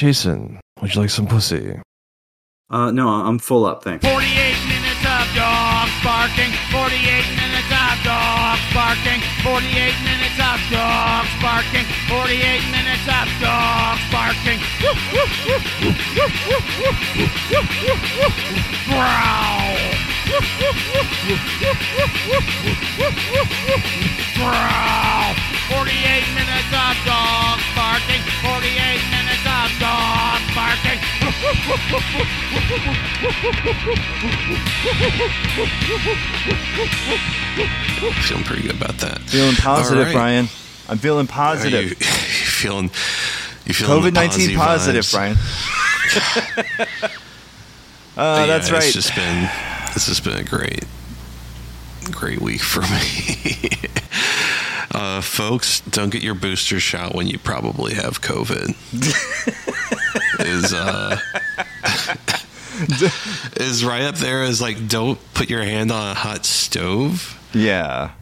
Jason, 0.00 0.56
would 0.80 0.94
you 0.94 1.02
like 1.02 1.10
some 1.10 1.26
pussy? 1.26 1.76
Uh, 2.70 2.90
no, 2.90 3.06
I'm 3.06 3.38
full 3.38 3.66
up, 3.66 3.84
thanks. 3.84 4.02
48 4.02 4.16
minutes 4.64 5.04
of 5.04 5.28
dogs 5.36 5.92
barking, 6.00 6.48
48 6.72 6.88
minutes 7.36 7.68
of 7.68 8.00
dogs 8.00 8.64
barking, 8.72 9.20
48 9.44 9.60
minutes 10.08 10.40
of 10.40 10.56
dogs 10.72 11.28
barking, 11.44 11.84
48 12.08 12.64
minutes 12.72 13.04
of 13.12 13.28
dogs 13.44 14.00
barking. 14.08 14.56
Growl. 18.88 19.76
Growl. 24.40 25.36
48 25.68 26.24
minutes 26.32 26.72
of 26.72 26.96
dogs 27.04 27.59
barking. 27.90 28.22
48 28.46 29.02
minutes 29.10 29.42
of 29.42 29.68
dogs 29.82 30.46
barking. 30.54 31.00
Feeling 38.22 38.44
pretty 38.44 38.62
good 38.62 38.76
about 38.76 38.98
that. 38.98 39.20
Feeling 39.22 39.54
positive, 39.56 39.98
All 39.98 40.04
right. 40.06 40.12
Brian. 40.14 40.46
I'm 40.88 40.98
feeling 40.98 41.26
Are 41.26 41.30
positive. 41.30 41.82
you, 41.84 41.88
you 41.90 41.94
feeling? 41.94 42.90
You 43.66 43.74
feeling 43.74 44.02
COVID 44.02 44.12
nineteen 44.14 44.56
positive. 44.56 45.06
Brian. 45.10 45.36
But 46.76 46.88
Uh, 48.16 48.38
yeah, 48.40 48.46
that's 48.46 48.70
right. 48.70 48.82
It's 48.84 48.92
just 48.92 49.14
been 49.14 49.48
this 49.94 50.08
has 50.08 50.20
been 50.20 50.36
a 50.36 50.42
great, 50.44 50.84
great 52.10 52.40
week 52.40 52.60
for 52.60 52.80
me. 52.82 53.70
uh, 55.00 55.20
folks, 55.20 55.80
don't 55.80 56.10
get 56.10 56.22
your 56.22 56.34
booster 56.34 56.80
shot 56.80 57.14
when 57.14 57.26
you 57.26 57.38
probably 57.38 57.94
have 57.94 58.20
COVID. 58.20 58.74
is 60.40 60.72
uh 60.72 61.18
is 63.56 63.84
right 63.84 64.02
up 64.02 64.16
there 64.16 64.42
as 64.42 64.60
like 64.60 64.88
don't 64.88 65.18
put 65.34 65.50
your 65.50 65.62
hand 65.62 65.92
on 65.92 66.10
a 66.10 66.14
hot 66.14 66.44
stove. 66.44 67.38
yeah. 67.52 68.12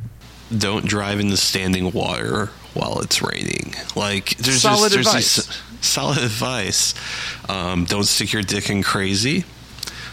Don't 0.57 0.87
drive 0.87 1.21
in 1.21 1.29
the 1.29 1.37
standing 1.37 1.93
water 1.93 2.47
while 2.73 3.01
it's 3.01 3.21
raining. 3.21 3.75
Like 3.95 4.35
there's 4.39 4.63
Solid 4.63 4.91
just 4.93 4.95
there's 4.95 5.07
advice. 5.07 5.37
these- 5.47 5.63
solid 5.83 6.17
advice. 6.19 6.95
Um, 7.51 7.85
don't 7.85 8.05
stick 8.05 8.33
your 8.33 8.41
dick 8.43 8.71
in 8.71 8.83
crazy. 8.83 9.45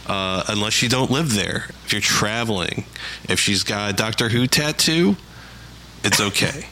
Uh, 0.07 0.43
unless 0.49 0.83
you 0.83 0.89
don't 0.89 1.09
live 1.09 1.33
there. 1.33 1.65
If 1.85 1.91
you're 1.91 2.01
traveling, 2.01 2.85
if 3.27 3.39
she's 3.39 3.63
got 3.63 3.89
a 3.89 3.93
Doctor 3.93 4.29
Who 4.29 4.45
tattoo, 4.45 5.15
it's 6.03 6.19
okay. 6.19 6.67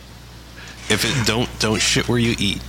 If 0.90 1.04
it 1.04 1.26
don't 1.26 1.50
don't 1.60 1.82
shit 1.82 2.08
where 2.08 2.20
you 2.20 2.36
eat. 2.38 2.62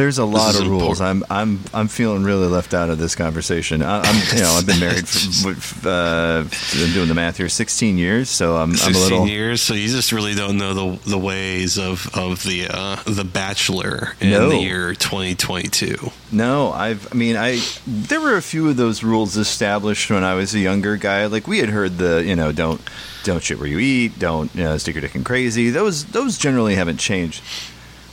There's 0.00 0.16
a 0.16 0.24
lot 0.24 0.58
of 0.58 0.66
rules. 0.66 1.02
I'm 1.02 1.22
I'm 1.28 1.60
I'm 1.74 1.86
feeling 1.86 2.24
really 2.24 2.46
left 2.46 2.72
out 2.72 2.88
of 2.88 2.96
this 2.96 3.14
conversation. 3.14 3.82
I, 3.82 4.00
I'm 4.00 4.34
you 4.34 4.42
know 4.42 4.52
I've 4.52 4.66
been 4.66 4.80
married 4.80 5.06
for 5.06 5.50
uh, 5.86 6.42
I'm 6.42 6.92
doing 6.94 7.08
the 7.08 7.14
math 7.14 7.36
here 7.36 7.50
16 7.50 7.98
years, 7.98 8.30
so 8.30 8.56
I'm 8.56 8.70
I'm 8.70 8.74
a 8.74 8.78
16 8.78 9.02
little 9.02 9.28
years, 9.28 9.60
so 9.60 9.74
you 9.74 9.88
just 9.88 10.10
really 10.10 10.34
don't 10.34 10.56
know 10.56 10.72
the 10.72 11.10
the 11.10 11.18
ways 11.18 11.78
of 11.78 12.08
of 12.16 12.42
the 12.44 12.68
uh, 12.70 12.96
the 13.04 13.24
Bachelor 13.24 14.14
in 14.22 14.30
No. 14.30 14.48
the 14.48 14.56
year 14.56 14.94
2022. 14.94 16.10
No, 16.32 16.72
I've. 16.72 17.12
I 17.12 17.14
mean, 17.14 17.36
I. 17.36 17.60
There 17.86 18.22
were 18.22 18.36
a 18.36 18.42
few 18.42 18.70
of 18.70 18.78
those 18.78 19.04
rules 19.04 19.36
established 19.36 20.10
when 20.10 20.24
I 20.24 20.32
was 20.32 20.54
a 20.54 20.60
younger 20.60 20.96
guy. 20.96 21.26
Like 21.26 21.46
we 21.46 21.58
had 21.58 21.68
heard 21.68 21.98
the, 21.98 22.24
you 22.24 22.36
know, 22.36 22.52
don't 22.52 22.80
don't 23.24 23.42
shit 23.42 23.58
where 23.58 23.68
you 23.68 23.78
eat, 23.78 24.18
don't 24.18 24.54
you 24.54 24.64
know, 24.64 24.78
stick 24.78 24.94
your 24.94 25.02
dick 25.02 25.14
in 25.14 25.24
crazy. 25.24 25.68
Those 25.68 26.06
those 26.06 26.38
generally 26.38 26.74
haven't 26.76 26.96
changed. 26.96 27.42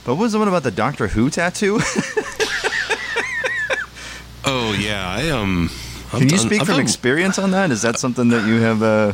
But 0.08 0.14
what 0.14 0.22
was 0.22 0.32
the 0.32 0.38
one 0.38 0.48
about 0.48 0.62
the 0.62 0.70
Doctor 0.70 1.08
Who 1.08 1.28
tattoo? 1.28 1.80
Oh 4.50 4.72
yeah, 4.72 5.06
I 5.06 5.28
um. 5.28 5.68
I've 6.06 6.10
Can 6.10 6.22
you 6.22 6.28
done- 6.28 6.38
speak 6.38 6.60
I've 6.62 6.66
from 6.66 6.76
done- 6.76 6.82
experience 6.82 7.38
on 7.38 7.50
that? 7.50 7.70
Is 7.70 7.82
that 7.82 7.98
something 7.98 8.28
that 8.30 8.46
you 8.46 8.60
have? 8.62 8.82
Uh, 8.82 9.12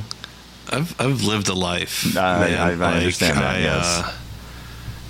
I've 0.71 0.95
I've 1.01 1.23
lived 1.25 1.49
a 1.49 1.55
life. 1.55 2.17
I-. 2.17 2.55
I- 2.55 2.71
I 2.75 2.97
understand 2.99 3.39
that, 3.39 3.61
yes. 3.61 3.85
uh, 3.85 4.13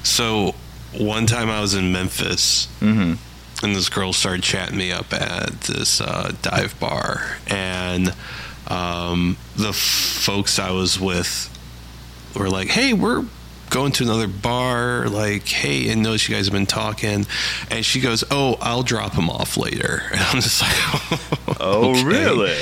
so 0.03 0.54
one 0.98 1.26
time 1.26 1.50
I 1.50 1.60
was 1.60 1.75
in 1.75 1.92
Memphis, 1.92 2.69
mhm. 2.81 3.19
and 3.62 3.76
this 3.76 3.91
girl 3.91 4.14
started 4.14 4.42
chatting 4.42 4.78
me 4.78 4.91
up 4.91 5.12
at 5.12 5.60
this 5.62 6.00
uh, 6.00 6.32
dive 6.41 6.81
bar, 6.81 7.37
and 7.48 8.14
um, 8.69 9.37
the 9.56 9.75
folks 9.75 10.58
I 10.58 10.70
was 10.70 10.98
with 10.98 11.50
were 12.34 12.48
like, 12.48 12.69
"Hey, 12.69 12.94
we're." 12.94 13.26
Going 13.70 13.92
to 13.92 14.04
another 14.04 14.28
bar, 14.28 15.08
like, 15.08 15.48
hey, 15.48 15.88
and 15.91 16.02
notice 16.02 16.28
you 16.28 16.34
guys 16.34 16.47
have 16.47 16.52
been 16.52 16.66
talking, 16.66 17.26
and 17.70 17.84
she 17.84 18.00
goes, 18.00 18.22
"Oh, 18.30 18.56
I'll 18.60 18.82
drop 18.84 19.14
him 19.14 19.28
off 19.28 19.56
later," 19.56 20.02
and 20.12 20.20
I'm 20.20 20.41
just 20.41 20.62
like, 20.62 21.20
Oh, 21.60 22.04
really? 22.04 22.54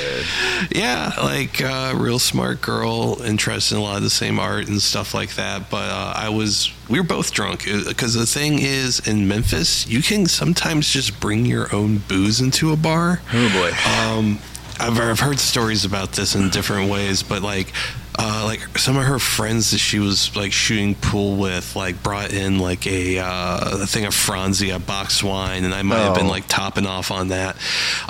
Yeah, 0.71 1.13
like 1.17 1.61
uh, 1.61 1.93
real 1.97 2.19
smart 2.19 2.61
girl, 2.61 3.21
interested 3.23 3.75
in 3.75 3.81
a 3.81 3.83
lot 3.83 3.97
of 3.97 4.03
the 4.03 4.09
same 4.09 4.39
art 4.39 4.67
and 4.67 4.81
stuff 4.81 5.13
like 5.13 5.35
that. 5.35 5.69
But 5.69 5.89
uh, 5.89 6.13
I 6.15 6.29
was, 6.29 6.71
we 6.89 6.99
were 6.99 7.05
both 7.05 7.31
drunk 7.31 7.65
because 7.65 8.13
the 8.13 8.25
thing 8.25 8.59
is, 8.59 8.99
in 9.07 9.27
Memphis, 9.27 9.87
you 9.87 10.01
can 10.01 10.25
sometimes 10.25 10.89
just 10.89 11.19
bring 11.19 11.45
your 11.45 11.73
own 11.75 11.97
booze 12.07 12.39
into 12.39 12.71
a 12.71 12.77
bar. 12.77 13.21
Oh 13.33 13.49
boy. 13.49 13.71
Um, 13.91 14.39
I've, 14.79 14.99
I've 14.99 15.19
heard 15.19 15.39
stories 15.39 15.85
about 15.85 16.13
this 16.13 16.35
in 16.35 16.49
different 16.49 16.89
ways, 16.89 17.23
but 17.23 17.41
like, 17.41 17.73
uh, 18.19 18.43
like 18.45 18.77
some 18.77 18.97
of 18.97 19.03
her 19.03 19.19
friends 19.19 19.71
that 19.71 19.79
she 19.79 19.99
was 19.99 20.35
like 20.35 20.51
shooting 20.51 20.95
pool 20.95 21.37
with, 21.37 21.75
like 21.75 22.01
brought 22.03 22.31
in 22.33 22.59
like 22.59 22.85
a, 22.87 23.19
uh, 23.19 23.81
a 23.83 23.87
thing 23.87 24.05
of 24.05 24.13
Franzia 24.13 24.83
box 24.85 25.23
wine, 25.23 25.63
and 25.65 25.73
I 25.73 25.81
might 25.81 25.97
have 25.99 26.15
been 26.15 26.27
Oh. 26.27 26.29
like 26.29 26.47
topping 26.47 26.85
off 26.85 27.11
on 27.11 27.29
that. 27.29 27.55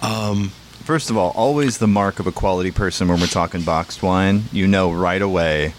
Um, 0.01 0.51
First 0.83 1.09
of 1.09 1.15
all, 1.15 1.29
always 1.31 1.77
the 1.77 1.87
mark 1.87 2.19
of 2.19 2.27
a 2.27 2.31
quality 2.33 2.69
person 2.71 3.07
when 3.07 3.17
we're 3.21 3.27
talking 3.27 3.61
boxed 3.61 4.03
wine. 4.03 4.43
You 4.51 4.67
know 4.67 4.91
right 4.91 5.21
away. 5.21 5.75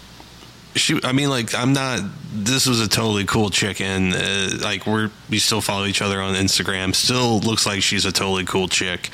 she 0.75 0.99
i 1.05 1.11
mean 1.13 1.29
like 1.29 1.53
i'm 1.55 1.71
not 1.71 2.01
this 2.33 2.65
was 2.67 2.81
a 2.81 2.87
totally 2.89 3.23
cool 3.23 3.49
chick 3.49 3.79
and 3.79 4.13
uh, 4.13 4.49
like 4.61 4.85
we're 4.85 5.09
we 5.29 5.39
still 5.39 5.61
follow 5.61 5.85
each 5.85 6.01
other 6.01 6.19
on 6.19 6.35
instagram 6.35 6.93
still 6.93 7.39
looks 7.39 7.65
like 7.65 7.81
she's 7.81 8.03
a 8.05 8.11
totally 8.11 8.43
cool 8.43 8.67
chick 8.67 9.09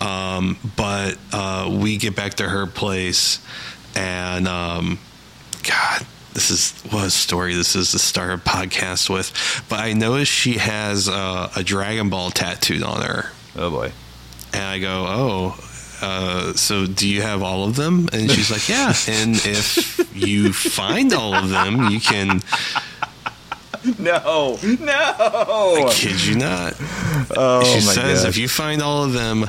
um, 0.00 0.56
but 0.76 1.18
uh, 1.32 1.68
we 1.82 1.98
get 1.98 2.16
back 2.16 2.34
to 2.34 2.48
her 2.48 2.66
place 2.66 3.38
and 3.96 4.46
um, 4.48 4.98
god 5.62 6.06
this 6.32 6.50
is 6.50 6.72
what 6.92 7.04
a 7.06 7.10
story 7.10 7.54
this 7.54 7.76
is 7.76 7.92
to 7.92 7.98
start 7.98 8.30
a 8.32 8.36
podcast 8.38 9.08
with 9.08 9.32
but 9.68 9.78
i 9.80 9.92
noticed 9.92 10.30
she 10.32 10.54
has 10.58 11.08
uh, 11.08 11.50
a 11.56 11.62
dragon 11.62 12.10
ball 12.10 12.30
tattooed 12.30 12.82
on 12.82 13.00
her 13.02 13.30
Oh 13.56 13.70
boy. 13.70 13.92
and 14.52 14.62
I 14.64 14.80
go, 14.80 15.04
oh, 15.06 15.56
uh, 16.02 16.54
so 16.54 16.86
do 16.86 17.08
you 17.08 17.22
have 17.22 17.40
all 17.44 17.68
of 17.68 17.76
them? 17.76 18.08
And 18.12 18.28
she's 18.28 18.50
like, 18.50 18.68
yeah. 18.68 18.88
And 19.08 19.36
if 19.36 20.12
you 20.12 20.52
find 20.52 21.12
all 21.12 21.34
of 21.34 21.50
them, 21.50 21.88
you 21.90 22.00
can. 22.00 22.40
No, 23.98 24.58
no. 24.80 24.92
I 24.92 25.90
kid 25.92 26.24
you 26.24 26.36
not. 26.36 26.74
Oh 27.36 27.62
she 27.64 27.80
says, 27.80 28.22
god. 28.22 28.28
if 28.30 28.36
you 28.38 28.48
find 28.48 28.80
all 28.82 29.04
of 29.04 29.12
them, 29.12 29.44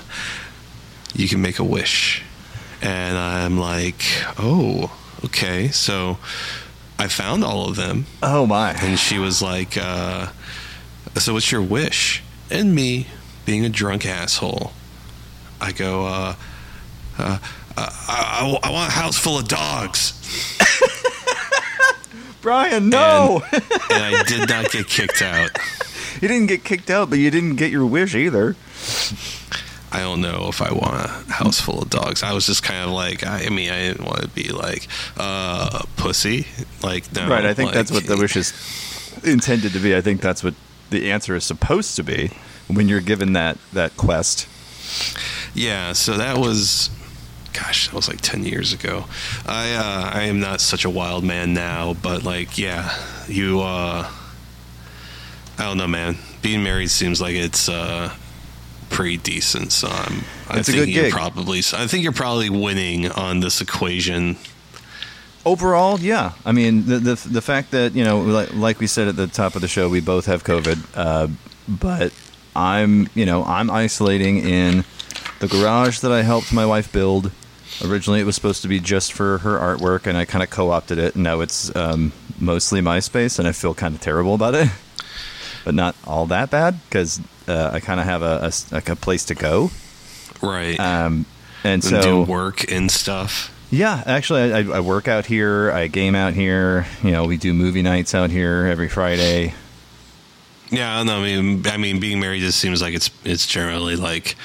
you 1.16 1.28
can 1.30 1.42
make 1.42 1.58
a 1.60 1.64
wish. 1.64 2.22
And 2.82 3.18
I'm 3.18 3.58
like, 3.58 4.02
oh, 4.38 4.96
okay. 5.26 5.70
So 5.70 6.18
I 6.98 7.08
found 7.08 7.44
all 7.44 7.68
of 7.70 7.76
them. 7.76 8.06
oh 8.22 8.46
my. 8.46 8.72
And 8.74 8.98
she 9.00 9.18
was 9.18 9.42
like, 9.42 9.78
uh, 9.78 10.28
so 11.16 11.34
what's 11.34 11.52
your 11.52 11.62
wish? 11.62 12.24
And 12.50 12.76
me, 12.76 13.08
being 13.46 13.66
a 13.66 13.70
drunk 13.70 14.06
asshole, 14.06 14.72
I 15.60 15.72
go, 15.72 16.06
uh, 16.06 16.36
uh, 17.18 17.40
I, 17.78 18.60
I, 18.64 18.68
I 18.68 18.72
want 18.72 18.90
a 18.90 18.92
house 18.92 19.18
full 19.18 19.40
of 19.40 19.48
dogs. 19.48 20.14
Brian, 22.42 22.90
no. 22.90 23.42
and 23.52 23.64
I 23.90 24.24
did 24.28 24.48
not 24.48 24.72
get 24.72 24.88
kicked 24.88 25.22
out. 25.22 25.50
you 26.22 26.28
didn't 26.28 26.48
get 26.48 26.64
kicked 26.64 26.90
out, 26.92 27.10
but 27.10 27.18
you 27.18 27.32
didn't 27.32 27.56
get 27.56 27.72
your 27.72 27.86
wish 27.86 28.14
either. 28.14 28.56
I 29.92 30.00
don't 30.00 30.22
know 30.22 30.48
if 30.50 30.62
I 30.62 30.74
want 30.74 31.06
a 31.06 31.32
house 31.32 31.62
full 31.62 31.82
of 31.82 31.90
dogs. 31.90 32.24
I 32.24 32.34
was 32.34 32.46
just 32.46 32.64
kind 32.64 32.84
of 32.84 32.92
like, 32.92 33.26
I, 33.26 33.46
I 33.46 33.50
mean, 33.50 33.70
I 33.70 33.80
didn't 33.80 34.06
want 34.06 34.22
to 34.22 34.28
be 34.28 34.50
like, 34.50 34.88
uh, 35.18 35.84
pussy. 35.96 36.48
Like, 36.84 37.12
no. 37.14 37.28
right. 37.30 37.46
I 37.46 37.54
think 37.54 37.72
that's 37.72 37.92
what 37.92 38.06
the 38.06 38.18
wish 38.18 38.36
is 38.36 38.54
intended 39.24 39.74
to 39.74 39.80
be. 39.80 39.96
I 39.96 40.02
think 40.02 40.22
that's 40.22 40.44
what 40.44 40.54
the 40.90 41.12
answer 41.12 41.36
is 41.36 41.44
supposed 41.44 41.96
to 41.96 42.04
be 42.04 42.32
when 42.68 42.88
you're 42.88 43.02
given 43.02 43.34
that 43.34 43.58
that 43.74 43.96
quest. 43.98 44.48
Yeah, 45.54 45.94
so 45.94 46.18
that 46.18 46.38
was, 46.38 46.90
gosh, 47.54 47.88
that 47.88 47.96
was 47.96 48.08
like 48.08 48.22
ten 48.22 48.44
years 48.44 48.74
ago. 48.74 49.06
I 49.46 49.74
uh, 49.74 50.10
I 50.14 50.24
am 50.24 50.40
not 50.40 50.62
such 50.62 50.86
a 50.86 50.90
wild 50.90 51.24
man 51.24 51.54
now, 51.54 51.94
but 51.94 52.24
like, 52.24 52.58
yeah, 52.58 52.96
you. 53.28 53.62
Uh, 53.62 54.10
I 55.58 55.64
don't 55.64 55.78
know, 55.78 55.88
man. 55.88 56.18
Being 56.42 56.64
married 56.64 56.92
seems 56.92 57.22
like 57.22 57.36
it's 57.36 57.70
uh, 57.70 58.14
pretty 58.90 59.18
decent. 59.18 59.72
So 59.72 59.88
I'm. 59.88 60.24
I 60.50 60.60
It's 60.60 60.70
think 60.70 60.88
you're 60.88 61.04
gig. 61.06 61.12
probably. 61.12 61.60
I 61.60 61.88
think 61.88 62.04
you're 62.04 62.12
probably 62.12 62.50
winning 62.50 63.12
on 63.12 63.40
this 63.40 63.62
equation. 63.62 64.38
Overall, 65.46 66.00
yeah. 66.00 66.32
I 66.44 66.52
mean, 66.52 66.86
the 66.88 66.98
the, 66.98 67.16
the 67.30 67.42
fact 67.42 67.72
that 67.72 67.94
you 67.94 68.04
know, 68.04 68.20
like, 68.22 68.54
like 68.54 68.80
we 68.80 68.88
said 68.88 69.08
at 69.08 69.16
the 69.16 69.28
top 69.28 69.56
of 69.56 69.62
the 69.62 69.68
show, 69.68 69.88
we 69.90 70.02
both 70.02 70.26
have 70.26 70.44
COVID, 70.44 70.80
uh, 70.96 71.28
but 71.68 72.12
I'm, 72.56 73.08
you 73.14 73.26
know, 73.28 73.44
I'm 73.44 73.70
isolating 73.70 74.38
in 74.40 74.86
the 75.40 75.48
garage 75.48 76.00
that 76.00 76.12
I 76.12 76.24
helped 76.24 76.52
my 76.52 76.66
wife 76.66 76.92
build. 76.92 77.32
Originally, 77.84 78.22
it 78.22 78.26
was 78.26 78.36
supposed 78.36 78.62
to 78.64 78.68
be 78.68 78.80
just 78.80 79.14
for 79.14 79.40
her 79.40 79.60
artwork, 79.60 80.08
and 80.08 80.18
I 80.18 80.26
kind 80.26 80.42
of 80.44 80.50
co-opted 80.50 80.98
it. 80.98 81.16
Now 81.16 81.42
it's 81.42 81.76
um, 81.76 82.12
mostly 82.40 82.82
my 82.82 83.00
space, 83.00 83.38
and 83.38 83.48
I 83.48 83.52
feel 83.52 83.74
kind 83.76 83.94
of 83.94 84.02
terrible 84.02 84.34
about 84.34 84.56
it, 84.56 84.70
but 85.66 85.76
not 85.76 85.96
all 86.08 86.26
that 86.28 86.50
bad 86.50 86.80
because 86.90 87.20
uh, 87.48 87.70
I 87.74 87.80
kind 87.80 88.00
of 88.00 88.06
have 88.06 88.22
a, 88.22 88.50
a 88.50 88.52
like 88.74 88.90
a 88.90 88.96
place 88.96 89.26
to 89.26 89.36
go. 89.36 89.72
Right. 90.42 90.80
Um, 90.80 91.26
and 91.64 91.74
and 91.74 91.84
so 91.84 92.02
do 92.02 92.22
work 92.32 92.72
and 92.72 92.92
stuff. 92.92 93.52
yeah, 93.72 94.04
actually, 94.06 94.54
I, 94.54 94.60
I 94.60 94.80
work 94.80 95.08
out 95.08 95.26
here. 95.26 95.72
I 95.72 95.88
game 95.88 96.16
out 96.16 96.34
here. 96.34 96.86
You 97.04 97.12
know, 97.12 97.26
we 97.26 97.38
do 97.38 97.54
movie 97.54 97.82
nights 97.82 98.14
out 98.14 98.30
here 98.30 98.68
every 98.68 98.90
Friday. 98.90 99.54
Yeah, 100.72 101.04
no, 101.04 101.20
I 101.20 101.22
mean, 101.22 101.66
I 101.68 101.78
mean, 101.78 102.00
being 102.00 102.20
married 102.20 102.42
just 102.42 102.60
seems 102.60 102.82
like 102.82 102.96
it's 102.96 103.10
it's 103.24 103.46
generally 103.46 103.96
like 103.96 104.36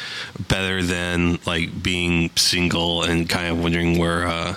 better 0.48 0.82
than 0.82 1.38
like 1.46 1.82
being 1.82 2.30
single 2.36 3.02
and 3.02 3.28
kind 3.28 3.50
of 3.50 3.62
wondering 3.62 3.98
where 3.98 4.26
uh, 4.26 4.56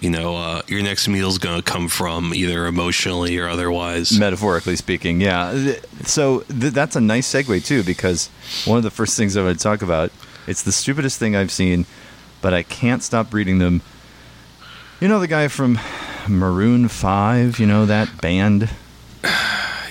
you 0.00 0.10
know 0.10 0.36
uh, 0.36 0.62
your 0.68 0.82
next 0.82 1.08
meal's 1.08 1.38
gonna 1.38 1.62
come 1.62 1.88
from, 1.88 2.34
either 2.34 2.66
emotionally 2.66 3.38
or 3.38 3.48
otherwise. 3.48 4.18
Metaphorically 4.18 4.76
speaking, 4.76 5.20
yeah. 5.20 5.74
So 6.04 6.40
th- 6.40 6.72
that's 6.72 6.96
a 6.96 7.00
nice 7.00 7.32
segue 7.32 7.64
too, 7.64 7.82
because 7.82 8.28
one 8.66 8.76
of 8.78 8.84
the 8.84 8.90
first 8.90 9.16
things 9.16 9.36
I 9.36 9.42
would 9.42 9.58
talk 9.58 9.82
about, 9.82 10.10
it's 10.46 10.62
the 10.62 10.72
stupidest 10.72 11.18
thing 11.18 11.34
I've 11.34 11.50
seen, 11.52 11.86
but 12.42 12.52
I 12.54 12.62
can't 12.62 13.02
stop 13.02 13.32
reading 13.32 13.58
them. 13.58 13.82
You 15.00 15.08
know 15.08 15.18
the 15.20 15.26
guy 15.28 15.48
from 15.48 15.78
Maroon 16.28 16.88
Five, 16.88 17.58
you 17.58 17.66
know 17.66 17.86
that 17.86 18.20
band. 18.20 18.70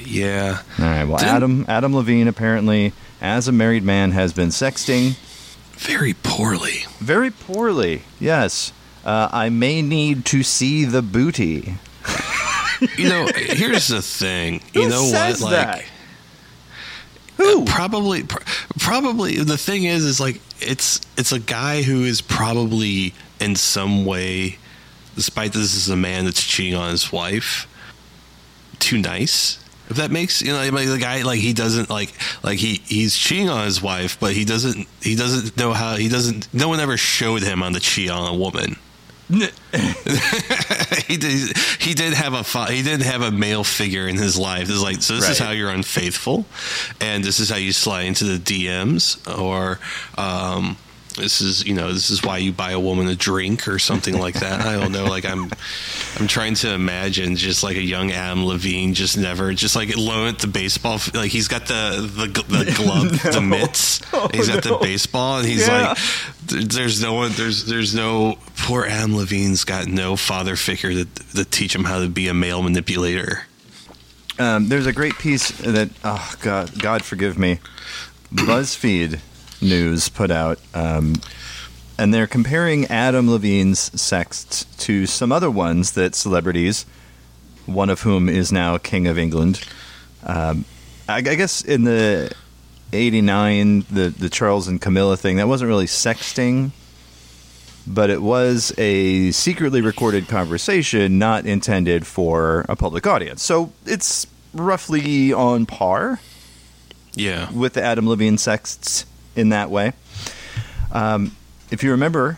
Yeah, 0.08 0.60
All 0.78 0.86
right. 0.86 1.04
Well, 1.06 1.18
Didn't- 1.18 1.34
Adam 1.36 1.66
Adam 1.68 1.96
Levine 1.96 2.28
apparently, 2.28 2.94
as 3.22 3.48
a 3.48 3.52
married 3.52 3.84
man, 3.84 4.12
has 4.12 4.34
been 4.34 4.50
sexting 4.50 5.16
very 5.74 6.14
poorly. 6.14 6.86
very 7.00 7.32
poorly. 7.32 8.04
Yes. 8.20 8.72
Uh, 9.06 9.30
I 9.32 9.50
may 9.50 9.82
need 9.82 10.26
to 10.26 10.42
see 10.44 10.86
the 10.86 11.02
booty. 11.02 11.76
You 12.98 13.08
know, 13.08 13.28
here's 13.34 13.88
the 13.88 14.02
thing. 14.02 14.62
Who 14.74 14.82
you 14.82 14.90
know 14.90 15.04
says 15.06 15.42
what? 15.42 15.52
that? 15.52 15.78
Like, 15.78 15.86
Who? 17.38 17.64
probably, 17.64 18.24
pr- 18.24 18.44
probably 18.80 19.38
the 19.38 19.58
thing 19.58 19.86
is, 19.86 20.04
is 20.04 20.20
like 20.20 20.42
it's 20.60 21.00
it's 21.18 21.32
a 21.32 21.40
guy 21.40 21.84
who 21.84 22.04
is 22.04 22.20
probably 22.22 23.14
in 23.40 23.56
some 23.56 24.06
way, 24.06 24.58
despite 25.16 25.54
this 25.54 25.74
is 25.74 25.88
a 25.90 25.96
man 25.96 26.26
that's 26.26 26.44
cheating 26.44 26.76
on 26.76 26.92
his 26.92 27.14
wife, 27.14 27.66
too 28.80 28.98
nice. 28.98 29.58
If 29.90 29.96
that 29.96 30.12
makes 30.12 30.42
you 30.42 30.52
know, 30.52 30.58
like 30.70 30.88
the 30.88 30.98
guy 31.00 31.22
like 31.22 31.40
he 31.40 31.54
doesn't 31.54 31.90
like 31.90 32.14
like 32.44 32.60
he 32.60 32.82
he's 32.86 33.16
cheating 33.18 33.50
on 33.50 33.64
his 33.64 33.82
wife, 33.82 34.20
but 34.20 34.34
he 34.34 34.44
doesn't 34.44 34.86
he 35.02 35.16
doesn't 35.16 35.56
know 35.56 35.72
how 35.72 35.96
he 35.96 36.10
doesn't. 36.10 36.54
No 36.54 36.68
one 36.68 36.82
ever 36.82 36.98
showed 36.98 37.42
him 37.42 37.64
on 37.64 37.72
the 37.72 37.80
cheat 37.80 38.10
on 38.10 38.28
a 38.28 38.38
woman. 38.38 38.76
he 39.30 41.18
did. 41.18 41.58
He 41.80 41.94
did 41.96 42.14
have 42.14 42.34
a 42.34 42.44
he 42.72 42.84
did 42.84 43.02
have 43.02 43.22
a 43.22 43.32
male 43.32 43.64
figure 43.64 44.08
in 44.08 44.18
his 44.18 44.38
life. 44.38 44.70
It's 44.70 44.82
like 44.82 45.02
so. 45.02 45.16
This 45.16 45.30
is 45.30 45.40
how 45.40 45.50
you're 45.52 45.72
unfaithful, 45.72 46.46
and 47.02 47.24
this 47.24 47.40
is 47.40 47.50
how 47.50 47.56
you 47.56 47.72
slide 47.72 48.04
into 48.04 48.26
the 48.26 48.38
DMs, 48.38 49.18
or 49.40 49.80
um, 50.18 50.78
this 51.16 51.42
is 51.42 51.66
you 51.66 51.74
know 51.74 51.92
this 51.94 52.10
is 52.10 52.24
why 52.24 52.38
you 52.38 52.52
buy 52.52 52.72
a 52.72 52.80
woman 52.80 53.08
a 53.08 53.16
drink 53.16 53.68
or 53.68 53.80
something 53.80 54.18
like 54.20 54.36
that. 54.42 54.62
I 54.66 54.74
don't 54.80 54.92
know. 54.92 55.06
Like 55.06 55.26
I'm 55.26 55.50
I'm 56.20 56.28
trying 56.28 56.56
to 56.56 56.74
imagine 56.74 57.36
just 57.36 57.64
like 57.64 57.78
a 57.78 57.82
young 57.82 58.12
Adam 58.12 58.46
Levine, 58.46 58.94
just 58.94 59.18
never 59.18 59.54
just 59.54 59.76
like 59.76 59.94
alone 59.96 60.28
at 60.28 60.40
the 60.40 60.48
baseball. 60.48 61.00
Like 61.14 61.32
he's 61.32 61.48
got 61.48 61.68
the 61.68 62.02
the, 62.02 62.28
the 62.28 62.74
glove, 62.76 63.34
the 63.34 63.42
mitts. 63.42 64.00
he's 64.34 64.50
got 64.50 64.64
the 64.64 64.78
baseball, 64.82 65.40
and 65.40 65.48
he's 65.48 65.68
Oh, 65.68 65.72
Yeah. 65.78 65.88
like, 65.90 66.70
there's 66.70 67.02
no 67.02 67.14
one. 67.14 67.32
There's 67.34 67.66
there's 67.66 67.96
no 67.96 68.38
poor 68.58 68.86
Adam 68.86 69.16
Levine's 69.16 69.64
got 69.64 69.88
no 69.88 70.16
father 70.16 70.56
figure 70.56 70.92
to 70.94 71.06
to 71.36 71.46
teach 71.46 71.74
him 71.74 71.86
how 71.86 72.00
to 72.02 72.08
be 72.10 72.28
a 72.28 72.34
male 72.34 72.62
manipulator. 72.62 73.44
Um, 74.38 74.68
there's 74.68 74.86
a 74.86 74.92
great 74.92 75.18
piece 75.18 75.50
that, 75.62 75.90
oh 76.04 76.34
God, 76.42 76.78
God 76.82 77.04
forgive 77.06 77.38
me, 77.40 77.60
BuzzFeed 78.34 79.20
News 79.62 80.10
put 80.10 80.32
out, 80.32 80.60
um, 80.74 81.16
and 81.98 82.14
they're 82.14 82.28
comparing 82.28 82.86
Adam 82.88 83.30
Levine's 83.30 83.80
sexts 84.00 84.66
to 84.86 85.06
some 85.06 85.32
other 85.32 85.50
ones 85.50 85.94
that 85.94 86.14
celebrities, 86.16 86.86
one 87.66 87.90
of 87.90 88.02
whom 88.02 88.28
is 88.30 88.52
now 88.52 88.78
King 88.78 89.08
of 89.08 89.18
England. 89.18 89.62
Um, 90.24 90.66
I, 91.08 91.18
I 91.18 91.22
guess 91.22 91.62
in 91.62 91.84
the 91.84 92.32
'89, 92.94 93.86
the 93.90 94.10
the 94.10 94.30
Charles 94.30 94.68
and 94.68 94.82
Camilla 94.82 95.16
thing, 95.18 95.38
that 95.38 95.48
wasn't 95.48 95.70
really 95.70 95.88
sexting. 95.88 96.72
But 97.88 98.10
it 98.10 98.22
was 98.22 98.74
a 98.80 99.30
secretly 99.32 99.80
recorded 99.80 100.28
conversation 100.28 101.20
not 101.20 101.46
intended 101.46 102.08
for 102.08 102.66
a 102.68 102.76
public 102.76 103.06
audience. 103.06 103.44
So 103.44 103.74
it's 103.86 104.26
roughly 104.56 105.32
on 105.32 105.68
par 105.68 106.20
Yeah, 107.14 107.52
with 107.52 107.74
the 107.74 107.84
Adam 107.84 108.10
Levine 108.10 108.40
sexts 108.40 109.06
in 109.36 109.50
that 109.50 109.70
way. 109.70 109.94
Um, 110.92 111.36
if 111.72 111.84
you 111.84 111.92
remember, 111.92 112.38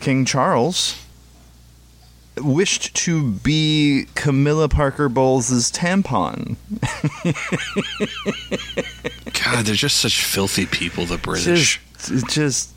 King 0.00 0.24
Charles 0.24 1.04
wished 2.36 2.94
to 2.94 3.32
be 3.32 4.06
Camilla 4.14 4.68
Parker 4.68 5.08
Bowles' 5.08 5.72
tampon. 5.72 6.56
God, 9.44 9.66
they're 9.66 9.74
just 9.74 9.96
such 9.96 10.22
filthy 10.22 10.66
people. 10.66 11.04
The 11.04 11.18
British. 11.18 11.80
Just, 11.98 12.28
just. 12.28 12.72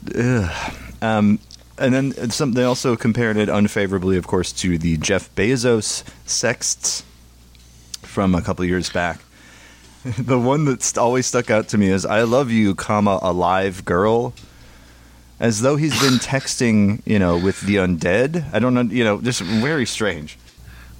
Um, 1.01 1.39
and 1.77 1.93
then 1.93 2.31
some. 2.31 2.53
They 2.53 2.63
also 2.63 2.95
compared 2.95 3.37
it 3.37 3.49
unfavorably, 3.49 4.17
of 4.17 4.27
course, 4.27 4.51
to 4.53 4.77
the 4.77 4.97
Jeff 4.97 5.33
Bezos 5.35 6.03
sexts 6.25 7.03
from 8.01 8.35
a 8.35 8.41
couple 8.41 8.65
years 8.65 8.89
back. 8.89 9.19
the 10.17 10.39
one 10.39 10.65
that's 10.65 10.97
always 10.97 11.27
stuck 11.27 11.49
out 11.51 11.67
to 11.69 11.77
me 11.77 11.89
is 11.89 12.05
"I 12.05 12.23
love 12.23 12.49
you, 12.49 12.73
comma 12.73 13.19
alive 13.21 13.85
girl," 13.85 14.33
as 15.39 15.61
though 15.61 15.75
he's 15.75 15.99
been 16.01 16.19
texting, 16.19 17.01
you 17.05 17.19
know, 17.19 17.37
with 17.37 17.61
the 17.61 17.75
undead. 17.75 18.51
I 18.53 18.59
don't 18.59 18.73
know, 18.73 18.81
you 18.81 19.03
know, 19.03 19.21
just 19.21 19.41
very 19.41 19.85
strange. 19.85 20.37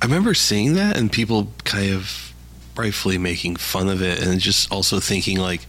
I 0.02 0.06
remember 0.06 0.34
seeing 0.34 0.74
that 0.76 0.98
and 0.98 1.12
people 1.12 1.52
kind 1.64 1.94
of 1.94 2.34
rightfully 2.76 3.18
making 3.18 3.56
fun 3.58 3.90
of 3.90 4.02
it 4.02 4.22
and 4.22 4.40
just 4.40 4.72
also 4.72 5.00
thinking 5.00 5.38
like 5.38 5.62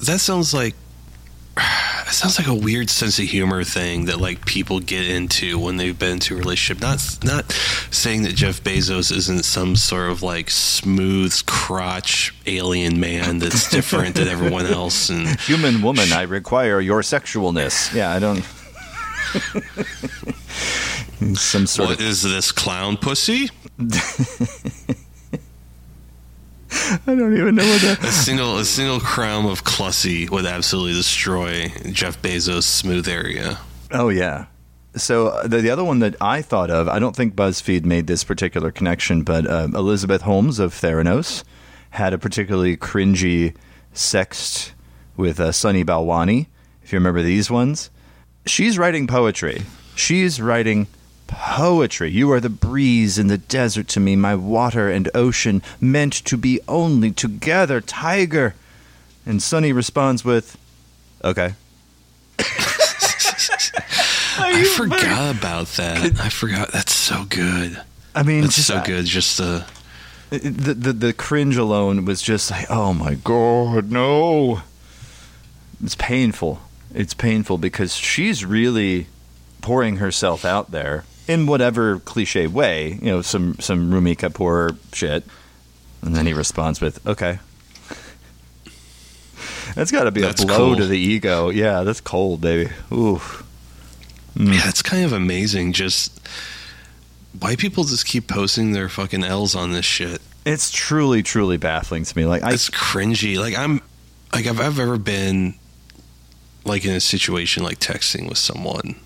that 0.00 0.20
sounds 0.20 0.54
like 0.54 0.74
it 2.06 2.12
sounds 2.12 2.38
like 2.38 2.48
a 2.48 2.54
weird 2.54 2.90
sense 2.90 3.18
of 3.18 3.24
humor 3.26 3.64
thing 3.64 4.06
that 4.06 4.20
like 4.20 4.44
people 4.46 4.80
get 4.80 5.08
into 5.08 5.58
when 5.58 5.76
they've 5.76 5.98
been 5.98 6.12
into 6.12 6.34
a 6.34 6.38
relationship. 6.38 6.82
Not 6.82 7.18
not 7.24 7.52
saying 7.90 8.22
that 8.22 8.34
Jeff 8.34 8.62
Bezos 8.62 9.14
isn't 9.14 9.44
some 9.44 9.76
sort 9.76 10.10
of 10.10 10.22
like 10.22 10.50
smooth 10.50 11.34
crotch 11.46 12.34
alien 12.46 13.00
man 13.00 13.38
that's 13.38 13.70
different 13.70 14.16
than 14.16 14.28
everyone 14.28 14.66
else 14.66 15.08
and 15.08 15.28
Human 15.40 15.82
woman, 15.82 16.12
I 16.12 16.22
require 16.22 16.80
your 16.80 17.02
sexualness. 17.02 17.94
Yeah, 17.94 18.10
I 18.10 18.18
don't. 18.18 18.44
Some 21.36 21.66
sort 21.66 21.90
what 21.90 22.00
of. 22.00 22.06
is 22.06 22.22
this 22.22 22.50
clown 22.50 22.96
pussy? 22.96 23.50
I 27.06 27.14
don't 27.14 27.36
even 27.36 27.56
know 27.56 27.66
what 27.66 27.82
that. 27.82 27.98
A 28.02 28.12
single 28.12 28.58
a 28.58 28.64
single 28.64 29.00
crown 29.00 29.46
of 29.46 29.64
Clussy 29.64 30.30
would 30.30 30.46
absolutely 30.46 30.92
destroy 30.94 31.68
Jeff 31.90 32.20
Bezos' 32.22 32.62
smooth 32.62 33.08
area. 33.08 33.58
Oh 33.92 34.08
yeah. 34.08 34.46
So 34.96 35.28
uh, 35.28 35.46
the, 35.46 35.58
the 35.58 35.70
other 35.70 35.84
one 35.84 36.00
that 36.00 36.16
I 36.20 36.42
thought 36.42 36.70
of, 36.70 36.88
I 36.88 36.98
don't 36.98 37.14
think 37.14 37.34
BuzzFeed 37.34 37.84
made 37.84 38.06
this 38.06 38.24
particular 38.24 38.70
connection, 38.70 39.22
but 39.22 39.46
uh, 39.46 39.68
Elizabeth 39.74 40.22
Holmes 40.22 40.58
of 40.58 40.72
Theranos 40.72 41.44
had 41.90 42.12
a 42.12 42.18
particularly 42.18 42.76
cringy 42.76 43.54
sext 43.94 44.72
with 45.16 45.38
uh, 45.40 45.52
Sunny 45.52 45.84
Balwani. 45.84 46.46
If 46.82 46.92
you 46.92 46.98
remember 46.98 47.22
these 47.22 47.50
ones, 47.50 47.90
she's 48.46 48.78
writing 48.78 49.06
poetry. 49.06 49.62
She's 49.94 50.40
writing 50.40 50.86
poetry. 51.30 52.10
You 52.10 52.30
are 52.32 52.40
the 52.40 52.50
breeze 52.50 53.18
in 53.18 53.28
the 53.28 53.38
desert 53.38 53.88
to 53.88 54.00
me, 54.00 54.16
my 54.16 54.34
water 54.34 54.90
and 54.90 55.08
ocean, 55.14 55.62
meant 55.80 56.12
to 56.12 56.36
be 56.36 56.60
only 56.66 57.12
together, 57.12 57.80
tiger. 57.80 58.54
And 59.24 59.42
Sunny 59.42 59.72
responds 59.72 60.24
with, 60.24 60.58
"Okay." 61.24 61.54
I 64.42 64.64
forgot 64.76 65.36
about 65.36 65.68
that. 65.68 66.18
I 66.20 66.28
forgot. 66.28 66.72
That's 66.72 66.94
so 66.94 67.24
good. 67.24 67.80
I 68.14 68.22
mean, 68.22 68.44
it's 68.44 68.56
just, 68.56 68.68
so 68.68 68.82
good. 68.84 69.04
Just 69.04 69.40
uh, 69.40 69.64
the, 70.30 70.74
the 70.74 70.92
the 70.92 71.12
cringe 71.12 71.56
alone 71.56 72.04
was 72.04 72.20
just 72.20 72.50
like, 72.50 72.66
oh 72.70 72.92
my 72.92 73.14
god, 73.14 73.90
no. 73.90 74.62
It's 75.82 75.94
painful. 75.94 76.60
It's 76.92 77.14
painful 77.14 77.58
because 77.58 77.94
she's 77.94 78.44
really 78.44 79.06
pouring 79.62 79.96
herself 79.96 80.44
out 80.44 80.70
there 80.70 81.04
in 81.30 81.46
whatever 81.46 82.00
cliche 82.00 82.46
way, 82.46 82.98
you 83.00 83.06
know, 83.06 83.22
some 83.22 83.54
some 83.60 83.90
Rupi 83.90 84.16
Kaur 84.16 84.76
shit. 84.92 85.24
And 86.02 86.16
then 86.16 86.26
he 86.26 86.32
responds 86.32 86.80
with, 86.80 87.06
"Okay." 87.06 87.38
That's 89.74 89.92
got 89.92 90.04
to 90.04 90.10
be 90.10 90.20
That's 90.20 90.42
a 90.42 90.46
blow 90.46 90.56
cool. 90.70 90.76
to 90.76 90.86
the 90.86 90.98
ego. 90.98 91.50
Yeah, 91.50 91.84
that's 91.84 92.00
cold, 92.00 92.40
baby. 92.40 92.70
Ooh. 92.92 93.20
Mm. 94.34 94.54
Yeah, 94.54 94.68
it's 94.68 94.82
kind 94.82 95.04
of 95.04 95.12
amazing. 95.12 95.72
Just 95.72 96.20
why 97.38 97.54
people 97.54 97.84
just 97.84 98.04
keep 98.06 98.26
posting 98.26 98.72
their 98.72 98.88
fucking 98.88 99.22
L's 99.22 99.54
on 99.54 99.70
this 99.72 99.84
shit. 99.84 100.20
It's 100.44 100.70
truly, 100.72 101.22
truly 101.22 101.56
baffling 101.56 102.04
to 102.04 102.18
me. 102.18 102.24
Like 102.26 102.42
I, 102.42 102.52
It's 102.52 102.68
cringy. 102.70 103.38
Like 103.38 103.56
I'm, 103.56 103.80
like 104.32 104.46
if 104.46 104.58
I've 104.58 104.78
ever 104.80 104.98
been, 104.98 105.54
like 106.64 106.84
in 106.84 106.92
a 106.92 107.00
situation 107.00 107.62
like 107.62 107.78
texting 107.78 108.28
with 108.28 108.38
someone, 108.38 108.96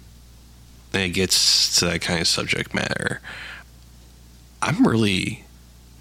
and 0.95 1.03
it 1.03 1.11
gets 1.11 1.79
to 1.81 1.87
that 1.87 2.01
kind 2.01 2.21
of 2.21 2.27
subject 2.29 2.73
matter, 2.75 3.21
I'm 4.63 4.87
really 4.87 5.45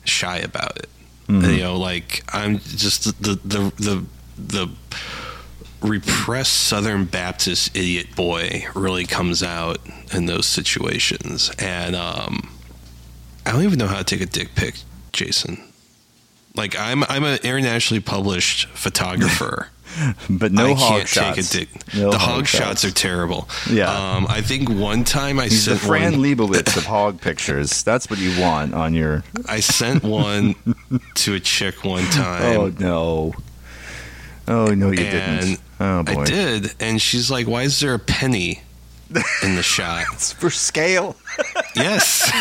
shy 0.05 0.38
about 0.38 0.77
it. 0.77 0.89
Mhm. 1.27 1.53
You 1.55 1.62
know, 1.63 1.77
like 1.77 2.23
I'm 2.33 2.59
just 2.59 3.21
the 3.21 3.39
the 3.43 3.71
the 3.77 4.05
the 4.38 4.69
repressed 5.81 6.53
Southern 6.53 7.05
Baptist 7.05 7.75
idiot 7.75 8.15
boy 8.15 8.65
really 8.73 9.05
comes 9.05 9.43
out 9.43 9.79
in 10.13 10.25
those 10.25 10.45
situations, 10.45 11.50
and 11.59 11.95
um, 11.95 12.50
I 13.45 13.51
don't 13.51 13.63
even 13.63 13.79
know 13.79 13.88
how 13.88 13.97
to 13.97 14.03
take 14.03 14.21
a 14.21 14.25
dick 14.25 14.55
pic, 14.55 14.75
Jason. 15.12 15.62
Like 16.55 16.77
I'm 16.77 17.03
I'm 17.05 17.23
an 17.23 17.39
internationally 17.43 18.01
published 18.01 18.67
photographer. 18.69 19.69
but 20.29 20.51
no 20.51 20.67
I 20.67 20.73
hog 20.73 20.97
can't 21.00 21.07
shots. 21.09 21.50
take 21.51 21.65
a 21.65 21.65
dick. 21.71 21.93
No 21.95 22.12
the 22.12 22.17
hog 22.17 22.29
hog 22.35 22.47
shots. 22.47 22.81
shots. 22.81 22.85
are 22.85 22.91
terrible. 22.91 23.47
Yeah. 23.69 23.91
Um, 23.91 24.25
I 24.27 24.41
think 24.41 24.69
one 24.69 25.03
time 25.03 25.39
I 25.39 25.43
He's 25.45 25.65
the 25.65 25.71
sent 25.77 25.81
Fran 25.88 26.12
one. 26.13 26.21
Lebowitz 26.23 26.75
of 26.77 26.85
hog 26.85 27.21
pictures. 27.21 27.83
That's 27.83 28.09
what 28.09 28.19
you 28.19 28.39
want 28.41 28.73
on 28.73 28.93
your. 28.93 29.23
I 29.47 29.59
sent 29.59 30.03
one 30.03 30.55
to 31.15 31.35
a 31.35 31.39
chick 31.39 31.83
one 31.83 32.05
time. 32.12 32.57
Oh 32.57 32.67
no. 32.79 33.33
Oh 34.47 34.67
no, 34.73 34.89
you 34.89 34.95
didn't. 34.97 35.59
Oh 35.79 36.03
boy. 36.03 36.21
I 36.21 36.25
did, 36.25 36.73
and 36.79 37.01
she's 37.01 37.31
like, 37.31 37.47
"Why 37.47 37.63
is 37.63 37.79
there 37.79 37.93
a 37.93 38.00
penny 38.00 38.62
in 39.41 39.55
the 39.55 39.63
shot?" 39.63 40.03
It's 40.13 40.33
for 40.33 40.50
scale, 40.50 41.15
yes. 41.75 42.31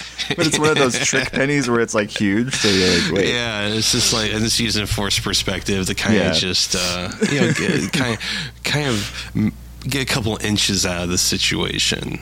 but 0.36 0.46
it's 0.46 0.58
one 0.58 0.70
of 0.70 0.78
those 0.78 0.98
trick 0.98 1.30
pennies 1.32 1.68
where 1.68 1.80
it's 1.80 1.94
like 1.94 2.10
huge. 2.10 2.54
So 2.54 2.68
you're 2.68 3.02
like, 3.04 3.12
wait. 3.12 3.28
Yeah, 3.32 3.68
it's 3.68 3.92
just 3.92 4.12
like, 4.12 4.32
and 4.32 4.44
it's 4.44 4.58
using 4.60 4.82
a 4.82 4.86
forced 4.86 5.22
perspective 5.22 5.86
to 5.86 5.94
kind 5.94 6.16
Yeah. 6.16 6.30
of 6.30 6.36
just, 6.36 6.74
uh, 6.76 7.10
you 7.30 7.40
know, 7.40 7.52
get, 7.52 7.92
kind 7.92 8.14
of, 8.14 8.20
kind 8.64 8.88
of 8.88 9.52
get 9.88 10.02
a 10.02 10.06
couple 10.12 10.36
inches 10.42 10.86
out 10.86 11.02
of 11.04 11.08
the 11.08 11.18
situation. 11.18 12.20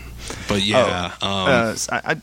But 0.49 0.62
yeah, 0.62 1.12
um, 1.23 1.31
Uh, 1.49 1.77
I, 1.91 2.00
I, 2.05 2.17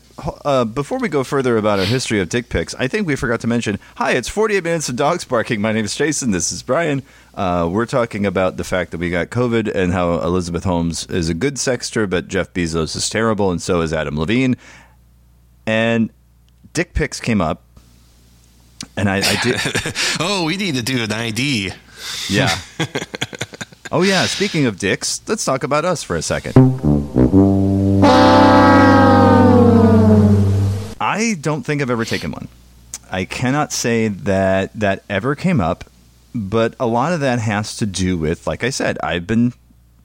uh, 0.44 0.64
before 0.64 0.98
we 0.98 1.08
go 1.10 1.22
further 1.24 1.58
about 1.58 1.78
our 1.78 1.84
history 1.84 2.20
of 2.20 2.30
dick 2.30 2.48
pics, 2.48 2.74
I 2.78 2.88
think 2.88 3.06
we 3.06 3.16
forgot 3.16 3.40
to 3.40 3.46
mention. 3.46 3.78
Hi, 3.96 4.12
it's 4.12 4.28
48 4.30 4.64
minutes 4.64 4.88
of 4.88 4.96
dogs 4.96 5.24
barking. 5.26 5.60
My 5.60 5.72
name 5.72 5.84
is 5.84 5.94
Jason. 5.94 6.30
This 6.30 6.50
is 6.50 6.62
Brian. 6.62 7.02
Uh, 7.34 7.68
we're 7.70 7.84
talking 7.86 8.24
about 8.24 8.56
the 8.56 8.64
fact 8.64 8.92
that 8.92 8.98
we 8.98 9.10
got 9.10 9.28
COVID 9.28 9.72
and 9.74 9.92
how 9.92 10.14
Elizabeth 10.20 10.64
Holmes 10.64 11.04
is 11.06 11.28
a 11.28 11.34
good 11.34 11.58
sexter, 11.58 12.06
but 12.06 12.28
Jeff 12.28 12.52
Bezos 12.54 12.96
is 12.96 13.10
terrible, 13.10 13.50
and 13.50 13.60
so 13.60 13.82
is 13.82 13.92
Adam 13.92 14.18
Levine. 14.18 14.56
And 15.68 16.08
dick 16.72 16.94
pics 16.94 17.20
came 17.20 17.42
up, 17.42 17.62
and 18.96 19.06
I, 19.06 19.18
I 19.18 19.38
did. 19.42 19.60
oh, 20.18 20.44
we 20.46 20.56
need 20.56 20.76
to 20.76 20.82
do 20.82 21.02
an 21.02 21.12
ID. 21.12 21.72
Yeah. 22.30 22.56
oh 23.92 24.00
yeah. 24.00 24.24
Speaking 24.24 24.64
of 24.64 24.78
dicks, 24.78 25.20
let's 25.28 25.44
talk 25.44 25.64
about 25.64 25.84
us 25.84 26.02
for 26.02 26.16
a 26.16 26.22
second. 26.22 26.54
I 30.98 31.36
don't 31.38 31.64
think 31.64 31.82
I've 31.82 31.90
ever 31.90 32.06
taken 32.06 32.30
one. 32.30 32.48
I 33.10 33.26
cannot 33.26 33.70
say 33.70 34.08
that 34.08 34.72
that 34.72 35.04
ever 35.10 35.34
came 35.34 35.60
up, 35.60 35.84
but 36.34 36.76
a 36.80 36.86
lot 36.86 37.12
of 37.12 37.20
that 37.20 37.40
has 37.40 37.76
to 37.76 37.84
do 37.84 38.16
with, 38.16 38.46
like 38.46 38.64
I 38.64 38.70
said, 38.70 38.96
I've 39.02 39.26
been, 39.26 39.52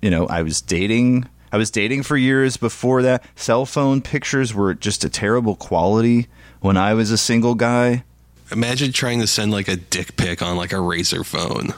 you 0.02 0.10
know, 0.10 0.28
I 0.28 0.42
was 0.42 0.60
dating. 0.60 1.30
I 1.54 1.58
was 1.58 1.70
dating 1.72 2.02
for 2.04 2.18
years 2.18 2.58
before 2.58 3.04
that. 3.04 3.24
Cell 3.36 3.66
phone 3.68 4.02
pictures 4.02 4.54
were 4.56 4.74
just 4.74 5.06
a 5.06 5.10
terrible 5.10 5.56
quality 5.56 6.28
when 6.62 6.76
I 6.78 6.96
was 6.96 7.12
a 7.12 7.18
single 7.18 7.54
guy. 7.54 8.04
Imagine 8.52 8.92
trying 8.92 9.20
to 9.22 9.28
send 9.28 9.52
like 9.52 9.68
a 9.68 9.76
dick 9.76 10.18
pic 10.18 10.42
on 10.42 10.58
like 10.58 10.74
a 10.74 10.78
RAZR 10.78 11.24
phone. 11.26 11.76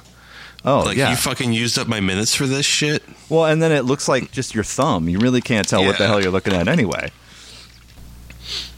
Oh 0.64 0.80
like 0.80 0.98
yeah. 0.98 1.10
you 1.12 1.18
fucking 1.18 1.52
used 1.54 1.78
up 1.78 1.88
my 1.88 2.00
minutes 2.00 2.34
for 2.34 2.48
this 2.48 2.66
shit. 2.66 3.04
Well, 3.30 3.46
and 3.46 3.62
then 3.62 3.72
it 3.74 3.84
looks 3.84 4.08
like 4.08 4.32
just 4.32 4.56
your 4.56 4.64
thumb. 4.64 5.10
You 5.10 5.20
really 5.20 5.42
can't 5.42 5.68
tell 5.68 5.84
what 5.86 5.98
the 5.98 6.08
hell 6.08 6.22
you're 6.22 6.32
looking 6.32 6.54
at 6.54 6.68
anyway. 6.70 7.12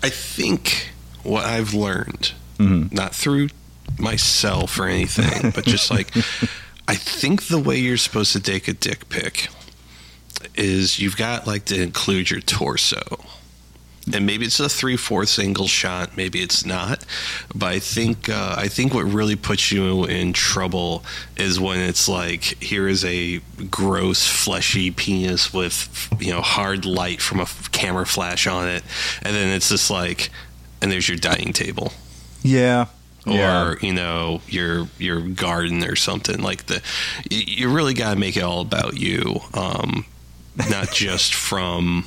I 0.03 0.09
think 0.09 0.89
what 1.23 1.45
I've 1.45 1.73
learned, 1.73 2.33
Mm-hmm. 2.57 2.95
not 2.95 3.13
through 3.13 3.49
myself 3.99 4.79
or 4.79 4.87
anything, 4.87 5.51
but 5.51 5.63
just 5.63 5.91
like 5.91 6.09
I 6.87 6.95
think 6.95 7.43
the 7.49 7.59
way 7.59 7.77
you're 7.77 7.97
supposed 7.97 8.33
to 8.33 8.39
take 8.39 8.67
a 8.67 8.73
dick 8.73 9.09
pic 9.09 9.49
is 10.55 10.99
you've 10.99 11.17
got 11.17 11.47
like 11.47 11.65
to 11.65 11.81
include 11.81 12.29
your 12.29 12.39
torso. 12.41 13.01
And 14.13 14.25
maybe 14.25 14.45
it's 14.45 14.57
a 14.61 14.69
three 14.69 14.95
fourths 14.95 15.37
angle 15.37 15.67
shot, 15.67 16.15
maybe 16.15 16.41
it's 16.41 16.65
not. 16.65 17.03
But 17.53 17.73
I 17.73 17.79
think 17.79 18.29
uh, 18.29 18.55
I 18.57 18.69
think 18.69 18.93
what 18.93 19.03
really 19.03 19.35
puts 19.35 19.69
you 19.69 20.05
in 20.05 20.31
trouble 20.31 21.03
is 21.35 21.59
when 21.59 21.79
it's 21.79 22.07
like 22.07 22.41
here 22.63 22.87
is 22.87 23.03
a 23.03 23.39
gross 23.69 24.25
fleshy 24.25 24.91
penis 24.91 25.53
with 25.53 26.07
you 26.21 26.31
know 26.31 26.39
hard 26.39 26.85
light 26.85 27.19
from 27.21 27.39
a 27.39 27.43
f- 27.43 27.69
camera 27.73 28.05
flash 28.05 28.47
on 28.47 28.69
it, 28.69 28.83
and 29.23 29.35
then 29.35 29.53
it's 29.53 29.67
just 29.67 29.89
like, 29.89 30.29
and 30.81 30.89
there's 30.89 31.09
your 31.09 31.17
dining 31.17 31.51
table 31.51 31.91
Yeah. 32.43 32.85
or 33.25 33.77
you 33.81 33.91
know 33.91 34.39
your 34.47 34.87
your 34.99 35.19
garden 35.19 35.83
or 35.83 35.97
something 35.97 36.41
like 36.41 36.67
the 36.67 36.81
you 37.29 37.69
really 37.69 37.93
got 37.93 38.13
to 38.13 38.19
make 38.19 38.37
it 38.37 38.43
all 38.43 38.61
about 38.61 38.95
you 38.95 39.41
um 39.53 40.05
not 40.69 40.91
just 40.91 41.33
from 41.33 42.05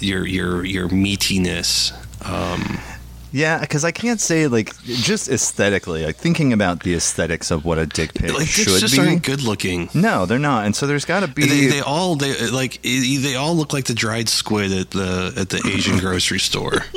your 0.00 0.26
your 0.26 0.64
your 0.64 0.88
meatiness 0.88 1.92
um 2.24 2.78
Yeah, 3.32 3.58
because 3.58 3.84
I 3.84 3.90
can't 3.90 4.20
say 4.20 4.46
like 4.46 4.72
just 4.84 5.28
aesthetically, 5.28 6.06
like 6.06 6.14
thinking 6.16 6.52
about 6.52 6.84
the 6.84 6.94
aesthetics 6.94 7.50
of 7.50 7.64
what 7.64 7.78
a 7.78 7.86
dick 7.86 8.14
pic 8.14 8.32
like 8.32 8.46
should 8.46 8.78
just 8.80 8.94
be. 8.94 9.00
aren't 9.00 9.24
good 9.24 9.42
looking 9.42 9.90
No, 9.92 10.24
they're 10.24 10.38
not, 10.38 10.66
and 10.66 10.76
so 10.76 10.86
there's 10.86 11.04
got 11.04 11.20
to 11.20 11.26
be. 11.28 11.44
they, 11.44 11.66
they 11.66 11.80
all 11.80 12.14
they 12.14 12.48
like 12.50 12.80
they 12.82 13.34
all 13.34 13.56
look 13.56 13.72
like 13.72 13.86
the 13.86 13.94
dried 13.94 14.28
squid 14.28 14.70
at 14.72 14.90
the 14.92 15.32
at 15.36 15.48
the 15.48 15.60
Asian 15.66 15.98
grocery 15.98 16.38
store. 16.38 16.84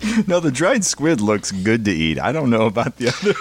no, 0.26 0.40
the 0.40 0.50
dried 0.50 0.84
squid 0.84 1.20
looks 1.20 1.50
good 1.52 1.84
to 1.86 1.90
eat. 1.92 2.18
I 2.18 2.32
don't 2.32 2.50
know 2.50 2.66
about 2.66 2.96
the 2.96 3.08
other. 3.08 3.34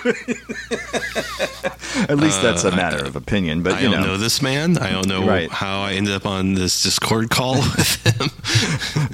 At 2.09 2.17
least 2.17 2.41
that's 2.41 2.63
a 2.63 2.71
matter 2.75 3.03
of 3.05 3.15
opinion, 3.15 3.63
but 3.63 3.73
Uh, 3.73 3.75
I 3.75 3.79
you 3.81 3.89
don't 3.89 4.01
know, 4.01 4.17
this 4.17 4.41
man. 4.41 4.77
I 4.77 4.91
don't 4.91 5.07
know 5.07 5.25
Right. 5.25 5.49
how 5.51 5.81
I 5.81 5.93
ended 5.93 6.13
up 6.13 6.25
on 6.25 6.53
this 6.53 6.83
Discord 6.83 7.29
call 7.29 7.55
with 7.77 8.05
him. 8.05 8.29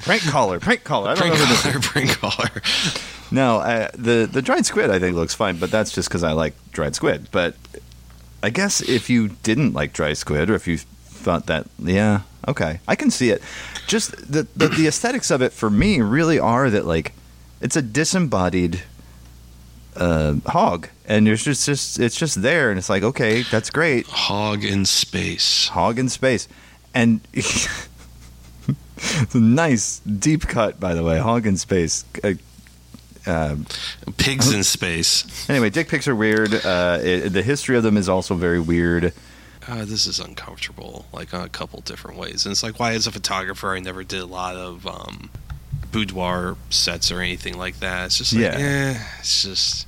prank 0.04 0.22
caller, 0.24 0.60
prank 0.60 0.84
caller. 0.84 1.10
I 1.12 1.16
don't 1.16 1.20
prank 1.30 1.34
know 1.34 1.46
who 1.46 1.54
this 1.54 1.66
is. 1.66 1.72
caller, 1.72 1.80
prank 1.82 2.20
caller. 2.20 2.62
No, 3.32 3.58
uh, 3.60 3.90
the 3.98 4.28
the 4.32 4.42
dried 4.42 4.66
squid 4.66 4.90
I 4.92 5.00
think 5.00 5.16
looks 5.16 5.34
fine, 5.34 5.58
but 5.58 5.72
that's 5.72 5.92
just 5.92 6.10
because 6.10 6.24
I 6.24 6.34
like 6.34 6.54
dried 6.72 6.94
squid. 6.96 7.30
But 7.32 7.56
I 8.44 8.50
guess 8.50 8.82
if 8.82 9.10
you 9.10 9.30
didn't 9.44 9.74
like 9.74 9.94
dried 9.94 10.18
squid, 10.18 10.50
or 10.50 10.56
if 10.56 10.68
you 10.68 10.78
thought 10.78 11.46
that, 11.48 11.66
yeah, 11.80 12.22
okay, 12.48 12.80
I 12.88 12.96
can 12.96 13.10
see 13.10 13.30
it. 13.32 13.42
Just 13.88 14.12
the 14.32 14.46
the, 14.56 14.68
the 14.68 14.88
aesthetics 14.88 15.32
of 15.32 15.42
it 15.42 15.52
for 15.54 15.70
me 15.70 16.02
really 16.02 16.38
are 16.38 16.70
that 16.70 16.86
like 16.86 17.14
it's 17.64 17.76
a 17.76 17.82
disembodied 17.82 18.84
uh, 19.96 20.36
hog, 20.46 20.90
and 21.08 21.26
there's 21.26 21.44
just 21.44 21.66
just 21.66 22.00
it's 22.00 22.16
just 22.16 22.42
there, 22.42 22.70
and 22.70 22.78
it's 22.78 22.90
like 22.90 23.04
okay, 23.04 23.42
that's 23.44 23.70
great, 23.72 24.06
Hog 24.08 24.64
in 24.64 24.86
space. 24.86 25.70
hog 25.70 25.98
in 25.98 26.10
space, 26.10 26.48
and. 26.94 27.22
It's 27.34 27.90
a 29.36 29.40
nice 29.40 30.00
deep 30.00 30.48
cut, 30.48 30.80
by 30.80 30.94
the 30.94 31.04
way. 31.04 31.20
Hog 31.20 31.46
in 31.46 31.58
space. 31.58 32.06
Uh, 32.24 32.34
uh, 33.26 33.56
Pigs 34.18 34.54
in 34.54 34.64
space. 34.64 35.50
Anyway, 35.50 35.70
dick 35.70 35.90
pics 35.90 36.08
are 36.08 36.16
weird. 36.16 36.54
Uh, 36.54 37.00
it, 37.02 37.30
the 37.30 37.42
history 37.42 37.76
of 37.76 37.84
them 37.84 37.98
is 37.98 38.08
also 38.08 38.36
very 38.36 38.60
weird. 38.62 39.12
uh, 39.68 39.84
this 39.86 40.06
is 40.08 40.20
uncomfortable, 40.20 41.06
like 41.12 41.34
on 41.34 41.44
a 41.44 41.50
couple 41.50 41.82
different 41.82 42.18
ways. 42.18 42.46
And 42.46 42.52
it's 42.52 42.64
like, 42.64 42.80
why, 42.80 42.94
as 42.94 43.08
a 43.08 43.12
photographer, 43.12 43.76
I 43.76 43.80
never 43.80 44.04
did 44.04 44.22
a 44.22 44.26
lot 44.26 44.56
of 44.56 44.86
um, 44.88 45.30
boudoir 45.94 46.58
sets 46.70 47.10
or 47.12 47.22
anything 47.22 47.58
like 47.58 47.80
that. 47.80 48.08
It's 48.08 48.18
just 48.18 48.34
like, 48.34 48.42
Yeah. 48.42 48.58
yeah, 48.58 49.04
it's 49.20 49.44
just 49.44 49.88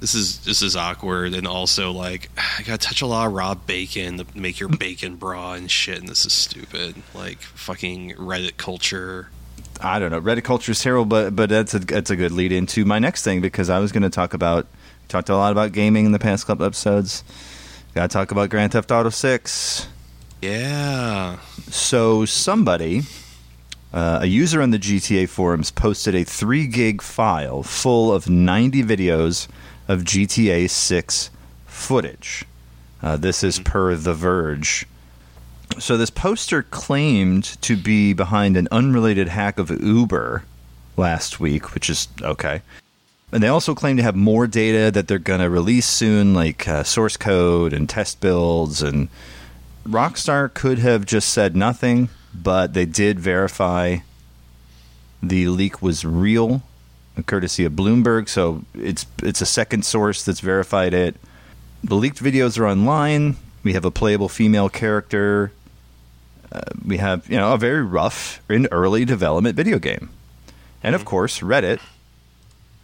this 0.00 0.14
is 0.14 0.38
this 0.46 0.62
is 0.62 0.74
awkward, 0.74 1.34
and 1.34 1.46
also 1.46 1.92
like 1.92 2.30
I 2.58 2.62
got 2.62 2.80
to 2.80 2.88
touch 2.88 3.02
a 3.02 3.06
lot 3.06 3.26
of 3.28 3.34
raw 3.34 3.54
bacon 3.54 4.16
to 4.18 4.26
make 4.34 4.58
your 4.58 4.70
bacon 4.70 5.16
bra 5.16 5.52
and 5.52 5.70
shit, 5.70 5.98
and 6.00 6.08
this 6.08 6.24
is 6.26 6.32
stupid. 6.32 6.96
Like 7.14 7.38
fucking 7.42 8.14
Reddit 8.14 8.56
culture. 8.56 9.28
I 9.82 9.98
don't 9.98 10.10
know. 10.10 10.20
Reddit 10.20 10.42
culture 10.44 10.72
is 10.72 10.80
terrible, 10.82 11.04
but 11.04 11.36
but 11.36 11.48
that's 11.50 11.74
a 11.74 11.78
that's 11.80 12.10
a 12.10 12.16
good 12.16 12.32
lead 12.32 12.50
into 12.52 12.84
my 12.84 12.98
next 12.98 13.22
thing 13.24 13.40
because 13.40 13.68
I 13.70 13.78
was 13.78 13.92
going 13.92 14.02
to 14.02 14.10
talk 14.10 14.32
about 14.34 14.66
talked 15.08 15.28
a 15.28 15.36
lot 15.36 15.52
about 15.52 15.72
gaming 15.72 16.06
in 16.06 16.12
the 16.12 16.18
past 16.18 16.46
couple 16.46 16.64
episodes. 16.64 17.22
Got 17.94 18.08
to 18.10 18.12
talk 18.14 18.30
about 18.30 18.48
Grand 18.50 18.72
Theft 18.72 18.90
Auto 18.90 19.10
Six. 19.10 19.86
Yeah, 20.40 21.38
So 21.68 22.24
somebody, 22.24 23.02
uh, 23.92 24.20
a 24.22 24.26
user 24.26 24.62
on 24.62 24.70
the 24.70 24.78
GTA 24.78 25.28
forums, 25.28 25.70
posted 25.70 26.14
a 26.14 26.24
three 26.24 26.66
gig 26.66 27.02
file 27.02 27.62
full 27.62 28.12
of 28.12 28.28
ninety 28.28 28.82
videos 28.82 29.48
of 29.88 30.02
GTA 30.02 30.70
Six 30.70 31.30
footage. 31.66 32.44
Uh, 33.02 33.16
this 33.16 33.42
is 33.42 33.58
per 33.58 33.94
The 33.94 34.14
Verge. 34.14 34.86
So 35.78 35.96
this 35.96 36.10
poster 36.10 36.62
claimed 36.62 37.44
to 37.62 37.76
be 37.76 38.12
behind 38.12 38.56
an 38.56 38.68
unrelated 38.70 39.28
hack 39.28 39.58
of 39.58 39.70
Uber 39.70 40.44
last 40.96 41.40
week, 41.40 41.74
which 41.74 41.88
is 41.88 42.08
okay. 42.20 42.62
And 43.32 43.42
they 43.42 43.48
also 43.48 43.74
claim 43.74 43.96
to 43.96 44.02
have 44.02 44.16
more 44.16 44.46
data 44.46 44.90
that 44.90 45.06
they're 45.06 45.18
going 45.18 45.40
to 45.40 45.48
release 45.48 45.86
soon, 45.86 46.34
like 46.34 46.66
uh, 46.66 46.82
source 46.82 47.16
code 47.16 47.72
and 47.72 47.88
test 47.88 48.20
builds. 48.20 48.82
And 48.82 49.08
Rockstar 49.86 50.52
could 50.52 50.78
have 50.80 51.06
just 51.06 51.28
said 51.30 51.56
nothing, 51.56 52.08
but 52.34 52.74
they 52.74 52.86
did 52.86 53.18
verify 53.18 53.98
the 55.22 55.48
leak 55.48 55.82
was 55.82 56.04
real, 56.04 56.62
courtesy 57.26 57.64
of 57.64 57.72
Bloomberg. 57.72 58.28
So 58.28 58.64
it's 58.74 59.06
it's 59.22 59.40
a 59.40 59.46
second 59.46 59.84
source 59.84 60.24
that's 60.24 60.40
verified 60.40 60.94
it. 60.94 61.16
The 61.84 61.94
leaked 61.94 62.22
videos 62.22 62.58
are 62.58 62.66
online. 62.66 63.36
We 63.62 63.74
have 63.74 63.84
a 63.84 63.90
playable 63.90 64.28
female 64.28 64.68
character. 64.68 65.52
Uh, 66.50 66.60
we 66.84 66.96
have 66.98 67.28
you 67.28 67.36
know 67.36 67.52
a 67.52 67.58
very 67.58 67.82
rough 67.82 68.40
and 68.48 68.66
early 68.70 69.04
development 69.04 69.56
video 69.56 69.78
game, 69.78 70.10
and 70.82 70.94
of 70.94 71.04
course 71.04 71.40
Reddit, 71.40 71.80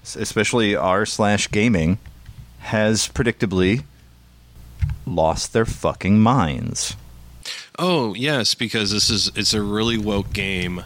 especially 0.04 0.76
r 0.76 1.06
slash 1.06 1.50
gaming, 1.50 1.98
has 2.60 3.08
predictably 3.08 3.84
lost 5.06 5.52
their 5.52 5.64
fucking 5.64 6.18
minds. 6.18 6.96
Oh 7.78 8.14
yes, 8.14 8.54
because 8.54 8.90
this 8.90 9.10
is 9.10 9.30
it's 9.34 9.54
a 9.54 9.62
really 9.62 9.98
woke 9.98 10.32
game. 10.32 10.84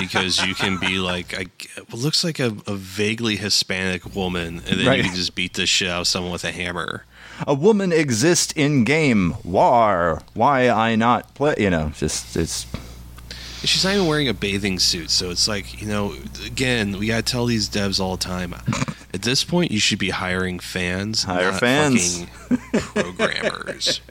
because 0.00 0.44
you 0.44 0.52
can 0.52 0.78
be 0.80 0.98
like, 0.98 1.32
I, 1.32 1.46
it 1.76 1.92
looks 1.94 2.24
like 2.24 2.40
a, 2.40 2.56
a 2.66 2.74
vaguely 2.74 3.36
Hispanic 3.36 4.14
woman, 4.14 4.60
and 4.68 4.80
then 4.80 4.86
Right. 4.86 4.98
you 4.98 5.04
can 5.04 5.14
just 5.14 5.36
beat 5.36 5.54
the 5.54 5.64
shit 5.64 5.88
out 5.88 6.00
of 6.02 6.08
someone 6.08 6.32
with 6.32 6.42
a 6.42 6.50
hammer. 6.50 7.04
A 7.46 7.54
woman 7.54 7.92
exists 7.92 8.52
in 8.56 8.82
game. 8.84 9.34
War. 9.44 10.22
Why 10.34 10.68
I 10.68 10.96
not 10.96 11.34
play? 11.36 11.54
You 11.58 11.70
know, 11.70 11.92
just 11.96 12.36
it's 12.36 12.66
She's 13.62 13.82
not 13.84 13.94
even 13.94 14.06
wearing 14.08 14.28
a 14.28 14.34
bathing 14.34 14.78
suit, 14.78 15.10
so 15.10 15.30
it's 15.30 15.48
like 15.48 15.80
you 15.80 15.86
know. 15.88 16.14
Again, 16.44 16.98
we 16.98 17.06
gotta 17.06 17.22
tell 17.22 17.46
these 17.46 17.68
devs 17.68 17.98
all 18.00 18.16
the 18.16 18.24
time. 18.24 18.54
At 19.14 19.22
this 19.22 19.44
point, 19.44 19.70
you 19.70 19.78
should 19.78 19.98
be 20.00 20.10
hiring 20.10 20.58
fans, 20.58 21.22
Hire 21.22 21.52
fans. 21.52 22.26
programmers. 22.72 24.00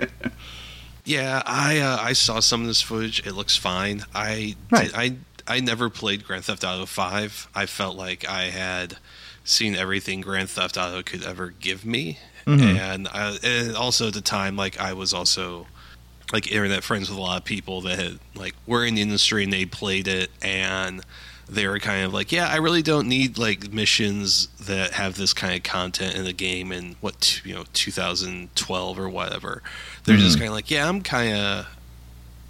yeah, 1.05 1.41
I 1.45 1.79
uh, 1.79 1.97
I 2.01 2.13
saw 2.13 2.39
some 2.39 2.61
of 2.61 2.67
this 2.67 2.81
footage. 2.81 3.25
It 3.25 3.33
looks 3.33 3.55
fine. 3.57 4.03
I 4.13 4.55
did, 4.73 4.91
I 4.95 5.15
I 5.47 5.59
never 5.59 5.89
played 5.89 6.25
Grand 6.25 6.45
Theft 6.45 6.63
Auto 6.63 6.85
Five. 6.85 7.47
I 7.53 7.65
felt 7.65 7.95
like 7.97 8.27
I 8.27 8.43
had 8.45 8.97
seen 9.43 9.75
everything 9.75 10.21
Grand 10.21 10.49
Theft 10.49 10.77
Auto 10.77 11.01
could 11.03 11.23
ever 11.23 11.49
give 11.49 11.85
me, 11.85 12.19
Mm-hmm. 12.45 12.77
and, 12.77 13.07
I, 13.09 13.37
and 13.43 13.75
also 13.75 14.07
at 14.07 14.13
the 14.13 14.21
time, 14.21 14.55
like 14.55 14.79
I 14.79 14.93
was 14.93 15.13
also 15.13 15.67
like 16.31 16.49
internet 16.51 16.83
friends 16.83 17.09
with 17.09 17.17
a 17.17 17.21
lot 17.21 17.37
of 17.37 17.45
people 17.45 17.81
that 17.81 17.99
had 17.99 18.19
like 18.35 18.55
were 18.65 18.85
in 18.85 18.95
the 18.95 19.01
industry 19.01 19.43
and 19.43 19.51
they 19.53 19.65
played 19.65 20.07
it 20.07 20.29
and 20.41 21.01
they 21.49 21.67
were 21.67 21.79
kind 21.79 22.05
of 22.05 22.13
like 22.13 22.31
yeah 22.31 22.47
i 22.47 22.55
really 22.55 22.81
don't 22.81 23.07
need 23.07 23.37
like 23.37 23.71
missions 23.73 24.47
that 24.65 24.91
have 24.93 25.15
this 25.15 25.33
kind 25.33 25.53
of 25.55 25.63
content 25.63 26.15
in 26.15 26.23
the 26.23 26.33
game 26.33 26.71
in 26.71 26.95
what 27.01 27.19
t- 27.21 27.49
you 27.49 27.55
know 27.55 27.65
2012 27.73 28.99
or 28.99 29.09
whatever. 29.09 29.61
They're 30.05 30.17
just 30.17 30.37
kind 30.37 30.47
of 30.47 30.53
like 30.53 30.71
yeah 30.71 30.87
i'm 30.87 31.01
kind 31.01 31.35
of 31.35 31.67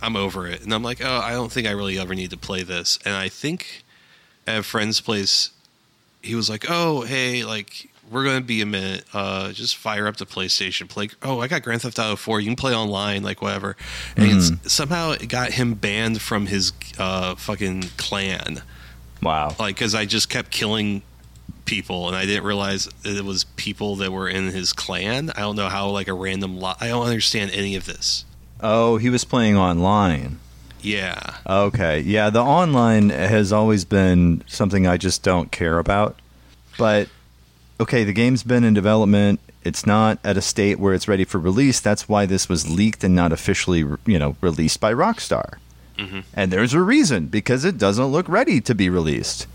i'm 0.02 0.16
over 0.16 0.48
it. 0.48 0.64
And 0.64 0.74
i'm 0.74 0.84
like 0.84 1.04
oh 1.04 1.20
i 1.20 1.32
don't 1.32 1.52
think 1.52 1.68
i 1.68 1.72
really 1.72 1.98
ever 2.00 2.14
need 2.14 2.30
to 2.32 2.38
play 2.38 2.64
this. 2.64 3.00
And 3.06 3.16
i 3.16 3.30
think 3.30 3.84
at 4.46 4.60
a 4.60 4.64
friend's 4.64 5.02
place 5.02 5.52
he 6.22 6.36
was 6.36 6.50
like 6.50 6.66
oh 6.70 7.02
hey 7.02 7.44
like 7.44 7.90
we're 8.12 8.26
going 8.26 8.38
to 8.40 8.46
be 8.46 8.62
a 8.62 8.66
minute. 8.66 9.06
Uh 9.14 9.54
just 9.54 9.76
fire 9.76 10.08
up 10.08 10.18
the 10.18 10.26
playstation. 10.26 10.88
Play 10.88 11.10
oh 11.24 11.40
i 11.40 11.48
got 11.48 11.64
grand 11.64 11.82
theft 11.82 11.98
auto 11.98 12.16
4 12.16 12.42
you 12.42 12.48
can 12.48 12.56
play 12.56 12.76
online 12.76 13.24
like 13.24 13.42
whatever. 13.42 13.76
And 14.16 14.26
it's, 14.38 14.72
somehow 14.72 15.12
it 15.12 15.28
got 15.30 15.54
him 15.54 15.74
banned 15.74 16.22
from 16.22 16.46
his 16.46 16.74
uh 17.00 17.34
fucking 17.36 17.86
clan 17.98 18.62
wow. 19.24 19.56
like 19.60 19.76
because 19.76 19.96
i 19.96 20.06
just 20.06 20.30
kept 20.30 20.52
killing 20.52 21.02
people 21.66 22.08
and 22.08 22.16
i 22.16 22.26
didn't 22.26 22.44
realize 22.44 22.86
that 23.04 23.16
it 23.18 23.24
was 23.24 23.44
people 23.56 23.96
that 23.96 24.12
were 24.12 24.28
in 24.28 24.50
his 24.50 24.74
clan 24.74 25.30
i 25.32 25.40
don't 25.40 25.56
know 25.56 25.70
how 25.70 25.90
like 25.90 26.08
a 26.08 26.14
random 26.14 26.60
lot 26.60 26.78
i 26.82 26.88
don't 26.88 27.06
understand 27.06 27.52
any 27.52 27.76
of 27.76 27.86
this 27.86 28.26
Oh, 28.66 28.96
he 28.96 29.10
was 29.10 29.26
playing 29.26 29.58
online. 29.58 30.40
yeah 30.82 31.36
Okay. 31.46 32.00
Yeah, 32.00 32.30
the 32.30 32.40
online 32.42 33.10
has 33.10 33.52
always 33.52 33.84
been 33.84 34.42
something 34.48 34.88
I 34.88 34.96
just 34.96 35.22
don't 35.22 35.52
care 35.52 35.80
about. 35.80 36.18
But 36.78 37.10
okay, 37.82 38.06
the 38.06 38.14
game's 38.14 38.42
been 38.44 38.64
in 38.64 38.74
development. 38.74 39.42
It's 39.66 39.86
not 39.86 40.18
at 40.24 40.38
a 40.38 40.42
state 40.42 40.80
where 40.80 40.94
it's 40.94 41.10
ready 41.10 41.26
for 41.26 41.40
release. 41.40 41.82
That's 41.82 42.08
why 42.08 42.26
this 42.26 42.48
was 42.48 42.70
leaked 42.70 43.04
and 43.04 43.14
not 43.14 43.34
officially, 43.34 43.80
you 44.06 44.18
know, 44.18 44.38
released 44.40 44.80
by 44.80 44.94
Rockstar. 44.94 45.56
Mm-hmm. 45.98 46.20
And 46.34 46.52
there's 46.52 46.74
a 46.74 46.82
reason 46.82 47.28
because 47.28 47.66
it 47.66 47.78
doesn't 47.78 48.06
look 48.06 48.28
ready 48.28 48.60
to 48.62 48.74
be 48.76 48.90
released. 48.90 49.48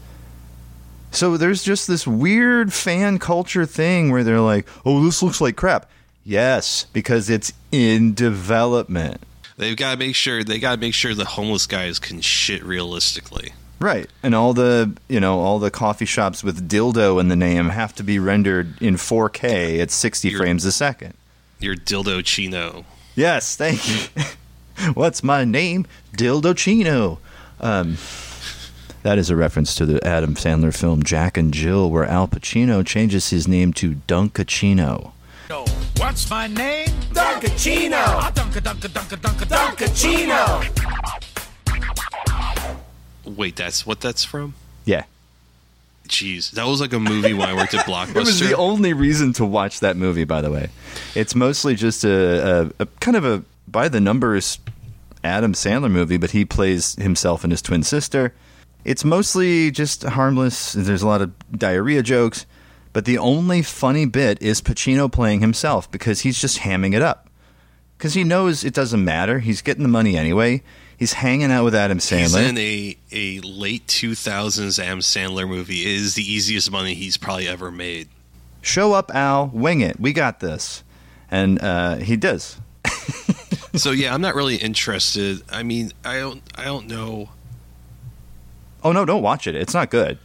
So 1.10 1.36
there's 1.36 1.62
just 1.62 1.88
this 1.88 2.06
weird 2.06 2.72
fan 2.72 3.18
culture 3.18 3.64
thing 3.66 4.10
where 4.12 4.22
they're 4.24 4.40
like, 4.40 4.66
"Oh, 4.84 5.02
this 5.04 5.22
looks 5.22 5.40
like 5.40 5.56
crap." 5.56 5.88
Yes, 6.24 6.86
because 6.92 7.30
it's 7.30 7.52
in 7.72 8.12
development. 8.14 9.22
they've 9.56 9.76
got 9.76 9.92
to 9.92 9.98
make 9.98 10.14
sure 10.14 10.44
they 10.44 10.58
got 10.58 10.74
to 10.74 10.80
make 10.80 10.92
sure 10.94 11.14
the 11.14 11.24
homeless 11.24 11.66
guys 11.66 11.98
can 11.98 12.20
shit 12.20 12.62
realistically 12.62 13.52
Right. 13.80 14.08
And 14.24 14.34
all 14.34 14.54
the, 14.54 14.96
you 15.08 15.20
know, 15.20 15.38
all 15.40 15.58
the 15.60 15.70
coffee 15.70 16.04
shops 16.04 16.42
with 16.44 16.68
dildo 16.68 17.20
in 17.20 17.28
the 17.28 17.36
name 17.36 17.68
have 17.70 17.94
to 17.96 18.02
be 18.02 18.18
rendered 18.18 18.80
in 18.82 18.96
4K 18.96 19.80
at 19.80 19.90
60 19.92 20.28
You're- 20.28 20.38
frames 20.38 20.64
a 20.64 20.72
second. 20.72 21.14
your 21.60 21.74
dildo 21.76 22.22
chino 22.24 22.84
Yes, 23.14 23.56
thank 23.56 23.88
you. 23.88 24.22
What's 24.94 25.22
my 25.22 25.44
name? 25.44 25.86
Dildo 26.16 26.56
Chino. 26.56 27.18
Um, 27.60 27.96
that 29.02 29.18
is 29.18 29.30
a 29.30 29.36
reference 29.36 29.74
to 29.76 29.86
the 29.86 30.04
Adam 30.06 30.34
Sandler 30.34 30.76
film 30.76 31.02
Jack 31.02 31.36
and 31.36 31.52
Jill, 31.52 31.90
where 31.90 32.04
Al 32.04 32.28
Pacino 32.28 32.84
changes 32.86 33.30
his 33.30 33.46
name 33.48 33.72
to 33.74 33.94
Dunkaccino. 34.06 35.12
What's 35.96 36.28
my 36.30 36.46
name? 36.46 36.88
Dunkaccino. 37.12 38.20
Dunka 38.32 38.60
Dunka 38.60 38.88
Dunka 38.88 39.16
Dunka 39.16 39.46
Dunkaccino. 39.46 40.64
wait 43.36 43.56
that's 43.56 43.84
what 43.86 44.00
that's 44.00 44.24
from 44.24 44.54
Yeah. 44.84 45.04
jeez 46.08 46.50
that 46.52 46.66
was 46.66 46.80
like 46.80 46.92
a 46.94 46.98
movie 46.98 47.34
when 47.34 47.46
i 47.48 47.54
worked 47.54 47.74
at 47.74 47.84
blockbuster 47.90 48.10
It 48.16 48.24
was 48.24 48.40
the 48.40 48.56
only 48.56 48.92
reason 48.94 49.32
to 49.34 49.44
watch 49.44 49.80
that 49.80 49.96
movie, 49.96 50.24
by 50.24 50.40
the 50.40 50.50
way. 50.50 50.70
It's 51.14 51.34
mostly 51.34 51.74
just 51.74 52.04
a, 52.04 52.70
a, 52.78 52.82
a 52.84 52.86
kind 53.00 53.16
of 53.16 53.24
a 53.26 53.42
by 53.70 53.88
the 53.88 54.00
numbers 54.00 54.58
Adam 55.24 55.52
Sandler 55.52 55.90
movie, 55.90 56.16
but 56.16 56.30
he 56.30 56.44
plays 56.44 56.94
himself 56.94 57.44
and 57.44 57.52
his 57.52 57.62
twin 57.62 57.82
sister. 57.82 58.34
It's 58.84 59.04
mostly 59.04 59.70
just 59.70 60.02
harmless. 60.02 60.72
There's 60.72 61.02
a 61.02 61.06
lot 61.06 61.22
of 61.22 61.32
diarrhea 61.50 62.02
jokes, 62.02 62.46
but 62.92 63.04
the 63.04 63.18
only 63.18 63.62
funny 63.62 64.06
bit 64.06 64.40
is 64.40 64.60
Pacino 64.60 65.10
playing 65.10 65.40
himself 65.40 65.90
because 65.90 66.20
he's 66.20 66.40
just 66.40 66.60
hamming 66.60 66.94
it 66.94 67.02
up. 67.02 67.28
Because 67.96 68.14
he 68.14 68.22
knows 68.22 68.64
it 68.64 68.74
doesn't 68.74 69.04
matter. 69.04 69.40
He's 69.40 69.60
getting 69.60 69.82
the 69.82 69.88
money 69.88 70.16
anyway. 70.16 70.62
He's 70.96 71.14
hanging 71.14 71.50
out 71.50 71.64
with 71.64 71.74
Adam 71.74 71.98
Sandler. 71.98 72.20
He's 72.20 72.34
in 72.34 72.58
a, 72.58 72.96
a 73.12 73.40
late 73.40 73.86
2000s 73.86 74.82
Adam 74.82 75.00
Sandler 75.00 75.48
movie. 75.48 75.82
It 75.82 75.96
is 75.96 76.14
the 76.14 76.22
easiest 76.22 76.70
money 76.70 76.94
he's 76.94 77.16
probably 77.16 77.48
ever 77.48 77.70
made. 77.70 78.08
Show 78.62 78.92
up, 78.92 79.14
Al. 79.14 79.48
Wing 79.48 79.80
it. 79.80 79.98
We 80.00 80.12
got 80.12 80.40
this. 80.40 80.82
And 81.30 81.60
uh, 81.62 81.96
he 81.96 82.16
does. 82.16 82.60
so 83.76 83.90
yeah, 83.90 84.14
I'm 84.14 84.20
not 84.20 84.34
really 84.34 84.56
interested. 84.56 85.42
I 85.50 85.62
mean, 85.62 85.92
I 86.04 86.18
don't 86.18 86.42
I 86.54 86.64
don't 86.64 86.88
know. 86.88 87.30
Oh 88.82 88.92
no, 88.92 89.04
don't 89.04 89.22
watch 89.22 89.46
it. 89.46 89.54
It's 89.54 89.74
not 89.74 89.90
good. 89.90 90.18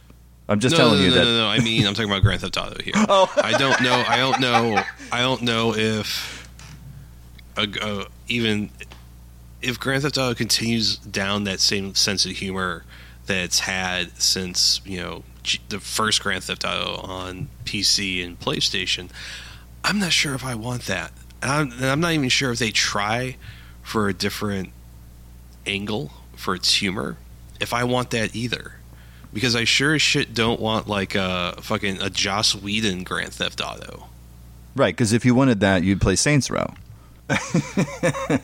I'm 0.48 0.60
just 0.60 0.74
no, 0.74 0.78
telling 0.78 0.98
no, 0.98 1.04
you 1.04 1.10
no, 1.10 1.16
that. 1.16 1.24
no, 1.24 1.38
no. 1.38 1.46
I 1.46 1.58
mean, 1.60 1.86
I'm 1.86 1.94
talking 1.94 2.10
about 2.10 2.22
Grand 2.22 2.40
Theft 2.42 2.56
Auto 2.58 2.82
here. 2.82 2.92
Oh. 3.08 3.32
I 3.36 3.52
don't 3.52 3.80
know. 3.82 4.04
I 4.06 4.18
don't 4.18 4.40
know. 4.40 4.82
I 5.10 5.20
don't 5.20 5.42
know 5.42 5.74
if 5.74 6.48
a, 7.56 7.66
uh, 7.80 8.04
even 8.28 8.70
if 9.62 9.80
Grand 9.80 10.02
Theft 10.02 10.18
Auto 10.18 10.34
continues 10.34 10.98
down 10.98 11.44
that 11.44 11.60
same 11.60 11.94
sense 11.94 12.26
of 12.26 12.32
humor 12.32 12.84
that 13.26 13.38
it's 13.38 13.60
had 13.60 14.10
since 14.20 14.80
you 14.84 15.00
know 15.00 15.22
G- 15.42 15.60
the 15.68 15.80
first 15.80 16.22
Grand 16.22 16.44
Theft 16.44 16.64
Auto 16.64 17.00
on 17.02 17.48
PC 17.64 18.24
and 18.24 18.38
PlayStation. 18.38 19.10
I'm 19.82 19.98
not 19.98 20.12
sure 20.12 20.34
if 20.34 20.44
I 20.44 20.54
want 20.54 20.82
that. 20.86 21.12
And 21.44 21.52
I'm, 21.52 21.84
I'm 21.84 22.00
not 22.00 22.12
even 22.12 22.28
sure 22.28 22.50
if 22.50 22.58
they 22.58 22.72
try 22.72 23.36
for 23.82 24.08
a 24.08 24.14
different 24.14 24.70
angle 25.66 26.10
for 26.34 26.56
its 26.56 26.74
humor. 26.74 27.16
If 27.60 27.72
I 27.72 27.84
want 27.84 28.10
that 28.10 28.34
either 28.34 28.74
because 29.34 29.56
I 29.56 29.64
sure 29.64 29.94
as 29.94 30.02
shit 30.02 30.32
don't 30.32 30.60
want 30.60 30.88
like 30.88 31.14
a 31.16 31.56
fucking 31.60 32.00
a 32.00 32.08
Joss 32.08 32.54
Whedon 32.54 33.02
Grand 33.02 33.32
Theft 33.32 33.60
Auto. 33.60 34.06
Right, 34.76 34.94
because 34.94 35.12
if 35.12 35.24
you 35.24 35.34
wanted 35.34 35.60
that, 35.60 35.82
you'd 35.82 36.00
play 36.00 36.16
Saints 36.16 36.50
Row. 36.50 36.72
okay. 37.30 38.38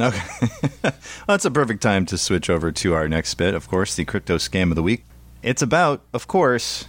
well, 0.00 0.92
that's 1.26 1.44
a 1.44 1.50
perfect 1.50 1.82
time 1.82 2.06
to 2.06 2.18
switch 2.18 2.48
over 2.50 2.70
to 2.72 2.94
our 2.94 3.08
next 3.08 3.34
bit, 3.34 3.54
of 3.54 3.68
course, 3.68 3.94
the 3.94 4.04
crypto 4.04 4.36
scam 4.36 4.70
of 4.70 4.76
the 4.76 4.82
week. 4.82 5.04
It's 5.42 5.62
about, 5.62 6.02
of 6.12 6.26
course, 6.26 6.86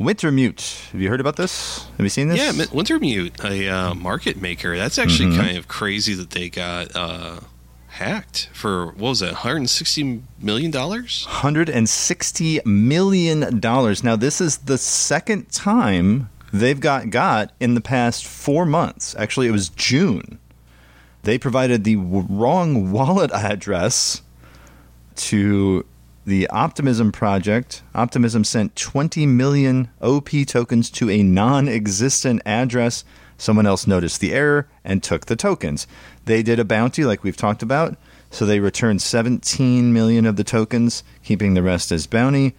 Wintermute. 0.00 0.90
Have 0.92 1.00
you 1.00 1.08
heard 1.08 1.20
about 1.20 1.36
this? 1.36 1.84
Have 1.96 2.00
you 2.00 2.08
seen 2.10 2.28
this? 2.28 2.38
Yeah, 2.38 2.52
Wintermute, 2.66 3.42
a 3.44 3.68
uh, 3.68 3.94
market 3.94 4.36
maker. 4.40 4.76
That's 4.76 4.98
actually 4.98 5.30
Mm-hmm. 5.30 5.40
kind 5.40 5.56
of 5.56 5.68
crazy 5.68 6.14
that 6.14 6.30
they 6.30 6.50
got 6.50 6.94
uh, 6.94 7.40
hacked 7.88 8.50
for 8.52 8.88
what 8.88 8.98
was 8.98 9.22
it, 9.22 9.26
160 9.32 10.22
million 10.40 10.70
dollars? 10.70 11.26
$160 11.30 12.66
million. 12.66 13.60
Now, 14.04 14.16
this 14.16 14.40
is 14.40 14.58
the 14.58 14.76
second 14.78 15.50
time 15.50 16.28
they've 16.52 16.78
got 16.80 17.08
got 17.10 17.52
in 17.58 17.74
the 17.74 17.80
past 17.80 18.26
four 18.26 18.66
months. 18.66 19.14
Actually, 19.18 19.46
it 19.46 19.52
was 19.52 19.70
June. 19.70 20.38
They 21.22 21.38
provided 21.38 21.84
the 21.84 21.96
wrong 21.96 22.92
wallet 22.92 23.30
address 23.34 24.20
to 25.16 25.86
the 26.26 26.48
Optimism 26.48 27.12
project. 27.12 27.82
Optimism 27.94 28.42
sent 28.42 28.74
20 28.74 29.26
million 29.26 29.88
OP 30.02 30.28
tokens 30.46 30.90
to 30.90 31.08
a 31.08 31.22
non 31.22 31.68
existent 31.68 32.42
address. 32.44 33.04
Someone 33.38 33.66
else 33.66 33.86
noticed 33.86 34.20
the 34.20 34.34
error 34.34 34.68
and 34.84 35.02
took 35.02 35.26
the 35.26 35.36
tokens. 35.36 35.86
They 36.24 36.42
did 36.42 36.58
a 36.58 36.64
bounty, 36.64 37.04
like 37.04 37.22
we've 37.22 37.36
talked 37.36 37.62
about. 37.62 37.96
So 38.30 38.44
they 38.44 38.58
returned 38.58 39.02
17 39.02 39.92
million 39.92 40.26
of 40.26 40.36
the 40.36 40.44
tokens, 40.44 41.04
keeping 41.22 41.54
the 41.54 41.62
rest 41.62 41.92
as 41.92 42.06
bounty. 42.06 42.54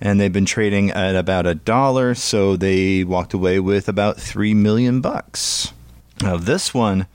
And 0.00 0.20
they've 0.20 0.32
been 0.32 0.46
trading 0.46 0.90
at 0.90 1.14
about 1.14 1.46
a 1.46 1.54
dollar, 1.54 2.16
so 2.16 2.56
they 2.56 3.04
walked 3.04 3.34
away 3.34 3.60
with 3.60 3.88
about 3.88 4.18
3 4.18 4.52
million 4.52 5.00
bucks. 5.00 5.72
Now, 6.20 6.36
this 6.36 6.74
one. 6.74 7.06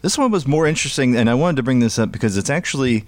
This 0.00 0.16
one 0.16 0.30
was 0.30 0.46
more 0.46 0.66
interesting, 0.66 1.16
and 1.16 1.28
I 1.28 1.34
wanted 1.34 1.56
to 1.56 1.64
bring 1.64 1.80
this 1.80 1.98
up 1.98 2.12
because 2.12 2.36
it's 2.36 2.50
actually 2.50 3.04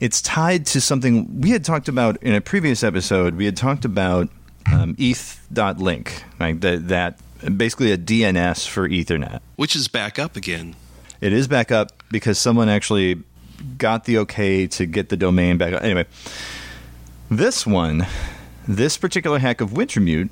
it's 0.00 0.20
tied 0.22 0.66
to 0.66 0.80
something 0.80 1.40
we 1.40 1.50
had 1.50 1.64
talked 1.64 1.88
about 1.88 2.22
in 2.22 2.34
a 2.34 2.40
previous 2.40 2.82
episode. 2.82 3.34
We 3.34 3.44
had 3.44 3.56
talked 3.56 3.84
about 3.84 4.28
um, 4.72 4.96
ETH.link, 4.98 6.24
right? 6.38 6.60
That, 6.60 6.88
that 6.88 7.18
basically 7.56 7.92
a 7.92 7.98
DNS 7.98 8.66
for 8.68 8.88
Ethereum. 8.88 9.40
Which 9.56 9.76
is 9.76 9.88
back 9.88 10.18
up 10.18 10.36
again. 10.36 10.76
It 11.20 11.32
is 11.32 11.48
back 11.48 11.70
up 11.70 12.02
because 12.10 12.38
someone 12.38 12.68
actually 12.68 13.22
got 13.78 14.04
the 14.04 14.18
okay 14.18 14.66
to 14.66 14.86
get 14.86 15.08
the 15.08 15.16
domain 15.16 15.58
back 15.58 15.72
up. 15.72 15.82
Anyway, 15.82 16.06
this 17.30 17.66
one, 17.66 18.06
this 18.66 18.96
particular 18.96 19.38
hack 19.38 19.60
of 19.60 19.70
Wintermute 19.70 20.30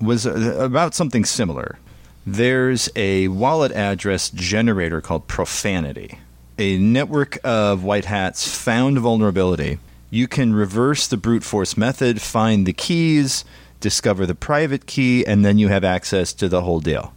was 0.00 0.26
uh, 0.26 0.56
about 0.60 0.94
something 0.94 1.24
similar. 1.24 1.78
There's 2.26 2.88
a 2.94 3.28
wallet 3.28 3.72
address 3.72 4.30
generator 4.30 5.00
called 5.00 5.26
Profanity. 5.26 6.18
A 6.58 6.76
network 6.78 7.38
of 7.44 7.84
white 7.84 8.06
hats 8.06 8.48
found 8.56 8.98
vulnerability. 8.98 9.78
You 10.10 10.26
can 10.26 10.54
reverse 10.54 11.06
the 11.06 11.16
brute 11.16 11.44
force 11.44 11.76
method, 11.76 12.20
find 12.20 12.66
the 12.66 12.72
keys, 12.72 13.44
discover 13.80 14.26
the 14.26 14.34
private 14.34 14.86
key, 14.86 15.24
and 15.24 15.44
then 15.44 15.58
you 15.58 15.68
have 15.68 15.84
access 15.84 16.32
to 16.34 16.48
the 16.48 16.62
whole 16.62 16.80
deal. 16.80 17.12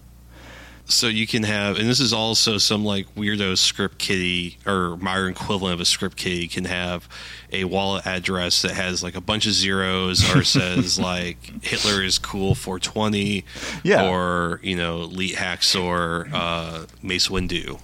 So 0.86 1.08
you 1.08 1.26
can 1.26 1.44
have, 1.44 1.78
and 1.80 1.88
this 1.88 2.02
is 2.02 2.12
also 2.12 2.58
some 2.58 2.84
like 2.84 3.14
weirdo 3.16 3.58
script 3.58 3.98
kiddie 3.98 4.58
or 4.66 4.98
modern 4.98 5.32
equivalent 5.32 5.74
of 5.76 5.80
a 5.80 5.86
script 5.86 6.18
kiddie 6.18 6.48
can 6.50 6.66
have 6.66 7.08
a 7.52 7.64
wallet 7.64 8.06
address 8.06 8.62
that 8.64 8.74
has 8.74 9.02
like 9.02 9.16
a 9.16 9.22
bunch 9.22 9.48
of 9.48 9.54
zeros 9.54 10.36
or 10.36 10.44
says 10.44 11.00
like 11.12 11.64
Hitler 11.64 12.04
is 12.04 12.20
cool 12.20 12.56
420, 12.56 13.46
Yeah. 13.84 14.10
or 14.10 14.60
you 14.62 14.76
know 14.76 15.04
Elite 15.04 15.36
Hacksaw, 15.38 16.30
uh, 16.32 16.86
Mace 17.02 17.30
Windu. 17.30 17.80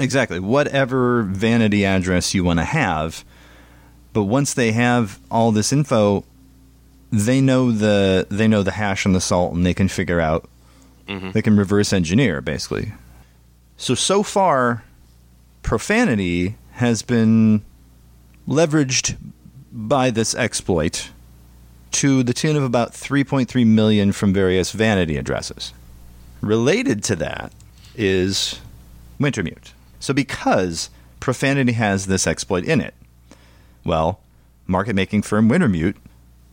Exactly. 0.00 0.40
Whatever 0.40 1.22
vanity 1.22 1.84
address 1.84 2.34
you 2.34 2.42
want 2.42 2.58
to 2.58 2.64
have. 2.64 3.24
But 4.12 4.24
once 4.24 4.54
they 4.54 4.72
have 4.72 5.20
all 5.30 5.52
this 5.52 5.72
info, 5.72 6.24
they 7.12 7.40
know 7.40 7.70
the 7.70 8.26
they 8.30 8.48
know 8.48 8.62
the 8.62 8.72
hash 8.72 9.04
and 9.04 9.14
the 9.14 9.20
salt 9.20 9.54
and 9.54 9.66
they 9.66 9.74
can 9.74 9.88
figure 9.88 10.20
out 10.20 10.48
mm-hmm. 11.06 11.32
they 11.32 11.42
can 11.42 11.56
reverse 11.56 11.92
engineer 11.92 12.40
basically. 12.40 12.92
So 13.76 13.94
so 13.94 14.22
far 14.22 14.84
profanity 15.62 16.56
has 16.72 17.02
been 17.02 17.62
leveraged 18.48 19.16
by 19.72 20.10
this 20.10 20.34
exploit 20.34 21.10
to 21.92 22.22
the 22.22 22.32
tune 22.32 22.56
of 22.56 22.62
about 22.62 22.92
3.3 22.92 23.66
million 23.66 24.12
from 24.12 24.32
various 24.32 24.72
vanity 24.72 25.16
addresses. 25.16 25.72
Related 26.40 27.02
to 27.04 27.16
that 27.16 27.52
is 27.96 28.60
Wintermute. 29.20 29.72
So 30.00 30.12
because 30.12 30.90
Profanity 31.20 31.72
has 31.72 32.06
this 32.06 32.26
exploit 32.26 32.64
in 32.64 32.80
it, 32.80 32.94
well, 33.84 34.20
market 34.66 34.94
making 34.94 35.22
firm 35.22 35.48
Wintermute, 35.48 35.96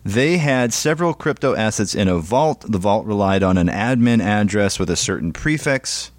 they 0.04 0.38
had 0.38 0.74
several 0.74 1.14
crypto 1.14 1.56
assets 1.56 1.96
in 1.96 2.08
a 2.08 2.18
vault. 2.18 2.66
The 2.68 2.78
vault 2.78 3.06
relied 3.06 3.44
on 3.44 3.58
an 3.58 3.68
admin 3.68 4.22
address 4.22 4.80
with 4.80 4.90
a 4.90 4.96
certain 4.96 5.34
prefix. 5.34 6.12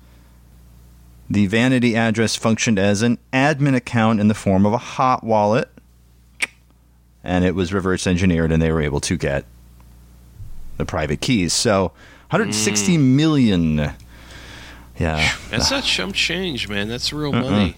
The 1.31 1.47
vanity 1.47 1.97
address 1.97 2.37
functioned 2.37 2.79
as 2.79 3.03
an 3.03 3.19
admin 3.33 3.75
account 3.75 4.21
in 4.21 4.29
the 4.29 4.35
form 4.35 4.67
of 4.67 4.73
a 4.73 4.79
hot 4.79 5.25
wallet. 5.25 5.71
And 7.25 7.45
it 7.45 7.55
was 7.55 7.73
reverse 7.73 8.07
engineered, 8.07 8.53
and 8.53 8.63
they 8.63 8.73
were 8.73 8.81
able 8.81 9.01
to 9.01 9.17
get 9.17 9.45
the 10.77 10.85
private 10.87 11.21
keys. 11.21 11.53
So, 11.53 11.93
160 12.31 12.95
hmm. 12.95 13.17
million. 13.17 13.93
Yeah. 14.99 15.33
That's 15.51 15.71
not 15.71 15.85
chump 15.85 16.15
change, 16.15 16.69
man. 16.69 16.89
That's 16.89 17.13
real 17.13 17.33
money. 17.33 17.77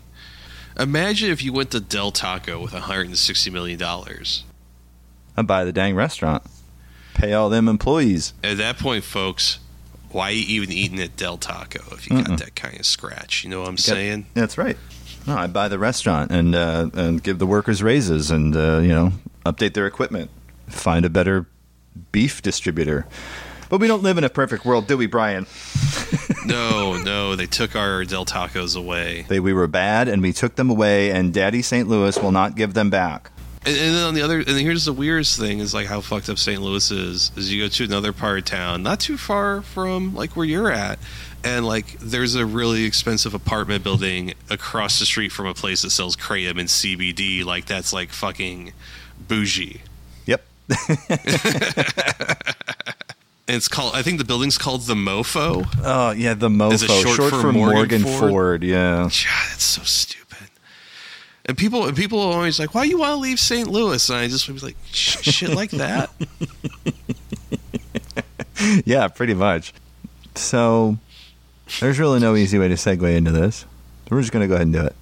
Imagine 0.79 1.31
if 1.31 1.43
you 1.43 1.53
went 1.53 1.71
to 1.73 1.81
Del 1.81 2.11
Taco 2.11 2.61
with 2.63 2.73
160 2.73 3.51
million 3.51 3.79
dollars. 3.79 4.45
I 5.37 5.43
buy 5.43 5.65
the 5.65 5.73
dang 5.73 5.95
restaurant. 5.95 6.43
Pay 7.15 7.33
all 7.33 7.51
them 7.51 7.69
employees. 7.69 8.33
At 8.43 8.57
that 8.59 8.79
point, 8.79 9.05
folks, 9.05 9.59
why 10.11 10.29
are 10.29 10.33
you 10.33 10.63
even 10.63 10.73
eating 10.73 11.01
at 11.01 11.17
Del 11.17 11.37
Taco 11.37 11.83
if 11.95 12.09
you 12.11 12.23
got 12.23 12.39
that 12.39 12.55
kind 12.57 12.79
of 12.79 12.87
scratch? 12.87 13.45
You 13.45 13.51
know 13.51 13.61
what 13.61 13.69
I'm 13.69 13.77
saying? 13.77 14.27
That's 14.35 14.57
right. 14.57 14.77
No, 15.27 15.37
I 15.37 15.47
buy 15.47 15.69
the 15.69 15.79
restaurant 15.79 16.31
and 16.31 16.55
uh, 16.55 16.89
and 16.95 17.23
give 17.23 17.39
the 17.39 17.47
workers 17.47 17.83
raises 17.83 18.31
and 18.31 18.57
uh, 18.57 18.79
you 18.79 18.89
know 18.89 19.13
update 19.45 19.75
their 19.75 19.87
equipment, 19.87 20.31
find 20.69 21.05
a 21.05 21.11
better 21.11 21.47
beef 22.13 22.41
distributor. 22.41 23.07
But 23.71 23.81
we 23.81 23.87
don't 23.87 24.03
live 24.03 24.19
in 24.19 24.25
a 24.25 24.29
perfect 24.29 24.67
world, 24.67 24.89
do 24.89 24.99
we, 24.99 25.07
Brian? 25.07 25.47
No, 26.47 26.97
no, 26.97 27.37
they 27.37 27.47
took 27.47 27.77
our 27.77 28.05
Del 28.05 28.25
Tacos 28.25 28.77
away. 28.77 29.27
They, 29.29 29.41
we 29.41 29.53
were 29.53 29.67
bad 29.67 30.09
and 30.09 30.23
we 30.23 30.33
took 30.33 30.57
them 30.57 30.71
away, 30.71 31.11
and 31.11 31.35
Daddy 31.35 31.63
St. 31.63 31.87
Louis 31.87 32.21
will 32.21 32.33
not 32.33 32.57
give 32.57 32.75
them 32.75 32.91
back. 32.91 33.31
And, 33.65 33.77
and 33.77 33.95
then 33.95 34.03
on 34.05 34.15
the 34.15 34.23
other, 34.23 34.39
and 34.39 34.59
here's 34.59 34.87
the 34.87 34.93
weirdest 34.93 35.39
thing 35.39 35.61
is 35.61 35.75
like 35.75 35.87
how 35.87 36.01
fucked 36.01 36.29
up 36.29 36.39
St. 36.39 36.61
Louis 36.61 36.91
is. 36.91 37.31
Is 37.37 37.53
you 37.53 37.63
go 37.63 37.69
to 37.69 37.85
another 37.85 38.13
part 38.13 38.39
of 38.39 38.45
town, 38.47 38.83
not 38.83 39.01
too 39.01 39.17
far 39.17 39.63
from 39.63 40.15
like 40.15 40.35
where 40.35 40.47
you're 40.47 40.73
at, 40.73 40.99
and 41.45 41.67
like 41.67 41.99
there's 42.01 42.35
a 42.35 42.47
really 42.47 42.85
expensive 42.85 43.35
apartment 43.35 43.85
building 43.85 44.35
across 44.49 44.99
the 44.99 45.07
street 45.07 45.31
from 45.31 45.47
a 45.47 45.55
place 45.55 45.83
that 45.83 45.91
sells 45.91 46.17
kratom 46.17 46.59
and 46.59 46.69
CBD. 46.69 47.45
Like 47.45 47.67
that's 47.67 47.93
like 47.93 48.11
fucking 48.11 48.73
bougie. 49.29 49.83
Yep. 50.27 50.45
And 53.51 53.57
it's 53.57 53.67
called. 53.67 53.97
I 53.97 54.03
think 54.03 54.19
the 54.19 54.25
building's 54.25 54.57
called 54.57 54.83
the 54.83 54.95
Mofo. 54.95 55.67
Oh 55.83 56.13
yeah, 56.13 56.35
the 56.35 56.49
mofo, 56.49 56.73
Is 56.73 56.85
it 56.85 56.87
short 56.87 57.17
short, 57.17 57.31
for 57.31 57.41
for, 57.41 57.53
Morgan 57.53 57.75
Morgan, 57.75 58.03
Ford? 58.05 58.31
Ford? 58.31 58.63
Yeah. 58.63 58.99
God, 58.99 59.49
that's 59.51 59.65
so 59.65 59.83
stupid. 59.83 60.49
And 61.47 61.59
people, 61.59 61.89
and 61.89 61.97
people 61.97 62.21
are 62.21 62.33
always 62.33 62.61
like, 62.61 62.77
"Why 62.77 62.85
you 62.85 62.99
want 62.99 63.11
to 63.11 63.17
leave 63.17 63.41
St. 63.41 63.67
Louis?" 63.67 64.09
And 64.09 64.19
I 64.19 64.29
just 64.29 64.47
would 64.47 64.61
be 64.61 64.67
like, 64.67 64.77
"Shit 64.93 65.51
like 65.57 65.73
that." 65.73 66.11
yeah, 68.85 69.09
pretty 69.09 69.35
much. 69.35 69.75
So 70.37 70.99
there's 71.81 71.99
really 71.99 72.21
no 72.21 72.37
easy 72.37 72.57
way 72.57 72.69
to 72.69 72.77
segue 72.77 73.17
into 73.17 73.33
this. 73.33 73.65
We're 74.11 74.21
just 74.21 74.31
going 74.31 74.45
to 74.45 74.49
go 74.49 74.55
ahead 74.55 74.69
and 74.69 74.75
do 74.75 74.87
it. 74.87 74.95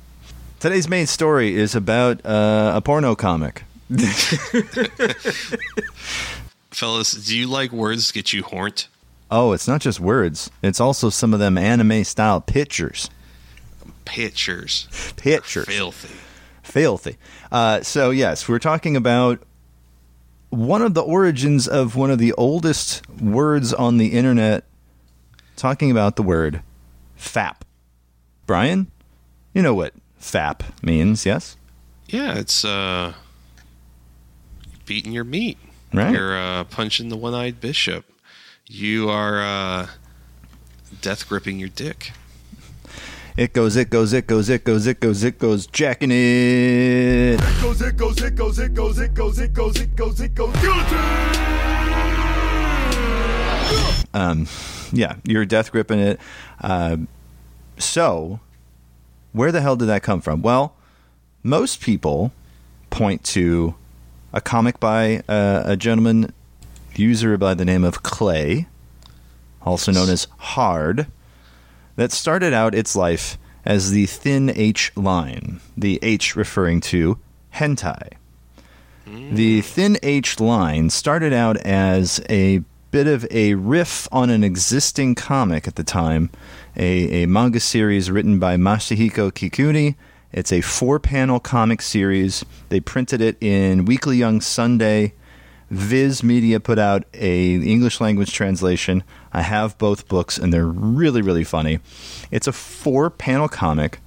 Today's 0.59 0.89
main 0.89 1.07
story 1.07 1.55
is 1.55 1.75
about 1.75 2.25
uh, 2.25 2.73
a 2.77 2.81
porno 2.81 3.15
comic. 3.15 3.65
Fellas, 6.79 7.11
do 7.11 7.37
you 7.37 7.49
like 7.49 7.73
words 7.73 8.13
get 8.13 8.33
you 8.33 8.45
horned? 8.45 8.87
Oh, 9.33 9.51
it's 9.51 9.67
not 9.67 9.81
just 9.81 9.99
words. 9.99 10.49
It's 10.63 10.79
also 10.79 11.11
some 11.11 11.35
of 11.35 11.41
them 11.41 11.59
anime 11.59 12.05
style 12.05 12.41
pictures. 12.41 13.11
Pictures, 14.05 14.87
Pictures. 15.17 15.67
filthy. 15.67 16.15
Filthy. 16.63 17.17
Uh, 17.51 17.83
so, 17.83 18.11
yes, 18.11 18.49
we're 18.49 18.61
talking 18.61 18.95
about 18.95 19.43
one 20.51 20.81
of 20.81 20.95
the 20.95 21.03
origins 21.03 21.67
of 21.67 21.97
one 21.97 22.13
of 22.13 22.21
the 22.21 22.33
oldest 22.35 23.03
words 23.21 23.75
on 23.75 23.99
the 23.99 24.13
internet, 24.13 24.63
talking 25.57 25.91
about 25.91 26.15
the 26.15 26.23
word 26.23 26.63
fap. 27.19 27.63
Brian, 28.47 28.89
you 29.53 29.63
know 29.63 29.75
what 29.75 29.95
fap 30.23 30.61
means, 30.81 31.27
yes? 31.27 31.57
Yeah, 32.07 32.39
it's 32.39 32.65
uh, 32.65 33.15
beating 34.87 35.11
your 35.11 35.25
meat. 35.25 35.59
Right. 35.93 36.13
You're 36.13 36.39
uh, 36.39 36.65
punching 36.65 37.09
the 37.09 37.17
one-eyed 37.17 37.61
bishop. 37.61 38.05
You 38.67 39.09
are 39.09 39.41
uh, 39.41 39.87
death 41.01 41.29
gripping 41.29 41.59
your 41.59 41.71
dick. 41.71 42.13
It 43.37 43.53
goes, 43.53 43.77
it 43.77 43.89
goes, 43.89 44.13
it 44.13 44.27
goes, 44.27 44.49
it 44.49 44.65
goes, 44.65 44.87
it 44.87 44.99
goes, 45.01 45.23
it 45.23 45.39
goes, 45.39 45.39
it 45.39 45.39
goes, 45.39 45.67
jacking 45.69 46.11
it. 46.11 47.35
It 47.41 47.63
goes, 47.63 47.81
it 47.81 47.97
goes, 47.97 48.21
it 48.21 48.35
goes, 48.35 48.59
it 48.59 48.75
goes, 48.75 48.99
it 48.99 49.15
goes, 49.15 49.39
it 49.39 49.55
goes, 49.55 49.81
it 49.81 49.95
goes, 49.95 50.21
it 50.21 50.35
goes, 50.35 50.57
guillotine! 50.61 51.69
Um, 54.13 54.49
yeah, 54.93 55.15
you're 55.23 55.45
death 55.45 55.71
gripping 55.71 56.01
it. 56.01 56.21
Uh, 56.61 56.97
so, 57.79 58.41
where 59.33 59.53
the 59.53 59.61
hell 59.61 59.77
did 59.77 59.87
that 59.87 60.03
come 60.03 60.21
from? 60.21 60.43
Well, 60.43 60.75
most 61.45 61.81
people 61.81 62.33
point 62.91 63.23
to 63.25 63.77
a 64.33 64.41
comic 64.41 64.79
by 64.81 65.23
uh, 65.29 65.63
a 65.65 65.77
gentleman 65.77 66.33
user 66.95 67.37
by 67.37 67.55
the 67.55 67.65
name 67.65 67.85
of 67.85 68.03
Clay, 68.03 68.67
also 69.63 69.93
known 69.93 70.09
as 70.09 70.27
Hard, 70.39 71.07
that 71.97 72.13
started 72.13 72.53
out 72.53 72.75
its 72.75 72.95
life 72.95 73.39
as 73.65 73.91
the 73.91 74.07
thin 74.07 74.51
H 74.55 74.93
line, 74.97 75.61
the 75.77 75.99
H 76.03 76.37
referring 76.37 76.81
to 76.83 77.19
hentai. 77.55 78.13
The 79.07 79.63
thin 79.63 79.97
H 80.03 80.39
line 80.39 80.91
started 80.91 81.33
out 81.33 81.57
as 81.59 82.21
a 82.29 82.63
bit 82.91 83.07
of 83.07 83.27
a 83.31 83.55
riff 83.55 84.09
on 84.13 84.31
an 84.31 84.45
existing 84.45 85.15
comic 85.15 85.67
at 85.67 85.77
the 85.77 85.85
time, 85.85 86.31
a, 86.77 87.23
a 87.23 87.27
manga 87.27 87.61
series 87.61 88.11
written 88.11 88.39
by 88.39 88.57
Masahiko 88.57 89.31
Kikuni. 89.33 89.95
It's 90.33 90.53
a 90.53 90.61
four 90.61 91.01
panel 91.01 91.41
comic 91.41 91.81
series. 91.81 92.45
They 92.69 92.81
printed 92.81 93.21
it 93.21 93.37
in 93.41 93.87
Weekly 93.87 94.17
Young 94.17 94.41
Sunday. 94.41 95.15
Viz 95.71 96.23
Media 96.23 96.61
put 96.61 96.79
out 96.79 97.05
a 97.15 97.55
English 97.55 98.01
language 98.01 98.33
translation. 98.33 99.05
I 99.33 99.43
have 99.43 99.77
both 99.79 100.09
books 100.09 100.39
and 100.39 100.53
they're 100.53 100.67
really 100.67 101.23
really 101.23 101.45
funny. 101.45 101.81
It's 102.31 102.47
a 102.47 102.53
four 102.53 103.11
panel 103.11 103.49
comic 103.49 104.01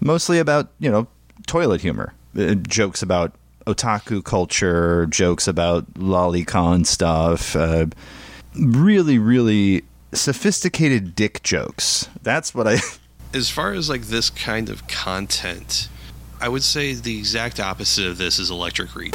mostly 0.00 0.38
about, 0.38 0.70
you 0.78 0.90
know, 0.90 1.06
toilet 1.46 1.80
humor. 1.80 2.14
Uh, 2.36 2.54
jokes 2.54 3.02
about 3.02 3.32
otaku 3.66 4.22
culture, 4.24 5.06
jokes 5.06 5.46
about 5.48 5.92
lolicon 5.94 6.86
stuff, 6.86 7.54
uh, 7.56 7.86
really 8.54 9.18
really 9.18 9.84
sophisticated 10.12 11.14
dick 11.14 11.42
jokes. 11.42 12.08
That's 12.22 12.54
what 12.54 12.66
I 12.66 12.78
as 13.32 13.50
far 13.50 13.72
as 13.72 13.88
like 13.88 14.02
this 14.02 14.30
kind 14.30 14.68
of 14.68 14.86
content, 14.88 15.88
I 16.40 16.48
would 16.48 16.62
say 16.62 16.94
the 16.94 17.18
exact 17.18 17.60
opposite 17.60 18.06
of 18.06 18.18
this 18.18 18.38
is 18.38 18.50
electric 18.50 18.94
read. 18.94 19.14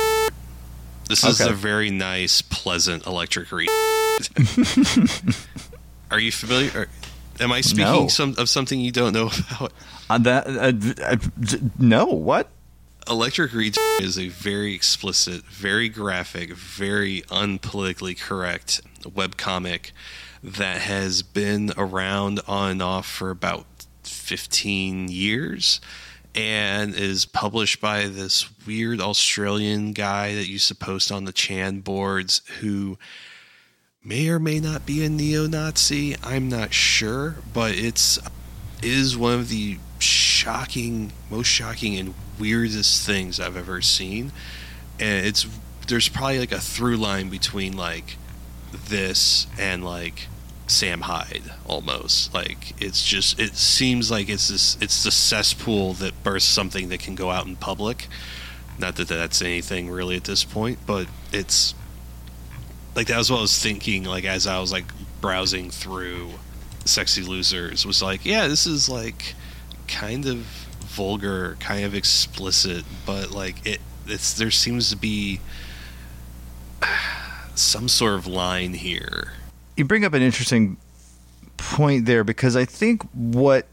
This 1.10 1.24
is 1.24 1.40
Okay. 1.42 1.52
a 1.52 1.54
very 1.56 1.90
nice, 1.92 2.42
pleasant 2.42 3.06
electric 3.06 3.52
read. 3.52 3.70
Are 6.12 6.20
you 6.20 6.32
familiar? 6.32 6.72
Or, 6.82 6.88
am 7.40 7.52
I 7.52 7.62
speaking 7.62 7.84
No. 7.86 8.08
some 8.08 8.36
of 8.38 8.50
something 8.50 8.80
you 8.80 8.92
don't 8.92 9.14
know 9.14 9.30
about? 9.52 9.74
uh, 10.10 10.18
that 10.20 10.48
uh, 10.48 10.72
uh, 11.04 11.18
no, 11.80 12.06
what? 12.06 12.50
Electric 13.08 13.54
Read 13.54 13.78
is 14.02 14.18
a 14.18 14.30
very 14.30 14.74
explicit, 14.74 15.44
very 15.46 15.90
graphic, 15.90 16.54
very 16.54 17.22
unpolitically 17.30 18.20
correct 18.20 18.82
webcomic 19.04 19.92
that 20.42 20.82
has 20.82 21.22
been 21.22 21.72
around 21.78 22.40
on 22.48 22.72
and 22.72 22.82
off 22.82 23.06
for 23.06 23.30
about 23.30 23.66
15 24.08 25.10
years 25.10 25.82
and 26.34 26.94
is 26.94 27.26
published 27.26 27.80
by 27.80 28.08
this 28.08 28.50
weird 28.66 29.00
Australian 29.00 29.94
guy 29.94 30.36
that 30.36 30.48
used 30.48 30.68
to 30.68 30.76
post 30.76 31.12
on 31.12 31.24
the 31.24 31.32
Chan 31.32 31.80
boards 31.80 32.42
who 32.60 32.98
may 34.04 34.28
or 34.28 34.40
may 34.40 34.60
not 34.60 34.86
be 34.86 35.04
a 35.04 35.10
neo-Nazi. 35.10 36.16
I'm 36.24 36.50
not 36.50 36.74
sure, 36.74 37.38
but 37.54 37.76
it's 37.76 38.20
is 38.84 39.18
one 39.18 39.34
of 39.34 39.50
the 39.50 39.78
shocking, 40.00 41.12
most 41.32 41.48
shocking 41.48 41.98
and 41.98 42.14
weirdest 42.38 43.06
things 43.06 43.40
I've 43.40 43.58
ever 43.58 43.82
seen. 43.82 44.32
And 45.00 45.26
it's 45.26 45.48
there's 45.88 46.10
probably 46.10 46.40
like 46.40 46.52
a 46.52 46.60
through 46.60 46.98
line 46.98 47.30
between 47.30 47.78
like 47.78 48.18
this 48.72 49.48
and 49.58 49.84
like 49.84 50.28
Sam 50.68 51.02
Hyde 51.02 51.54
almost. 51.66 52.34
Like 52.34 52.82
it's 52.82 53.06
just 53.06 53.40
it 53.40 53.56
seems 53.56 54.10
like 54.10 54.30
it's 54.30 54.50
this 54.50 54.78
it's 54.82 55.04
the 55.04 55.12
cesspool 55.12 55.94
that 55.96 56.24
bursts 56.24 56.50
something 56.50 56.90
that 56.90 57.00
can 57.00 57.16
go 57.16 57.32
out 57.32 57.46
in 57.46 57.56
public. 57.56 58.08
Not 58.78 58.96
that 58.98 59.08
that's 59.08 59.42
anything 59.42 59.90
really 59.90 60.18
at 60.18 60.26
this 60.26 60.44
point, 60.44 60.80
but 60.86 61.08
it's 61.32 61.74
like 62.96 63.08
that 63.08 63.18
was 63.18 63.32
what 63.32 63.38
I 63.38 63.42
was 63.42 63.62
thinking 63.62 64.04
like 64.04 64.26
as 64.26 64.48
I 64.48 64.60
was 64.60 64.72
like 64.72 64.86
browsing 65.22 65.70
through 65.70 66.32
Sexy 66.86 67.24
Losers 67.24 67.86
was 67.86 68.02
like, 68.02 68.26
yeah, 68.26 68.48
this 68.48 68.68
is 68.68 68.88
like 68.88 69.36
kind 69.88 70.26
of 70.26 70.38
vulgar, 70.86 71.58
kind 71.60 71.84
of 71.84 71.96
explicit, 71.96 72.86
but 73.06 73.32
like 73.32 73.66
it 73.66 73.80
it's 74.08 74.34
there 74.34 74.52
seems 74.52 74.90
to 74.92 74.96
be 74.98 75.40
some 77.56 77.88
sort 77.88 78.16
of 78.16 78.28
line 78.28 78.74
here. 78.74 79.34
You 79.76 79.86
bring 79.86 80.06
up 80.06 80.14
an 80.14 80.22
interesting 80.22 80.78
point 81.58 82.06
there 82.06 82.24
because 82.24 82.56
I 82.56 82.66
think 82.66 83.04
what 83.14 83.68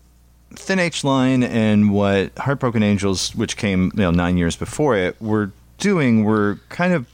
Thin 0.54 0.78
H 0.78 1.04
Line 1.04 1.42
and 1.42 1.92
what 1.92 2.36
Heartbroken 2.38 2.82
Angels, 2.82 3.34
which 3.34 3.56
came 3.56 3.92
you 3.94 4.02
know 4.02 4.10
nine 4.10 4.36
years 4.36 4.56
before 4.56 4.96
it, 4.96 5.20
were 5.20 5.52
doing 5.78 6.24
were 6.24 6.60
kind 6.68 6.92
of 6.92 7.06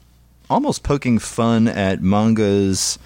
almost 0.51 0.83
poking 0.83 1.19
fun 1.19 1.69
at 1.69 2.03
manga's 2.03 2.99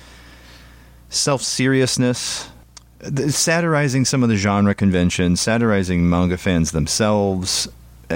self 1.09 1.43
seriousness, 1.43 2.49
satirizing 3.29 4.05
some 4.05 4.23
of 4.23 4.29
the 4.29 4.37
genre 4.37 4.75
conventions, 4.75 5.41
satirizing 5.41 6.09
manga 6.09 6.37
fans 6.37 6.73
themselves. 6.73 7.69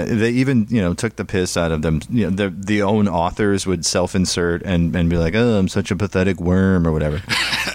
They 0.05 0.31
even, 0.31 0.67
you 0.69 0.81
know, 0.81 0.93
took 0.93 1.15
the 1.15 1.25
piss 1.25 1.57
out 1.57 1.71
of 1.71 1.81
them. 1.81 2.01
You 2.09 2.29
know, 2.29 2.35
the 2.35 2.49
the 2.49 2.81
own 2.81 3.07
authors 3.07 3.65
would 3.65 3.85
self-insert 3.85 4.63
and, 4.63 4.95
and 4.95 5.09
be 5.09 5.17
like, 5.17 5.35
"Oh, 5.35 5.57
I'm 5.57 5.67
such 5.67 5.91
a 5.91 5.95
pathetic 5.95 6.39
worm" 6.39 6.87
or 6.87 6.91
whatever. 6.91 7.21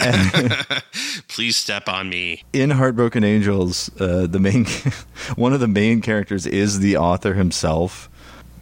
Please 1.28 1.56
step 1.56 1.88
on 1.88 2.08
me. 2.08 2.42
in 2.52 2.70
Heartbroken 2.70 3.24
Angels, 3.24 3.90
uh, 4.00 4.26
the 4.26 4.38
main 4.38 4.64
one 5.36 5.52
of 5.52 5.60
the 5.60 5.68
main 5.68 6.00
characters 6.00 6.46
is 6.46 6.80
the 6.80 6.96
author 6.96 7.34
himself, 7.34 8.08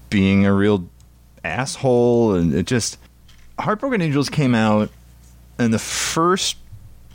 being 0.09 0.47
a 0.47 0.53
real 0.53 0.89
asshole, 1.45 2.35
and 2.35 2.55
it 2.55 2.67
just 2.67 2.99
Heartbroken 3.59 4.01
Angels 4.01 4.29
came 4.31 4.55
out, 4.55 4.91
and 5.59 5.73
the 5.73 5.79
first 5.79 6.57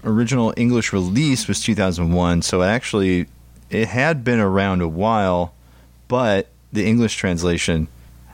original 0.04 0.54
English 0.56 0.94
release 0.94 1.48
was 1.48 1.62
2001. 1.62 2.44
So 2.44 2.62
it 2.62 2.68
actually, 2.68 3.26
it 3.72 3.88
had 3.88 4.24
been 4.24 4.40
around 4.40 4.82
a 4.82 4.88
while, 4.88 5.55
but 6.08 6.48
the 6.72 6.86
English 6.86 7.16
translation 7.16 7.88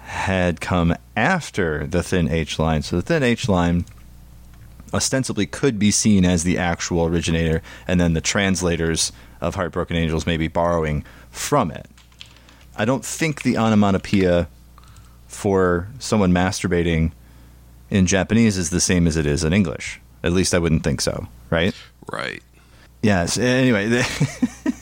had 0.03 0.59
come 0.59 0.95
after 1.15 1.87
the 1.87 2.03
Thin 2.03 2.27
H 2.29 2.59
line. 2.59 2.81
So 2.81 2.97
the 2.97 3.01
Thin 3.01 3.23
H 3.23 3.47
line 3.47 3.85
ostensibly 4.93 5.45
could 5.45 5.79
be 5.79 5.91
seen 5.91 6.25
as 6.25 6.43
the 6.43 6.57
actual 6.57 7.05
originator, 7.05 7.61
and 7.87 7.99
then 7.99 8.13
the 8.13 8.21
translators 8.21 9.11
of 9.39 9.55
Heartbroken 9.55 9.95
Angels 9.95 10.25
may 10.25 10.37
be 10.37 10.47
borrowing 10.47 11.05
from 11.29 11.71
it. 11.71 11.87
I 12.75 12.85
don't 12.85 13.05
think 13.05 13.43
the 13.43 13.57
onomatopoeia 13.57 14.47
for 15.27 15.87
someone 15.99 16.31
masturbating 16.33 17.11
in 17.89 18.05
Japanese 18.05 18.57
is 18.57 18.69
the 18.69 18.81
same 18.81 19.07
as 19.07 19.15
it 19.17 19.25
is 19.25 19.43
in 19.43 19.53
English. 19.53 19.99
At 20.23 20.33
least 20.33 20.53
I 20.53 20.59
wouldn't 20.59 20.83
think 20.83 21.01
so, 21.01 21.27
right? 21.49 21.73
Right. 22.11 22.43
Yes. 23.01 23.37
Anyway, 23.37 23.87
the- 23.87 24.73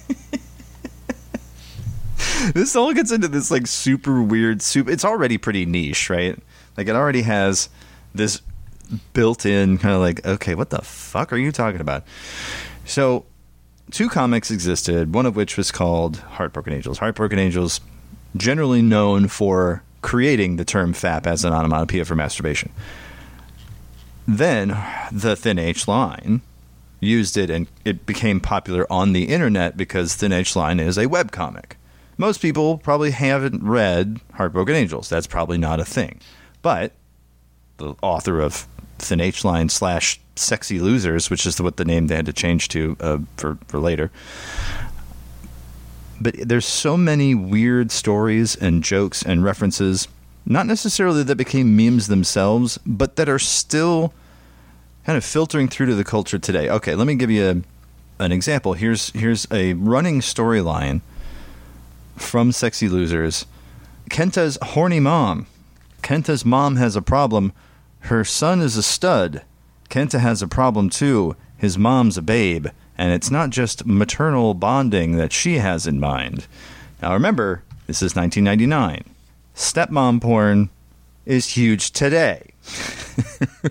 this 2.53 2.75
all 2.75 2.93
gets 2.93 3.11
into 3.11 3.27
this 3.27 3.51
like 3.51 3.67
super 3.67 4.21
weird 4.21 4.61
soup. 4.61 4.87
It's 4.87 5.05
already 5.05 5.37
pretty 5.37 5.65
niche, 5.65 6.09
right? 6.09 6.37
Like 6.77 6.87
it 6.87 6.95
already 6.95 7.23
has 7.23 7.69
this 8.13 8.41
built-in 9.13 9.77
kind 9.77 9.93
of 9.93 10.01
like, 10.01 10.25
okay, 10.25 10.55
what 10.55 10.69
the 10.69 10.81
fuck 10.81 11.31
are 11.33 11.37
you 11.37 11.51
talking 11.51 11.81
about? 11.81 12.03
So, 12.85 13.25
two 13.91 14.09
comics 14.09 14.51
existed. 14.51 15.13
One 15.13 15.25
of 15.25 15.35
which 15.35 15.57
was 15.57 15.71
called 15.71 16.17
Heartbroken 16.17 16.73
Angels. 16.73 16.97
Heartbroken 16.99 17.37
Angels, 17.37 17.81
generally 18.35 18.81
known 18.81 19.27
for 19.27 19.83
creating 20.01 20.55
the 20.55 20.65
term 20.65 20.93
"fap" 20.93 21.27
as 21.27 21.43
an 21.43 21.53
onomatopoeia 21.53 22.05
for 22.05 22.15
masturbation. 22.15 22.71
Then 24.27 24.77
the 25.11 25.35
Thin 25.35 25.59
H 25.59 25.87
line 25.87 26.41
used 26.99 27.37
it 27.37 27.49
and 27.49 27.67
it 27.85 28.05
became 28.05 28.39
popular 28.39 28.85
on 28.91 29.13
the 29.13 29.29
internet 29.29 29.77
because 29.77 30.15
Thin 30.15 30.31
H 30.31 30.55
Line 30.55 30.79
is 30.79 30.97
a 30.97 31.05
webcomic. 31.05 31.73
Most 32.19 32.41
people 32.41 32.77
probably 32.77 33.11
haven't 33.11 33.63
read 33.63 34.19
Heartbroken 34.33 34.75
Angels. 34.75 35.07
That's 35.07 35.25
probably 35.25 35.57
not 35.57 35.79
a 35.79 35.85
thing. 35.85 36.19
But 36.61 36.91
the 37.77 37.95
author 38.01 38.41
of 38.41 38.67
Thin 38.97 39.21
H 39.21 39.45
Line 39.45 39.69
slash 39.69 40.19
Sexy 40.35 40.81
Losers, 40.81 41.29
which 41.29 41.45
is 41.45 41.61
what 41.61 41.77
the 41.77 41.85
name 41.85 42.07
they 42.07 42.17
had 42.17 42.25
to 42.25 42.33
change 42.33 42.67
to 42.69 42.97
uh, 42.99 43.19
for, 43.37 43.57
for 43.67 43.79
later. 43.79 44.11
But 46.19 46.35
there's 46.37 46.65
so 46.65 46.97
many 46.97 47.33
weird 47.35 47.89
stories 47.89 48.53
and 48.53 48.83
jokes 48.83 49.23
and 49.23 49.41
references, 49.41 50.09
not 50.45 50.65
necessarily 50.65 51.23
that 51.23 51.37
became 51.37 51.77
memes 51.77 52.07
themselves, 52.07 52.77
but 52.85 53.15
that 53.15 53.29
are 53.29 53.39
still 53.39 54.13
kind 55.05 55.15
of 55.15 55.23
filtering 55.23 55.69
through 55.69 55.85
to 55.85 55.95
the 55.95 56.03
culture 56.03 56.37
today. 56.37 56.69
Okay, 56.69 56.95
let 56.95 57.07
me 57.07 57.15
give 57.15 57.31
you 57.31 57.63
a, 58.19 58.23
an 58.23 58.33
example. 58.33 58.73
Here's 58.73 59.11
here's 59.11 59.47
a 59.53 59.71
running 59.75 60.19
storyline 60.19 60.99
from 62.19 62.51
Sexy 62.51 62.89
Losers. 62.89 63.45
Kenta's 64.09 64.57
horny 64.61 64.99
mom. 64.99 65.47
Kenta's 66.01 66.45
mom 66.45 66.75
has 66.75 66.95
a 66.95 67.01
problem. 67.01 67.53
Her 68.01 68.23
son 68.23 68.61
is 68.61 68.77
a 68.77 68.83
stud. 68.83 69.43
Kenta 69.89 70.19
has 70.19 70.41
a 70.41 70.47
problem 70.47 70.89
too. 70.89 71.35
his 71.57 71.77
mom's 71.77 72.17
a 72.17 72.21
babe, 72.21 72.67
and 72.97 73.11
it's 73.11 73.29
not 73.29 73.49
just 73.49 73.85
maternal 73.85 74.53
bonding 74.53 75.17
that 75.17 75.33
she 75.33 75.55
has 75.55 75.85
in 75.85 75.99
mind. 75.99 76.47
Now 77.01 77.13
remember, 77.13 77.63
this 77.87 78.01
is 78.01 78.15
1999. 78.15 79.03
Stepmom 79.55 80.21
porn 80.21 80.69
is 81.25 81.47
huge 81.47 81.91
today. 81.91 82.51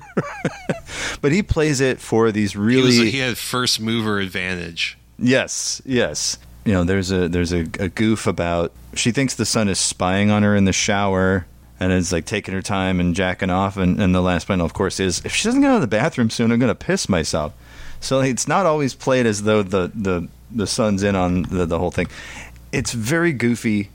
but 1.23 1.33
he 1.33 1.43
plays 1.43 1.81
it 1.81 1.99
for 1.99 2.31
these 2.31 2.53
He, 2.53 2.59
really 2.59 2.99
was, 2.99 3.13
he 3.13 3.19
had 3.19 3.39
first 3.39 3.81
mover 3.81 4.19
advantage. 4.19 4.99
Yes, 5.19 5.81
yes. 5.85 6.39
You 6.69 6.75
know, 6.75 6.85
there's 6.85 7.11
a 7.11 7.31
there's 7.31 7.51
a, 7.51 7.61
a 7.81 7.89
goof 7.89 8.27
about 8.27 8.73
she 8.93 9.11
thinks 9.11 9.35
the 9.35 9.47
son 9.47 9.71
is 9.71 9.79
spying 9.79 10.31
on 10.31 10.43
her 10.43 10.55
in 10.55 10.67
the 10.67 10.73
shower 10.75 11.47
and 11.81 11.91
is 11.91 12.13
like 12.13 12.27
taking 12.27 12.53
her 12.53 12.61
time 12.61 13.01
and 13.01 13.15
jacking 13.15 13.49
off 13.49 13.79
and, 13.79 13.99
and 13.99 14.15
the 14.15 14.21
last 14.21 14.47
panel 14.47 14.67
of 14.67 14.75
course 14.75 15.01
is 15.01 15.25
if 15.25 15.35
she 15.35 15.49
doesn't 15.49 15.63
get 15.63 15.71
out 15.71 15.77
of 15.77 15.81
the 15.81 15.87
bathroom 15.87 16.29
soon 16.29 16.53
I'm 16.53 16.59
gonna 16.59 16.75
piss 16.75 17.09
myself. 17.09 17.55
So 18.01 18.21
it's 18.21 18.47
not 18.47 18.67
always 18.67 18.93
played 18.93 19.25
as 19.25 19.45
though 19.45 19.63
the 19.63 19.91
the, 19.95 20.29
the 20.51 20.67
son's 20.67 21.03
in 21.03 21.17
on 21.17 21.45
the, 21.45 21.65
the 21.65 21.79
whole 21.79 21.91
thing. 21.91 22.09
It's 22.71 22.93
very 22.93 23.33
goofy, 23.33 23.89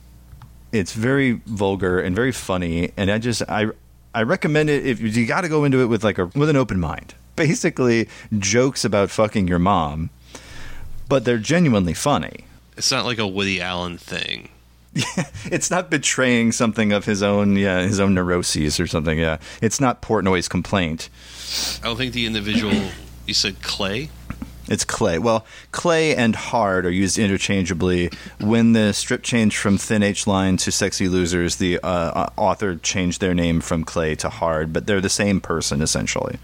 it's 0.72 0.94
very 0.94 1.34
vulgar 1.46 2.00
and 2.00 2.16
very 2.16 2.32
funny, 2.32 2.92
and 2.98 3.12
I 3.12 3.20
just 3.20 3.44
I 3.48 3.68
I 4.16 4.24
recommend 4.24 4.72
it 4.72 4.84
if 4.88 5.00
you 5.00 5.28
got 5.28 5.42
to 5.42 5.48
go 5.48 5.64
into 5.64 5.84
it 5.84 5.86
with 5.86 6.04
like 6.04 6.18
a 6.18 6.26
with 6.26 6.50
an 6.50 6.56
open 6.56 6.80
mind. 6.80 7.14
Basically, 7.36 8.10
jokes 8.40 8.84
about 8.84 9.12
fucking 9.12 9.48
your 9.48 9.60
mom, 9.60 10.10
but 11.08 11.24
they're 11.24 11.38
genuinely 11.38 11.94
funny. 11.94 12.46
It's 12.78 12.92
not 12.92 13.06
like 13.06 13.20
a 13.20 13.28
Woody 13.28 13.62
Allen 13.62 13.98
thing. 13.98 14.50
It's 15.46 15.70
not 15.70 15.90
betraying 15.90 16.52
something 16.54 16.94
of 16.94 17.06
his 17.06 17.22
own, 17.22 17.58
yeah, 17.58 17.82
his 17.82 18.00
own 18.00 18.14
neuroses 18.14 18.80
or 18.80 18.88
something. 18.88 19.20
Yeah, 19.20 19.38
it's 19.62 19.80
not 19.80 20.02
Portnoy's 20.02 20.48
complaint. 20.48 21.10
I 21.84 21.88
don't 21.88 21.98
think 21.98 22.14
the 22.14 22.26
individual. 22.26 22.74
You 23.28 23.34
said 23.34 23.62
Clay. 23.62 24.10
It's 24.68 24.86
clay. 24.86 25.20
Well, 25.20 25.46
clay 25.72 26.16
and 26.16 26.36
hard 26.36 26.86
are 26.86 26.92
used 26.92 27.20
interchangeably. 27.20 28.10
When 28.40 28.72
the 28.72 28.94
strip 28.94 29.22
changed 29.22 29.58
from 29.58 29.78
Thin 29.78 30.02
H 30.02 30.26
Line 30.26 30.56
to 30.58 30.72
Sexy 30.72 31.10
Losers, 31.10 31.58
the 31.58 31.80
uh, 31.84 32.30
author 32.38 32.78
changed 32.78 33.20
their 33.20 33.34
name 33.34 33.60
from 33.60 33.84
clay 33.84 34.16
to 34.16 34.30
hard, 34.30 34.72
but 34.72 34.88
they're 34.88 35.02
the 35.02 35.10
same 35.10 35.42
person 35.42 35.82
essentially. 35.82 36.40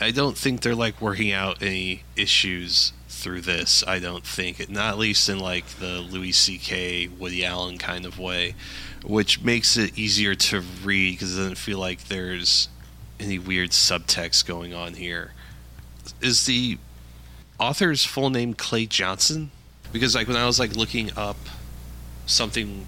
I 0.00 0.10
don't 0.10 0.36
think 0.36 0.60
they're 0.60 0.74
like 0.74 1.00
working 1.00 1.32
out 1.32 1.62
any 1.62 2.02
issues 2.16 2.92
through 3.24 3.40
this. 3.40 3.82
I 3.86 3.98
don't 3.98 4.24
think, 4.24 4.68
not 4.68 4.98
least 4.98 5.28
in 5.30 5.38
like 5.40 5.66
the 5.80 5.98
Louis 6.00 6.32
C.K. 6.32 7.08
Woody 7.08 7.44
Allen 7.44 7.78
kind 7.78 8.04
of 8.04 8.18
way, 8.18 8.54
which 9.02 9.40
makes 9.42 9.78
it 9.78 9.98
easier 9.98 10.34
to 10.34 10.60
read 10.84 11.12
because 11.12 11.34
it 11.34 11.38
doesn't 11.38 11.56
feel 11.58 11.78
like 11.78 12.04
there's 12.04 12.68
any 13.18 13.38
weird 13.38 13.70
subtext 13.70 14.44
going 14.46 14.74
on 14.74 14.92
here. 14.94 15.32
Is 16.20 16.44
the 16.44 16.76
author's 17.58 18.04
full 18.04 18.28
name 18.28 18.52
Clay 18.52 18.84
Johnson? 18.84 19.50
Because 19.90 20.14
like 20.14 20.28
when 20.28 20.36
I 20.36 20.44
was 20.44 20.58
like 20.60 20.76
looking 20.76 21.10
up 21.16 21.38
something 22.26 22.86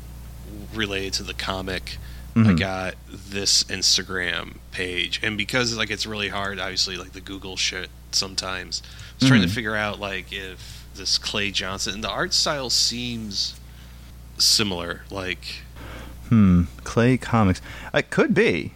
related 0.75 1.15
to 1.15 1.23
the 1.23 1.35
comic, 1.35 1.97
I 2.35 2.41
Mhm. 2.41 2.59
got 2.59 2.95
this 3.09 3.65
Instagram 3.65 4.57
page, 4.71 5.21
and 5.23 5.39
because 5.39 5.75
like 5.75 5.91
it's 5.91 6.05
really 6.05 6.29
hard, 6.29 6.59
obviously 6.61 6.99
like 6.99 7.13
the 7.15 7.23
Google 7.23 7.57
shit 7.57 7.89
sometimes. 8.13 8.83
I 9.21 9.25
was 9.25 9.29
trying 9.29 9.43
to 9.43 9.49
Mhm. 9.49 9.51
figure 9.55 9.77
out 9.77 9.99
like 10.01 10.33
if 10.33 10.85
this 10.95 11.19
Clay 11.19 11.51
Johnson 11.51 11.95
and 11.95 12.05
the 12.05 12.09
art 12.11 12.33
style 12.35 12.71
seems 12.71 13.55
similar. 14.39 15.03
Like 15.11 15.63
Hmm. 16.29 16.65
Clay 16.85 17.17
Comics. 17.17 17.61
It 17.95 18.11
could 18.11 18.35
be 18.35 18.73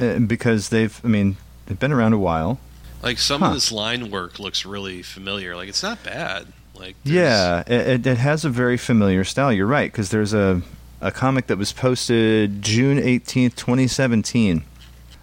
uh, 0.00 0.18
because 0.18 0.68
they've. 0.68 1.00
I 1.04 1.08
mean, 1.08 1.36
they've 1.66 1.78
been 1.78 1.92
around 1.92 2.12
a 2.12 2.18
while. 2.18 2.58
like 3.02 3.18
some 3.18 3.40
Huh. 3.40 3.46
of 3.48 3.54
this 3.54 3.72
line 3.72 4.10
work 4.10 4.38
looks 4.38 4.66
really 4.66 5.02
familiar. 5.02 5.56
Like 5.56 5.70
it's 5.70 5.82
not 5.82 6.02
bad. 6.04 6.48
Like 6.74 6.96
Yeah, 7.02 7.60
it, 7.66 7.72
it- 7.88 8.06
it 8.06 8.18
has 8.18 8.44
a 8.44 8.50
very 8.50 8.76
familiar 8.76 9.24
style. 9.24 9.50
You're 9.52 9.66
right 9.66 9.90
because 9.90 10.10
there's 10.10 10.34
a 10.34 10.60
a 11.00 11.10
comic 11.10 11.46
that 11.46 11.56
was 11.56 11.72
posted 11.72 12.60
June 12.60 12.98
18th, 12.98 13.56
2017. 13.56 14.64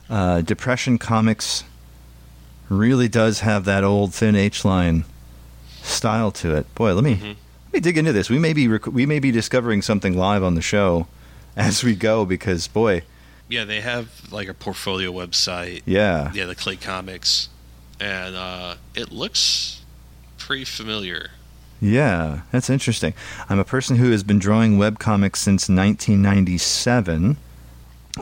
Uh, 0.10 0.42
Depression 0.42 0.98
Comics 0.98 1.66
really 2.70 3.08
does 3.08 3.42
have 3.42 3.66
that 3.66 3.84
old 3.84 4.14
thin 4.14 4.36
H 4.36 4.64
line 4.66 5.06
style 5.82 6.32
to 6.32 6.56
it. 6.56 6.74
Boy, 6.76 6.94
let 6.94 7.04
me 7.04 7.16
Mhm. 7.16 7.36
let 7.66 7.74
me 7.74 7.80
dig 7.80 7.98
into 7.98 8.12
this. 8.14 8.30
We 8.30 8.40
may 8.40 8.54
be 8.54 8.68
rec- 8.68 8.88
we 8.88 9.06
may 9.06 9.20
be 9.20 9.32
discovering 9.32 9.82
something 9.82 10.18
live 10.18 10.44
on 10.44 10.56
the 10.56 10.62
show 10.62 11.08
as 11.56 11.84
we 11.84 11.96
go 11.96 12.26
because 12.26 12.68
boy, 12.68 13.04
yeah, 13.50 13.64
they 13.64 13.82
have 13.82 14.10
like 14.32 14.48
a 14.50 14.54
portfolio 14.54 15.12
website. 15.12 15.82
yeah, 15.86 16.32
Yeah, 16.34 16.46
the 16.46 16.56
Clay 16.56 16.76
Comics, 16.76 17.50
and 18.00 18.36
uh, 18.36 18.76
it 18.96 19.12
looks 19.12 19.82
pretty 20.38 20.66
familiar. 20.66 21.32
Yeah, 21.80 22.42
that's 22.52 22.70
interesting. 22.72 23.14
I'm 23.50 23.60
a 23.60 23.64
person 23.64 23.98
who 23.98 24.10
has 24.12 24.24
been 24.24 24.40
drawing 24.40 24.78
web 24.80 24.98
comics 25.00 25.40
since 25.40 25.70
1997, 25.70 27.38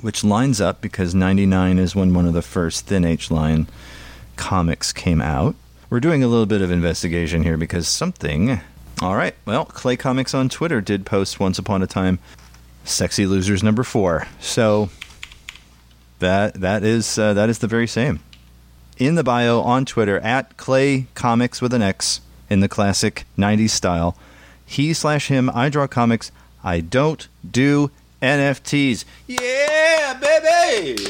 which 0.02 0.24
lines 0.26 0.60
up 0.60 0.82
because 0.82 1.16
99 1.16 1.80
is 1.80 1.96
when 1.96 2.14
one 2.14 2.26
of 2.26 2.34
the 2.34 2.42
first 2.42 2.86
Thin 2.86 3.06
H 3.06 3.32
line 3.32 3.68
comics 4.36 4.94
came 4.94 5.22
out. 5.22 5.56
We're 5.90 6.00
doing 6.00 6.24
a 6.24 6.28
little 6.28 6.46
bit 6.46 6.62
of 6.62 6.72
investigation 6.72 7.44
here 7.44 7.58
because 7.58 7.88
something. 7.88 8.60
All 9.02 9.16
right, 9.16 9.36
well, 9.46 9.66
Clay 9.66 9.98
Comics 9.98 10.34
on 10.34 10.50
Twitter 10.50 10.82
did 10.82 11.06
post 11.06 11.40
once 11.40 11.60
upon 11.60 11.84
a 11.84 11.88
time 11.88 12.20
Sexy 12.86 13.26
Losers 13.26 13.64
number 13.64 13.84
4. 13.84 14.28
So 14.40 14.90
that 16.20 16.56
that 16.56 16.84
is 16.84 17.20
uh, 17.20 17.34
that 17.34 17.50
is 17.50 17.60
the 17.60 17.68
very 17.68 17.88
same. 17.88 18.20
In 18.98 19.16
the 19.16 19.24
bio 19.24 19.60
on 19.62 19.86
Twitter 19.86 20.20
at 20.20 20.56
Clay 20.56 21.08
Comics 21.14 21.62
with 21.62 21.74
an 21.74 21.82
X 21.82 22.22
in 22.50 22.62
the 22.62 22.70
classic 22.70 23.26
90s 23.38 23.72
style. 23.72 24.18
He 24.66 24.94
slash 24.94 25.28
him, 25.28 25.50
I 25.54 25.70
draw 25.70 25.88
comics. 25.88 26.32
I 26.64 26.80
don't 26.80 27.28
do 27.50 27.92
NFTs. 28.22 29.06
Yeah, 29.28 30.20
baby! 30.20 31.06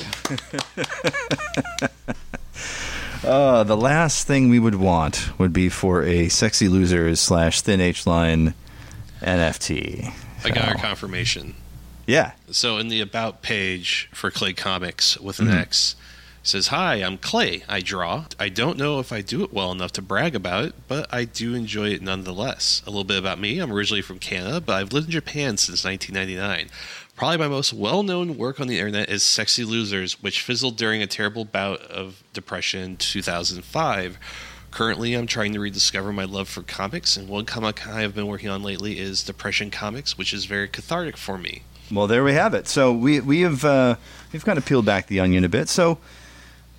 uh, 3.26 3.64
the 3.64 3.78
last 3.78 4.28
thing 4.28 4.50
we 4.50 4.60
would 4.60 4.76
want 4.76 5.38
would 5.40 5.54
be 5.54 5.70
for 5.70 6.04
a 6.04 6.30
sexy 6.30 6.68
losers 6.68 7.20
slash 7.20 7.62
thin 7.62 7.82
H 7.82 8.06
line 8.08 8.54
NFT. 9.22 10.14
I 10.44 10.50
got 10.50 10.68
our 10.68 10.76
confirmation. 10.76 11.56
yeah. 12.06 12.34
So 12.52 12.78
in 12.78 12.88
the 12.90 13.02
about 13.02 13.42
page 13.42 14.10
for 14.14 14.30
Clay 14.30 14.54
Comics 14.54 15.18
with 15.18 15.40
an 15.40 15.48
Mhm. 15.48 15.58
X, 15.60 15.96
says, 16.44 16.68
"Hi, 16.68 16.96
I'm 16.98 17.18
Clay. 17.18 17.64
I 17.68 17.82
draw. 17.82 18.26
I 18.40 18.50
don't 18.50 18.78
know 18.78 19.00
if 19.00 19.12
I 19.12 19.22
do 19.22 19.44
it 19.44 19.52
well 19.52 19.72
enough 19.72 19.92
to 19.94 20.02
brag 20.04 20.36
about 20.36 20.66
it, 20.66 20.76
but 20.88 21.12
I 21.12 21.24
do 21.26 21.56
enjoy 21.56 21.90
it 21.90 22.04
nonetheless. 22.04 22.84
A 22.86 22.92
little 22.92 23.04
bit 23.04 23.18
about 23.18 23.40
me: 23.40 23.58
I'm 23.58 23.72
originally 23.72 24.04
from 24.04 24.20
Canada, 24.20 24.62
but 24.62 24.74
I've 24.76 24.94
lived 24.94 25.08
in 25.08 25.14
Japan 25.14 25.58
since 25.58 25.84
1999." 25.84 26.70
Probably 27.16 27.38
my 27.38 27.48
most 27.48 27.72
well 27.72 28.04
known 28.04 28.38
work 28.38 28.60
on 28.60 28.68
the 28.68 28.78
internet 28.78 29.10
is 29.10 29.24
Sexy 29.24 29.64
Losers, 29.64 30.22
which 30.22 30.42
fizzled 30.42 30.76
during 30.76 31.02
a 31.02 31.08
terrible 31.08 31.46
bout 31.46 31.82
of 31.84 32.22
depression 32.34 32.82
in 32.82 32.98
2005. 32.98 34.18
Currently, 34.72 35.14
I'm 35.14 35.26
trying 35.26 35.54
to 35.54 35.62
rediscover 35.62 36.12
my 36.12 36.26
love 36.26 36.50
for 36.50 36.62
comics, 36.62 37.16
and 37.16 37.30
one 37.30 37.46
comic 37.46 37.88
I 37.88 38.02
have 38.02 38.14
been 38.14 38.28
working 38.28 38.50
on 38.50 38.62
lately 38.62 39.00
is 39.00 39.24
Depression 39.24 39.72
Comics, 39.72 40.18
which 40.18 40.34
is 40.34 40.44
very 40.44 40.68
cathartic 40.68 41.16
for 41.16 41.38
me. 41.38 41.62
Well, 41.90 42.08
there 42.08 42.26
we 42.26 42.34
have 42.34 42.54
it. 42.54 42.68
So 42.68 42.92
we 42.92 43.22
we 43.22 43.42
have 43.42 43.64
uh, 43.64 43.96
we've 44.34 44.44
kind 44.44 44.58
of 44.58 44.66
peeled 44.66 44.86
back 44.86 45.08
the 45.08 45.22
onion 45.22 45.46
a 45.46 45.50
bit. 45.50 45.70
So 45.70 46.00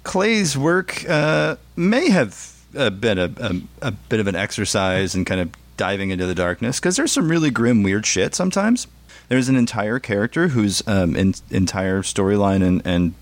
Clay's 0.02 0.58
work 0.58 1.08
uh, 1.08 1.56
may 1.76 2.10
have 2.10 2.52
uh, 2.76 2.90
been 2.90 3.18
a, 3.18 3.32
a 3.40 3.88
a 3.88 3.90
bit 3.92 4.20
of 4.20 4.26
an 4.26 4.36
exercise 4.36 5.14
in 5.14 5.24
kind 5.24 5.40
of 5.40 5.50
diving 5.78 6.10
into 6.10 6.26
the 6.26 6.34
darkness 6.34 6.78
because 6.78 6.96
there's 6.96 7.12
some 7.12 7.30
really 7.30 7.50
grim, 7.50 7.82
weird 7.82 8.04
shit 8.04 8.34
sometimes. 8.34 8.86
There's 9.28 9.48
an 9.48 9.56
entire 9.56 9.98
character 9.98 10.48
whose 10.48 10.86
um, 10.86 11.16
in, 11.16 11.34
entire 11.50 12.02
storyline 12.02 12.62
and, 12.62 12.82
and 12.84 13.14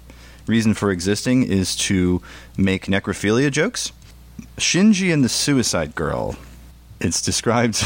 reason 0.47 0.75
for 0.75 0.91
existing 0.91 1.45
is 1.45 1.75
to 1.77 2.21
make 2.57 2.87
necrophilia 2.87 3.51
jokes. 3.51 3.93
Shinji 4.57 5.13
and 5.13 5.25
the 5.25 5.29
Suicide 5.29 5.95
Girl. 5.95 6.37
It's 7.01 7.23
described 7.23 7.83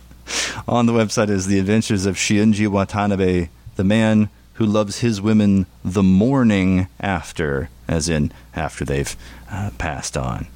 on 0.68 0.86
the 0.86 0.92
website 0.92 1.30
as 1.30 1.46
the 1.46 1.58
adventures 1.58 2.06
of 2.06 2.16
Shinji 2.16 2.68
Watanabe, 2.68 3.48
the 3.76 3.84
man 3.84 4.28
who 4.54 4.66
loves 4.66 5.00
his 5.00 5.20
women 5.20 5.66
the 5.84 6.02
morning 6.02 6.88
after, 7.00 7.70
as 7.86 8.08
in 8.08 8.32
after 8.54 8.84
they've 8.84 9.16
uh, 9.50 9.70
passed 9.78 10.16
on. 10.16 10.46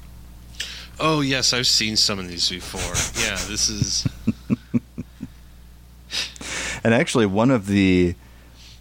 Oh 0.99 1.21
yes, 1.21 1.53
I've 1.53 1.67
seen 1.67 1.95
some 1.95 2.19
of 2.19 2.27
these 2.27 2.49
before. 2.49 2.81
yeah, 3.23 3.37
this 3.47 3.69
is 3.69 4.07
And 6.85 6.93
actually, 6.93 7.25
one 7.25 7.49
of 7.49 7.67
the 7.67 8.15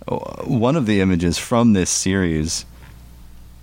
one 0.08 0.74
of 0.74 0.86
the 0.86 1.00
images 1.00 1.38
from 1.38 1.72
this 1.72 1.88
series, 1.88 2.66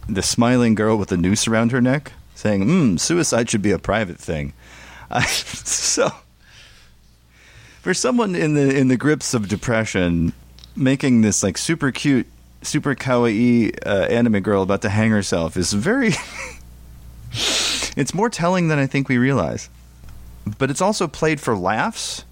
the 0.07 0.21
smiling 0.21 0.75
girl 0.75 0.97
with 0.97 1.09
the 1.09 1.17
noose 1.17 1.45
around 1.45 1.73
her 1.73 1.81
neck, 1.81 2.13
saying, 2.35 2.63
"Hmm, 2.63 2.95
suicide 2.95 3.49
should 3.49 3.61
be 3.61 3.71
a 3.71 3.79
private 3.79 4.17
thing." 4.17 4.53
I, 5.11 5.25
so, 5.25 6.09
for 7.81 7.93
someone 7.93 8.33
in 8.33 8.53
the 8.53 8.77
in 8.77 8.87
the 8.87 8.95
grips 8.95 9.33
of 9.33 9.49
depression, 9.49 10.31
making 10.73 11.19
this 11.19 11.43
like 11.43 11.57
super 11.57 11.91
cute, 11.91 12.27
super 12.61 12.95
kawaii 12.95 13.77
uh, 13.85 14.05
anime 14.05 14.39
girl 14.39 14.63
about 14.63 14.81
to 14.83 14.89
hang 14.89 15.11
herself 15.11 15.57
is 15.57 15.73
very. 15.73 16.13
It's 17.99 18.13
more 18.13 18.29
telling 18.29 18.69
than 18.69 18.79
I 18.79 18.87
think 18.87 19.09
we 19.09 19.17
realize. 19.17 19.69
But 20.57 20.69
it's 20.71 20.79
also 20.79 21.05
played 21.07 21.41
for 21.41 21.55
laughs. 21.55 22.23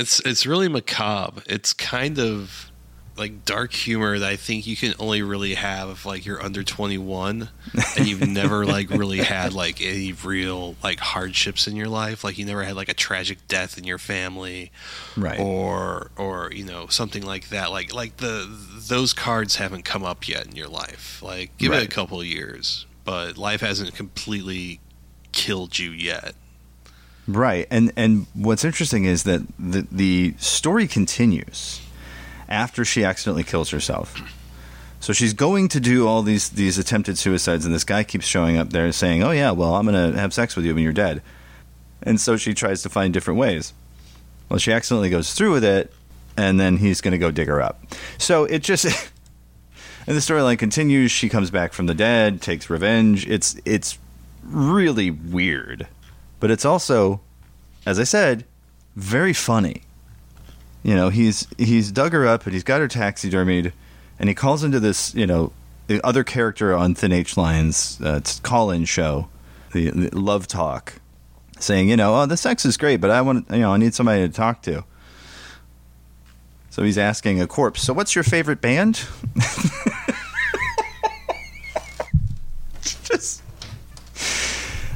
It's 0.00 0.20
it's 0.20 0.46
really 0.46 0.68
macabre. 0.68 1.42
It's 1.46 1.72
kind 1.72 2.18
of 2.18 2.70
like 3.16 3.44
dark 3.44 3.74
humor 3.74 4.18
that 4.18 4.30
I 4.30 4.36
think 4.36 4.66
you 4.66 4.76
can 4.76 4.94
only 4.98 5.20
really 5.20 5.52
have 5.52 5.90
if 5.90 6.06
like 6.06 6.24
you're 6.24 6.42
under 6.42 6.64
21 6.64 7.50
and 7.98 8.08
you've 8.08 8.26
never 8.26 8.64
like 8.64 8.88
really 8.88 9.18
had 9.18 9.52
like 9.52 9.82
any 9.82 10.12
real 10.12 10.74
like 10.82 11.00
hardships 11.00 11.66
in 11.66 11.76
your 11.76 11.88
life. 11.88 12.24
Like 12.24 12.38
you 12.38 12.46
never 12.46 12.64
had 12.64 12.76
like 12.76 12.88
a 12.88 12.94
tragic 12.94 13.46
death 13.46 13.76
in 13.76 13.84
your 13.84 13.98
family, 13.98 14.72
Right. 15.18 15.38
Or 15.38 16.10
or 16.16 16.50
you 16.52 16.64
know 16.64 16.86
something 16.86 17.24
like 17.24 17.50
that. 17.50 17.70
Like 17.70 17.92
like 17.92 18.16
the 18.16 18.48
those 18.88 19.12
cards 19.12 19.56
haven't 19.56 19.84
come 19.84 20.02
up 20.02 20.26
yet 20.26 20.46
in 20.46 20.56
your 20.56 20.68
life. 20.68 21.22
Like 21.22 21.56
give 21.58 21.72
it 21.72 21.84
a 21.84 21.88
couple 21.88 22.20
of 22.20 22.26
years, 22.26 22.86
but 23.04 23.36
life 23.36 23.60
hasn't 23.60 23.94
completely 23.94 24.80
killed 25.32 25.78
you 25.78 25.90
yet. 25.90 26.34
Right, 27.30 27.68
and 27.70 27.92
and 27.96 28.26
what's 28.34 28.64
interesting 28.64 29.04
is 29.04 29.22
that 29.22 29.42
the 29.58 29.86
the 29.92 30.34
story 30.38 30.88
continues 30.88 31.80
after 32.48 32.84
she 32.84 33.04
accidentally 33.04 33.44
kills 33.44 33.70
herself. 33.70 34.20
So 34.98 35.12
she's 35.12 35.32
going 35.32 35.68
to 35.68 35.80
do 35.80 36.08
all 36.08 36.22
these 36.22 36.48
these 36.48 36.76
attempted 36.76 37.18
suicides, 37.18 37.64
and 37.64 37.72
this 37.72 37.84
guy 37.84 38.02
keeps 38.02 38.26
showing 38.26 38.58
up 38.58 38.70
there 38.70 38.90
saying, 38.90 39.22
"Oh 39.22 39.30
yeah, 39.30 39.52
well 39.52 39.76
I'm 39.76 39.86
going 39.86 40.12
to 40.12 40.18
have 40.18 40.34
sex 40.34 40.56
with 40.56 40.64
you 40.64 40.74
when 40.74 40.82
you're 40.82 40.92
dead," 40.92 41.22
and 42.02 42.20
so 42.20 42.36
she 42.36 42.52
tries 42.52 42.82
to 42.82 42.88
find 42.88 43.14
different 43.14 43.38
ways. 43.38 43.74
Well, 44.48 44.58
she 44.58 44.72
accidentally 44.72 45.10
goes 45.10 45.32
through 45.32 45.52
with 45.52 45.64
it, 45.64 45.92
and 46.36 46.58
then 46.58 46.78
he's 46.78 47.00
going 47.00 47.12
to 47.12 47.18
go 47.18 47.30
dig 47.30 47.46
her 47.46 47.62
up. 47.62 47.80
So 48.18 48.44
it 48.44 48.62
just. 48.62 48.86
And 50.06 50.16
the 50.16 50.22
storyline 50.22 50.58
continues. 50.58 51.12
She 51.12 51.28
comes 51.28 51.50
back 51.50 51.74
from 51.74 51.86
the 51.86 51.94
dead, 51.94 52.40
takes 52.40 52.70
revenge. 52.70 53.28
It's 53.28 53.54
it's 53.66 53.98
really 54.42 55.10
weird 55.10 55.86
but 56.40 56.50
it's 56.50 56.64
also, 56.64 57.20
as 57.86 58.00
I 58.00 58.04
said, 58.04 58.44
very 58.96 59.32
funny. 59.32 59.82
You 60.82 60.94
know, 60.94 61.10
he's 61.10 61.46
he's 61.58 61.92
dug 61.92 62.12
her 62.12 62.26
up 62.26 62.44
and 62.44 62.54
he's 62.54 62.64
got 62.64 62.80
her 62.80 62.88
taxidermied, 62.88 63.72
and 64.18 64.28
he 64.28 64.34
calls 64.34 64.64
into 64.64 64.80
this, 64.80 65.14
you 65.14 65.26
know, 65.26 65.52
the 65.86 66.04
other 66.04 66.24
character 66.24 66.74
on 66.74 66.94
Thin 66.94 67.12
H 67.12 67.36
Line's 67.36 68.00
uh, 68.00 68.20
call-in 68.42 68.86
show, 68.86 69.28
the, 69.72 69.90
the 69.90 70.18
Love 70.18 70.46
Talk, 70.46 70.94
saying, 71.58 71.90
you 71.90 71.96
know, 71.96 72.14
oh, 72.14 72.26
the 72.26 72.36
sex 72.36 72.64
is 72.64 72.76
great, 72.76 73.00
but 73.00 73.10
I 73.10 73.20
want, 73.20 73.50
you 73.50 73.58
know, 73.58 73.72
I 73.72 73.76
need 73.76 73.94
somebody 73.94 74.26
to 74.26 74.32
talk 74.32 74.62
to. 74.62 74.84
So 76.70 76.84
he's 76.84 76.96
asking 76.96 77.42
a 77.42 77.46
corpse. 77.46 77.82
So 77.82 77.92
what's 77.92 78.14
your 78.14 78.24
favorite 78.24 78.60
band? 78.60 79.04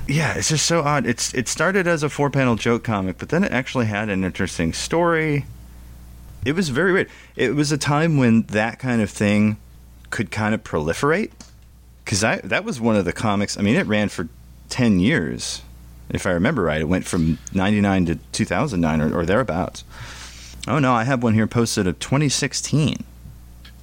yeah, 0.07 0.35
it's 0.35 0.49
just 0.49 0.67
so 0.67 0.83
odd. 0.83 1.07
It's 1.07 1.33
it 1.35 1.49
started 1.49 1.87
as 1.87 2.03
a 2.03 2.09
four 2.09 2.31
panel 2.31 2.57
joke 2.57 2.85
comic, 2.85 3.19
but 3.19 3.29
then 3.29 3.45
it 3.45 3.53
actually 3.53 3.87
had 3.87 4.09
an 4.09 4.25
interesting 4.25 4.73
story. 4.73 5.47
It 6.45 6.55
was 6.55 6.69
very 6.69 6.93
weird. 6.93 7.11
It 7.37 7.55
was 7.55 7.73
a 7.73 7.79
time 7.79 8.19
when 8.19 8.43
that 8.43 8.79
kind 8.79 9.01
of 9.01 9.11
thing 9.11 9.57
could 10.11 10.31
kind 10.31 10.55
of 10.55 10.63
proliferate. 10.63 11.33
Because 12.05 12.23
I 12.23 12.37
that 12.45 12.65
was 12.65 12.81
one 12.81 12.97
of 12.97 13.05
the 13.05 13.13
comics. 13.13 13.59
I 13.59 13.63
mean, 13.63 13.77
it 13.77 13.87
ran 13.87 14.11
for 14.11 14.29
ten 14.69 15.01
years, 15.01 15.63
if 16.11 16.27
I 16.27 16.31
remember 16.33 16.63
right. 16.63 16.81
It 16.81 16.89
went 16.89 17.07
from 17.07 17.39
ninety 17.53 17.81
nine 17.81 18.05
to 18.07 18.17
two 18.33 18.45
thousand 18.45 18.81
nine 18.83 19.01
or, 19.01 19.17
or 19.17 19.25
thereabouts. 19.25 19.85
Oh 20.69 20.79
no, 20.79 20.93
I 20.93 21.05
have 21.05 21.23
one 21.23 21.35
here 21.35 21.47
posted 21.47 21.87
of 21.87 21.99
twenty 21.99 22.29
sixteen. 22.29 23.05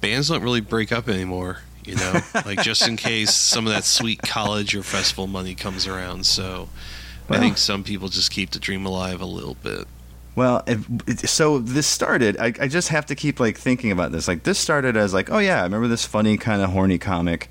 bands 0.00 0.28
don't 0.28 0.42
really 0.42 0.60
break 0.60 0.92
up 0.92 1.08
anymore 1.08 1.62
you 1.84 1.94
know 1.96 2.20
like 2.46 2.62
just 2.62 2.86
in 2.86 2.96
case 2.96 3.34
some 3.34 3.66
of 3.66 3.72
that 3.72 3.84
sweet 3.84 4.20
college 4.22 4.74
or 4.74 4.82
festival 4.82 5.26
money 5.26 5.54
comes 5.54 5.86
around 5.86 6.24
so 6.24 6.68
i 7.28 7.38
think 7.38 7.58
some 7.58 7.82
people 7.82 8.08
just 8.08 8.30
keep 8.30 8.50
the 8.50 8.58
dream 8.58 8.86
alive 8.86 9.20
a 9.20 9.26
little 9.26 9.54
bit 9.62 9.86
Well, 10.34 10.62
it- 10.66 11.28
so 11.28 11.58
this 11.58 11.86
started. 11.86 12.36
I, 12.38 12.54
I 12.58 12.66
just 12.68 12.88
have 12.88 13.04
to 13.06 13.14
keep 13.14 13.38
like 13.38 13.58
thinking 13.58 13.90
about 13.92 14.12
this. 14.12 14.26
Like 14.28 14.44
this 14.44 14.58
started 14.58 14.96
as 14.96 15.12
like, 15.12 15.30
oh 15.30 15.38
yeah, 15.38 15.60
I 15.60 15.62
remember 15.64 15.88
this 15.88 16.06
funny 16.06 16.38
kind 16.38 16.62
of 16.62 16.70
horny 16.70 16.96
comic 16.98 17.50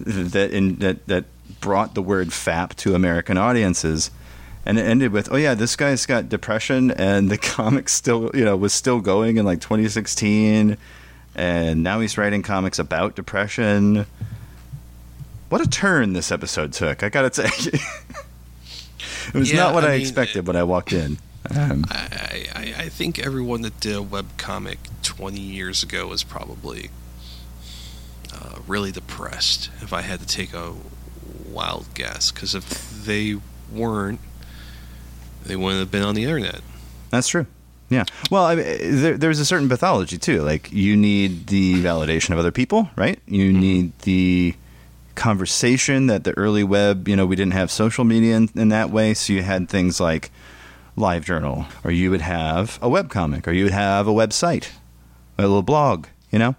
that 0.00 0.50
in 0.50 0.76
that 0.76 1.06
that 1.06 1.24
brought 1.60 1.94
the 1.94 2.00
word 2.00 2.28
"fap" 2.28 2.74
to 2.76 2.94
American 2.94 3.36
audiences, 3.36 4.10
and 4.64 4.78
it 4.78 4.86
ended 4.86 5.12
with, 5.12 5.30
oh 5.32 5.36
yeah, 5.36 5.52
this 5.54 5.76
guy's 5.76 6.06
got 6.06 6.30
depression, 6.30 6.90
and 6.92 7.30
the 7.30 7.36
comic 7.56 7.90
still 7.90 8.30
you 8.32 8.44
know 8.44 8.56
was 8.56 8.72
still 8.72 9.00
going 9.00 9.36
in 9.36 9.44
like 9.44 9.60
2016, 9.60 10.78
and 11.34 11.82
now 11.82 12.00
he's 12.00 12.16
writing 12.18 12.42
comics 12.42 12.78
about 12.78 13.14
depression. 13.16 14.06
What 15.48 15.60
a 15.60 15.68
turn 15.68 16.12
this 16.12 16.32
episode 16.32 16.72
took! 16.72 17.02
I 17.02 17.08
gotta 17.08 17.32
say, 17.32 17.44
it 19.28 19.34
was 19.34 19.52
Yeah, 19.52 19.58
not 19.58 19.74
what 19.74 19.84
I 19.84 19.88
I, 19.88 19.90
mean, 19.92 20.00
expected 20.00 20.46
when 20.46 20.56
I 20.56 20.62
walked 20.64 20.92
in. 20.92 21.18
Um, 21.54 21.84
I, 21.90 22.46
I, 22.54 22.74
I 22.84 22.88
think 22.88 23.18
everyone 23.18 23.60
that 23.62 23.78
did 23.78 23.94
a 23.96 24.00
webcomic 24.00 24.78
20 25.02 25.38
years 25.38 25.82
ago 25.82 26.06
was 26.08 26.24
probably 26.24 26.88
uh, 28.32 28.60
really 28.66 28.90
depressed 28.90 29.70
if 29.82 29.92
i 29.92 30.00
had 30.00 30.18
to 30.20 30.26
take 30.26 30.54
a 30.54 30.72
wild 31.46 31.86
guess 31.94 32.32
because 32.32 32.54
if 32.54 32.90
they 33.04 33.36
weren't 33.70 34.20
they 35.44 35.54
wouldn't 35.54 35.80
have 35.80 35.90
been 35.90 36.02
on 36.02 36.14
the 36.14 36.24
internet 36.24 36.62
That's 37.10 37.28
true. 37.28 37.46
Yeah. 37.94 38.04
Well, 38.28 38.44
I 38.44 38.56
mean, 38.56 38.66
there, 38.80 39.16
there's 39.16 39.38
a 39.38 39.44
certain 39.44 39.68
pathology 39.68 40.18
too. 40.18 40.42
Like 40.42 40.72
you 40.72 40.96
need 40.96 41.46
the 41.46 41.74
validation 41.74 42.30
of 42.30 42.38
other 42.38 42.50
people, 42.50 42.90
right? 42.96 43.20
You 43.26 43.52
mm-hmm. 43.52 43.60
need 43.60 43.98
the 44.00 44.54
conversation 45.14 46.08
that 46.08 46.24
the 46.24 46.36
early 46.36 46.64
web. 46.64 47.06
You 47.06 47.14
know, 47.14 47.24
we 47.24 47.36
didn't 47.36 47.52
have 47.52 47.70
social 47.70 48.04
media 48.04 48.36
in, 48.36 48.50
in 48.56 48.68
that 48.70 48.90
way, 48.90 49.14
so 49.14 49.32
you 49.32 49.42
had 49.42 49.68
things 49.68 50.00
like 50.00 50.32
LiveJournal, 50.96 51.66
or 51.84 51.92
you 51.92 52.10
would 52.10 52.22
have 52.22 52.78
a 52.82 52.88
webcomic, 52.88 53.46
or 53.46 53.52
you 53.52 53.62
would 53.62 53.72
have 53.72 54.08
a 54.08 54.12
website, 54.12 54.70
a 55.38 55.42
little 55.42 55.62
blog. 55.62 56.08
You 56.32 56.40
know. 56.40 56.56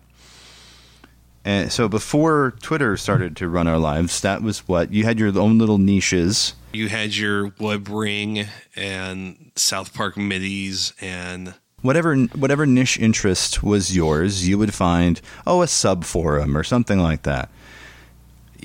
And 1.46 1.72
so 1.72 1.88
before 1.88 2.56
Twitter 2.62 2.98
started 2.98 3.38
to 3.38 3.48
run 3.48 3.68
our 3.68 3.78
lives, 3.78 4.20
that 4.22 4.42
was 4.42 4.68
what 4.68 4.92
you 4.92 5.04
had 5.04 5.20
your 5.20 5.38
own 5.38 5.60
little 5.60 5.78
niches. 5.78 6.56
you 6.74 6.90
had 6.90 7.16
your 7.16 7.54
web 7.60 7.88
ring 7.88 8.48
and 8.76 9.52
south 9.56 9.94
park 9.94 10.16
MIDIs 10.16 10.94
and 11.02 11.54
whatever 11.84 12.16
whatever 12.16 12.66
niche 12.66 13.00
interest 13.00 13.62
was 13.62 13.96
yours, 13.96 14.48
you 14.48 14.58
would 14.58 14.74
find 14.74 15.22
oh 15.46 15.62
a 15.62 15.68
sub 15.68 16.04
forum 16.04 16.58
or 16.58 16.64
something 16.64 17.00
like 17.00 17.22
that. 17.22 17.50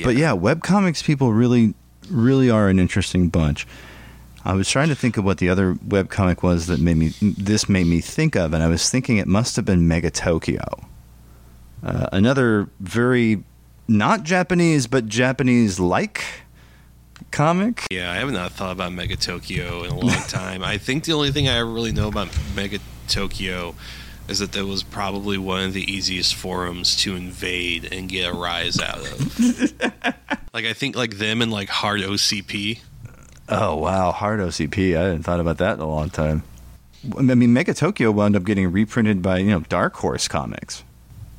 But 0.02 0.16
yeah, 0.16 0.32
webcomics 0.32 1.04
people 1.04 1.34
really 1.34 1.74
really 2.08 2.50
are 2.50 2.68
an 2.68 2.78
interesting 2.78 3.28
bunch. 3.28 3.66
I 4.42 4.54
was 4.54 4.70
trying 4.70 4.88
to 4.88 4.94
think 4.94 5.18
of 5.18 5.24
what 5.24 5.36
the 5.36 5.50
other 5.50 5.74
webcomic 5.74 6.42
was 6.42 6.66
that 6.68 6.80
made 6.80 6.96
me 6.96 7.12
this 7.20 7.68
made 7.68 7.86
me 7.86 8.00
think 8.00 8.36
of, 8.36 8.54
and 8.54 8.62
I 8.62 8.68
was 8.68 8.88
thinking 8.88 9.18
it 9.18 9.28
must 9.28 9.56
have 9.56 9.66
been 9.66 9.86
Megatokyo. 9.86 10.86
Uh, 11.82 12.08
another 12.12 12.68
very 12.80 13.42
not 13.88 14.22
Japanese 14.22 14.86
but 14.86 15.06
Japanese 15.06 15.80
like 15.80 16.24
comic. 17.30 17.86
Yeah, 17.90 18.10
I 18.10 18.16
have 18.16 18.30
not 18.30 18.52
thought 18.52 18.72
about 18.72 18.92
Megatokyo 18.92 19.84
in 19.84 19.90
a 19.90 19.98
long 19.98 20.22
time. 20.28 20.62
I 20.62 20.78
think 20.78 21.04
the 21.04 21.12
only 21.12 21.32
thing 21.32 21.48
I 21.48 21.58
really 21.58 21.92
know 21.92 22.08
about 22.08 22.28
Mega 22.54 22.78
Tokyo 23.08 23.74
is 24.28 24.38
that 24.38 24.52
that 24.52 24.64
was 24.64 24.82
probably 24.82 25.38
one 25.38 25.64
of 25.64 25.72
the 25.72 25.82
easiest 25.90 26.34
forums 26.34 26.94
to 26.96 27.16
invade 27.16 27.92
and 27.92 28.08
get 28.08 28.32
a 28.32 28.32
rise 28.32 28.80
out 28.80 28.98
of. 28.98 29.40
like 30.54 30.64
I 30.64 30.72
think 30.72 30.96
like 30.96 31.18
them 31.18 31.42
and 31.42 31.50
like 31.50 31.68
HardOCP. 31.68 32.80
Oh 33.48 33.76
wow, 33.76 34.12
HardOCP. 34.12 34.96
I 34.96 35.02
hadn't 35.02 35.24
thought 35.24 35.40
about 35.40 35.58
that 35.58 35.74
in 35.74 35.80
a 35.80 35.88
long 35.88 36.10
time. 36.10 36.44
I 37.16 37.22
mean, 37.22 37.54
Megatokyo 37.54 38.12
wound 38.14 38.36
up 38.36 38.44
getting 38.44 38.70
reprinted 38.70 39.22
by 39.22 39.38
you 39.38 39.50
know 39.50 39.60
Dark 39.60 39.96
Horse 39.96 40.28
Comics. 40.28 40.84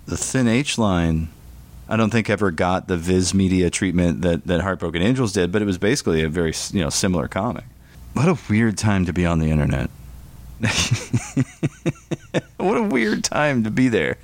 The 0.06 0.18
Thin 0.18 0.48
H 0.48 0.78
line, 0.78 1.30
I 1.88 1.96
don't 1.96 2.10
think 2.10 2.30
ever 2.30 2.52
got 2.52 2.88
the 2.88 2.98
Viz 2.98 3.34
Media 3.34 3.70
treatment 3.70 4.22
that 4.22 4.46
that 4.48 4.62
Heartbroken 4.62 5.02
Angels 5.02 5.34
did, 5.34 5.52
but 5.52 5.62
it 5.62 5.66
was 5.66 5.78
basically 5.78 6.24
a 6.24 6.30
very 6.30 6.54
you 6.72 6.82
know 6.82 6.90
similar 6.90 7.28
comic. 7.28 7.66
What 8.14 8.28
a 8.28 8.38
weird 8.50 8.78
time 8.78 9.06
to 9.06 9.14
be 9.14 9.26
on 9.26 9.40
the 9.40 9.50
internet. 9.50 9.90
what 12.58 12.78
a 12.78 12.84
weird 12.84 13.24
time 13.24 13.64
to 13.64 13.72
be 13.72 13.88
there. 13.88 14.18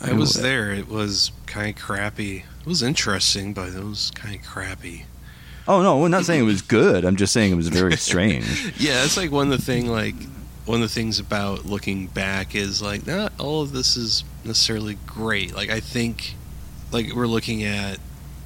I 0.00 0.12
was 0.14 0.34
there. 0.34 0.72
It 0.72 0.88
was 0.88 1.30
kind 1.46 1.76
of 1.76 1.76
crappy. 1.82 2.44
It 2.60 2.66
was 2.66 2.82
interesting, 2.82 3.52
but 3.52 3.68
it 3.68 3.84
was 3.84 4.10
kind 4.14 4.34
of 4.34 4.42
crappy. 4.42 5.04
Oh 5.68 5.82
no, 5.82 6.04
I'm 6.04 6.10
not 6.10 6.24
saying 6.24 6.40
it 6.40 6.46
was 6.46 6.62
good. 6.62 7.04
I'm 7.04 7.16
just 7.16 7.32
saying 7.32 7.52
it 7.52 7.56
was 7.56 7.68
very 7.68 7.96
strange. 7.98 8.74
Yeah, 8.78 9.04
it's 9.04 9.16
like 9.16 9.30
one 9.30 9.52
of 9.52 9.58
the 9.58 9.64
thing 9.64 9.86
like 9.86 10.14
one 10.70 10.82
of 10.82 10.88
the 10.88 10.94
things 10.94 11.18
about 11.18 11.66
looking 11.66 12.06
back 12.06 12.54
is 12.54 12.80
like 12.80 13.04
not 13.04 13.32
all 13.40 13.60
of 13.60 13.72
this 13.72 13.96
is 13.96 14.22
necessarily 14.44 14.96
great. 15.04 15.52
Like 15.52 15.68
I 15.68 15.80
think 15.80 16.36
like 16.92 17.12
we're 17.12 17.26
looking 17.26 17.64
at 17.64 17.98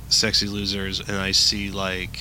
sexy 0.08 0.46
losers 0.46 1.00
and 1.00 1.18
I 1.18 1.32
see 1.32 1.70
like 1.70 2.18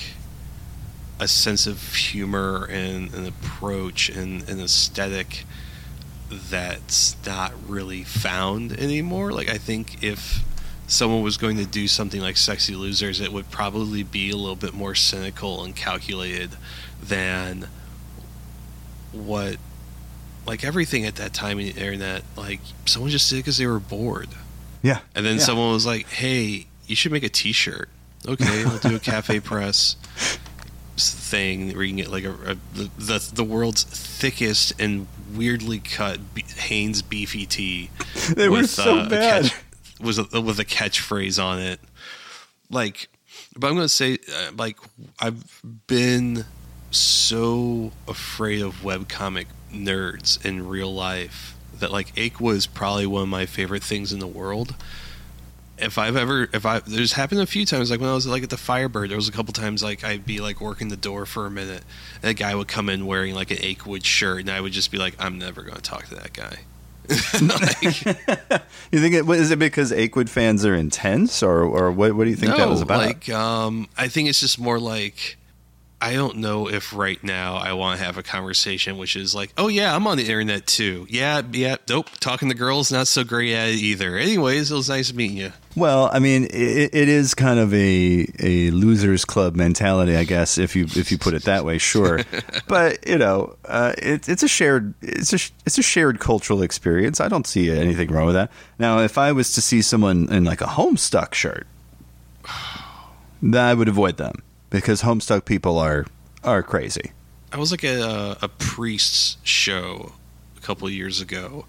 a 1.22 1.28
sense 1.30 1.68
of 1.68 1.96
humor 1.96 2.68
and 2.70 3.14
an 3.14 3.26
approach 3.26 4.10
and 4.10 4.48
an 4.50 4.60
aesthetic 4.60 5.46
that's 6.30 7.16
not 7.26 7.54
really 7.66 8.04
found 8.04 8.74
anymore. 8.74 9.32
Like 9.32 9.50
I 9.50 9.58
think 9.58 10.04
if 10.04 10.44
someone 10.86 11.24
was 11.24 11.38
going 11.38 11.56
to 11.56 11.66
do 11.66 11.88
something 11.88 12.20
like 12.20 12.36
Sexy 12.36 12.76
Losers, 12.76 13.22
it 13.22 13.32
would 13.32 13.50
probably 13.52 14.04
be 14.04 14.32
a 14.32 14.36
little 14.36 14.58
bit 14.58 14.74
more 14.74 14.96
cynical 14.96 15.64
and 15.64 15.74
calculated 15.74 16.52
than 17.02 17.70
what, 19.14 19.58
like 20.46 20.64
everything 20.64 21.06
at 21.06 21.16
that 21.16 21.34
time 21.34 21.60
in 21.60 21.68
the 21.68 21.72
internet. 21.80 22.24
Like 22.36 22.60
someone 22.86 23.12
just 23.12 23.30
did 23.30 23.38
it 23.38 23.40
because 23.40 23.58
they 23.58 23.68
were 23.68 23.80
bored, 23.80 24.30
Yeah. 24.82 25.00
and 25.16 25.26
then 25.26 25.36
Yeah. 25.38 25.44
someone 25.44 25.72
was 25.74 25.86
like, 25.86 26.08
"Hey, 26.10 26.68
you 26.88 26.96
should 26.96 27.12
make 27.12 27.24
a 27.24 27.30
T-shirt." 27.30 27.90
Okay, 28.28 28.64
we'll 28.66 28.78
do 28.80 28.96
a 28.96 29.00
CafePress 29.00 29.96
thing 30.98 31.74
where 31.74 31.84
you 31.84 31.90
can 31.90 31.98
get 31.98 32.12
like 32.12 32.24
a, 32.24 32.32
a 32.34 32.56
the, 32.76 32.90
the 32.98 33.30
the 33.34 33.44
world's 33.44 33.84
thickest 33.84 34.74
and 34.80 35.08
weirdly 35.34 35.80
cut 35.80 36.34
be- 36.36 36.46
Hanes 36.58 37.02
beefy 37.02 37.46
tee. 37.46 37.90
They 38.36 38.48
were 38.50 38.64
so 38.68 39.00
uh, 39.00 39.06
a 39.06 39.10
bad. 39.10 39.44
catch- 39.46 39.56
was 40.00 40.18
a, 40.20 40.42
with 40.42 40.60
a 40.60 40.66
catchphrase 40.66 41.42
on 41.44 41.60
it, 41.60 41.80
like. 42.70 43.08
But 43.56 43.68
I'm 43.68 43.76
gonna 43.76 43.88
say, 43.88 44.18
uh, 44.36 44.52
like, 44.58 44.78
I've 45.20 45.44
been 45.88 46.46
so 46.90 47.92
afraid 48.08 48.62
of 48.62 48.82
webcomic 48.82 49.46
nerds 49.74 50.44
in 50.46 50.68
real 50.68 50.94
life 50.94 51.56
that 51.80 51.92
like 51.92 52.18
Aqua 52.18 52.54
is 52.54 52.66
probably 52.68 53.06
one 53.06 53.24
of 53.24 53.30
my 53.30 53.46
favorite 53.46 53.84
things 53.84 54.14
in 54.14 54.20
the 54.20 54.28
world. 54.28 54.76
If 55.78 55.98
I've 55.98 56.16
ever, 56.16 56.48
if 56.54 56.66
I, 56.66 56.80
there's 56.80 57.14
happened 57.14 57.42
a 57.42 57.46
few 57.46 57.66
times, 57.66 57.90
like 57.92 58.00
when 58.00 58.10
I 58.10 58.14
was 58.14 58.28
like 58.28 58.44
at 58.44 58.50
the 58.50 58.58
Firebird, 58.58 59.10
there 59.10 59.18
was 59.18 59.28
a 59.28 59.32
couple 59.32 59.54
times 59.54 59.84
like 59.84 60.04
I'd 60.04 60.26
be 60.26 60.40
like 60.40 60.62
working 60.62 60.90
the 60.90 60.96
door 60.96 61.26
for 61.26 61.46
a 61.46 61.52
minute, 61.52 61.84
and 62.22 62.30
a 62.30 62.34
guy 62.34 62.56
would 62.56 62.68
come 62.68 62.90
in 62.90 63.06
wearing 63.06 63.34
like 63.34 63.52
an 63.52 63.58
Achewood 63.58 64.06
shirt, 64.06 64.42
and 64.42 64.50
I 64.50 64.62
would 64.62 64.72
just 64.72 64.92
be 64.92 64.98
like, 64.98 65.16
I'm 65.20 65.38
never 65.40 65.62
going 65.62 65.76
to 65.76 65.82
talk 65.82 66.06
to 66.06 66.16
that 66.16 66.32
guy. 66.34 66.60
like, 67.42 68.62
You 68.92 69.00
think 69.00 69.16
it 69.16 69.28
is 69.28 69.52
it 69.52 69.60
because 69.60 69.92
Achewood 69.92 70.30
fans 70.30 70.64
are 70.64 70.76
intense, 70.76 71.44
or 71.44 71.64
or 71.64 71.92
what? 71.92 72.14
What 72.14 72.26
do 72.26 72.30
you 72.30 72.36
think 72.36 72.56
that 72.56 72.70
was 72.70 72.82
about? 72.82 73.00
Like, 73.00 73.30
um, 73.30 73.90
I 73.98 74.08
think 74.08 74.30
it's 74.30 74.40
just 74.40 74.60
more 74.60 74.80
like 74.80 75.38
I 76.04 76.16
don't 76.16 76.40
know 76.40 76.68
if 76.68 76.94
right 76.94 77.24
now 77.24 77.56
I 77.56 77.72
want 77.72 77.98
to 77.98 78.06
have 78.06 78.18
a 78.18 78.24
conversation, 78.24 78.98
which 78.98 79.16
is 79.16 79.34
like, 79.34 79.54
oh 79.58 79.70
yeah, 79.70 79.96
I'm 79.96 80.06
on 80.06 80.18
the 80.18 80.24
internet 80.24 80.68
too. 80.68 81.08
Yeah, 81.10 81.42
yeah, 81.54 81.78
nope. 81.88 82.10
Talking 82.20 82.50
to 82.50 82.56
girls, 82.56 82.92
not 82.92 83.08
so 83.08 83.24
great 83.24 83.54
at 83.54 83.70
it 83.70 83.76
either. 83.76 84.18
Anyways, 84.18 84.70
it 84.70 84.76
was 84.76 84.90
nice 84.90 85.14
meeting 85.14 85.38
you. 85.38 85.54
Well, 85.78 86.10
I 86.12 86.20
mean, 86.20 86.44
it, 86.52 86.94
it 86.94 87.08
is 87.08 87.34
kind 87.34 87.58
of 87.58 87.74
a 87.74 88.28
a 88.40 88.72
losers 88.72 89.24
club 89.24 89.56
mentality, 89.56 90.18
I 90.18 90.26
guess, 90.26 90.58
if 90.58 90.76
you 90.76 90.88
if 90.88 91.10
you 91.10 91.18
put 91.18 91.36
it 91.36 91.44
that 91.44 91.64
way. 91.64 91.78
Sure, 91.78 92.20
but 92.68 93.08
you 93.08 93.18
know, 93.18 93.56
uh, 93.64 93.94
it, 93.98 94.28
it's 94.28 94.44
a 94.44 94.50
shared 94.50 94.94
it's 95.02 95.32
a 95.32 95.40
it's 95.66 95.78
a 95.78 95.82
shared 95.82 96.20
cultural 96.20 96.64
experience. 96.64 97.22
I 97.22 97.30
don't 97.30 97.48
see 97.48 97.72
anything 97.72 98.12
wrong 98.12 98.26
with 98.26 98.36
that. 98.36 98.52
Now, 98.78 99.00
if 99.00 99.18
I 99.18 99.32
was 99.32 99.54
to 99.54 99.62
see 99.62 99.82
someone 99.82 100.28
in 100.34 100.44
like 100.44 100.60
a 100.60 100.66
Homestuck 100.66 101.34
shirt, 101.34 101.66
then 103.42 103.64
I 103.64 103.74
would 103.74 103.88
avoid 103.88 104.18
them 104.18 104.44
because 104.74 105.02
Homestuck 105.04 105.46
people 105.46 105.78
are 105.78 106.06
are 106.44 106.62
crazy. 106.62 107.12
I 107.54 107.58
was 107.58 107.72
like 107.72 107.84
a, 107.86 108.36
a 108.42 108.50
priest's 108.50 109.38
show 109.44 110.12
a 110.58 110.60
couple 110.60 110.88
of 110.88 110.94
years 110.94 111.22
ago, 111.22 111.66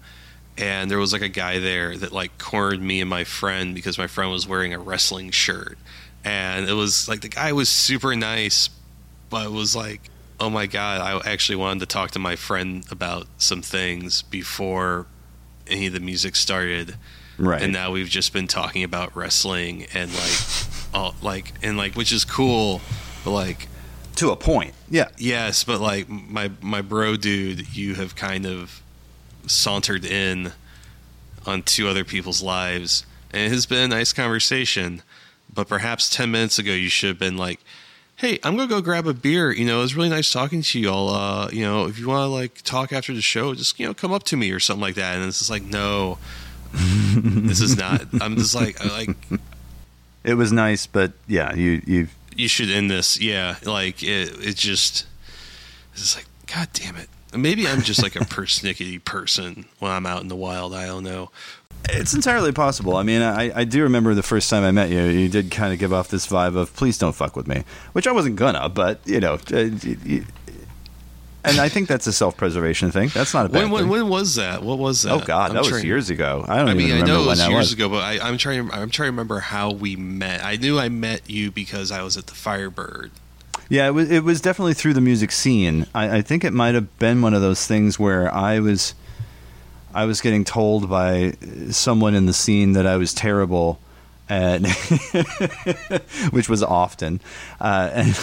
and 0.57 0.91
there 0.91 0.97
was 0.97 1.13
like 1.13 1.21
a 1.21 1.29
guy 1.29 1.59
there 1.59 1.95
that 1.95 2.11
like 2.11 2.37
cornered 2.37 2.81
me 2.81 2.99
and 2.99 3.09
my 3.09 3.23
friend 3.23 3.73
because 3.73 3.97
my 3.97 4.07
friend 4.07 4.31
was 4.31 4.45
wearing 4.47 4.73
a 4.73 4.79
wrestling 4.79 5.31
shirt, 5.31 5.77
and 6.25 6.67
it 6.67 6.73
was 6.73 7.07
like 7.07 7.21
the 7.21 7.29
guy 7.29 7.53
was 7.53 7.69
super 7.69 8.15
nice, 8.15 8.69
but 9.29 9.45
it 9.45 9.51
was 9.51 9.75
like, 9.75 10.01
oh 10.39 10.49
my 10.49 10.65
god, 10.65 10.99
I 11.01 11.31
actually 11.31 11.55
wanted 11.57 11.81
to 11.81 11.85
talk 11.85 12.11
to 12.11 12.19
my 12.19 12.35
friend 12.35 12.83
about 12.91 13.27
some 13.37 13.61
things 13.61 14.23
before 14.23 15.05
any 15.67 15.87
of 15.87 15.93
the 15.93 15.99
music 15.99 16.35
started, 16.35 16.95
Right. 17.37 17.61
and 17.61 17.71
now 17.71 17.91
we've 17.91 18.09
just 18.09 18.33
been 18.33 18.47
talking 18.47 18.83
about 18.83 19.15
wrestling 19.15 19.85
and 19.93 20.11
like, 20.13 20.31
like 21.21 21.53
and 21.61 21.77
like 21.77 21.95
which 21.95 22.11
is 22.11 22.25
cool, 22.25 22.81
but 23.23 23.31
like 23.31 23.67
to 24.15 24.31
a 24.31 24.35
point. 24.35 24.73
Yeah. 24.89 25.09
Yes, 25.17 25.63
but 25.63 25.79
like 25.81 26.09
my 26.09 26.51
my 26.61 26.81
bro 26.81 27.17
dude, 27.17 27.75
you 27.75 27.95
have 27.95 28.15
kind 28.15 28.45
of 28.45 28.81
sauntered 29.47 30.05
in 30.05 30.53
on 31.45 31.61
two 31.61 31.87
other 31.87 32.03
people's 32.03 32.41
lives, 32.41 33.05
and 33.31 33.41
it 33.41 33.49
has 33.49 33.65
been 33.65 33.91
a 33.91 33.95
nice 33.95 34.13
conversation. 34.13 35.03
But 35.53 35.67
perhaps 35.67 36.09
ten 36.09 36.31
minutes 36.31 36.59
ago, 36.59 36.71
you 36.71 36.89
should 36.89 37.09
have 37.09 37.19
been 37.19 37.37
like, 37.37 37.59
"Hey, 38.17 38.39
I'm 38.43 38.55
gonna 38.55 38.67
go 38.67 38.81
grab 38.81 39.07
a 39.07 39.13
beer. 39.13 39.51
You 39.51 39.65
know, 39.65 39.79
it 39.79 39.83
was 39.83 39.95
really 39.95 40.09
nice 40.09 40.31
talking 40.31 40.61
to 40.61 40.79
you 40.79 40.89
all. 40.89 41.09
Uh, 41.09 41.49
you 41.51 41.63
know, 41.63 41.87
if 41.87 41.99
you 41.99 42.07
want 42.07 42.23
to 42.23 42.27
like 42.27 42.61
talk 42.63 42.91
after 42.91 43.13
the 43.13 43.21
show, 43.21 43.53
just 43.53 43.79
you 43.79 43.85
know 43.85 43.93
come 43.93 44.11
up 44.11 44.23
to 44.23 44.37
me 44.37 44.51
or 44.51 44.59
something 44.59 44.81
like 44.81 44.95
that." 44.95 45.15
And 45.15 45.25
it's 45.25 45.39
just 45.39 45.51
like, 45.51 45.63
no, 45.63 46.17
this 46.73 47.61
is 47.61 47.77
not. 47.77 48.01
I'm 48.21 48.35
just 48.35 48.55
like, 48.55 48.81
I 48.81 48.89
like 48.89 49.17
It 50.25 50.33
was 50.33 50.51
nice, 50.51 50.87
but 50.87 51.13
yeah, 51.27 51.53
you 51.53 51.81
you 51.85 52.07
you 52.35 52.47
should 52.47 52.69
end 52.69 52.89
this. 52.91 53.19
Yeah, 53.19 53.55
like 53.63 54.03
it. 54.03 54.43
It 54.45 54.55
just 54.55 55.05
it's 55.93 56.15
like 56.17 56.25
God 56.47 56.67
damn 56.73 56.95
it. 56.97 57.07
Maybe 57.33 57.67
I'm 57.67 57.81
just 57.81 58.01
like 58.01 58.15
a 58.15 58.19
persnickety 58.25 59.03
person 59.03 59.65
when 59.79 59.91
I'm 59.91 60.05
out 60.05 60.21
in 60.21 60.27
the 60.27 60.35
wild. 60.35 60.73
I 60.73 60.85
don't 60.87 61.03
know. 61.03 61.31
It's 61.89 62.15
entirely 62.15 62.51
possible. 62.51 62.95
I 62.97 63.03
mean, 63.03 63.21
I, 63.21 63.59
I 63.59 63.63
do 63.63 63.83
remember 63.83 64.15
the 64.15 64.23
first 64.23 64.49
time 64.49 64.63
I 64.63 64.71
met 64.71 64.89
you, 64.89 65.03
you 65.03 65.29
did 65.29 65.51
kind 65.51 65.71
of 65.71 65.77
give 65.77 65.93
off 65.93 66.07
this 66.07 66.25
vibe 66.25 66.55
of 66.55 66.75
"please 66.75 66.97
don't 66.97 67.13
fuck 67.13 67.35
with 67.35 67.47
me," 67.47 67.63
which 67.93 68.07
I 68.07 68.11
wasn't 68.11 68.37
gonna, 68.37 68.67
but 68.69 68.99
you 69.05 69.19
know, 69.19 69.35
uh, 69.35 69.37
y- 69.83 69.97
y- 70.05 70.23
and 71.47 71.59
I 71.59 71.69
think 71.69 71.87
that's 71.87 72.07
a 72.07 72.13
self-preservation 72.13 72.91
thing. 72.91 73.09
That's 73.09 73.33
not 73.33 73.45
a 73.45 73.49
bad 73.49 73.63
When, 73.63 73.71
when 73.71 73.83
thing. 73.83 73.91
when 73.91 74.09
was 74.09 74.35
that? 74.35 74.63
What 74.63 74.77
was 74.79 75.05
oh, 75.05 75.17
that? 75.17 75.23
oh 75.23 75.25
God, 75.25 75.49
I'm 75.51 75.55
that 75.55 75.71
was 75.71 75.83
years 75.83 76.09
ago. 76.09 76.43
I 76.47 76.57
don't 76.57 76.67
I 76.69 76.71
even 76.73 76.77
mean, 76.77 77.03
I 77.03 77.05
know 77.05 77.23
it 77.23 77.27
was 77.27 77.39
years 77.47 77.57
was. 77.57 77.73
ago, 77.73 77.89
but 77.89 78.03
I, 78.03 78.19
I'm 78.27 78.37
trying. 78.37 78.69
I'm 78.71 78.89
trying 78.89 79.07
to 79.07 79.11
remember 79.11 79.39
how 79.39 79.71
we 79.71 79.95
met. 79.95 80.43
I 80.43 80.55
knew 80.55 80.79
I 80.79 80.89
met 80.89 81.29
you 81.29 81.51
because 81.51 81.91
I 81.91 82.01
was 82.01 82.17
at 82.17 82.27
the 82.27 82.35
Firebird. 82.35 83.11
Yeah, 83.69 83.87
it 83.87 83.91
was. 83.91 84.11
It 84.11 84.23
was 84.23 84.41
definitely 84.41 84.73
through 84.75 84.93
the 84.93 85.01
music 85.01 85.31
scene. 85.31 85.87
I, 85.95 86.17
I 86.17 86.21
think 86.21 86.43
it 86.43 86.53
might 86.53 86.75
have 86.75 86.99
been 86.99 87.21
one 87.21 87.33
of 87.33 87.41
those 87.41 87.65
things 87.65 87.97
where 87.99 88.31
I 88.33 88.59
was, 88.59 88.93
I 89.93 90.05
was 90.05 90.21
getting 90.21 90.43
told 90.43 90.89
by 90.89 91.33
someone 91.71 92.13
in 92.13 92.27
the 92.27 92.33
scene 92.33 92.73
that 92.73 92.85
I 92.85 92.97
was 92.97 93.13
terrible, 93.13 93.79
and 94.29 94.67
which 96.31 96.49
was 96.49 96.63
often. 96.63 97.21
Uh, 97.59 97.89
and 97.93 98.07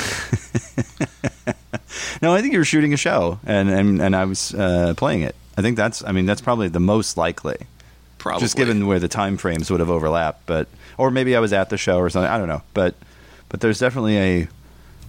no, 2.23 2.35
I 2.35 2.41
think 2.41 2.53
you 2.53 2.59
were 2.59 2.65
shooting 2.65 2.93
a 2.93 2.97
show, 2.97 3.39
and 3.45 3.71
and, 3.71 4.01
and 4.01 4.17
I 4.17 4.25
was 4.25 4.55
uh, 4.55 4.95
playing 4.97 5.23
it. 5.23 5.37
I 5.57 5.63
think 5.63 5.77
that's. 5.77 6.05
I 6.05 6.13
mean, 6.13 6.27
that's 6.27 6.41
probably 6.41 6.69
the 6.69 6.81
most 6.81 7.17
likely, 7.17 7.59
Probably 8.19 8.41
just 8.41 8.57
given 8.57 8.87
where 8.87 8.99
the 8.99 9.09
time 9.09 9.37
frames 9.37 9.71
would 9.71 9.81
have 9.81 9.91
overlapped. 9.91 10.47
But 10.47 10.69
or 10.99 11.11
maybe 11.11 11.37
I 11.37 11.41
was 11.41 11.53
at 11.53 11.71
the 11.71 11.77
show 11.77 11.99
or 11.99 12.11
something. 12.11 12.31
I 12.31 12.39
don't 12.39 12.49
know. 12.49 12.63
But 12.75 12.95
but 13.49 13.61
there's 13.61 13.79
definitely 13.79 14.19
a 14.19 14.49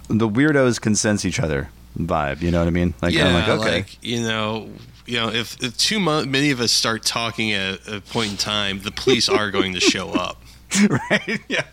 the 0.08 0.28
weirdos 0.28 0.82
can 0.82 0.96
sense 0.96 1.26
each 1.26 1.40
other 1.40 1.70
vibe. 1.98 2.42
You 2.42 2.52
know 2.52 2.60
what 2.60 2.68
I 2.68 2.72
mean? 2.72 2.94
Like 3.02 3.14
yeah, 3.14 3.28
I'm 3.28 3.34
like 3.34 3.48
okay, 3.48 3.72
like 3.78 4.04
you 4.04 4.22
know, 4.22 4.70
you 5.06 5.18
know, 5.18 5.30
if, 5.30 5.62
if 5.64 5.78
too 5.78 6.00
mu- 6.00 6.26
many 6.26 6.52
of 6.52 6.60
us 6.60 6.72
start 6.72 7.04
talking 7.04 7.52
at 7.52 7.88
a 7.88 8.02
point 8.02 8.32
in 8.32 8.38
time, 8.38 8.82
the 8.82 8.92
police 8.92 9.30
are 9.30 9.52
going 9.52 9.74
to 9.74 9.80
show 9.80 10.12
up. 10.12 10.42
right? 10.90 11.40
Yeah. 11.48 11.66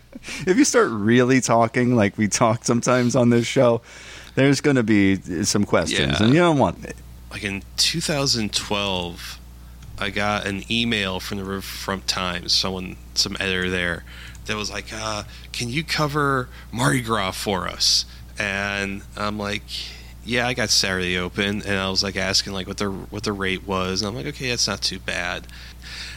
If 0.45 0.57
you 0.57 0.65
start 0.65 0.89
really 0.91 1.41
talking 1.41 1.95
like 1.95 2.17
we 2.17 2.27
talk 2.27 2.63
sometimes 2.65 3.15
on 3.15 3.29
this 3.31 3.47
show, 3.47 3.81
there's 4.35 4.61
going 4.61 4.75
to 4.75 4.83
be 4.83 5.15
some 5.43 5.63
questions, 5.65 6.19
Yeah. 6.19 6.25
and 6.25 6.33
you 6.33 6.39
don't 6.39 6.57
want 6.59 6.83
it. 6.85 6.95
like 7.31 7.43
in 7.43 7.63
2012 7.77 9.39
i 9.99 10.09
got 10.09 10.45
an 10.47 10.63
email 10.71 11.19
from 11.19 11.37
the 11.37 11.43
riverfront 11.43 12.07
times 12.07 12.51
someone 12.53 12.95
some 13.13 13.35
editor 13.39 13.69
there 13.69 14.03
that 14.45 14.55
was 14.55 14.71
like 14.71 14.87
uh, 14.93 15.23
can 15.51 15.69
you 15.69 15.83
cover 15.83 16.49
mardi 16.71 17.01
gras 17.01 17.31
for 17.31 17.67
us 17.67 18.05
and 18.39 19.01
i'm 19.15 19.37
like 19.37 19.63
yeah 20.25 20.47
i 20.47 20.53
got 20.53 20.69
saturday 20.69 21.17
open 21.17 21.61
and 21.61 21.77
i 21.77 21.89
was 21.89 22.01
like 22.03 22.15
asking 22.15 22.51
like 22.53 22.67
what 22.67 22.77
the 22.77 22.89
what 22.89 23.23
the 23.23 23.31
rate 23.33 23.65
was 23.67 24.01
and 24.01 24.07
i'm 24.09 24.15
like 24.15 24.25
okay 24.25 24.49
that's 24.49 24.67
not 24.67 24.81
too 24.81 24.99
bad 24.99 25.45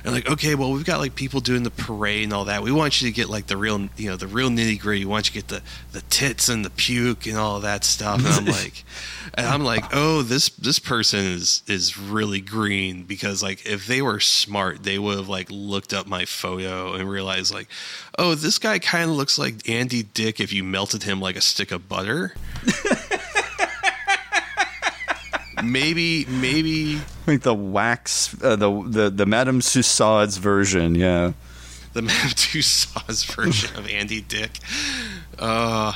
and 0.04 0.12
like 0.12 0.28
okay 0.28 0.54
well 0.54 0.70
we've 0.72 0.84
got 0.84 1.00
like 1.00 1.14
people 1.14 1.40
doing 1.40 1.62
the 1.62 1.70
parade 1.70 2.24
and 2.24 2.32
all 2.32 2.44
that. 2.44 2.62
We 2.62 2.72
want 2.72 3.00
you 3.00 3.08
to 3.08 3.14
get 3.14 3.28
like 3.28 3.46
the 3.46 3.56
real 3.56 3.88
you 3.96 4.10
know 4.10 4.16
the 4.16 4.26
real 4.26 4.50
nitty 4.50 4.78
gritty 4.78 5.04
we 5.04 5.10
want 5.10 5.34
you 5.34 5.40
to 5.40 5.46
get 5.46 5.48
the 5.48 5.98
the 5.98 6.04
tits 6.08 6.48
and 6.48 6.64
the 6.64 6.70
puke 6.70 7.26
and 7.26 7.36
all 7.36 7.60
that 7.60 7.84
stuff. 7.84 8.18
And 8.18 8.28
i'm 8.28 8.44
like 8.44 8.84
and 9.34 9.46
i'm 9.46 9.64
like 9.64 9.84
oh 9.92 10.22
this 10.22 10.50
this 10.50 10.78
person 10.78 11.20
is 11.20 11.62
is 11.66 11.98
really 11.98 12.40
green 12.40 13.04
because 13.04 13.42
like 13.42 13.64
if 13.66 13.86
they 13.86 14.02
were 14.02 14.20
smart 14.20 14.82
they 14.82 14.98
would 14.98 15.16
have 15.16 15.28
like 15.28 15.48
looked 15.50 15.92
up 15.92 16.06
my 16.06 16.24
photo 16.24 16.94
and 16.94 17.08
realized 17.08 17.52
like 17.52 17.68
oh 18.18 18.34
this 18.34 18.58
guy 18.58 18.78
kind 18.78 19.10
of 19.10 19.16
looks 19.16 19.38
like 19.38 19.68
andy 19.68 20.02
dick 20.02 20.40
if 20.40 20.52
you 20.52 20.62
melted 20.62 21.04
him 21.04 21.20
like 21.20 21.36
a 21.36 21.40
stick 21.40 21.72
of 21.72 21.88
butter 21.88 22.34
maybe 25.72 26.24
maybe 26.26 27.00
Like 27.26 27.42
the 27.42 27.54
wax, 27.54 28.34
uh, 28.42 28.56
the 28.56 28.82
the 28.86 29.10
the 29.10 29.26
Madame 29.26 29.60
Tussauds 29.60 30.38
version. 30.38 30.94
Yeah. 30.94 31.32
the 31.92 32.02
Madame 32.02 32.30
Tussauds 32.30 33.24
version 33.34 33.76
of 33.76 33.88
Andy 33.88 34.20
Dick. 34.20 34.58
Uh, 35.38 35.92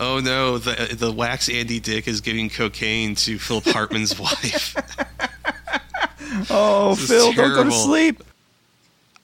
oh 0.00 0.20
no, 0.20 0.58
the 0.58 0.94
the 0.94 1.10
wax 1.12 1.48
Andy 1.48 1.80
Dick 1.80 2.06
is 2.08 2.20
giving 2.20 2.48
cocaine 2.50 3.14
to 3.16 3.38
Philip 3.38 3.64
Hartman's 3.66 4.18
wife. 4.18 4.74
Oh, 6.50 6.94
Phil, 6.94 7.32
don't 7.32 7.54
go 7.54 7.64
to 7.64 7.70
sleep. 7.72 8.22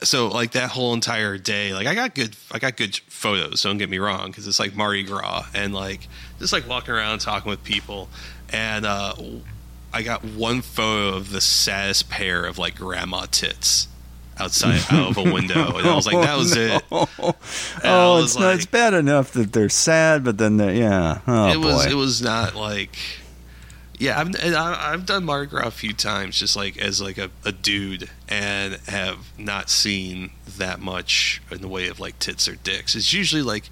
so 0.03 0.29
like 0.29 0.53
that 0.53 0.71
whole 0.71 0.95
entire 0.95 1.37
day, 1.37 1.75
like 1.75 1.87
I 1.87 1.95
got 1.95 2.15
good, 2.15 2.35
I 2.51 2.59
got 2.59 2.77
good 2.77 2.97
photos. 2.97 3.63
Don't 3.63 3.77
get 3.79 3.91
me 3.91 3.99
wrong, 3.99 4.29
because 4.29 4.47
it's 4.47 4.59
like 4.59 4.75
Mardi 4.75 5.03
Gras 5.03 5.45
and 5.55 5.75
like 5.75 6.09
just 6.39 6.53
like 6.53 6.67
walking 6.67 6.95
around 6.95 7.19
talking 7.19 7.51
with 7.51 7.63
people, 7.65 8.09
and 8.51 8.87
uh, 8.87 9.15
I 9.93 10.03
got 10.03 10.25
one 10.25 10.63
photo 10.63 11.17
of 11.17 11.31
the 11.31 11.41
saddest 11.41 12.09
pair 12.09 12.45
of 12.45 12.59
like 12.59 12.77
grandma 12.77 13.27
tits 13.31 13.89
outside 14.39 14.81
out 14.91 15.11
of 15.11 15.19
a 15.19 15.33
window, 15.33 15.77
and 15.77 15.87
I 15.87 15.95
was 15.95 16.07
like, 16.07 16.15
oh, 16.17 16.23
that 16.23 16.37
was 16.39 16.57
it. 16.57 16.83
And 16.91 17.35
Oh, 17.85 18.15
was 18.15 18.25
it's 18.35 18.39
not, 18.39 18.55
it's 18.55 18.67
bad 18.67 18.95
enough 18.95 19.33
that 19.33 19.53
they're 19.53 19.69
sad, 19.69 20.25
but 20.25 20.39
then 20.39 20.57
they're 20.57 20.75
yeah. 20.75 21.21
Oh 21.27 21.53
it 21.53 21.59
was 21.59 21.87
it 21.87 21.95
was 21.95 22.23
not 22.23 22.55
like 22.55 22.97
yeah 23.99 24.19
I've 24.19 24.35
and 24.35 24.57
I, 24.57 24.93
I've 24.93 25.07
done 25.07 25.25
Mardi 25.25 25.51
Gras 25.51 25.67
a 25.67 25.71
few 25.71 25.93
times 25.93 26.39
just 26.39 26.57
like 26.57 26.77
as 26.79 27.01
like 27.01 27.19
a, 27.19 27.31
a 27.45 27.53
dude 27.53 28.09
and 28.29 28.75
have 28.89 29.19
not 29.39 29.69
seen 29.71 30.31
that 30.59 30.81
much 30.81 31.41
in 31.53 31.61
the 31.61 31.69
way 31.69 31.87
of 31.89 32.01
like 32.01 32.19
tits 32.19 32.49
or 32.49 32.57
dicks 32.57 32.97
it's 32.97 33.13
usually 33.13 33.43
like 33.43 33.69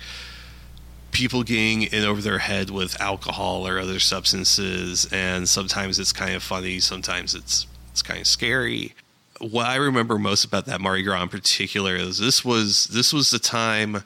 people 1.13 1.43
getting 1.43 1.83
in 1.83 2.05
over 2.05 2.21
their 2.21 2.39
head 2.39 2.71
with 2.71 3.01
alcohol 3.01 3.67
or 3.67 3.79
other 3.79 3.99
substances 3.99 5.09
and 5.13 5.49
sometimes 5.49 5.99
it's 5.99 6.13
kind 6.13 6.35
of 6.35 6.43
funny 6.43 6.79
sometimes 6.79 7.35
it's 7.35 7.67
it's 7.91 8.03
kind 8.03 8.21
of 8.21 8.27
scary 8.27 8.95
what 9.41 9.67
I 9.67 9.77
remember 9.77 10.19
most 10.19 10.45
about 10.45 10.67
that 10.67 10.81
Mardi 10.81 11.03
Gras 11.03 11.23
in 11.23 11.29
particular 11.29 11.97
is 11.97 12.19
this 12.19 12.45
was 12.45 12.87
this 12.89 13.13
was 13.13 13.31
the 13.31 13.39
time 13.39 14.05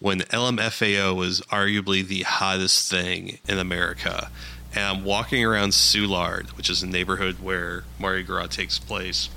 when 0.00 0.20
LMFAO 0.20 1.16
was 1.16 1.40
arguably 1.42 2.06
the 2.06 2.22
hottest 2.22 2.90
thing 2.90 3.38
in 3.48 3.58
America. 3.58 4.30
And 4.74 4.84
I'm 4.84 5.04
walking 5.04 5.44
around 5.44 5.70
Soulard, 5.70 6.48
which 6.56 6.68
is 6.68 6.82
a 6.82 6.86
neighborhood 6.86 7.36
where 7.40 7.84
Mardi 7.98 8.22
Gras 8.22 8.48
takes 8.48 8.78
place. 8.78 9.30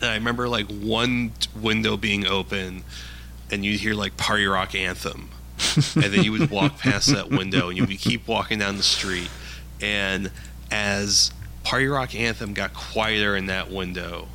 And 0.00 0.10
I 0.10 0.14
remember 0.14 0.48
like 0.48 0.66
one 0.66 1.32
window 1.54 1.96
being 1.96 2.26
open 2.26 2.82
and 3.50 3.64
you'd 3.64 3.80
hear 3.80 3.94
like 3.94 4.16
Party 4.16 4.46
Rock 4.46 4.74
Anthem. 4.74 5.30
And 5.76 6.04
then 6.04 6.22
you 6.22 6.32
would 6.32 6.50
walk 6.50 6.78
past 6.78 7.08
that 7.08 7.30
window 7.30 7.68
and 7.68 7.76
you 7.76 7.84
would 7.84 7.98
keep 7.98 8.26
walking 8.26 8.58
down 8.58 8.76
the 8.76 8.82
street. 8.82 9.30
And 9.80 10.30
as 10.70 11.32
Party 11.64 11.86
Rock 11.86 12.14
Anthem 12.14 12.54
got 12.54 12.74
quieter 12.74 13.36
in 13.36 13.46
that 13.46 13.70
window, 13.70 14.28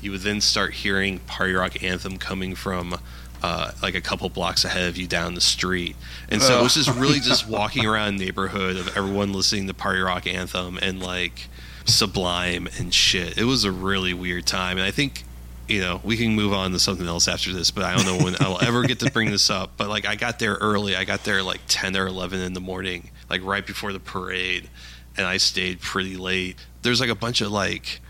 you 0.00 0.10
would 0.12 0.20
then 0.20 0.40
start 0.40 0.74
hearing 0.74 1.18
Party 1.20 1.52
Rock 1.52 1.82
Anthem 1.82 2.16
coming 2.16 2.54
from 2.54 2.98
uh, 3.42 3.72
like 3.82 3.94
a 3.94 4.00
couple 4.00 4.28
blocks 4.28 4.64
ahead 4.64 4.88
of 4.88 4.96
you 4.96 5.06
down 5.06 5.34
the 5.34 5.40
street. 5.40 5.96
And 6.28 6.42
so 6.42 6.60
it 6.60 6.62
was 6.62 6.74
just 6.74 6.94
really 6.96 7.20
just 7.20 7.48
walking 7.48 7.86
around 7.86 8.18
neighborhood 8.18 8.76
of 8.76 8.96
everyone 8.96 9.32
listening 9.32 9.66
to 9.68 9.74
Party 9.74 10.00
Rock 10.00 10.26
Anthem 10.26 10.78
and 10.82 11.02
like 11.02 11.48
Sublime 11.86 12.68
and 12.78 12.92
shit. 12.92 13.38
It 13.38 13.44
was 13.44 13.64
a 13.64 13.72
really 13.72 14.12
weird 14.12 14.46
time. 14.46 14.76
And 14.76 14.86
I 14.86 14.90
think, 14.90 15.24
you 15.70 15.80
know, 15.80 16.00
we 16.02 16.16
can 16.16 16.34
move 16.34 16.52
on 16.52 16.72
to 16.72 16.78
something 16.78 17.06
else 17.06 17.28
after 17.28 17.52
this, 17.52 17.70
but 17.70 17.84
I 17.84 17.96
don't 17.96 18.04
know 18.04 18.24
when 18.24 18.34
I'll 18.40 18.60
ever 18.60 18.82
get 18.82 18.98
to 19.00 19.10
bring 19.10 19.30
this 19.30 19.50
up. 19.50 19.72
But 19.76 19.88
like 19.88 20.06
I 20.06 20.16
got 20.16 20.38
there 20.38 20.54
early. 20.54 20.96
I 20.96 21.04
got 21.04 21.24
there 21.24 21.42
like 21.42 21.60
10 21.68 21.96
or 21.96 22.06
11 22.06 22.40
in 22.40 22.52
the 22.54 22.60
morning, 22.60 23.10
like 23.28 23.44
right 23.44 23.64
before 23.64 23.92
the 23.92 24.00
parade. 24.00 24.68
And 25.16 25.26
I 25.26 25.36
stayed 25.36 25.80
pretty 25.80 26.16
late. 26.16 26.56
There's 26.82 27.00
like 27.00 27.10
a 27.10 27.14
bunch 27.14 27.40
of 27.40 27.50
like 27.52 28.00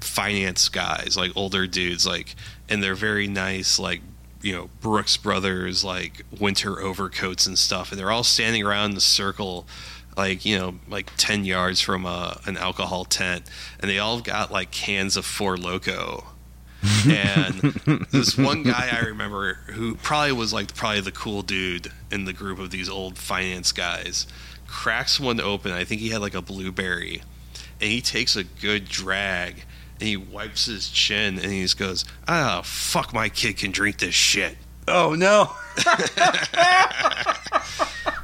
finance 0.00 0.68
guys, 0.68 1.16
like 1.16 1.32
older 1.34 1.66
dudes, 1.66 2.06
like, 2.06 2.34
and 2.68 2.82
they're 2.82 2.94
very 2.94 3.26
nice, 3.26 3.78
like, 3.78 4.00
you 4.42 4.52
know, 4.52 4.70
Brooks 4.80 5.16
Brothers, 5.16 5.84
like 5.84 6.24
winter 6.38 6.80
overcoats 6.80 7.46
and 7.46 7.58
stuff, 7.58 7.90
and 7.90 7.98
they're 7.98 8.10
all 8.10 8.24
standing 8.24 8.64
around 8.64 8.90
in 8.90 8.94
the 8.94 9.00
circle, 9.00 9.66
like, 10.16 10.44
you 10.44 10.58
know, 10.58 10.74
like 10.88 11.10
10 11.16 11.44
yards 11.44 11.80
from 11.80 12.06
a, 12.06 12.40
an 12.46 12.56
alcohol 12.56 13.04
tent, 13.04 13.44
and 13.80 13.90
they 13.90 13.98
all 13.98 14.20
got 14.20 14.52
like 14.52 14.70
cans 14.70 15.16
of 15.16 15.24
Four 15.24 15.56
Loco. 15.56 16.24
And 17.08 18.06
this 18.12 18.36
one 18.38 18.62
guy 18.62 18.88
I 18.92 19.00
remember 19.06 19.54
who 19.66 19.96
probably 19.96 20.32
was 20.32 20.52
like 20.52 20.74
probably 20.74 21.00
the 21.00 21.12
cool 21.12 21.42
dude 21.42 21.90
in 22.10 22.24
the 22.24 22.32
group 22.32 22.58
of 22.58 22.70
these 22.70 22.88
old 22.88 23.18
finance 23.18 23.72
guys 23.72 24.26
cracks 24.66 25.18
one 25.18 25.40
open. 25.40 25.72
I 25.72 25.84
think 25.84 26.00
he 26.00 26.10
had 26.10 26.20
like 26.20 26.34
a 26.34 26.42
blueberry, 26.42 27.22
and 27.80 27.90
he 27.90 28.00
takes 28.00 28.36
a 28.36 28.44
good 28.44 28.84
drag 28.86 29.64
and 30.00 30.08
he 30.08 30.16
wipes 30.16 30.66
his 30.66 30.88
chin 30.90 31.38
and 31.38 31.50
he 31.50 31.62
just 31.62 31.78
goes, 31.78 32.04
"Ah, 32.28 32.60
fuck, 32.64 33.12
my 33.12 33.28
kid 33.28 33.56
can 33.56 33.70
drink 33.72 33.98
this 33.98 34.14
shit. 34.14 34.56
oh 34.86 35.14
no. 35.14 35.52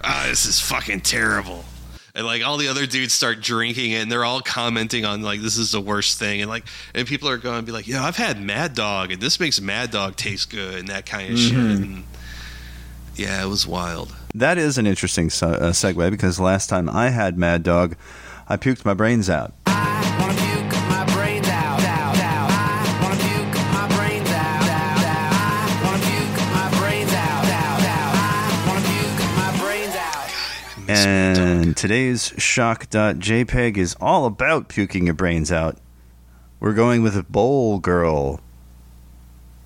Ah, 0.07 0.27
this 0.29 0.45
is 0.45 0.61
fucking 0.61 1.01
terrible." 1.01 1.65
And 2.17 2.25
like 2.25 2.45
all 2.45 2.59
the 2.59 2.69
other 2.69 2.87
dudes 2.87 3.13
start 3.13 3.41
drinking 3.41 3.91
it, 3.91 3.97
and 4.03 4.13
they're 4.13 4.25
all 4.25 4.41
commenting 4.41 5.05
on 5.05 5.23
like 5.23 5.41
this 5.41 5.57
is 5.57 5.73
the 5.73 5.81
worst 5.81 6.17
thing, 6.19 6.41
and 6.41 6.49
like 6.49 6.65
and 6.95 7.09
people 7.09 7.29
are 7.29 7.39
going 7.39 7.57
to 7.57 7.63
be 7.67 7.73
like, 7.73 7.89
"Yeah, 7.89 8.05
I've 8.05 8.17
had 8.17 8.41
Mad 8.41 8.75
Dog, 8.75 9.11
and 9.11 9.21
this 9.21 9.41
makes 9.41 9.61
Mad 9.61 9.91
Dog 9.91 10.15
taste 10.15 10.49
good," 10.49 10.77
and 10.77 10.89
that 10.89 11.07
kind 11.07 11.33
of 11.33 11.39
shit. 11.39 11.55
And 11.55 12.05
yeah, 13.17 13.43
it 13.43 13.49
was 13.49 13.67
wild. 13.67 14.15
That 14.33 14.59
is 14.59 14.79
an 14.79 14.87
interesting 14.87 15.27
uh, 15.27 15.71
segue 15.73 16.11
because 16.11 16.39
last 16.39 16.69
time 16.69 16.89
I 16.89 17.11
had 17.11 17.37
Mad 17.37 17.65
Dog, 17.65 17.97
I 18.49 18.57
puked 18.59 18.85
my 18.85 18.95
brains 18.95 19.29
out. 19.29 19.53
And 30.89 31.77
today's 31.77 32.33
shock.jpg 32.37 33.77
is 33.77 33.97
all 34.01 34.27
about 34.27 34.69
puking 34.69 35.07
your 35.07 35.15
brains 35.15 35.51
out. 35.51 35.79
We're 36.61 36.75
going 36.75 37.03
with 37.03 37.17
a 37.17 37.23
Bowl 37.23 37.79
Girl. 37.79 38.41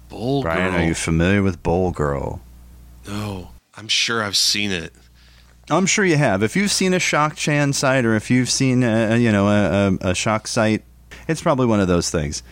Bowl 0.08 0.42
Brian, 0.42 0.72
Girl. 0.72 0.80
are 0.80 0.84
you 0.86 0.94
familiar 0.94 1.42
with 1.42 1.62
Bowl 1.62 1.90
Girl? 1.90 2.40
No, 3.06 3.50
I'm 3.76 3.88
sure 3.88 4.22
I've 4.22 4.36
seen 4.36 4.70
it. 4.70 4.92
I'm 5.70 5.86
sure 5.86 6.04
you 6.04 6.16
have. 6.16 6.42
If 6.42 6.56
you've 6.56 6.70
seen 6.70 6.94
a 6.94 6.98
Shock 6.98 7.36
Chan 7.36 7.74
site 7.74 8.04
or 8.04 8.14
if 8.14 8.30
you've 8.30 8.48
seen 8.50 8.82
a- 8.82 9.16
you 9.16 9.30
know 9.30 9.48
a, 9.48 9.98
a, 10.02 10.10
a 10.10 10.14
Shock 10.14 10.46
site, 10.46 10.82
it's 11.26 11.42
probably 11.42 11.66
one 11.66 11.80
of 11.80 11.88
those 11.88 12.10
things. 12.10 12.42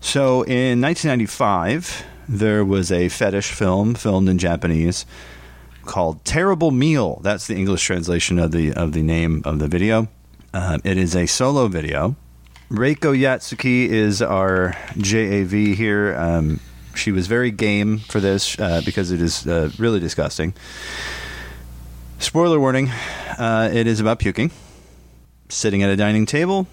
So 0.00 0.42
in 0.42 0.80
1995, 0.80 2.04
there 2.28 2.64
was 2.64 2.90
a 2.90 3.08
fetish 3.08 3.52
film 3.52 3.94
filmed 3.94 4.28
in 4.28 4.38
Japanese 4.38 5.06
called 5.88 6.24
"Terrible 6.24 6.70
Meal." 6.70 7.20
That's 7.24 7.48
the 7.48 7.56
English 7.56 7.82
translation 7.84 8.38
of 8.38 8.52
the 8.52 8.72
of 8.72 8.92
the 8.92 9.02
name 9.02 9.42
of 9.44 9.58
the 9.58 9.66
video. 9.66 10.06
Uh, 10.54 10.78
it 10.84 10.96
is 10.96 11.16
a 11.16 11.26
solo 11.26 11.66
video. 11.66 12.14
Reiko 12.70 13.18
Yatsuki 13.18 13.88
is 13.88 14.22
our 14.22 14.76
JAV 14.96 15.74
here. 15.74 16.14
Um, 16.16 16.60
she 16.94 17.10
was 17.10 17.26
very 17.26 17.50
game 17.50 17.98
for 17.98 18.20
this 18.20 18.58
uh, 18.58 18.82
because 18.84 19.10
it 19.10 19.22
is 19.22 19.46
uh, 19.46 19.70
really 19.78 20.00
disgusting. 20.00 20.52
Spoiler 22.18 22.60
warning 22.60 22.90
uh, 23.38 23.70
it 23.72 23.86
is 23.86 24.00
about 24.00 24.18
puking. 24.18 24.50
Sitting 25.48 25.82
at 25.82 25.88
a 25.88 25.96
dining 25.96 26.26
table, 26.26 26.66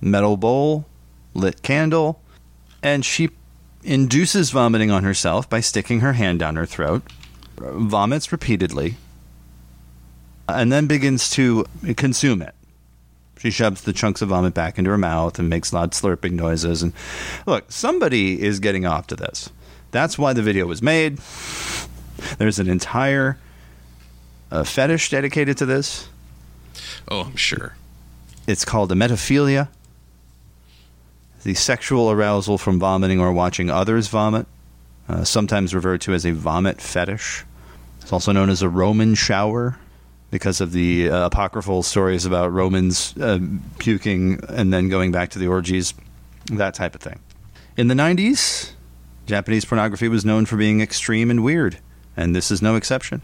metal 0.00 0.36
bowl, 0.36 0.86
lit 1.34 1.62
candle, 1.62 2.20
and 2.82 3.04
she 3.04 3.30
induces 3.82 4.50
vomiting 4.50 4.90
on 4.90 5.02
herself 5.02 5.48
by 5.50 5.60
sticking 5.60 6.00
her 6.00 6.12
hand 6.12 6.38
down 6.38 6.54
her 6.54 6.66
throat, 6.66 7.02
vomits 7.60 8.32
repeatedly, 8.32 8.96
and 10.48 10.72
then 10.72 10.86
begins 10.86 11.30
to 11.30 11.66
consume 11.96 12.42
it. 12.42 12.54
She 13.38 13.50
shoves 13.50 13.82
the 13.82 13.92
chunks 13.92 14.20
of 14.20 14.30
vomit 14.30 14.54
back 14.54 14.78
into 14.78 14.90
her 14.90 14.98
mouth 14.98 15.38
and 15.38 15.48
makes 15.48 15.72
loud 15.72 15.92
slurping 15.92 16.32
noises. 16.32 16.82
And 16.82 16.92
look, 17.46 17.70
somebody 17.70 18.42
is 18.42 18.58
getting 18.58 18.84
off 18.84 19.06
to 19.08 19.16
this. 19.16 19.50
That's 19.90 20.18
why 20.18 20.32
the 20.32 20.42
video 20.42 20.66
was 20.66 20.82
made. 20.82 21.18
There's 22.38 22.58
an 22.58 22.68
entire 22.68 23.38
uh, 24.50 24.64
fetish 24.64 25.10
dedicated 25.10 25.56
to 25.58 25.66
this. 25.66 26.08
Oh, 27.08 27.22
I'm 27.22 27.36
sure. 27.36 27.76
It's 28.46 28.64
called 28.64 28.90
a 28.90 28.94
emetophilia, 28.94 29.68
the 31.44 31.54
sexual 31.54 32.10
arousal 32.10 32.58
from 32.58 32.80
vomiting 32.80 33.20
or 33.20 33.32
watching 33.32 33.70
others 33.70 34.08
vomit, 34.08 34.46
uh, 35.08 35.22
sometimes 35.24 35.74
referred 35.74 36.00
to 36.02 36.12
as 36.12 36.26
a 36.26 36.32
vomit 36.32 36.80
fetish. 36.80 37.44
It's 38.08 38.12
also 38.14 38.32
known 38.32 38.48
as 38.48 38.62
a 38.62 38.70
Roman 38.70 39.14
shower 39.14 39.78
because 40.30 40.62
of 40.62 40.72
the 40.72 41.10
uh, 41.10 41.26
apocryphal 41.26 41.82
stories 41.82 42.24
about 42.24 42.50
Romans 42.50 43.14
uh, 43.18 43.38
puking 43.78 44.40
and 44.48 44.72
then 44.72 44.88
going 44.88 45.12
back 45.12 45.28
to 45.32 45.38
the 45.38 45.46
orgies, 45.48 45.92
that 46.46 46.72
type 46.72 46.94
of 46.94 47.02
thing. 47.02 47.20
In 47.76 47.88
the 47.88 47.94
90s, 47.94 48.70
Japanese 49.26 49.66
pornography 49.66 50.08
was 50.08 50.24
known 50.24 50.46
for 50.46 50.56
being 50.56 50.80
extreme 50.80 51.30
and 51.30 51.44
weird, 51.44 51.80
and 52.16 52.34
this 52.34 52.50
is 52.50 52.62
no 52.62 52.76
exception. 52.76 53.20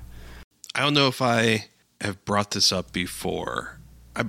I 0.75 0.81
don't 0.81 0.93
know 0.93 1.09
if 1.09 1.23
I 1.23 1.69
have 2.03 2.23
brought 2.27 2.51
this 2.51 2.71
up 2.71 2.93
before. 2.93 3.79
I, 4.17 4.23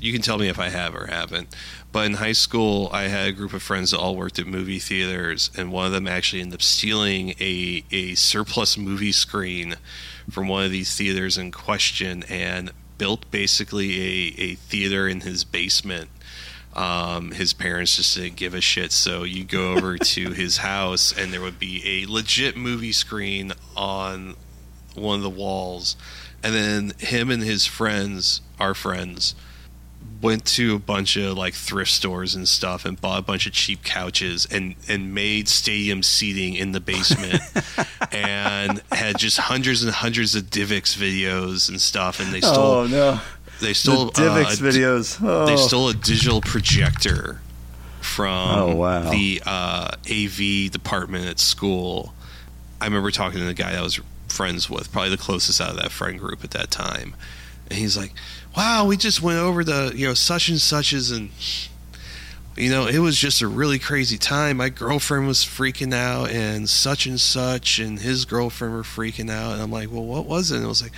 You 0.00 0.12
can 0.12 0.22
tell 0.22 0.38
me 0.38 0.48
if 0.48 0.58
I 0.58 0.68
have 0.68 0.94
or 0.94 1.06
haven't. 1.06 1.54
But 1.92 2.06
in 2.06 2.14
high 2.14 2.32
school, 2.32 2.90
I 2.92 3.04
had 3.04 3.28
a 3.28 3.32
group 3.32 3.52
of 3.52 3.62
friends 3.62 3.90
that 3.90 3.98
all 3.98 4.14
worked 4.16 4.38
at 4.38 4.46
movie 4.46 4.78
theaters, 4.78 5.50
and 5.56 5.72
one 5.72 5.86
of 5.86 5.92
them 5.92 6.06
actually 6.06 6.42
ended 6.42 6.54
up 6.56 6.62
stealing 6.62 7.30
a, 7.40 7.82
a 7.90 8.14
surplus 8.14 8.76
movie 8.76 9.12
screen 9.12 9.76
from 10.30 10.46
one 10.48 10.64
of 10.64 10.70
these 10.70 10.94
theaters 10.96 11.38
in 11.38 11.50
question 11.50 12.22
and 12.28 12.70
built 12.98 13.30
basically 13.30 13.98
a, 14.00 14.34
a 14.42 14.54
theater 14.56 15.08
in 15.08 15.20
his 15.22 15.42
basement 15.44 16.10
Um, 16.74 17.32
his 17.32 17.52
parents 17.52 17.96
just 17.96 18.14
didn't 18.14 18.36
give 18.36 18.54
a 18.54 18.60
shit, 18.60 18.92
so 18.92 19.24
you 19.24 19.42
go 19.44 19.72
over 19.76 19.98
to 19.98 20.30
his 20.30 20.58
house, 20.58 21.12
and 21.16 21.32
there 21.32 21.40
would 21.40 21.58
be 21.58 21.82
a 22.04 22.06
legit 22.12 22.56
movie 22.56 22.92
screen 22.92 23.52
on 23.76 24.36
one 24.94 25.16
of 25.16 25.22
the 25.22 25.30
walls, 25.30 25.96
and 26.42 26.54
then 26.54 26.92
him 26.98 27.30
and 27.30 27.42
his 27.42 27.66
friends, 27.66 28.40
our 28.58 28.74
friends, 28.74 29.34
went 30.22 30.44
to 30.44 30.74
a 30.74 30.78
bunch 30.78 31.16
of 31.16 31.36
like 31.36 31.54
thrift 31.54 31.90
stores 31.90 32.34
and 32.34 32.46
stuff 32.46 32.84
and 32.84 33.00
bought 33.00 33.18
a 33.18 33.22
bunch 33.22 33.46
of 33.46 33.52
cheap 33.52 33.82
couches 33.82 34.46
and 34.50 34.74
and 34.88 35.14
made 35.14 35.48
stadium 35.48 36.02
seating 36.02 36.54
in 36.54 36.72
the 36.72 36.80
basement 36.80 37.40
and 38.12 38.82
had 38.92 39.16
just 39.18 39.38
hundreds 39.38 39.82
and 39.82 39.90
hundreds 39.92 40.34
of 40.34 40.44
Divx 40.44 40.96
videos 40.96 41.68
and 41.68 41.80
stuff 41.80 42.20
and 42.20 42.32
they 42.32 42.40
stole 42.40 42.56
Oh 42.58 42.86
no, 42.86 43.20
they 43.62 43.72
stole 43.72 44.06
the 44.06 44.12
Divx 44.12 44.44
uh, 44.44 44.64
videos. 44.64 45.18
Oh. 45.22 45.46
they 45.46 45.56
stole 45.56 45.88
a 45.88 45.94
digital 45.94 46.40
projector 46.42 47.40
from 48.00 48.58
Oh, 48.58 48.74
wow. 48.76 49.10
the 49.10 49.42
uh, 49.46 49.90
AV 50.10 50.70
department 50.70 51.26
at 51.26 51.38
school. 51.38 52.14
I 52.80 52.86
remember 52.86 53.10
talking 53.10 53.38
to 53.40 53.44
the 53.46 53.54
guy 53.54 53.72
that 53.72 53.82
was 53.82 54.00
friends 54.30 54.70
with, 54.70 54.92
probably 54.92 55.10
the 55.10 55.16
closest 55.16 55.60
out 55.60 55.70
of 55.70 55.76
that 55.76 55.92
friend 55.92 56.18
group 56.18 56.44
at 56.44 56.50
that 56.52 56.70
time. 56.70 57.14
And 57.68 57.78
he's 57.78 57.96
like, 57.96 58.12
"Wow, 58.56 58.86
we 58.86 58.96
just 58.96 59.22
went 59.22 59.38
over 59.38 59.62
the 59.62 59.92
you 59.94 60.06
know 60.06 60.14
such 60.14 60.48
and 60.48 60.60
suches, 60.60 61.10
and 61.10 61.30
you 62.56 62.70
know 62.70 62.86
it 62.86 62.98
was 62.98 63.16
just 63.16 63.42
a 63.42 63.48
really 63.48 63.78
crazy 63.78 64.18
time. 64.18 64.56
My 64.56 64.68
girlfriend 64.68 65.26
was 65.26 65.44
freaking 65.44 65.94
out, 65.94 66.30
and 66.30 66.68
such 66.68 67.06
and 67.06 67.20
such, 67.20 67.78
and 67.78 68.00
his 68.00 68.24
girlfriend 68.24 68.74
were 68.74 68.82
freaking 68.82 69.30
out. 69.30 69.52
And 69.52 69.62
I'm 69.62 69.70
like, 69.70 69.90
well, 69.90 70.04
what 70.04 70.26
was 70.26 70.50
it? 70.50 70.56
And 70.56 70.64
it 70.64 70.68
was 70.68 70.82
like, 70.82 70.92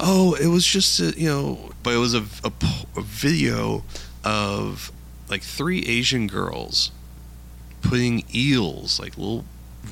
oh, 0.00 0.34
it 0.34 0.46
was 0.48 0.66
just 0.66 1.00
a, 1.00 1.18
you 1.18 1.28
know, 1.28 1.70
but 1.82 1.94
it 1.94 1.98
was 1.98 2.14
a, 2.14 2.24
a, 2.42 2.52
a 2.96 3.02
video 3.02 3.84
of 4.24 4.90
like 5.28 5.42
three 5.42 5.80
Asian 5.82 6.26
girls 6.26 6.90
putting 7.82 8.24
eels, 8.34 8.98
like 8.98 9.16
little 9.18 9.44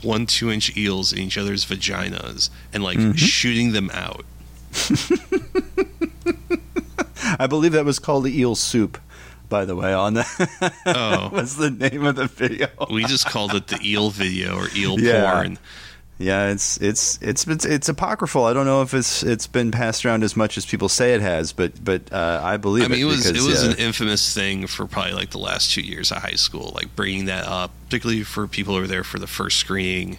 one, 0.03 0.27
two 0.27 0.51
inch 0.51 0.77
eels 0.77 1.13
in 1.13 1.21
each 1.21 1.39
other's 1.39 1.65
vaginas 1.65 2.51
and 2.73 2.83
like 2.83 2.99
mm-hmm. 2.99 3.13
shooting 3.13 3.73
them 3.73 3.91
out. 3.93 4.25
I 7.39 7.47
believe 7.47 7.73
that 7.73 7.85
was 7.85 7.99
called 7.99 8.25
the 8.25 8.39
eel 8.39 8.55
soup. 8.55 8.99
By 9.49 9.65
the 9.67 9.77
way, 9.77 9.93
on 9.93 10.17
oh. 10.19 10.23
that 10.57 10.73
Oh, 10.87 11.29
was 11.33 11.57
the 11.57 11.71
name 11.71 12.05
of 12.07 12.17
the 12.17 12.27
video. 12.27 12.69
we 12.91 13.05
just 13.05 13.27
called 13.27 13.55
it 13.55 13.67
the 13.69 13.79
eel 13.85 14.11
video 14.11 14.57
or 14.57 14.69
eel 14.75 14.99
Yeah. 14.99 15.33
porn. 15.35 15.59
Yeah, 16.23 16.51
it's 16.51 16.77
it's 16.79 17.19
it's 17.21 17.47
it's 17.47 17.65
it's 17.65 17.89
apocryphal. 17.89 18.45
I 18.45 18.53
don't 18.53 18.67
know 18.67 18.83
if 18.83 18.95
it's 18.95 19.23
it's 19.23 19.47
been 19.47 19.71
passed 19.73 20.05
around 20.07 20.23
as 20.23 20.37
much 20.37 20.57
as 20.57 20.65
people 20.65 20.89
say 20.89 21.15
it 21.15 21.21
has, 21.21 21.53
but 21.53 21.83
but 21.85 22.13
uh, 22.13 22.41
I 22.43 22.57
believe 22.59 22.85
I 22.85 22.89
mean, 22.89 23.01
it 23.01 23.05
was 23.05 23.27
because, 23.27 23.45
it 23.45 23.49
was 23.49 23.65
yeah. 23.65 23.73
an 23.73 23.79
infamous 23.79 24.33
thing 24.33 24.67
for 24.69 24.87
probably 24.87 25.15
like 25.15 25.31
the 25.31 25.39
last 25.39 25.73
two 25.73 25.81
years 25.83 26.11
of 26.13 26.19
high 26.19 26.37
school, 26.37 26.73
like 26.75 26.95
bringing 26.95 27.25
that 27.25 27.47
up, 27.47 27.73
particularly 27.87 28.23
for 28.23 28.47
people 28.47 28.75
who 28.75 28.81
were 28.83 28.87
there 28.87 29.05
for 29.05 29.19
the 29.19 29.27
first 29.27 29.59
screening. 29.59 30.19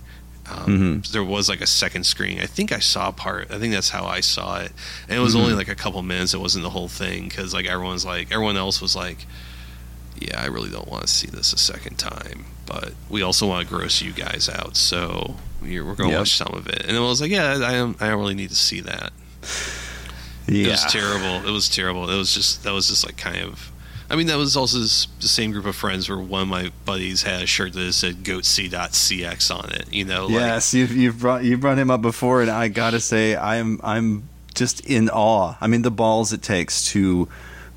Um, 0.50 0.66
Mm-hmm. 0.66 1.12
There 1.14 1.24
was 1.24 1.48
like 1.48 1.62
a 1.62 1.66
second 1.68 2.04
screening. 2.06 2.42
I 2.42 2.48
think 2.48 2.74
I 2.74 2.80
saw 2.80 3.12
part. 3.12 3.50
I 3.50 3.58
think 3.60 3.74
that's 3.74 3.90
how 3.90 4.04
I 4.06 4.20
saw 4.20 4.60
it, 4.60 4.74
and 5.08 5.18
it 5.18 5.22
was 5.22 5.36
Mm-hmm. 5.36 5.42
only 5.44 5.56
like 5.56 5.70
a 5.70 5.76
couple 5.76 6.02
minutes. 6.02 6.34
It 6.34 6.40
wasn't 6.42 6.64
the 6.64 6.70
whole 6.70 6.90
thing 6.90 7.30
because 7.30 7.54
like 7.54 7.66
everyone's 7.66 8.06
like 8.06 8.30
everyone 8.30 8.58
else 8.58 8.82
was 8.82 8.94
like, 8.94 9.26
"Yeah, 10.28 10.42
I 10.42 10.46
really 10.48 10.70
don't 10.70 10.88
want 10.88 11.04
to 11.04 11.08
see 11.10 11.28
this 11.28 11.54
a 11.54 11.58
second 11.58 11.98
time," 11.98 12.46
but 12.66 12.94
we 13.10 13.22
also 13.22 13.48
want 13.48 13.68
to 13.68 13.74
gross 13.74 14.02
you 14.02 14.12
guys 14.14 14.50
out, 14.50 14.76
so 14.78 15.36
we're, 15.62 15.84
we're 15.86 15.96
going 15.96 16.10
to 16.10 16.14
Yep. 16.14 16.20
watch 16.22 16.36
some 16.38 16.54
of 16.54 16.68
it. 16.68 16.86
And 16.88 16.96
I 16.98 17.00
was 17.00 17.22
like, 17.22 17.32
"Yeah, 17.32 17.52
I 17.66 17.74
don't, 17.74 18.02
I 18.02 18.10
don't 18.10 18.20
really 18.20 18.36
need 18.36 18.50
to 18.50 18.56
see 18.56 18.82
that." 18.82 19.12
It 20.48 20.54
yeah. 20.56 20.72
was 20.72 20.84
terrible. 20.86 21.48
It 21.48 21.52
was 21.52 21.70
terrible. 21.70 22.10
It 22.10 22.18
was 22.18 22.34
just 22.34 22.64
that 22.64 22.74
was 22.74 22.88
just 22.90 23.06
like 23.06 23.18
kind 23.18 23.38
of. 23.42 23.72
I 24.10 24.16
mean, 24.16 24.28
that 24.28 24.38
was 24.38 24.56
also 24.58 24.82
s- 24.82 25.08
the 25.22 25.28
same 25.30 25.52
group 25.52 25.66
of 25.66 25.76
friends 25.76 26.08
where 26.10 26.20
one 26.20 26.42
of 26.44 26.48
my 26.48 26.72
buddies 26.86 27.24
had 27.24 27.42
a 27.42 27.46
shirt 27.48 27.74
that 27.74 27.94
said 27.94 28.18
goatse.cx 28.24 29.50
on 29.56 29.72
it. 29.72 29.92
You 29.92 30.06
know, 30.06 30.26
like, 30.26 30.34
Yes, 30.34 30.74
you've 30.74 30.92
you've 30.96 31.20
brought 31.20 31.44
you 31.46 31.58
brought 31.58 31.78
him 31.80 31.90
up 31.90 32.02
before, 32.02 32.42
and 32.42 32.52
I 32.52 32.68
gotta 32.68 33.00
say, 33.00 33.36
I'm 33.36 33.80
I'm 33.84 34.28
just 34.54 34.82
in 34.86 35.10
awe. 35.10 35.56
I 35.62 35.68
mean, 35.68 35.82
the 35.82 35.90
balls 35.92 36.34
it 36.34 36.42
takes 36.44 36.86
to 36.92 37.28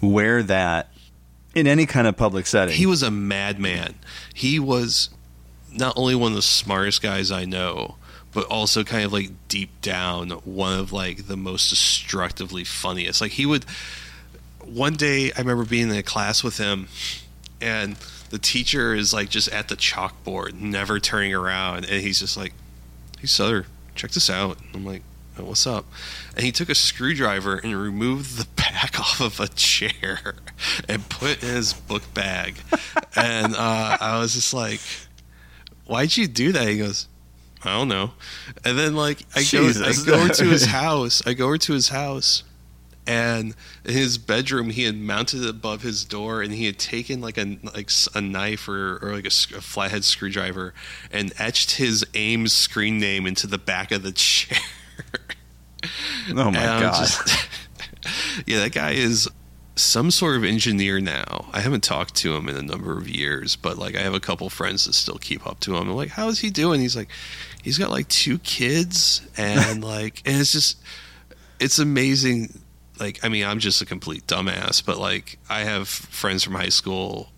wear 0.01 0.43
that 0.43 0.89
in 1.57 1.67
any 1.67 1.87
kind 1.87 2.07
of 2.07 2.17
public 2.19 2.47
setting. 2.47 2.75
he 2.75 2.85
was 2.85 3.03
a 3.03 3.11
madman. 3.11 3.95
He 4.35 4.61
was 4.61 5.09
not 5.73 5.95
only 5.97 6.15
one 6.15 6.33
of 6.33 6.37
the 6.37 6.43
smartest 6.43 7.01
guys 7.01 7.33
I 7.33 7.47
know, 7.47 7.97
but 8.33 8.45
also 8.47 8.85
kind 8.85 9.05
of 9.05 9.13
like 9.13 9.31
deep 9.49 9.71
down 9.81 10.29
one 10.31 10.79
of 10.79 10.93
like 10.93 11.27
the 11.27 11.37
most 11.37 11.71
destructively 11.71 12.63
funniest. 12.63 13.23
Like 13.23 13.33
he 13.33 13.47
would 13.47 13.65
one 14.63 14.95
day 14.95 15.33
I 15.33 15.39
remember 15.39 15.65
being 15.65 15.91
in 15.91 15.97
a 15.97 16.03
class 16.03 16.45
with 16.45 16.59
him 16.59 16.89
and 17.63 17.97
the 18.29 18.39
teacher 18.39 18.95
is 18.95 19.15
like 19.15 19.31
just 19.31 19.49
at 19.49 19.69
the 19.69 19.77
chalkboard, 19.77 20.61
never 20.61 21.01
turning 21.01 21.33
around, 21.33 21.87
and 21.87 22.03
he's 22.03 22.21
just 22.21 22.37
like, 22.37 22.53
Hey 23.19 23.27
Sutter, 23.27 23.65
check 23.95 24.11
this 24.11 24.29
out. 24.29 24.59
I'm 24.75 24.85
like, 24.85 25.01
"Oh, 25.01 25.16
what's 25.45 25.67
up? 25.67 25.85
And 26.35 26.45
he 26.45 26.53
took 26.53 26.69
a 26.69 26.75
screwdriver 26.75 27.57
and 27.57 27.75
removed 27.81 28.39
the 28.39 28.47
back 28.57 28.99
off 28.99 29.21
of 29.21 29.41
a 29.41 29.49
chair 29.49 30.35
and 30.89 31.09
put 31.09 31.43
in 31.43 31.49
his 31.49 31.73
book 31.73 32.03
bag. 32.15 32.57
and 33.15 33.55
uh, 33.55 33.99
I 34.01 34.19
was 34.19 34.35
just 34.35 34.55
like, 34.55 34.81
Why'd 35.87 36.17
you 36.17 36.27
do 36.27 36.53
that? 36.53 36.67
He 36.69 36.79
goes, 36.79 37.07
I 37.63 37.79
don't 37.79 37.89
know. 37.89 38.13
And 38.65 38.79
then 38.79 38.95
like 38.97 39.25
I 39.35 39.45
go 39.51 39.69
I 39.69 39.93
go 40.05 40.15
over 40.15 40.29
to 40.35 40.45
his 40.45 40.67
house. 40.67 41.23
I 41.27 41.33
go 41.35 41.47
over 41.47 41.59
to 41.59 41.73
his 41.73 41.89
house 41.89 42.43
and 43.07 43.55
in 43.85 43.93
his 43.93 44.19
bedroom 44.19 44.71
he 44.71 44.83
had 44.83 44.97
mounted 44.97 45.43
it 45.43 45.49
above 45.49 45.83
his 45.83 46.05
door 46.05 46.43
and 46.43 46.53
he 46.53 46.67
had 46.67 46.79
taken 46.79 47.21
like 47.21 47.39
a 47.39 47.59
like 47.75 47.91
a 48.15 48.21
knife 48.21 48.69
or, 48.69 48.99
or 49.01 49.13
like 49.15 49.25
a, 49.25 49.57
a 49.57 49.61
flathead 49.61 50.05
screwdriver 50.05 50.75
and 51.13 51.33
etched 51.39 51.73
his 51.73 52.05
aim 52.15 52.49
screen 52.49 52.99
name 52.99 53.27
into 53.27 53.47
the 53.47 53.59
back 53.59 53.93
of 53.93 54.03
the 54.03 54.13
chair 54.13 54.59
oh 56.31 56.51
my 56.51 56.53
god! 56.53 57.07
just- 57.07 57.49
yeah 58.47 58.61
that 58.61 58.73
guy 58.73 58.93
is 58.93 59.29
some 59.79 60.11
sort 60.11 60.37
of 60.37 60.45
engineer 60.45 61.01
now. 61.01 61.47
I 61.53 61.61
haven't 61.61 61.85
talked 61.85 62.15
to 62.17 62.35
him 62.35 62.49
in 62.49 62.57
a 62.57 62.63
number 62.63 62.97
of 62.97 63.09
years 63.09 63.57
but 63.57 63.77
like 63.77 63.95
i 63.95 64.01
have 64.01 64.15
a 64.15 64.21
couple 64.21 64.49
friends 64.49 64.87
that 64.87 64.95
still 64.95 65.19
keep 65.19 65.47
up 65.47 65.61
to 65.61 65.77
him. 65.77 65.89
I'm 65.89 65.97
like 65.97 66.09
how 66.11 66.29
is 66.29 66.39
he 66.39 66.51
doing? 66.51 66.81
He's 66.81 66.97
like 66.97 67.09
he's 67.63 67.79
got 67.79 67.91
like 67.91 68.09
two 68.09 68.39
kids 68.39 69.21
and 69.37 69.85
like 69.95 70.23
and 70.25 70.41
it's 70.41 70.53
just 70.53 70.79
it's 71.61 71.79
amazing. 71.79 72.61
Like 72.99 73.23
i 73.23 73.29
mean 73.29 73.45
i'm 73.45 73.59
just 73.59 73.83
a 73.83 73.85
complete 73.85 74.27
dumbass 74.27 74.83
but 74.83 74.97
like 74.97 75.39
i 75.51 75.61
have 75.61 75.87
friends 75.87 76.43
from 76.43 76.55
high 76.55 76.71
school 76.71 77.31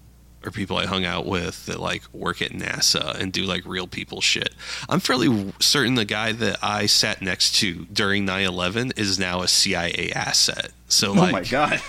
or 0.49 0.51
people 0.51 0.77
i 0.77 0.87
hung 0.87 1.05
out 1.05 1.27
with 1.27 1.67
that 1.67 1.79
like 1.79 2.03
work 2.13 2.43
at 2.43 2.51
nasa 2.51 3.15
and 3.19 3.33
do 3.33 3.45
like 3.45 3.65
real 3.67 3.87
people 3.87 4.21
shit 4.21 4.51
i'm 4.89 5.01
fairly 5.01 5.53
certain 5.61 5.95
the 5.95 6.05
guy 6.05 6.33
that 6.33 6.59
i 6.63 6.87
sat 6.87 7.23
next 7.23 7.55
to 7.55 7.87
during 7.93 8.27
9-11 8.27 8.99
is 8.99 9.19
now 9.19 9.43
a 9.43 9.49
cia 9.49 10.11
asset 10.15 10.73
so 10.89 11.11
oh 11.13 11.31
my 11.31 11.45
god! 11.45 11.81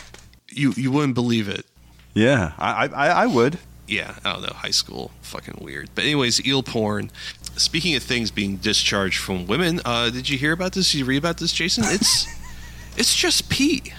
you 0.49 0.73
you 0.77 0.91
wouldn't 0.91 1.15
believe 1.15 1.47
it 1.49 1.65
Yeah, 2.13 2.53
I 2.57 2.87
I, 2.87 3.07
I 3.23 3.25
would. 3.27 3.59
yeah, 3.87 4.15
I 4.25 4.33
don't 4.33 4.41
know, 4.43 4.53
high 4.53 4.71
school, 4.71 5.11
fucking 5.21 5.59
weird. 5.61 5.89
But 5.95 6.03
anyways, 6.03 6.45
eel 6.45 6.61
porn. 6.63 7.11
Speaking 7.55 7.95
of 7.95 8.03
things 8.03 8.29
being 8.31 8.57
discharged 8.57 9.19
from 9.19 9.47
women, 9.47 9.79
uh, 9.85 10.09
did 10.09 10.29
you 10.29 10.37
hear 10.37 10.51
about 10.53 10.73
this? 10.73 10.91
Did 10.91 10.99
you 10.99 11.05
read 11.05 11.17
about 11.17 11.37
this, 11.37 11.51
Jason? 11.53 11.83
It's 11.87 12.25
it's 12.97 13.15
just 13.15 13.49
pee. 13.49 13.93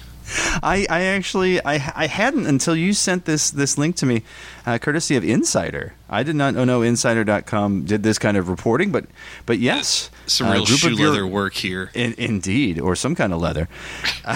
I, 0.63 0.87
I 0.89 1.03
actually 1.03 1.65
I, 1.65 1.93
I 1.95 2.07
hadn't 2.07 2.47
until 2.47 2.77
you 2.77 2.93
sent 2.93 3.25
this 3.25 3.51
this 3.51 3.79
link 3.79 3.97
to 3.97 4.07
me, 4.07 4.23
uh, 4.67 4.79
courtesy 4.79 5.17
of 5.17 5.25
Insider. 5.25 5.95
I 6.09 6.23
did 6.23 6.37
not 6.37 6.57
oh 6.57 6.65
know 6.65 6.83
Insider.com 6.83 7.85
did 7.85 8.03
this 8.03 8.19
kind 8.19 8.37
of 8.37 8.49
reporting, 8.49 8.93
but 8.93 9.07
but 9.47 9.59
yes, 9.59 10.11
Some 10.27 10.49
a 10.49 10.53
real 10.53 10.67
group 10.67 10.79
shoe 10.79 10.93
of 10.93 10.99
your- 10.99 11.11
leather 11.11 11.27
work 11.27 11.55
here. 11.55 11.91
In, 11.95 12.15
indeed, 12.19 12.81
or 12.81 12.97
some 12.97 13.15
kind 13.15 13.33
of 13.33 13.41
leather. 13.41 13.69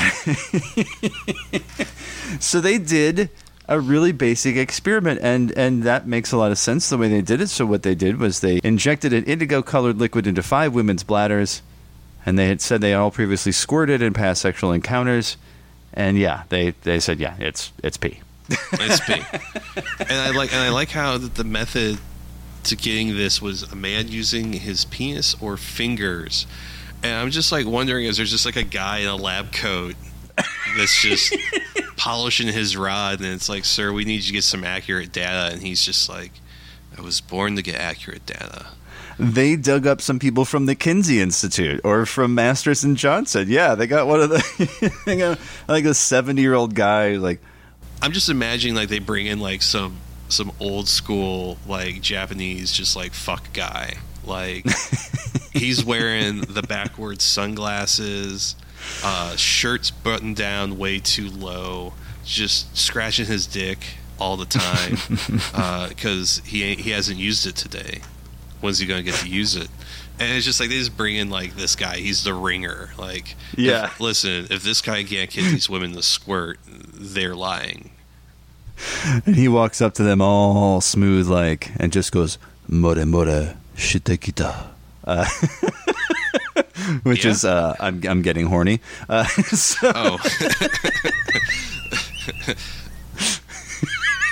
so 2.41 2.61
they 2.61 2.79
did 2.79 3.31
a 3.69 3.81
really 3.81 4.13
basic 4.13 4.57
experiment, 4.57 5.21
and 5.23 5.53
and 5.53 5.83
that 5.85 6.07
makes 6.07 6.33
a 6.33 6.37
lot 6.37 6.53
of 6.53 6.59
sense 6.59 6.89
the 6.89 6.99
way 6.99 7.09
they 7.09 7.23
did 7.23 7.41
it. 7.41 7.49
So 7.49 7.67
what 7.67 7.83
they 7.83 7.95
did 7.95 8.19
was 8.19 8.41
they 8.41 8.61
injected 8.63 9.13
an 9.13 9.25
indigo-colored 9.25 9.99
liquid 9.99 10.27
into 10.27 10.43
five 10.43 10.75
women's 10.75 11.03
bladders, 11.03 11.63
and 12.27 12.39
they 12.39 12.49
had 12.49 12.61
said 12.61 12.81
they 12.81 12.95
all 12.95 13.11
previously 13.11 13.53
squirted 13.53 14.03
in 14.03 14.13
past 14.13 14.43
sexual 14.43 14.73
encounters, 14.73 15.37
and 15.95 16.19
yeah, 16.19 16.43
they 16.49 16.71
they 16.83 17.01
said 17.01 17.19
yeah, 17.19 17.37
it's 17.39 17.73
it's 17.83 17.97
pee. 17.97 18.21
It's 18.51 19.01
pee. 19.01 19.15
and 20.01 20.13
I 20.13 20.31
like 20.31 20.53
and 20.53 20.61
I 20.61 20.69
like 20.69 20.91
how 20.91 21.17
that 21.17 21.37
the 21.37 21.45
method 21.45 21.99
to 22.65 22.77
getting 22.77 23.17
this 23.17 23.41
was 23.41 23.63
a 23.63 23.77
man 23.77 24.09
using 24.09 24.53
his 24.53 24.85
penis 24.85 25.35
or 25.41 25.57
fingers. 25.57 26.47
And 27.03 27.15
I'm 27.15 27.31
just 27.31 27.53
like 27.53 27.67
wondering 27.67 28.07
is 28.07 28.17
there 28.17 28.27
just 28.27 28.45
like 28.45 28.57
a 28.57 28.63
guy 28.63 28.99
in 28.99 29.09
a 29.09 29.17
lab 29.17 29.53
coat 29.53 29.95
that's 30.77 31.01
just 31.01 31.35
polishing 31.97 32.49
his 32.49 32.77
rod 32.77 33.21
and 33.21 33.29
it's 33.29 33.49
like, 33.49 33.65
sir, 33.65 33.93
we 33.93 34.05
need 34.05 34.17
you 34.17 34.23
to 34.23 34.33
get 34.33 34.45
some 34.45 34.65
accurate 34.65 35.13
data 35.13 35.53
and 35.53 35.63
he's 35.63 35.85
just 35.85 36.09
like 36.09 36.33
I 36.97 37.03
was 37.03 37.21
born 37.21 37.57
to 37.57 37.63
get 37.63 37.77
accurate 37.77 38.27
data. 38.27 38.67
They 39.19 39.57
dug 39.57 39.87
up 39.87 40.01
some 40.01 40.19
people 40.19 40.45
from 40.45 40.67
the 40.67 40.75
Kinsey 40.75 41.21
Institute 41.21 41.81
or 41.85 42.07
from 42.07 42.35
Masters 42.35 42.85
and 42.85 42.97
Johnson. 42.97 43.47
Yeah, 43.49 43.75
they 43.75 43.87
got 43.87 44.07
one 44.07 44.21
of 44.21 44.31
the 44.31 44.93
got 45.19 45.39
like 45.69 45.85
a 45.85 45.95
seventy 45.95 46.43
year 46.43 46.55
old 46.55 46.75
guy 46.75 47.17
like 47.17 47.41
I'm 48.03 48.13
just 48.13 48.29
imagining 48.29 48.75
like 48.75 48.89
they 48.89 48.99
bring 48.99 49.27
in 49.27 49.41
like 49.41 49.63
some 49.63 49.97
some 50.29 50.53
old 50.61 50.89
school 50.89 51.59
like 51.67 52.01
Japanese 52.01 52.73
just 52.73 52.97
like 52.97 53.15
fuck 53.15 53.53
guy. 53.53 53.95
Like 54.25 54.67
he's 55.53 55.85
wearing 55.85 56.41
the 56.43 56.63
backwards 56.63 57.25
sunglasses, 57.25 58.57
uh, 59.03 59.37
shirts 59.37 59.91
buttoned 59.91 60.37
down 60.37 60.79
way 60.79 60.99
too 60.99 61.31
low, 61.31 61.95
just 62.25 62.77
scratching 62.77 63.27
his 63.27 63.47
dick 63.47 63.79
all 64.19 64.37
the 64.37 64.47
time 64.47 65.89
because 65.89 66.41
he 66.45 66.63
ain't, 66.63 66.81
he 66.81 66.91
hasn't 66.91 67.19
used 67.19 67.47
it 67.47 67.57
today. 67.57 68.01
When's 68.65 68.79
he 68.79 68.87
gonna 68.87 69.03
get 69.03 69.17
to 69.17 69.29
use 69.29 69.57
it? 69.57 69.69
And 70.19 70.33
it's 70.35 70.47
just 70.47 70.59
like 70.59 70.71
they 70.71 70.79
just 70.79 70.97
bring 70.97 71.17
in 71.17 71.29
like 71.29 71.55
this 71.55 71.77
guy. 71.77 71.99
He's 71.99 72.25
the 72.25 72.33
ringer. 72.33 72.95
Like, 72.97 73.37
if- 73.53 73.59
Yeah. 73.59 73.91
listen, 74.01 74.47
if 74.51 74.63
this 74.63 74.81
guy 74.81 75.03
can't 75.05 75.29
get 75.31 75.43
these 75.51 75.69
women 75.69 75.93
to 75.93 76.03
squirt, 76.03 76.59
they're 76.67 77.35
lying. 77.35 77.91
And 79.27 79.37
he 79.37 79.49
walks 79.49 79.83
up 79.83 79.93
to 79.95 80.03
them 80.03 80.23
all 80.23 80.81
smooth 80.81 81.29
like 81.29 81.73
and 81.79 81.93
just 81.93 82.11
goes 82.11 82.39
more 82.67 82.95
more 83.05 83.55
shitekita. 83.77 84.69
Uh, 85.05 85.27
which 87.03 87.27
Yeah. 87.27 87.31
is 87.33 87.45
uh, 87.45 87.77
I'm 87.79 88.01
I'm 88.09 88.23
getting 88.23 88.47
horny. 88.47 88.81
Uh, 89.11 89.25
so, 89.53 89.93
Oh, 89.95 90.19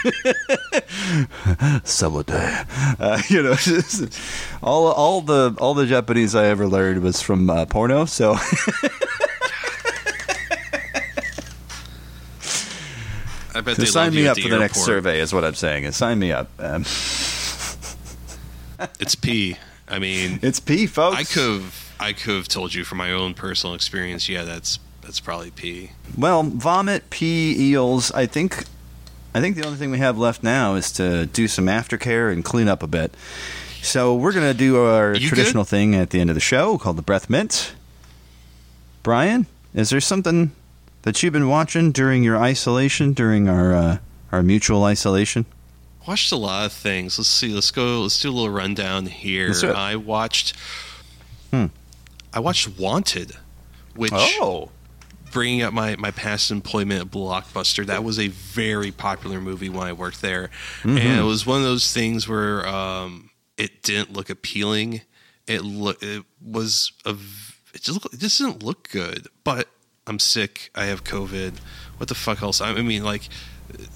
Saboteur. 1.84 2.66
Uh, 2.98 3.22
you 3.28 3.42
know, 3.42 3.54
just- 3.56 4.18
all 4.62 4.86
all 4.92 5.20
the 5.20 5.54
all 5.60 5.74
the 5.74 5.86
Japanese 5.86 6.34
I 6.34 6.46
ever 6.46 6.66
learned 6.66 7.02
was 7.02 7.20
from 7.22 7.48
uh, 7.50 7.66
porno. 7.66 8.04
So 8.04 8.34
I 13.54 13.60
bet 13.60 13.76
So 13.76 13.82
they 13.82 13.86
sign 13.86 14.14
me 14.14 14.26
up 14.26 14.38
for 14.38 14.48
the 14.48 14.58
next 14.58 14.84
survey 14.84 15.20
is 15.20 15.32
what 15.34 15.44
I'm 15.44 15.54
saying. 15.54 15.84
Is 15.84 15.96
sign 15.96 16.18
me 16.18 16.32
up. 16.32 16.50
Um, 16.58 16.82
It's 18.98 19.14
pee. 19.14 19.56
I 19.88 19.98
mean, 19.98 20.40
it's 20.42 20.58
pee, 20.58 20.86
folks. 20.86 21.16
I 21.18 21.24
could 21.24 21.62
I 22.00 22.12
could 22.12 22.34
have 22.36 22.48
told 22.48 22.74
you 22.74 22.82
from 22.84 22.98
my 22.98 23.12
own 23.12 23.34
personal 23.34 23.74
experience. 23.74 24.28
Yeah, 24.28 24.42
that's 24.44 24.78
that's 25.02 25.20
probably 25.20 25.50
pee. 25.50 25.90
Well, 26.16 26.42
vomit, 26.44 27.10
pee, 27.10 27.54
eels. 27.72 28.10
I 28.12 28.26
think, 28.26 28.64
I 29.34 29.40
think 29.40 29.56
the 29.56 29.64
only 29.64 29.78
thing 29.78 29.90
we 29.90 29.98
have 29.98 30.18
left 30.18 30.42
now 30.42 30.74
is 30.74 30.92
to 30.92 31.26
do 31.26 31.48
some 31.48 31.66
aftercare 31.66 32.32
and 32.32 32.44
clean 32.44 32.68
up 32.68 32.82
a 32.82 32.86
bit. 32.86 33.14
So 33.80 34.14
we're 34.14 34.32
gonna 34.32 34.54
do 34.54 34.84
our 34.84 35.14
You 35.14 35.28
traditional 35.28 35.64
thing 35.64 35.94
at 35.94 36.10
the 36.10 36.20
end 36.20 36.30
of 36.30 36.34
the 36.34 36.40
show 36.40 36.78
called 36.78 36.96
the 36.96 37.02
breath 37.02 37.28
mint. 37.30 37.74
Brian, 39.02 39.46
is 39.74 39.90
there 39.90 40.00
something 40.00 40.52
that 41.02 41.22
you've 41.22 41.32
been 41.32 41.48
watching 41.48 41.90
during 41.92 42.22
your 42.22 42.36
isolation, 42.36 43.12
during 43.12 43.48
our 43.48 43.74
uh, 43.74 43.98
our 44.30 44.42
mutual 44.42 44.84
isolation? 44.84 45.46
Watched 46.06 46.30
a 46.32 46.36
lot 46.36 46.66
of 46.66 46.72
things. 46.72 47.18
Let's 47.18 47.28
see. 47.28 47.52
Let's 47.54 47.70
go. 47.70 48.02
Let's 48.02 48.20
do 48.20 48.28
a 48.28 48.32
little 48.32 48.50
rundown 48.50 49.06
here. 49.06 49.48
Let's 49.48 49.60
do 49.62 49.70
it. 49.70 49.76
I 49.76 49.96
watched. 49.96 50.56
Hmm. 51.50 51.66
I 52.34 52.40
watched 52.40 52.78
Wanted, 52.78 53.32
which 53.94 54.12
Oh. 54.14 54.70
Bringing 55.32 55.62
up 55.62 55.72
my, 55.72 55.96
my 55.96 56.10
past 56.10 56.50
employment 56.50 57.00
at 57.00 57.06
Blockbuster, 57.08 57.84
that 57.86 58.04
was 58.04 58.18
a 58.18 58.28
very 58.28 58.92
popular 58.92 59.40
movie 59.40 59.68
when 59.68 59.86
I 59.86 59.92
worked 59.92 60.22
there. 60.22 60.50
Mm-hmm. 60.82 60.98
And 60.98 61.20
it 61.20 61.24
was 61.24 61.46
one 61.46 61.58
of 61.58 61.64
those 61.64 61.92
things 61.92 62.28
where 62.28 62.66
um, 62.66 63.30
it 63.56 63.82
didn't 63.82 64.12
look 64.12 64.30
appealing. 64.30 65.02
It 65.46 65.62
look 65.62 66.02
it 66.02 66.24
was 66.40 66.92
a 67.04 67.16
it 67.74 67.82
just 67.82 68.02
look, 68.02 68.12
it 68.12 68.20
just 68.20 68.38
didn't 68.38 68.62
look 68.62 68.88
good. 68.90 69.26
But 69.42 69.68
I'm 70.06 70.18
sick. 70.18 70.70
I 70.74 70.84
have 70.84 71.04
COVID. 71.04 71.58
What 71.96 72.08
the 72.08 72.14
fuck 72.14 72.42
else? 72.42 72.60
I 72.60 72.80
mean, 72.82 73.02
like 73.02 73.28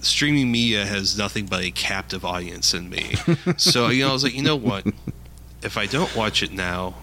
streaming 0.00 0.50
media 0.50 0.86
has 0.86 1.18
nothing 1.18 1.46
but 1.46 1.62
a 1.62 1.70
captive 1.70 2.24
audience 2.24 2.74
in 2.74 2.88
me. 2.88 3.14
so 3.56 3.88
you 3.88 4.04
know, 4.04 4.10
I 4.10 4.12
was 4.12 4.24
like, 4.24 4.34
you 4.34 4.42
know 4.42 4.56
what? 4.56 4.86
If 5.62 5.76
I 5.76 5.86
don't 5.86 6.14
watch 6.14 6.42
it 6.42 6.52
now, 6.52 6.94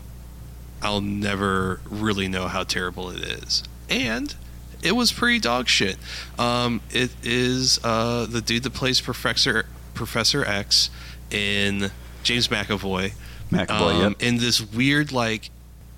I'll 0.81 1.01
never 1.01 1.79
really 1.86 2.27
know 2.27 2.47
how 2.47 2.63
terrible 2.63 3.09
it 3.09 3.21
is. 3.21 3.63
And 3.89 4.34
it 4.81 4.93
was 4.93 5.11
pretty 5.11 5.39
dog 5.39 5.67
shit. 5.67 5.97
Um, 6.38 6.81
it 6.91 7.11
is 7.23 7.79
uh, 7.84 8.25
the 8.25 8.41
dude 8.41 8.63
that 8.63 8.73
plays 8.73 9.01
Professor 9.01 9.65
Professor 9.93 10.43
X 10.45 10.89
in 11.31 11.91
James 12.23 12.47
McAvoy. 12.47 13.13
McAvoy, 13.51 13.93
um, 13.93 14.01
yep. 14.01 14.23
in 14.23 14.38
this 14.38 14.61
weird 14.61 15.11
like 15.11 15.49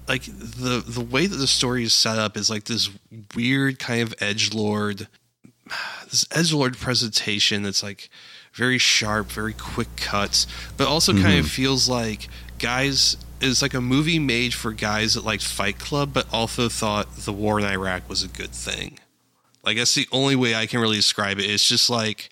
like 0.08 0.24
the 0.24 0.84
the 0.86 1.02
way 1.02 1.26
that 1.26 1.36
the 1.38 1.48
story 1.48 1.84
is 1.84 1.94
set 1.94 2.18
up 2.20 2.38
is 2.38 2.50
like 2.50 2.66
this 2.66 2.90
weird 3.36 3.80
kind 3.80 4.02
of 4.02 4.14
edge 4.20 4.54
lord 4.54 5.08
this 6.12 6.26
edge 6.32 6.54
lord 6.54 6.78
presentation 6.78 7.64
that's 7.64 7.82
like 7.82 8.10
very 8.54 8.78
sharp 8.78 9.28
very 9.32 9.54
quick 9.54 9.88
cuts 9.96 10.46
but 10.78 10.88
also 10.88 11.12
kind 11.14 11.26
Mm-hmm. 11.26 11.40
of 11.40 11.50
feels 11.50 11.90
like 11.90 12.28
guys 12.60 13.18
it's 13.42 13.62
like 13.62 13.74
a 13.74 13.82
movie 13.82 14.20
made 14.20 14.54
for 14.54 14.72
guys 14.72 15.14
that 15.16 15.24
like 15.26 15.42
fight 15.42 15.78
club 15.80 16.12
but 16.14 16.26
also 16.34 16.70
thought 16.70 17.14
the 17.18 17.34
war 17.34 17.60
in 17.60 17.66
iraq 17.66 18.08
was 18.10 18.24
a 18.24 18.28
good 18.28 18.52
thing 18.52 18.98
like 19.64 19.78
that's 19.78 19.94
the 19.96 20.08
only 20.12 20.36
way 20.36 20.56
i 20.56 20.66
can 20.66 20.80
really 20.80 20.96
describe 20.98 21.38
it 21.40 21.44
it's 21.46 21.68
just 21.68 21.90
like 21.90 22.30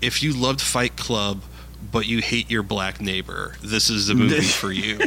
if 0.00 0.22
you 0.22 0.32
loved 0.32 0.60
fight 0.60 0.96
club 0.96 1.42
but 1.90 2.06
you 2.06 2.20
hate 2.20 2.50
your 2.50 2.62
black 2.62 3.00
neighbor 3.00 3.54
this 3.62 3.88
is 3.90 4.06
the 4.08 4.14
movie 4.14 4.40
for 4.40 4.72
you 4.72 4.98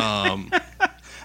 um 0.00 0.50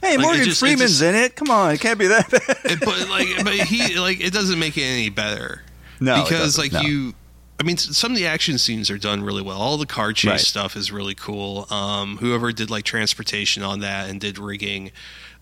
Hey, 0.02 0.16
Like, 0.16 0.24
Morgan 0.28 0.46
just- 0.46 0.62
Freeman's 0.62 1.00
just- 1.00 1.02
in 1.02 1.14
it. 1.14 1.36
Come 1.36 1.50
on, 1.52 1.74
it 1.74 1.82
can't 1.82 2.00
be 2.00 2.08
that 2.08 2.32
bad. 2.32 2.42
it- 2.64 2.80
but 2.80 3.10
like 3.10 3.28
but 3.44 3.54
he 3.54 3.98
like 4.00 4.22
it 4.22 4.32
doesn't 4.32 4.58
make 4.58 4.78
it 4.78 4.84
any 4.84 5.10
better 5.10 5.62
No, 6.00 6.24
because 6.24 6.58
like 6.58 6.72
no. 6.72 6.80
you 6.80 7.14
i 7.60 7.64
mean 7.64 7.78
some 7.78 8.12
of 8.12 8.18
the 8.18 8.26
action 8.26 8.58
scenes 8.58 8.90
are 8.90 8.98
done 8.98 9.22
really 9.24 9.42
well 9.42 9.60
all 9.60 9.78
the 9.78 9.86
car 9.86 10.14
chase 10.14 10.30
Right. 10.30 10.40
stuff 10.40 10.76
is 10.76 10.92
really 10.92 11.16
cool 11.16 11.68
um 11.72 12.18
whoever 12.18 12.52
did 12.52 12.70
like 12.70 12.84
transportation 12.86 13.64
on 13.64 13.80
that 13.82 14.10
and 14.10 14.20
did 14.20 14.38
rigging 14.38 14.92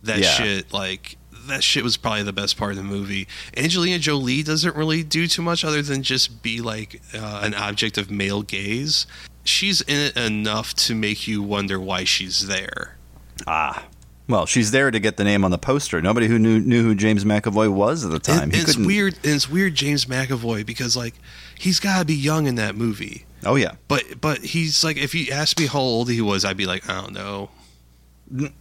that 0.03 0.19
Yeah. 0.19 0.29
shit 0.31 0.73
like 0.73 1.17
that 1.47 1.63
shit 1.63 1.83
was 1.83 1.95
probably 1.97 2.23
the 2.23 2.33
best 2.33 2.57
part 2.57 2.71
of 2.71 2.77
the 2.77 2.83
movie 2.83 3.27
angelina 3.55 3.99
jolie 3.99 4.43
doesn't 4.43 4.75
really 4.75 5.03
do 5.03 5.27
too 5.27 5.41
much 5.41 5.63
other 5.63 5.81
than 5.81 6.03
just 6.03 6.41
be 6.43 6.59
like 6.61 7.01
uh, 7.13 7.41
an 7.43 7.53
object 7.53 7.97
of 7.97 8.09
male 8.11 8.41
gaze 8.41 9.07
she's 9.43 9.81
in 9.81 9.97
it 9.97 10.17
enough 10.17 10.73
to 10.73 10.93
make 10.95 11.27
you 11.27 11.41
wonder 11.41 11.79
why 11.79 12.03
she's 12.03 12.47
there 12.47 12.95
Ah. 13.45 13.85
Well, 14.27 14.45
she's 14.45 14.71
there 14.71 14.89
to 14.91 14.99
get 14.99 15.15
the 15.15 15.23
name 15.23 15.45
on 15.45 15.51
the 15.51 15.57
poster. 15.59 16.01
Nobody 16.01 16.27
who 16.27 16.37
knew 16.39 16.59
knew 16.59 16.81
who 16.83 16.95
James 16.95 17.23
McAvoy 17.23 17.69
was 17.69 18.03
at 18.03 18.11
the 18.11 18.19
time. 18.19 18.43
And, 18.45 18.53
and 18.55 18.61
it's 18.63 18.75
weird. 18.75 19.13
And 19.23 19.35
it's 19.35 19.47
weird, 19.49 19.75
James 19.75 20.05
McAvoy, 20.05 20.65
because 20.65 20.97
like 20.97 21.13
he's 21.59 21.79
got 21.79 21.99
to 21.99 22.05
be 22.05 22.15
young 22.15 22.47
in 22.47 22.55
that 22.55 22.75
movie. 22.75 23.25
Oh 23.45 23.55
yeah. 23.55 23.73
But 23.87 24.19
but 24.21 24.39
he's 24.39 24.83
like, 24.83 24.97
if 24.97 25.13
you 25.15 25.31
asked 25.31 25.59
me 25.59 25.67
how 25.67 25.79
old 25.79 26.09
he 26.09 26.21
was, 26.21 26.43
I'd 26.45 26.57
be 26.57 26.65
like, 26.65 26.89
I 26.89 27.01
don't 27.01 27.13
know, 27.13 27.49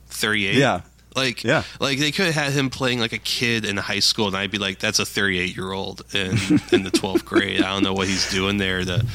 thirty 0.08 0.46
eight. 0.46 0.56
Yeah. 0.56 0.82
Like 1.14 1.44
Yeah. 1.44 1.62
like 1.80 1.98
they 1.98 2.12
could 2.12 2.26
have 2.26 2.34
had 2.34 2.52
him 2.52 2.68
playing 2.70 3.00
like 3.00 3.12
a 3.12 3.18
kid 3.18 3.64
in 3.64 3.76
high 3.78 4.00
school, 4.00 4.26
and 4.28 4.36
I'd 4.36 4.50
be 4.50 4.58
like, 4.58 4.78
that's 4.78 4.98
a 4.98 5.06
thirty 5.06 5.38
eight 5.38 5.56
year 5.56 5.72
old 5.72 6.02
in 6.14 6.30
in 6.72 6.82
the 6.82 6.90
twelfth 6.92 7.24
grade. 7.24 7.62
I 7.62 7.68
don't 7.72 7.82
know 7.82 7.94
what 7.94 8.06
he's 8.08 8.30
doing 8.30 8.58
there. 8.58 8.84
The 8.84 9.06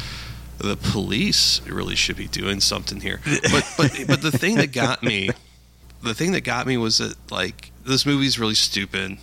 the 0.58 0.78
police 0.78 1.62
really 1.68 1.96
should 1.96 2.18
be 2.18 2.28
doing 2.28 2.60
something 2.60 3.02
here. 3.02 3.20
But 3.52 3.74
but 3.78 3.92
but 4.08 4.22
the 4.22 4.32
thing 4.32 4.56
that 4.56 4.72
got 4.72 5.04
me 5.04 5.30
the 6.04 6.16
thing 6.16 6.32
that 6.32 6.42
got 6.42 6.66
me 6.66 6.78
was 6.78 6.98
that 6.98 7.16
like 7.32 7.72
this 7.86 8.06
movie's 8.06 8.40
really 8.40 8.56
stupid. 8.56 9.18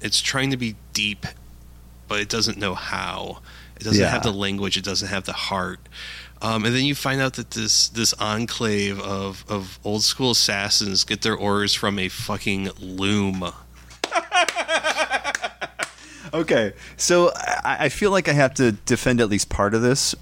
It's 0.00 0.20
trying 0.20 0.50
to 0.52 0.56
be 0.56 0.76
deep, 0.92 1.26
but 2.06 2.20
it 2.20 2.28
doesn't 2.28 2.58
know 2.58 2.74
how. 2.74 3.40
It 3.80 3.84
doesn't 3.84 4.00
Yeah. 4.00 4.10
have 4.10 4.22
the 4.22 4.32
language. 4.32 4.76
It 4.76 4.84
doesn't 4.84 5.08
have 5.08 5.24
the 5.24 5.32
heart. 5.32 5.80
Um, 6.42 6.64
and 6.64 6.74
then 6.74 6.84
you 6.84 6.94
find 6.94 7.20
out 7.20 7.34
that 7.34 7.50
this 7.52 7.88
this 7.88 8.12
enclave 8.14 8.98
of 9.00 9.44
of 9.48 9.78
old 9.84 10.02
school 10.02 10.30
assassins 10.32 11.04
get 11.04 11.22
their 11.22 11.34
orders 11.36 11.74
from 11.74 11.98
a 11.98 12.08
fucking 12.08 12.70
loom. 12.78 13.44
Okay, 16.32 16.74
so 16.96 17.32
I, 17.64 17.76
I 17.80 17.88
feel 17.88 18.12
like 18.12 18.28
I 18.28 18.32
have 18.34 18.54
to 18.54 18.70
defend 18.72 19.20
at 19.20 19.28
least 19.28 19.48
part 19.48 19.74
of 19.74 19.82
this 19.82 20.14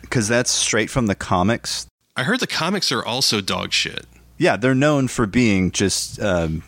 because 0.00 0.28
that's 0.28 0.48
straight 0.50 0.90
from 0.90 1.06
the 1.08 1.16
comics. 1.16 1.88
I 2.14 2.22
heard 2.22 2.38
the 2.38 2.46
comics 2.46 2.92
are 2.92 3.04
also 3.04 3.40
dog 3.40 3.72
shit. 3.72 4.06
Yeah, 4.38 4.56
they're 4.56 4.76
known 4.76 5.08
for 5.08 5.26
being 5.26 5.72
just 5.72 6.20
um, 6.22 6.62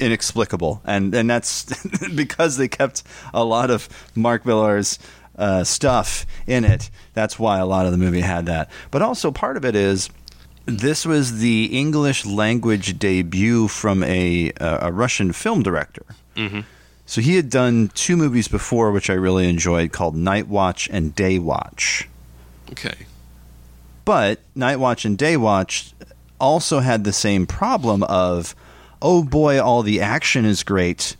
inexplicable, 0.00 0.80
and 0.86 1.14
and 1.14 1.28
that's 1.28 1.66
because 2.14 2.56
they 2.56 2.68
kept 2.68 3.02
a 3.34 3.44
lot 3.44 3.70
of 3.70 3.86
Mark 4.14 4.46
Millar's 4.46 4.98
uh, 5.42 5.64
stuff 5.64 6.24
in 6.46 6.64
it. 6.64 6.88
That's 7.14 7.38
why 7.38 7.58
a 7.58 7.66
lot 7.66 7.86
of 7.86 7.92
the 7.92 7.98
movie 7.98 8.20
had 8.20 8.46
that. 8.46 8.70
But 8.90 9.02
also 9.02 9.30
part 9.32 9.56
of 9.56 9.64
it 9.64 9.74
is 9.74 10.08
this 10.66 11.04
was 11.04 11.40
the 11.40 11.64
English 11.66 12.24
language 12.24 12.98
debut 12.98 13.66
from 13.68 14.04
a 14.04 14.52
a 14.60 14.92
Russian 14.92 15.32
film 15.32 15.62
director. 15.62 16.04
So 17.04 17.20
he 17.20 17.36
had 17.36 17.50
done 17.50 17.90
two 17.94 18.16
movies 18.16 18.48
before, 18.48 18.92
which 18.92 19.10
I 19.10 19.14
really 19.14 19.48
enjoyed, 19.48 19.92
called 19.92 20.14
Night 20.14 20.48
Watch 20.48 20.88
and 20.90 21.14
Day 21.14 21.38
Watch. 21.38 22.08
Okay. 22.70 23.06
But 24.04 24.38
Night 24.54 24.78
Watch 24.78 25.04
and 25.04 25.18
Day 25.18 25.36
Watch 25.36 25.92
also 26.40 26.80
had 26.80 27.04
the 27.04 27.12
same 27.12 27.46
problem 27.46 28.02
of, 28.04 28.54
oh 29.02 29.24
boy, 29.24 29.60
all 29.60 29.82
the 29.82 30.00
action 30.00 30.44
is 30.44 30.62
great. 30.62 31.16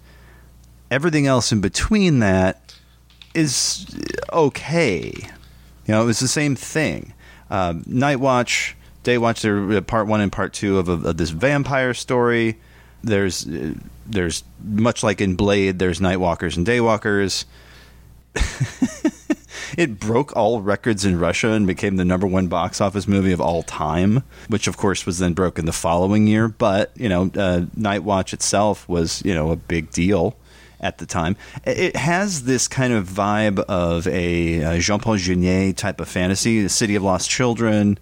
Everything 0.90 1.26
else 1.26 1.52
in 1.52 1.60
between 1.60 2.20
that 2.20 2.61
is 3.34 3.86
okay. 4.32 5.12
You 5.86 5.94
know, 5.94 6.02
it 6.02 6.06
was 6.06 6.20
the 6.20 6.28
same 6.28 6.54
thing. 6.54 7.12
Um, 7.50 7.82
Night 7.86 8.20
Watch, 8.20 8.76
Day 9.02 9.18
Watch, 9.18 9.42
they're 9.42 9.72
uh, 9.72 9.80
part 9.80 10.06
one 10.06 10.20
and 10.20 10.32
part 10.32 10.52
two 10.52 10.78
of, 10.78 10.88
of, 10.88 11.04
of 11.04 11.16
this 11.16 11.30
vampire 11.30 11.94
story. 11.94 12.58
There's, 13.02 13.46
uh, 13.46 13.74
there's 14.06 14.44
much 14.62 15.02
like 15.02 15.20
in 15.20 15.34
Blade, 15.34 15.78
there's 15.78 16.00
Night 16.00 16.20
Walkers 16.20 16.56
and 16.56 16.64
Day 16.64 16.80
Walkers. 16.80 17.44
it 19.76 19.98
broke 19.98 20.34
all 20.36 20.60
records 20.60 21.04
in 21.04 21.18
Russia 21.18 21.50
and 21.50 21.66
became 21.66 21.96
the 21.96 22.04
number 22.04 22.26
one 22.26 22.48
box 22.48 22.80
office 22.80 23.08
movie 23.08 23.32
of 23.32 23.40
all 23.40 23.62
time, 23.62 24.22
which 24.48 24.66
of 24.66 24.76
course 24.76 25.04
was 25.04 25.18
then 25.18 25.34
broken 25.34 25.66
the 25.66 25.72
following 25.72 26.26
year. 26.26 26.48
But 26.48 26.92
you 26.96 27.08
know, 27.08 27.30
uh, 27.36 27.66
Night 27.76 28.04
Watch 28.04 28.32
itself 28.32 28.88
was 28.88 29.22
you 29.24 29.34
know 29.34 29.50
a 29.50 29.56
big 29.56 29.90
deal 29.90 30.36
at 30.82 30.98
the 30.98 31.06
time. 31.06 31.36
It 31.64 31.96
has 31.96 32.44
this 32.44 32.68
kind 32.68 32.92
of 32.92 33.08
vibe 33.08 33.60
of 33.60 34.06
a 34.08 34.78
Jean 34.80 34.98
Paul 34.98 35.16
Jeunet 35.16 35.76
type 35.76 36.00
of 36.00 36.08
fantasy, 36.08 36.62
the 36.62 36.68
City 36.68 36.96
of 36.96 37.02
Lost 37.02 37.30
Children. 37.30 37.98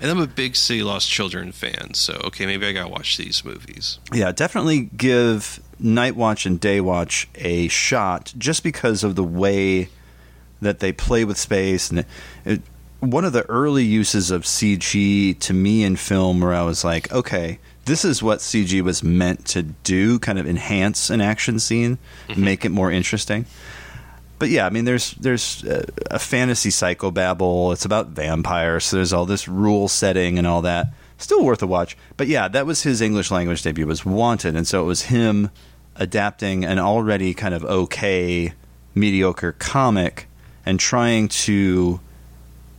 And 0.00 0.10
I'm 0.10 0.20
a 0.20 0.26
big 0.26 0.56
City 0.56 0.82
Lost 0.82 1.08
Children 1.08 1.52
fan, 1.52 1.94
so 1.94 2.20
okay, 2.24 2.46
maybe 2.46 2.66
I 2.66 2.72
gotta 2.72 2.88
watch 2.88 3.16
these 3.16 3.44
movies. 3.44 3.98
Yeah, 4.12 4.32
definitely 4.32 4.90
give 4.96 5.60
Night 5.78 6.16
Watch 6.16 6.46
and 6.46 6.58
Day 6.58 6.80
Watch 6.80 7.28
a 7.36 7.68
shot 7.68 8.32
just 8.36 8.62
because 8.62 9.04
of 9.04 9.14
the 9.14 9.24
way 9.24 9.88
that 10.60 10.80
they 10.80 10.92
play 10.92 11.24
with 11.24 11.36
space 11.38 11.90
and 11.90 12.00
it, 12.00 12.06
it, 12.44 12.62
one 13.00 13.24
of 13.26 13.32
the 13.34 13.44
early 13.50 13.84
uses 13.84 14.30
of 14.30 14.42
CG 14.42 15.38
to 15.38 15.52
me 15.52 15.84
in 15.84 15.96
film 15.96 16.40
where 16.40 16.54
I 16.54 16.62
was 16.62 16.82
like, 16.82 17.12
okay, 17.12 17.58
this 17.86 18.04
is 18.04 18.22
what 18.22 18.40
CG 18.40 18.82
was 18.82 19.02
meant 19.02 19.46
to 19.46 19.62
do, 19.62 20.18
kind 20.18 20.38
of 20.38 20.46
enhance 20.46 21.08
an 21.08 21.20
action 21.20 21.58
scene, 21.58 21.98
mm-hmm. 22.28 22.44
make 22.44 22.64
it 22.64 22.70
more 22.70 22.90
interesting. 22.90 23.46
But 24.38 24.50
yeah, 24.50 24.66
I 24.66 24.70
mean, 24.70 24.84
there's 24.84 25.12
there's 25.12 25.64
a, 25.64 25.86
a 26.10 26.18
fantasy 26.18 26.68
psychobabble. 26.68 27.72
It's 27.72 27.84
about 27.84 28.08
vampires, 28.08 28.84
so 28.84 28.96
there's 28.96 29.12
all 29.12 29.24
this 29.24 29.48
rule 29.48 29.88
setting 29.88 30.36
and 30.36 30.46
all 30.46 30.62
that. 30.62 30.88
Still 31.18 31.42
worth 31.42 31.62
a 31.62 31.66
watch. 31.66 31.96
But 32.18 32.26
yeah, 32.26 32.48
that 32.48 32.66
was 32.66 32.82
his 32.82 33.00
English 33.00 33.30
language 33.30 33.62
debut. 33.62 33.86
Was 33.86 34.04
Wanted, 34.04 34.54
and 34.56 34.66
so 34.66 34.82
it 34.82 34.86
was 34.86 35.02
him 35.02 35.50
adapting 35.94 36.64
an 36.64 36.78
already 36.78 37.32
kind 37.32 37.54
of 37.54 37.64
okay, 37.64 38.52
mediocre 38.94 39.52
comic 39.52 40.26
and 40.66 40.78
trying 40.78 41.28
to 41.28 42.00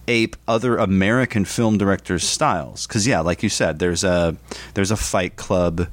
ape 0.08 0.36
other 0.47 0.78
American 0.78 1.45
film 1.45 1.78
directors' 1.78 2.28
styles. 2.28 2.88
Because 2.88 3.08
yeah, 3.08 3.20
like 3.22 3.43
you 3.43 3.49
said, 3.49 3.80
there's 3.80 4.03
a 4.03 4.36
there's 4.74 4.91
a 4.91 4.97
Fight 4.97 5.36
Club 5.36 5.88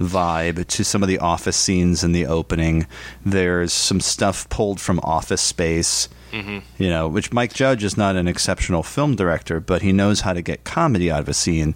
vibe 0.00 0.66
to 0.66 0.84
some 0.84 1.02
of 1.02 1.08
the 1.08 1.18
office 1.18 1.56
scenes 1.56 2.02
in 2.02 2.12
the 2.12 2.26
opening. 2.26 2.86
There's 3.24 3.72
some 3.72 4.00
stuff 4.00 4.48
pulled 4.48 4.80
from 4.80 5.00
Office 5.00 5.42
Space. 5.42 6.08
Mm-hmm. 6.32 6.60
You 6.78 6.88
know, 6.88 7.08
which 7.08 7.32
Mike 7.32 7.52
Judge 7.52 7.84
is 7.84 7.96
not 7.96 8.16
an 8.16 8.26
exceptional 8.26 8.82
film 8.82 9.16
director, 9.16 9.60
but 9.60 9.82
he 9.82 9.92
knows 9.92 10.22
how 10.22 10.32
to 10.32 10.40
get 10.40 10.64
comedy 10.64 11.10
out 11.10 11.20
of 11.20 11.28
a 11.28 11.34
scene. 11.34 11.74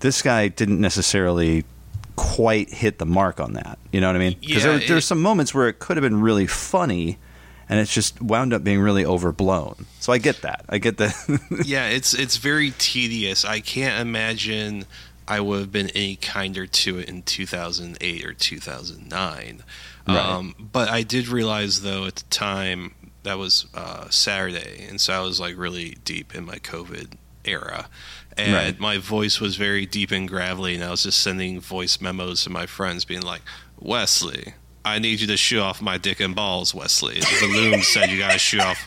This 0.00 0.20
guy 0.20 0.48
didn't 0.48 0.80
necessarily 0.80 1.64
quite 2.16 2.68
hit 2.70 2.98
the 2.98 3.06
mark 3.06 3.40
on 3.40 3.54
that. 3.54 3.78
You 3.92 4.00
know 4.00 4.08
what 4.08 4.16
I 4.16 4.18
mean? 4.18 4.36
Because 4.40 4.64
Yeah, 4.64 4.76
there, 4.76 4.88
there's 4.88 5.04
some 5.04 5.22
moments 5.22 5.54
where 5.54 5.68
it 5.68 5.78
could 5.78 5.96
have 5.96 6.02
been 6.02 6.20
really 6.20 6.46
funny, 6.46 7.16
and 7.68 7.80
it's 7.80 7.92
just 7.92 8.20
wound 8.22 8.52
up 8.52 8.64
being 8.64 8.80
really 8.80 9.04
overblown. 9.04 9.86
So 10.00 10.12
I 10.12 10.18
get 10.18 10.42
that. 10.42 10.64
I 10.68 10.78
get 10.78 10.96
that. 10.98 11.14
yeah, 11.64 11.88
it's 11.88 12.14
it's 12.14 12.36
very 12.36 12.72
tedious. 12.78 13.44
I 13.44 13.60
can't 13.60 14.00
imagine 14.00 14.84
I 15.26 15.40
would 15.40 15.60
have 15.60 15.72
been 15.72 15.90
any 15.90 16.16
kinder 16.16 16.66
to 16.66 16.98
it 16.98 17.08
in 17.08 17.22
2008 17.22 18.24
or 18.24 18.32
2009. 18.32 19.62
Right. 20.06 20.16
Um, 20.16 20.54
but 20.58 20.88
I 20.88 21.02
did 21.02 21.28
realize 21.28 21.82
though 21.82 22.06
at 22.06 22.16
the 22.16 22.24
time 22.30 22.94
that 23.24 23.36
was 23.36 23.66
uh, 23.74 24.08
Saturday, 24.08 24.86
and 24.88 25.00
so 25.00 25.12
I 25.12 25.20
was 25.20 25.38
like 25.38 25.56
really 25.58 25.98
deep 26.04 26.34
in 26.34 26.44
my 26.46 26.56
COVID 26.56 27.14
era. 27.44 27.88
And 28.38 28.54
Right. 28.54 28.78
my 28.80 28.98
voice 28.98 29.40
was 29.40 29.56
very 29.56 29.84
deep 29.84 30.12
and 30.12 30.28
gravelly, 30.28 30.76
and 30.76 30.84
I 30.84 30.90
was 30.90 31.02
just 31.02 31.20
sending 31.20 31.60
voice 31.60 32.00
memos 32.00 32.44
to 32.44 32.50
my 32.50 32.66
friends, 32.66 33.04
being 33.04 33.20
like, 33.22 33.42
"Wesley, 33.80 34.54
I 34.84 34.98
need 34.98 35.20
you 35.20 35.26
to 35.28 35.36
shoot 35.36 35.60
off 35.60 35.80
my 35.82 35.98
dick 35.98 36.20
and 36.20 36.34
balls, 36.34 36.74
Wesley." 36.74 37.20
The 37.20 37.46
loom 37.52 37.82
said 37.82 38.10
you 38.10 38.18
gotta 38.18 38.38
shoot 38.38 38.60
off 38.60 38.78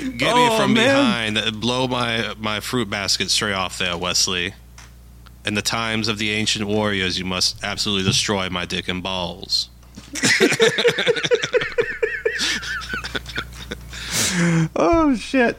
Get 0.00 0.34
me 0.34 0.48
Oh, 0.48 0.56
from 0.58 0.72
man. 0.74 1.34
behind. 1.34 1.60
Blow 1.60 1.86
my 1.88 2.34
my 2.38 2.60
fruit 2.60 2.88
basket 2.90 3.30
straight 3.30 3.52
off 3.54 3.78
there, 3.78 3.96
Wesley. 3.96 4.54
In 5.44 5.54
the 5.54 5.62
times 5.62 6.08
of 6.08 6.18
the 6.18 6.30
ancient 6.30 6.66
warriors, 6.66 7.18
you 7.18 7.24
must 7.24 7.62
absolutely 7.62 8.04
destroy 8.04 8.48
my 8.50 8.64
dick 8.64 8.88
and 8.88 9.02
balls. 9.02 9.68
oh 14.76 15.14
shit. 15.18 15.56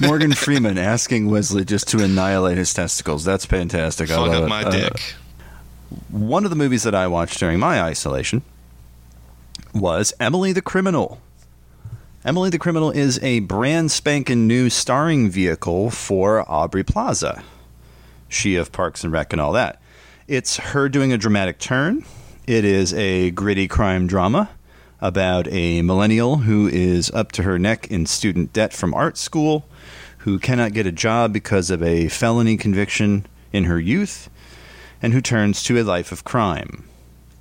Morgan 0.00 0.32
Freeman 0.32 0.78
asking 0.78 1.28
Wesley 1.30 1.64
just 1.64 1.88
to 1.88 2.02
annihilate 2.02 2.56
his 2.58 2.72
testicles. 2.72 3.24
That's 3.24 3.44
fantastic. 3.44 4.10
I 4.10 4.14
Fuck 4.16 4.26
love 4.28 4.34
up 4.36 4.42
it. 4.44 4.48
my 4.48 4.62
Uh, 4.62 4.70
dick. 4.70 5.14
one 6.10 6.44
of 6.44 6.50
the 6.50 6.56
movies 6.56 6.84
that 6.84 6.94
I 6.94 7.06
watched 7.08 7.38
during 7.40 7.58
my 7.58 7.82
isolation 7.82 8.42
was 9.78 10.12
Emily 10.18 10.52
the 10.52 10.62
Criminal. 10.62 11.20
Emily 12.24 12.50
the 12.50 12.58
Criminal 12.58 12.90
is 12.90 13.22
a 13.22 13.40
brand 13.40 13.90
spanking 13.92 14.48
new 14.48 14.68
starring 14.68 15.30
vehicle 15.30 15.90
for 15.90 16.44
Aubrey 16.50 16.82
Plaza. 16.82 17.44
She 18.28 18.56
of 18.56 18.72
Parks 18.72 19.04
and 19.04 19.12
Rec 19.12 19.32
and 19.32 19.40
all 19.40 19.52
that. 19.52 19.80
It's 20.26 20.56
her 20.56 20.88
doing 20.88 21.12
a 21.12 21.18
dramatic 21.18 21.58
turn. 21.58 22.04
It 22.46 22.64
is 22.64 22.92
a 22.94 23.30
gritty 23.30 23.68
crime 23.68 24.06
drama 24.06 24.50
about 25.00 25.46
a 25.48 25.82
millennial 25.82 26.38
who 26.38 26.66
is 26.66 27.10
up 27.12 27.30
to 27.32 27.44
her 27.44 27.58
neck 27.58 27.88
in 27.88 28.04
student 28.06 28.52
debt 28.52 28.72
from 28.72 28.92
art 28.94 29.16
school, 29.16 29.64
who 30.18 30.40
cannot 30.40 30.72
get 30.72 30.86
a 30.86 30.92
job 30.92 31.32
because 31.32 31.70
of 31.70 31.82
a 31.82 32.08
felony 32.08 32.56
conviction 32.56 33.26
in 33.52 33.64
her 33.64 33.78
youth, 33.78 34.28
and 35.00 35.12
who 35.12 35.20
turns 35.20 35.62
to 35.62 35.80
a 35.80 35.84
life 35.84 36.10
of 36.10 36.24
crime. 36.24 36.88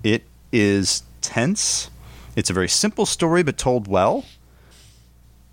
It 0.03 0.23
is 0.51 1.01
tense. 1.21 1.89
It's 2.37 2.51
a 2.51 2.53
very 2.53 2.69
simple 2.69 3.07
story, 3.07 3.41
but 3.41 3.57
told 3.57 3.87
well. 3.87 4.23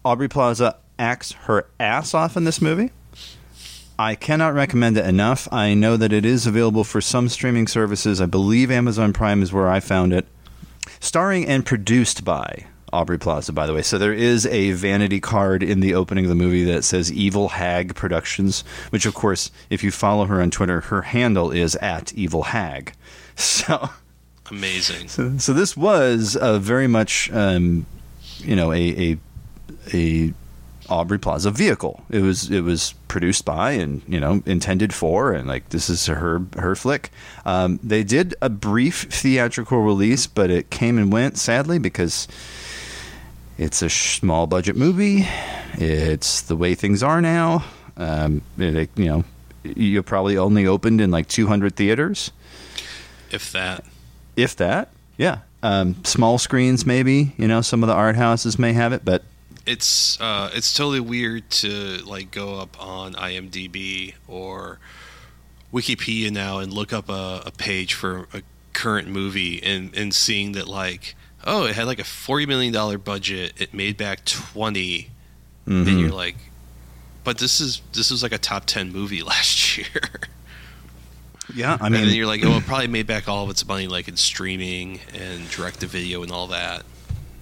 Aubrey 0.05 0.29
Plaza 0.29 0.77
acts 0.99 1.33
her 1.33 1.67
ass 1.81 2.13
off 2.13 2.37
in 2.37 2.45
this 2.45 2.61
movie. 2.61 2.91
I 3.99 4.15
cannot 4.15 4.53
recommend 4.53 4.99
it 4.99 5.07
enough. 5.07 5.51
I 5.51 5.73
know 5.73 5.97
that 5.97 6.13
it 6.13 6.27
is 6.27 6.47
available 6.47 6.85
for 6.85 7.01
some 7.01 7.31
streaming 7.31 7.69
services. 7.69 8.21
I 8.21 8.27
believe 8.27 8.71
Amazon 8.71 9.15
Prime 9.15 9.43
is 9.43 9.51
where 9.51 9.67
I 9.67 9.81
found 9.81 10.13
it. 10.13 10.27
Starring 11.01 11.47
and 11.47 11.65
produced 11.65 12.23
by 12.23 12.67
Aubrey 12.93 13.19
Plaza, 13.19 13.55
by 13.55 13.67
the 13.67 13.73
way. 13.73 13.81
So 13.81 13.97
there 13.97 14.13
is 14.13 14.45
a 14.45 14.73
vanity 14.73 15.21
card 15.21 15.63
in 15.63 15.81
the 15.81 15.95
opening 15.95 16.27
of 16.27 16.29
the 16.29 16.35
movie 16.35 16.65
that 16.65 16.85
says 16.85 17.11
Evil 17.11 17.49
Hag 17.49 17.95
Productions, 17.95 18.63
which, 18.91 19.07
of 19.07 19.15
course, 19.15 19.51
if 19.71 19.83
you 19.83 19.91
follow 19.91 20.27
her 20.27 20.43
on 20.43 20.51
Twitter, 20.51 20.83
her 20.83 21.01
handle 21.01 21.51
is 21.51 21.77
at 21.77 22.13
Evil 22.13 22.43
Hag. 22.43 22.93
So. 23.37 23.89
Amazing. 24.51 25.09
So, 25.09 25.39
so 25.39 25.53
this 25.53 25.77
was 25.77 26.37
a 26.41 26.59
very 26.59 26.87
much, 26.87 27.33
um, 27.33 27.87
you 28.39 28.55
know, 28.55 28.73
a, 28.73 28.77
a 29.13 29.19
a 29.95 30.33
Aubrey 30.89 31.19
Plaza 31.19 31.51
vehicle. 31.51 32.05
It 32.11 32.21
was 32.21 32.51
it 32.51 32.61
was 32.61 32.93
produced 33.09 33.45
by 33.45 33.73
and 33.73 34.03
you 34.07 34.21
know 34.21 34.43
intended 34.45 34.93
for, 34.93 35.33
and 35.33 35.49
like 35.49 35.71
this 35.71 35.89
is 35.89 36.07
her 36.07 36.43
her 36.57 36.77
flick. 36.77 37.11
Um, 37.47 37.81
they 37.83 38.03
did 38.05 38.35
a 38.43 38.51
brief 38.51 39.05
theatrical 39.11 39.81
release, 39.81 40.27
but 40.27 40.51
it 40.51 40.71
came 40.71 40.99
and 40.99 41.13
went 41.13 41.39
sadly 41.39 41.79
because 41.79 42.29
it's 43.57 43.83
a 43.83 43.89
small 43.89 44.47
budget 44.47 44.77
movie. 44.77 45.27
It's 45.75 46.43
the 46.43 46.57
way 46.57 46.75
things 46.75 47.03
are 47.03 47.21
now. 47.21 47.65
Um, 47.97 48.43
it, 48.59 48.91
you 48.97 49.07
know, 49.07 49.25
you 49.63 50.03
probably 50.03 50.37
only 50.37 50.67
opened 50.67 51.01
in 51.01 51.11
like 51.11 51.29
200 51.29 51.77
theaters 51.77 52.33
If 53.31 53.53
that. 53.53 53.85
If 54.37 54.57
that. 54.57 54.91
Yeah. 55.17 55.39
Um, 55.63 55.97
small 56.05 56.39
screens, 56.39 56.85
maybe. 56.85 57.33
You 57.39 57.49
know, 57.49 57.61
some 57.63 57.83
of 57.83 57.87
the 57.89 57.95
art 57.95 58.17
houses 58.17 58.59
may 58.59 58.73
have 58.75 58.93
it, 58.93 59.05
but 59.05 59.23
It's 59.67 60.21
uh, 60.21 60.51
it's 60.53 60.75
totally 60.75 61.01
weird 61.01 61.49
to 61.63 61.99
like 62.05 62.31
go 62.31 62.59
up 62.61 62.77
on 62.83 63.15
IMDb 63.15 64.15
or 64.29 64.79
Wikipedia 65.73 66.31
now 66.31 66.59
and 66.59 66.73
look 66.73 66.93
up 66.93 67.09
a, 67.09 67.43
a 67.47 67.51
page 67.51 67.95
for 67.95 68.29
a 68.35 68.43
current 68.73 69.09
movie 69.09 69.63
and, 69.63 69.95
and 69.97 70.13
seeing 70.15 70.53
that 70.53 70.67
like 70.69 71.15
oh 71.47 71.65
it 71.65 71.75
had 71.77 71.87
like 71.87 71.99
a 72.01 72.05
forty 72.05 72.45
million 72.47 72.73
dollar 72.73 72.99
budget 72.99 73.53
it 73.57 73.73
made 73.73 73.97
back 73.97 74.25
20 74.25 75.11
Mm-hmm. 75.67 75.89
and 75.89 75.99
you're 76.01 76.11
like 76.11 76.37
but 77.25 77.39
this 77.39 77.59
is 77.59 77.81
this 77.95 78.11
was 78.11 78.23
like 78.23 78.33
a 78.33 78.39
top 78.39 78.67
10 78.67 78.93
movie 78.93 79.23
last 79.33 79.79
year 79.79 79.87
yeah, 81.55 81.77
I 81.81 81.87
and 81.87 81.95
then 81.95 82.07
mean, 82.07 82.15
you're 82.15 82.27
like 82.27 82.45
oh 82.45 82.57
it 82.57 82.65
probably 82.65 82.89
made 82.89 83.07
back 83.07 83.29
all 83.29 83.45
of 83.45 83.51
its 83.51 83.67
money 83.67 83.87
like 83.87 84.09
in 84.09 84.17
streaming 84.17 85.01
and 85.15 85.49
direct 85.51 85.81
to 85.81 85.87
video 85.87 86.23
and 86.23 86.33
all 86.33 86.49
that 86.49 86.83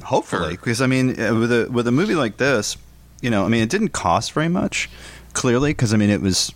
hopefully, 0.05 0.49
Or- 0.49 0.51
because 0.51 0.81
I 0.81 0.87
mean, 0.87 1.21
uh, 1.21 1.35
with 1.35 1.53
a 1.53 1.69
with 1.71 1.87
a 1.87 1.93
movie 1.93 2.15
like 2.15 2.37
this, 2.37 2.77
you 3.21 3.31
know, 3.31 3.45
I 3.45 3.49
mean, 3.49 3.63
it 3.63 3.71
didn't 3.71 3.91
cost 3.91 4.33
very 4.33 4.49
much, 4.49 4.91
clearly, 5.33 5.71
because 5.71 5.95
I 5.95 5.97
mean, 5.97 6.11
it 6.11 6.21
was 6.21 6.53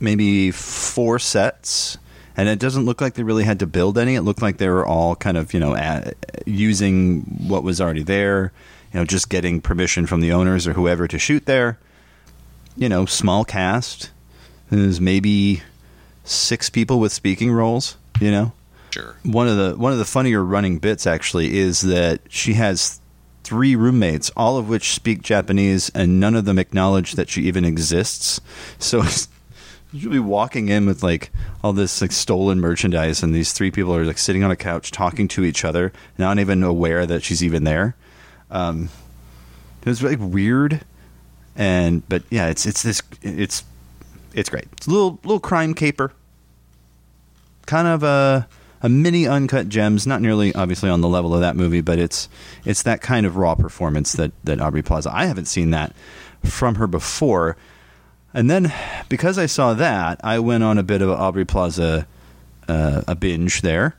maybe 0.00 0.50
four 0.50 1.18
sets. 1.18 1.98
And 2.36 2.48
it 2.48 2.58
doesn't 2.58 2.86
look 2.86 3.00
like 3.02 3.14
they 3.14 3.22
really 3.22 3.44
had 3.44 3.58
to 3.58 3.66
build 3.66 3.98
any. 3.98 4.14
It 4.14 4.22
looked 4.22 4.40
like 4.40 4.56
they 4.56 4.68
were 4.68 4.86
all 4.86 5.14
kind 5.14 5.36
of, 5.36 5.52
you 5.52 5.60
know, 5.60 5.74
at, 5.74 6.14
using 6.46 7.20
what 7.46 7.62
was 7.62 7.80
already 7.80 8.02
there. 8.02 8.52
you 8.94 9.00
know, 9.00 9.04
just 9.04 9.28
getting 9.28 9.60
permission 9.60 10.06
from 10.06 10.20
the 10.20 10.32
owners 10.32 10.66
or 10.66 10.72
whoever 10.72 11.06
to 11.06 11.18
shoot 11.18 11.44
there. 11.46 11.78
You 12.76 12.88
know, 12.88 13.04
small 13.04 13.44
cast. 13.44 14.10
There's 14.70 15.00
maybe 15.00 15.62
six 16.30 16.70
people 16.70 16.98
with 17.00 17.12
speaking 17.12 17.52
roles. 17.52 17.96
You 18.20 18.30
know, 18.30 18.52
Sure. 18.90 19.16
one 19.22 19.48
of 19.48 19.56
the 19.56 19.76
one 19.76 19.92
of 19.92 19.98
the 19.98 20.04
funnier 20.04 20.44
running 20.44 20.78
bits 20.78 21.06
actually 21.06 21.56
is 21.58 21.80
that 21.82 22.20
she 22.28 22.54
has 22.54 23.00
three 23.44 23.74
roommates, 23.74 24.30
all 24.36 24.58
of 24.58 24.68
which 24.68 24.92
speak 24.92 25.22
Japanese, 25.22 25.90
and 25.94 26.20
none 26.20 26.34
of 26.34 26.44
them 26.44 26.58
acknowledge 26.58 27.12
that 27.12 27.28
she 27.28 27.42
even 27.42 27.64
exists. 27.64 28.40
So 28.78 29.02
you'll 29.92 30.12
be 30.12 30.18
walking 30.18 30.68
in 30.68 30.86
with 30.86 31.02
like 31.02 31.30
all 31.64 31.72
this 31.72 32.00
like 32.02 32.12
stolen 32.12 32.60
merchandise, 32.60 33.22
and 33.22 33.34
these 33.34 33.52
three 33.52 33.70
people 33.70 33.94
are 33.94 34.04
like 34.04 34.18
sitting 34.18 34.44
on 34.44 34.50
a 34.50 34.56
couch 34.56 34.90
talking 34.90 35.28
to 35.28 35.44
each 35.44 35.64
other, 35.64 35.92
not 36.18 36.38
even 36.38 36.62
aware 36.62 37.06
that 37.06 37.22
she's 37.22 37.42
even 37.42 37.64
there. 37.64 37.96
Um, 38.50 38.88
it 39.82 39.86
was 39.88 40.02
like 40.02 40.18
weird, 40.20 40.82
and 41.56 42.06
but 42.08 42.22
yeah, 42.30 42.48
it's 42.48 42.66
it's 42.66 42.82
this 42.82 43.02
it's 43.22 43.64
it's 44.34 44.50
great. 44.50 44.66
It's 44.72 44.86
a 44.86 44.90
little 44.90 45.18
little 45.24 45.40
crime 45.40 45.72
caper 45.74 46.12
kind 47.66 47.88
of 47.88 48.02
a 48.02 48.48
a 48.82 48.88
mini 48.88 49.26
uncut 49.26 49.68
gems, 49.68 50.06
not 50.06 50.22
nearly 50.22 50.54
obviously 50.54 50.88
on 50.88 51.02
the 51.02 51.08
level 51.08 51.34
of 51.34 51.40
that 51.40 51.56
movie, 51.56 51.80
but 51.80 51.98
it's 51.98 52.28
it's 52.64 52.82
that 52.84 53.00
kind 53.00 53.26
of 53.26 53.36
raw 53.36 53.54
performance 53.54 54.12
that 54.12 54.32
that 54.44 54.60
Aubrey 54.60 54.82
Plaza. 54.82 55.10
I 55.12 55.26
haven't 55.26 55.46
seen 55.46 55.70
that 55.70 55.94
from 56.44 56.76
her 56.76 56.86
before, 56.86 57.56
and 58.32 58.50
then 58.50 58.72
because 59.08 59.38
I 59.38 59.46
saw 59.46 59.74
that, 59.74 60.20
I 60.24 60.38
went 60.38 60.64
on 60.64 60.78
a 60.78 60.82
bit 60.82 61.02
of 61.02 61.10
Aubrey 61.10 61.44
Plaza 61.44 62.06
uh, 62.68 63.02
a 63.06 63.14
binge 63.14 63.62
there 63.62 63.96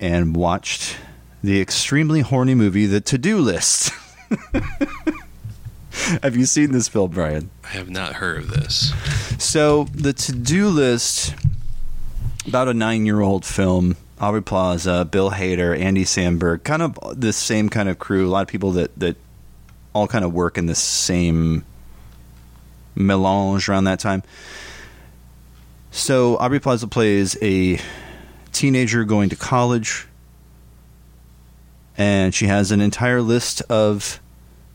and 0.00 0.36
watched 0.36 0.96
the 1.42 1.60
extremely 1.60 2.20
horny 2.20 2.54
movie 2.54 2.86
The 2.86 3.00
To 3.00 3.18
Do 3.18 3.38
List. 3.38 3.90
Have 6.22 6.36
you 6.36 6.44
seen 6.44 6.72
this 6.72 6.88
film, 6.88 7.12
Brian? 7.12 7.50
I 7.62 7.68
have 7.68 7.88
not 7.88 8.14
heard 8.14 8.38
of 8.38 8.50
this. 8.50 8.92
So 9.38 9.84
the 9.94 10.12
to-do 10.12 10.68
list, 10.68 11.34
about 12.46 12.68
a 12.68 12.74
nine-year-old 12.74 13.44
film. 13.44 13.96
Aubrey 14.20 14.42
Plaza, 14.42 15.04
Bill 15.10 15.30
Hader, 15.32 15.78
Andy 15.78 16.04
Samberg, 16.04 16.62
kind 16.62 16.82
of 16.82 16.96
the 17.12 17.32
same 17.32 17.68
kind 17.68 17.88
of 17.88 17.98
crew. 17.98 18.28
A 18.28 18.30
lot 18.30 18.42
of 18.42 18.48
people 18.48 18.72
that 18.72 18.96
that 18.98 19.16
all 19.92 20.06
kind 20.06 20.24
of 20.24 20.32
work 20.32 20.56
in 20.56 20.66
the 20.66 20.74
same 20.74 21.64
melange 22.94 23.68
around 23.68 23.84
that 23.84 23.98
time. 23.98 24.22
So 25.90 26.36
Aubrey 26.38 26.60
Plaza 26.60 26.86
plays 26.86 27.36
a 27.42 27.80
teenager 28.52 29.04
going 29.04 29.30
to 29.30 29.36
college, 29.36 30.06
and 31.98 32.32
she 32.34 32.46
has 32.46 32.70
an 32.70 32.80
entire 32.80 33.20
list 33.20 33.62
of 33.62 34.20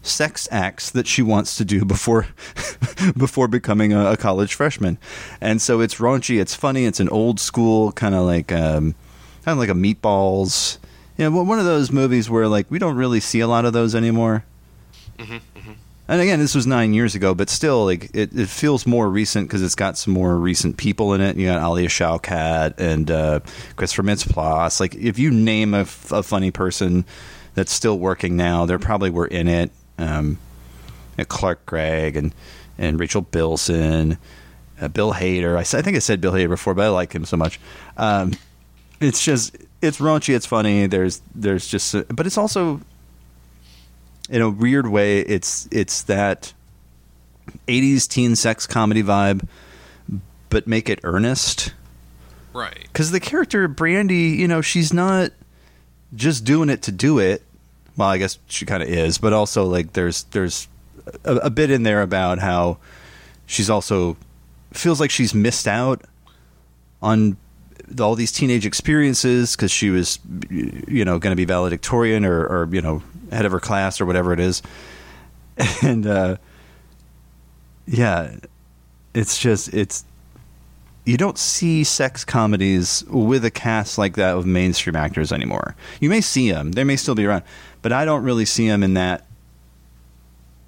sex 0.09 0.47
acts 0.51 0.89
that 0.91 1.07
she 1.07 1.21
wants 1.21 1.55
to 1.57 1.65
do 1.65 1.85
before 1.95 2.27
before 3.17 3.47
becoming 3.47 3.93
a, 3.93 4.11
a 4.11 4.17
college 4.17 4.53
freshman. 4.53 4.97
And 5.39 5.61
so 5.61 5.81
it's 5.81 5.95
raunchy, 5.95 6.39
it's 6.41 6.55
funny, 6.55 6.85
it's 6.85 6.99
an 6.99 7.09
old 7.09 7.39
school 7.39 7.91
kind 7.93 8.15
of 8.15 8.25
like 8.25 8.51
um, 8.51 8.95
kind 9.45 9.53
of 9.53 9.57
like 9.57 9.69
a 9.69 9.73
meatballs. 9.73 10.77
You 11.17 11.29
know, 11.29 11.43
one 11.43 11.59
of 11.59 11.65
those 11.65 11.91
movies 11.91 12.29
where 12.29 12.47
like 12.47 12.69
we 12.69 12.79
don't 12.79 12.95
really 12.95 13.19
see 13.19 13.39
a 13.39 13.47
lot 13.47 13.65
of 13.65 13.73
those 13.73 13.95
anymore. 13.95 14.43
And 16.09 16.21
again, 16.21 16.39
this 16.39 16.55
was 16.55 16.65
nine 16.65 16.95
years 16.95 17.13
ago, 17.13 17.35
but 17.35 17.51
still, 17.51 17.85
like 17.85 18.09
it, 18.15 18.33
it 18.35 18.49
feels 18.49 18.87
more 18.87 19.07
recent 19.07 19.47
because 19.47 19.61
it's 19.61 19.75
got 19.75 19.95
some 19.95 20.11
more 20.11 20.37
recent 20.37 20.75
people 20.75 21.13
in 21.13 21.21
it. 21.21 21.37
You 21.37 21.45
got 21.45 21.61
Alia 21.63 21.87
Shawkat 21.87 22.79
and 22.79 23.11
uh, 23.11 23.41
Christopher 23.75 24.01
Mintz-Plasse. 24.01 24.79
Like, 24.79 24.95
if 24.95 25.19
you 25.19 25.29
name 25.29 25.75
a, 25.75 25.81
f- 25.81 26.11
a 26.11 26.23
funny 26.23 26.49
person 26.49 27.05
that's 27.53 27.71
still 27.71 27.99
working 27.99 28.35
now, 28.35 28.65
they 28.65 28.75
probably 28.79 29.11
were 29.11 29.27
in 29.27 29.47
it. 29.47 29.69
Um, 29.99 30.39
Clark 31.27 31.65
Gregg 31.65 32.15
and 32.15 32.33
and 32.77 32.99
Rachel 32.99 33.21
Bilson, 33.21 34.17
uh, 34.79 34.87
Bill 34.87 35.13
Hader. 35.13 35.55
I, 35.55 35.77
I, 35.77 35.81
think 35.81 35.97
I 35.97 35.99
said 35.99 36.21
Bill 36.21 36.31
Hader 36.31 36.49
before, 36.49 36.73
but 36.73 36.85
I 36.85 36.89
like 36.89 37.13
him 37.13 37.25
so 37.25 37.35
much. 37.35 37.59
Um, 37.97 38.33
it's 39.01 39.23
just 39.23 39.57
it's 39.81 39.99
raunchy, 39.99 40.35
it's 40.35 40.45
funny. 40.45 40.87
There's 40.87 41.21
there's 41.35 41.67
just, 41.67 41.93
uh, 41.93 42.03
but 42.09 42.25
it's 42.25 42.37
also 42.37 42.81
in 44.29 44.41
a 44.41 44.49
weird 44.49 44.87
way, 44.87 45.19
it's 45.19 45.67
it's 45.71 46.03
that 46.03 46.53
'80s 47.67 48.07
teen 48.07 48.35
sex 48.35 48.67
comedy 48.67 49.03
vibe, 49.03 49.47
but 50.49 50.67
make 50.67 50.89
it 50.89 50.99
earnest. 51.03 51.73
Right. 52.53 52.79
Because 52.83 53.11
the 53.11 53.19
character 53.19 53.67
Brandy, 53.67 54.29
you 54.29 54.47
know, 54.47 54.61
she's 54.61 54.91
not 54.91 55.31
just 56.15 56.43
doing 56.43 56.69
it 56.69 56.81
to 56.83 56.91
do 56.91 57.19
it. 57.19 57.43
Well, 57.99 58.07
I 58.07 58.17
guess 58.17 58.39
she 58.47 58.65
kind 58.65 58.81
of 58.81 58.87
is, 58.87 59.17
but 59.17 59.33
also 59.33 59.65
like 59.65 59.91
there's 59.91 60.23
there's 60.31 60.69
a, 61.25 61.35
a 61.35 61.49
bit 61.49 61.69
in 61.69 61.83
there 61.83 62.01
about 62.01 62.39
how 62.39 62.77
she's 63.45 63.69
also 63.69 64.15
feels 64.71 65.01
like 65.01 65.11
she's 65.11 65.33
missed 65.33 65.67
out 65.67 66.03
on 67.01 67.35
all 67.99 68.15
these 68.15 68.31
teenage 68.31 68.65
experiences 68.65 69.53
because 69.53 69.69
she 69.69 69.89
was, 69.89 70.17
you 70.49 71.03
know, 71.03 71.19
going 71.19 71.33
to 71.33 71.35
be 71.35 71.43
valedictorian 71.43 72.23
or, 72.23 72.45
or 72.45 72.69
you 72.71 72.81
know 72.81 73.03
head 73.31 73.45
of 73.45 73.51
her 73.51 73.59
class 73.59 73.99
or 73.99 74.05
whatever 74.05 74.31
it 74.31 74.39
is, 74.39 74.61
and 75.81 76.07
uh, 76.07 76.37
yeah, 77.85 78.33
it's 79.13 79.37
just 79.37 79.73
it's 79.73 80.05
you 81.03 81.17
don't 81.17 81.37
see 81.37 81.83
sex 81.83 82.23
comedies 82.23 83.03
with 83.09 83.43
a 83.43 83.51
cast 83.51 83.97
like 83.97 84.15
that 84.15 84.37
of 84.37 84.45
mainstream 84.45 84.95
actors 84.95 85.31
anymore. 85.31 85.75
You 85.99 86.09
may 86.09 86.21
see 86.21 86.49
them; 86.49 86.73
they 86.73 86.83
may 86.83 86.95
still 86.95 87.15
be 87.15 87.25
around, 87.25 87.43
but 87.81 87.91
I 87.91 88.05
don't 88.05 88.23
really 88.23 88.45
see 88.45 88.67
them 88.67 88.83
in 88.83 88.93
that 88.95 89.25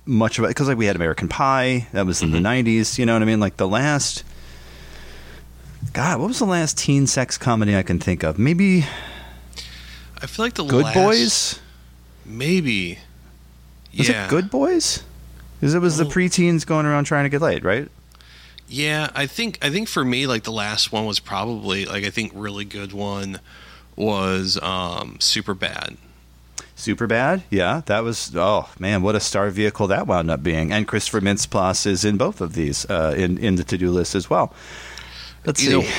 much 0.06 0.40
of 0.40 0.46
it 0.46 0.50
because 0.50 0.68
like 0.68 0.78
we 0.78 0.86
had 0.86 0.96
American 0.96 1.28
Pie 1.28 1.88
that 1.94 2.06
was 2.06 2.22
in 2.22 2.32
the 2.32 2.40
'90s. 2.40 2.98
You 2.98 3.06
know 3.06 3.14
what 3.14 3.22
I 3.22 3.26
mean? 3.26 3.40
Like 3.40 3.58
the 3.58 3.68
last. 3.68 4.24
God, 5.94 6.20
what 6.20 6.28
was 6.28 6.40
the 6.40 6.46
last 6.46 6.78
teen 6.78 7.08
sex 7.08 7.38
comedy 7.38 7.76
I 7.76 7.82
can 7.84 8.00
think 8.00 8.24
of? 8.24 8.38
Maybe 8.38 8.86
I 10.22 10.28
feel 10.28 10.46
like 10.46 10.54
the 10.54 10.64
Good 10.64 10.86
last, 10.86 10.96
Boys. 10.96 11.60
Maybe. 12.26 13.00
Was 13.98 14.08
yeah. 14.08 14.26
it 14.26 14.30
Good 14.30 14.50
Boys? 14.52 15.04
Because 15.60 15.74
it 15.74 15.80
was 15.80 15.98
the 15.98 16.06
Well- 16.06 16.14
preteens 16.14 16.66
going 16.66 16.86
around 16.86 17.06
trying 17.06 17.26
to 17.26 17.30
get 17.30 17.42
laid, 17.42 17.64
right? 17.64 17.90
Yeah, 18.68 19.10
I 19.14 19.26
think 19.26 19.58
I 19.62 19.70
think 19.70 19.90
for 19.90 20.06
me, 20.06 20.28
like 20.28 20.44
the 20.44 20.52
last 20.52 20.92
one 20.94 21.06
was 21.06 21.20
probably 21.20 21.86
like 21.86 22.06
I 22.06 22.10
think 22.10 22.32
really 22.34 22.64
good 22.64 22.94
one 22.94 23.40
was 23.98 24.58
um 24.62 25.18
superbad. 25.20 25.98
Superbad, 26.82 27.44
yeah. 27.50 27.82
That 27.86 28.04
was 28.04 28.32
oh 28.36 28.70
man, 28.80 29.02
what 29.04 29.16
a 29.16 29.20
star 29.20 29.50
vehicle 29.50 29.88
that 29.88 30.08
wound 30.08 30.32
up 30.32 30.42
being. 30.44 30.72
And 30.72 30.88
Christopher 30.88 31.22
Mintz-Plasse 31.22 31.86
is 31.86 32.04
in 32.04 32.18
both 32.18 32.42
of 32.42 32.54
these 32.54 32.90
uh, 32.90 33.14
in 33.18 33.38
in 33.38 33.56
the 33.56 33.64
to 33.66 33.78
do 33.78 33.92
list 33.92 34.16
as 34.16 34.30
well. 34.30 34.54
Let's 35.46 35.64
You 35.64 35.82
see. 35.82 35.88
know, 35.88 35.94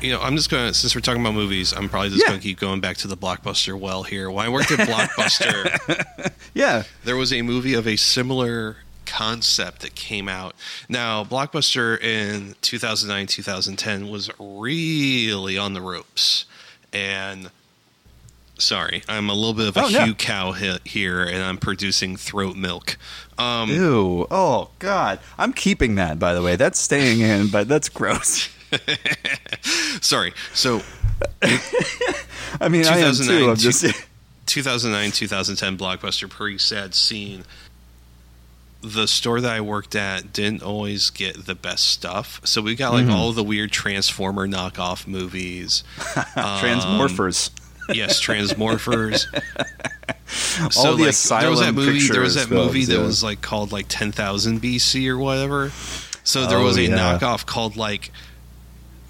you 0.00 0.12
know, 0.12 0.20
I'm 0.20 0.36
just 0.36 0.50
gonna 0.50 0.72
since 0.72 0.94
we're 0.94 1.00
talking 1.00 1.20
about 1.20 1.34
movies, 1.34 1.72
I'm 1.72 1.88
probably 1.88 2.10
just 2.10 2.22
Yeah. 2.22 2.28
gonna 2.30 2.40
keep 2.40 2.58
going 2.60 2.80
back 2.80 2.96
to 2.98 3.08
the 3.08 3.16
blockbuster 3.16 3.78
well 3.78 4.02
here. 4.04 4.30
When 4.30 4.44
I 4.46 4.48
worked 4.48 4.70
at 4.70 4.80
Blockbuster, 4.88 6.32
yeah, 6.54 6.84
there 7.04 7.16
was 7.16 7.32
a 7.32 7.42
movie 7.42 7.74
of 7.74 7.86
a 7.86 7.96
similar 7.96 8.76
concept 9.06 9.80
that 9.82 9.94
came 9.96 10.28
out. 10.28 10.54
Now, 10.88 11.24
Blockbuster 11.24 12.00
in 12.00 12.54
2009, 12.62 13.26
2010 13.26 14.08
was 14.08 14.30
really 14.38 15.58
on 15.58 15.72
the 15.74 15.80
ropes. 15.80 16.44
And 16.92 17.50
sorry, 18.60 19.02
I'm 19.08 19.28
a 19.28 19.34
little 19.34 19.54
bit 19.54 19.68
of 19.68 19.76
a 19.76 19.80
Oh, 19.84 19.88
no. 19.88 20.04
Hugh 20.04 20.14
cow 20.14 20.52
here 20.84 21.24
and 21.24 21.42
I'm 21.42 21.56
producing 21.58 22.16
throat 22.16 22.56
milk. 22.56 22.96
Um, 23.38 23.70
Ew. 23.70 24.26
Oh 24.30 24.70
God. 24.78 25.18
I'm 25.38 25.52
keeping 25.52 25.96
that 25.96 26.18
by 26.18 26.34
the 26.34 26.42
way. 26.42 26.56
That's 26.56 26.78
staying 26.78 27.20
in, 27.20 27.48
but 27.48 27.68
that's 27.68 27.88
gross. 27.88 28.48
sorry. 30.00 30.32
So, 30.54 30.82
I 32.60 32.68
mean, 32.68 32.86
I 32.86 32.98
am 32.98 33.14
too. 33.14 33.24
2009, 33.24 33.48
I'm 33.50 33.56
just 33.56 33.84
2009 34.46 35.10
2010 35.12 35.76
blockbuster 35.78 36.28
pretty 36.28 36.58
sad 36.58 36.94
scene 36.94 37.44
the 38.82 39.06
store 39.06 39.40
that 39.42 39.52
i 39.52 39.60
worked 39.60 39.94
at 39.94 40.32
didn't 40.32 40.62
always 40.62 41.10
get 41.10 41.44
the 41.46 41.54
best 41.54 41.86
stuff 41.86 42.40
so 42.44 42.60
we 42.62 42.74
got 42.74 42.92
like 42.92 43.04
Mm-hmm. 43.04 43.14
all 43.14 43.30
the 43.32 43.44
weird 43.44 43.70
transformer 43.70 44.48
knockoff 44.48 45.06
movies 45.06 45.84
transmorphers. 45.98 47.50
Yes 47.94 48.20
transmorphers 48.20 49.26
All 50.76 50.96
the 50.96 51.38
there 51.40 51.50
was 51.50 51.60
that 51.60 51.74
movie 51.74 52.06
there 52.08 52.20
was 52.20 52.34
that 52.36 52.50
movie 52.50 52.84
that 52.84 52.98
yeah. 52.98 53.02
was 53.04 53.22
like 53.22 53.40
called 53.40 53.72
like 53.72 53.88
10000 53.88 54.60
bc 54.62 55.08
or 55.08 55.18
whatever 55.18 55.70
so 56.22 56.46
there 56.46 56.58
Oh, 56.58 56.64
was 56.64 56.76
a 56.76 56.82
yeah. 56.82 57.18
knockoff 57.18 57.46
called 57.46 57.76
like 57.76 58.10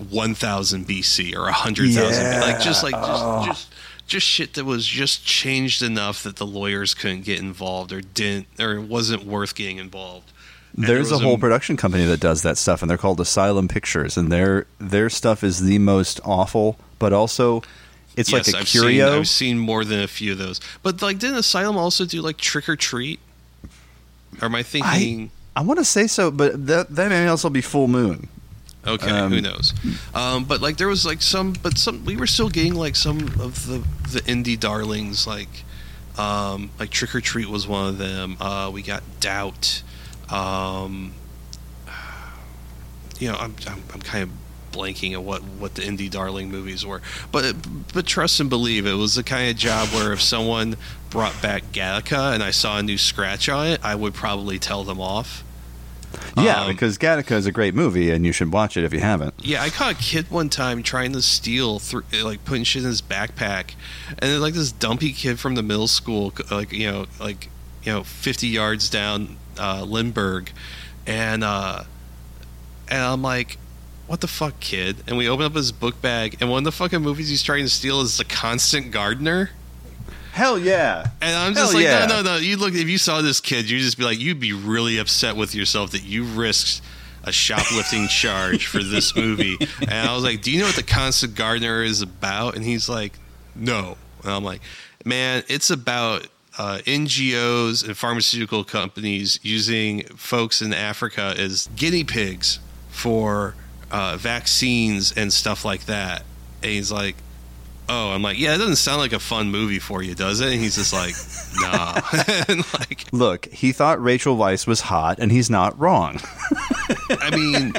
1000 0.08 0.86
bc 0.86 1.34
or 1.36 1.42
100000 1.42 1.94
Yeah. 2.24 2.40
like 2.40 2.60
just 2.60 2.82
like 2.82 2.94
just 2.94 3.22
Oh. 3.24 3.44
just 3.46 3.68
just 4.06 4.26
shit 4.26 4.54
that 4.54 4.64
was 4.64 4.86
just 4.86 5.24
changed 5.24 5.82
enough 5.82 6.22
that 6.22 6.36
the 6.36 6.46
lawyers 6.46 6.94
couldn't 6.94 7.22
get 7.24 7.38
involved 7.38 7.92
or 7.92 8.00
didn't 8.00 8.46
or 8.58 8.72
it 8.74 8.82
wasn't 8.82 9.24
worth 9.24 9.54
getting 9.54 9.76
involved 9.78 10.32
And 10.76 10.84
there 10.86 10.96
There's 10.96 11.10
a 11.10 11.14
was 11.14 11.22
whole 11.22 11.38
production 11.38 11.76
company 11.76 12.04
that 12.06 12.20
does 12.20 12.42
that 12.42 12.56
stuff, 12.56 12.80
and 12.80 12.88
they're 12.90 12.96
called 12.98 13.20
Asylum 13.20 13.66
Pictures, 13.68 14.16
and 14.16 14.30
their 14.32 14.66
their 14.78 15.10
stuff 15.10 15.42
is 15.44 15.60
the 15.64 15.78
most 15.78 16.20
awful, 16.24 16.76
but 16.98 17.12
also 17.12 17.62
It's 18.16 18.32
yes, 18.32 18.48
like 18.48 18.56
a 18.56 18.58
I've 18.60 18.66
curio. 18.66 19.08
Seen, 19.08 19.18
I've 19.18 19.28
seen 19.28 19.58
more 19.58 19.84
than 19.84 20.00
a 20.00 20.08
few 20.08 20.32
of 20.32 20.38
those. 20.38 20.60
But 20.82 21.00
like, 21.00 21.18
didn't 21.18 21.36
Asylum 21.36 21.76
also 21.76 22.04
do 22.04 22.20
like 22.20 22.36
Trick 22.36 22.68
or 22.68 22.76
Treat? 22.76 23.20
Or 24.40 24.46
am 24.46 24.54
I 24.54 24.62
thinking? 24.62 25.30
I 25.56 25.62
want 25.62 25.78
to 25.78 25.84
say 25.84 26.06
so, 26.06 26.30
but 26.30 26.66
that 26.66 26.94
that 26.94 27.08
may 27.10 27.26
also 27.26 27.50
be 27.50 27.60
full 27.60 27.88
moon. 27.88 28.28
Okay, 28.86 29.10
Um, 29.10 29.30
who 29.30 29.40
knows? 29.42 29.74
Um, 30.14 30.44
but 30.44 30.60
like 30.62 30.78
there 30.78 30.88
was 30.88 31.04
like 31.04 31.20
some, 31.20 31.52
but 31.62 31.76
some 31.76 32.04
we 32.04 32.16
were 32.16 32.26
still 32.26 32.48
getting 32.48 32.74
like 32.74 32.96
some 32.96 33.18
of 33.40 33.66
the 33.66 33.84
the 34.10 34.20
indie 34.22 34.58
darlings 34.58 35.26
like 35.26 35.64
um, 36.16 36.70
like 36.78 36.90
Trick 36.90 37.14
or 37.14 37.20
Treat 37.20 37.48
was 37.48 37.66
one 37.68 37.88
of 37.88 37.98
them. 37.98 38.36
Uh, 38.40 38.70
we 38.72 38.82
got 38.82 39.02
Doubt. 39.20 39.82
Um, 40.30 41.12
you 43.18 43.30
know, 43.30 43.36
I'm, 43.36 43.54
I'm 43.66 43.82
I'm 43.92 44.00
kind 44.00 44.22
of 44.24 44.30
blanking 44.72 45.12
at 45.12 45.22
what 45.22 45.42
what 45.42 45.74
the 45.74 45.82
indie 45.82 46.10
darling 46.10 46.50
movies 46.50 46.84
were, 46.86 47.02
but 47.32 47.54
but 47.92 48.06
trust 48.06 48.40
and 48.40 48.48
believe 48.50 48.86
it 48.86 48.94
was 48.94 49.14
the 49.14 49.22
kind 49.22 49.50
of 49.50 49.56
job 49.56 49.88
where 49.88 50.12
if 50.12 50.22
someone 50.22 50.76
brought 51.10 51.40
back 51.42 51.64
Gattaca 51.72 52.34
and 52.34 52.42
I 52.42 52.50
saw 52.50 52.78
a 52.78 52.82
new 52.82 52.98
scratch 52.98 53.48
on 53.48 53.66
it, 53.66 53.80
I 53.84 53.94
would 53.94 54.14
probably 54.14 54.58
tell 54.58 54.84
them 54.84 55.00
off. 55.00 55.42
Yeah, 56.36 56.62
Um, 56.62 56.72
because 56.72 56.98
Gattaca 56.98 57.32
is 57.32 57.46
a 57.46 57.52
great 57.52 57.72
movie, 57.72 58.10
and 58.10 58.26
you 58.26 58.32
should 58.32 58.52
watch 58.52 58.76
it 58.76 58.82
if 58.82 58.92
you 58.92 58.98
haven't. 58.98 59.32
Yeah, 59.38 59.62
I 59.62 59.70
caught 59.70 59.92
a 59.92 59.96
kid 59.96 60.28
one 60.28 60.48
time 60.48 60.82
trying 60.82 61.12
to 61.12 61.22
steal, 61.22 61.78
through, 61.78 62.02
like 62.22 62.44
putting 62.44 62.64
shit 62.64 62.82
in 62.82 62.88
his 62.88 63.00
backpack, 63.00 63.74
and 64.08 64.30
then 64.32 64.40
like 64.40 64.54
this 64.54 64.72
dumpy 64.72 65.12
kid 65.12 65.38
from 65.38 65.54
the 65.54 65.62
middle 65.62 65.86
school, 65.86 66.32
like 66.50 66.72
you 66.72 66.90
know, 66.90 67.06
like 67.20 67.48
you 67.84 67.92
know, 67.92 68.02
fifty 68.02 68.48
yards 68.48 68.90
down 68.90 69.36
uh, 69.56 69.84
Lindbergh, 69.84 70.50
and 71.06 71.44
uh, 71.44 71.84
and 72.88 73.02
I'm 73.02 73.22
like, 73.22 73.58
what 74.10 74.20
the 74.20 74.26
fuck, 74.26 74.58
kid? 74.58 75.04
And 75.06 75.16
we 75.16 75.28
open 75.28 75.46
up 75.46 75.54
his 75.54 75.70
book 75.70 76.02
bag, 76.02 76.36
and 76.40 76.50
one 76.50 76.58
of 76.58 76.64
the 76.64 76.72
fucking 76.72 77.00
movies 77.00 77.28
he's 77.28 77.44
trying 77.44 77.62
to 77.62 77.70
steal 77.70 78.00
is 78.00 78.16
The 78.18 78.24
Constant 78.24 78.90
Gardener. 78.90 79.50
Hell 80.32 80.58
yeah! 80.58 81.06
And 81.20 81.36
I'm 81.36 81.54
just 81.54 81.70
Hell 81.70 81.80
like, 81.80 81.88
yeah. 81.88 82.06
no, 82.06 82.20
no, 82.20 82.34
no. 82.34 82.36
You 82.38 82.56
look, 82.56 82.74
if 82.74 82.88
you 82.88 82.98
saw 82.98 83.22
this 83.22 83.40
kid, 83.40 83.70
you'd 83.70 83.78
just 83.78 83.96
be 83.96 84.02
like, 84.02 84.18
you'd 84.18 84.40
be 84.40 84.52
really 84.52 84.98
upset 84.98 85.36
with 85.36 85.54
yourself 85.54 85.92
that 85.92 86.02
you 86.02 86.24
risked 86.24 86.82
a 87.22 87.30
shoplifting 87.30 88.08
charge 88.20 88.66
for 88.66 88.82
this 88.82 89.14
movie. 89.14 89.56
And 89.80 89.92
I 89.92 90.12
was 90.12 90.24
like, 90.24 90.42
do 90.42 90.50
you 90.50 90.58
know 90.58 90.66
what 90.66 90.74
the 90.74 90.82
Constant 90.82 91.36
Gardener 91.36 91.84
is 91.84 92.02
about? 92.02 92.56
And 92.56 92.64
he's 92.64 92.88
like, 92.88 93.16
no. 93.54 93.96
And 94.24 94.32
I'm 94.32 94.42
like, 94.42 94.60
man, 95.04 95.44
it's 95.46 95.70
about 95.70 96.26
uh, 96.58 96.78
NGOs 96.84 97.86
and 97.86 97.96
pharmaceutical 97.96 98.64
companies 98.64 99.38
using 99.44 100.02
folks 100.16 100.60
in 100.60 100.74
Africa 100.74 101.32
as 101.38 101.68
guinea 101.76 102.02
pigs 102.02 102.58
for 102.88 103.54
uh, 103.90 104.16
vaccines 104.16 105.12
and 105.12 105.32
stuff 105.32 105.64
like 105.64 105.86
that. 105.86 106.22
And 106.62 106.72
he's 106.72 106.92
like, 106.92 107.16
oh, 107.88 108.12
I'm 108.12 108.22
like, 108.22 108.38
yeah, 108.38 108.54
it 108.54 108.58
doesn't 108.58 108.76
sound 108.76 109.00
like 109.00 109.12
a 109.12 109.18
fun 109.18 109.50
movie 109.50 109.78
for 109.78 110.02
you, 110.02 110.14
does 110.14 110.40
it? 110.40 110.52
And 110.52 110.60
he's 110.60 110.76
just 110.76 110.92
like, 110.92 111.14
nah. 111.60 112.00
and 112.48 112.64
like, 112.74 113.06
Look, 113.12 113.46
he 113.46 113.72
thought 113.72 114.02
Rachel 114.02 114.36
Weisz 114.36 114.66
was 114.66 114.82
hot, 114.82 115.18
and 115.18 115.32
he's 115.32 115.50
not 115.50 115.78
wrong. 115.78 116.20
I 117.10 117.30
mean, 117.34 117.72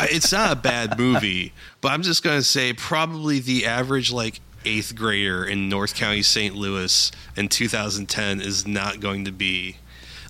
it's 0.00 0.32
not 0.32 0.52
a 0.52 0.56
bad 0.56 0.98
movie, 0.98 1.52
but 1.80 1.92
I'm 1.92 2.02
just 2.02 2.22
gonna 2.22 2.42
say 2.42 2.72
probably 2.72 3.38
the 3.40 3.66
average 3.66 4.10
like 4.10 4.40
eighth 4.64 4.94
grader 4.94 5.44
in 5.44 5.68
North 5.68 5.94
County, 5.94 6.22
St. 6.22 6.54
Louis 6.54 7.10
in 7.36 7.48
2010 7.48 8.40
is 8.40 8.66
not 8.66 9.00
going 9.00 9.24
to 9.24 9.32
be. 9.32 9.76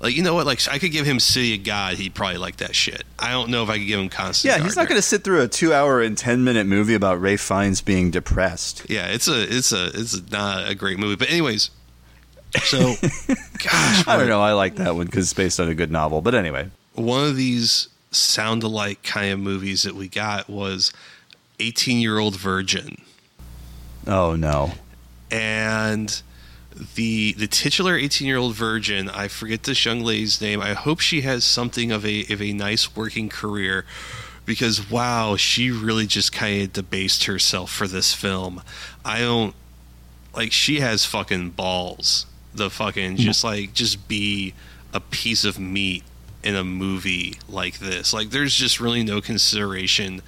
Like 0.02 0.16
you 0.16 0.22
know 0.22 0.34
what? 0.34 0.44
Like 0.46 0.60
I 0.68 0.78
could 0.78 0.90
give 0.90 1.06
him 1.06 1.20
City 1.20 1.54
of 1.54 1.64
God, 1.64 1.94
he'd 1.94 2.14
probably 2.14 2.36
like 2.36 2.56
that 2.56 2.74
shit. 2.74 3.04
I 3.18 3.30
don't 3.30 3.50
know 3.50 3.62
if 3.62 3.70
I 3.70 3.78
could 3.78 3.86
give 3.86 4.00
him 4.00 4.08
Constant. 4.08 4.52
yeah, 4.52 4.62
he's 4.62 4.76
not 4.76 4.88
going 4.88 4.98
to 4.98 5.06
sit 5.06 5.22
through 5.22 5.42
a 5.42 5.48
two-hour 5.48 6.02
and 6.02 6.18
ten-minute 6.18 6.66
movie 6.66 6.94
about 6.94 7.20
Ralph 7.20 7.40
Fiennes 7.40 7.80
being 7.80 8.10
depressed. 8.10 8.84
Yeah, 8.90 9.06
it's 9.06 9.28
a 9.28 9.42
it's 9.42 9.72
a 9.72 9.86
it's 9.94 10.30
not 10.30 10.68
a 10.68 10.74
great 10.74 10.98
movie. 10.98 11.16
But 11.16 11.30
anyways, 11.30 11.70
so 12.64 12.78
gosh, 13.62 14.08
I 14.08 14.16
don't 14.18 14.28
know. 14.28 14.42
I 14.42 14.52
like 14.52 14.74
that 14.76 14.96
one 14.96 15.06
because 15.06 15.26
it's 15.26 15.34
based 15.34 15.60
on 15.60 15.68
a 15.68 15.74
good 15.74 15.92
novel. 15.92 16.20
But 16.20 16.34
anyway, 16.34 16.68
one 16.94 17.24
of 17.24 17.36
these 17.36 17.88
sound 18.10 18.64
alike 18.64 19.02
kind 19.04 19.32
of 19.32 19.38
movies 19.38 19.84
that 19.84 19.94
we 19.94 20.08
got 20.08 20.50
was 20.50 20.92
18 21.60 21.98
year 22.00 22.18
old 22.18 22.36
virgin 22.36 22.96
oh 24.06 24.34
no, 24.36 24.72
and 25.30 26.22
the 26.94 27.32
the 27.34 27.46
titular 27.46 27.96
18 27.96 28.26
year 28.26 28.38
old 28.38 28.54
virgin 28.54 29.08
i 29.10 29.28
forget 29.28 29.64
this 29.64 29.84
young 29.84 30.00
lady's 30.00 30.40
name 30.40 30.60
i 30.60 30.72
hope 30.72 31.00
she 31.00 31.20
has 31.20 31.44
something 31.44 31.92
of 31.92 32.04
a 32.06 32.24
of 32.30 32.40
a 32.40 32.52
nice 32.52 32.96
working 32.96 33.28
career 33.28 33.84
because 34.44 34.90
wow 34.90 35.36
she 35.36 35.70
really 35.70 36.06
just 36.06 36.32
kind 36.32 36.62
of 36.62 36.72
debased 36.72 37.24
herself 37.24 37.70
for 37.70 37.86
this 37.86 38.14
film. 38.14 38.62
I 39.04 39.20
don't 39.20 39.54
like 40.34 40.52
she 40.52 40.80
has 40.80 41.04
fucking 41.04 41.50
balls. 41.50 42.26
The 42.54 42.70
fucking 42.70 43.16
just 43.16 43.44
like 43.44 43.72
just 43.72 44.08
be 44.08 44.54
a 44.92 45.00
piece 45.00 45.44
of 45.44 45.58
meat 45.58 46.04
in 46.42 46.54
a 46.54 46.64
movie 46.64 47.38
like 47.48 47.78
this. 47.78 48.12
Like 48.12 48.30
there's 48.30 48.54
just 48.54 48.80
really 48.80 49.02
no 49.02 49.20
consideration 49.20 50.22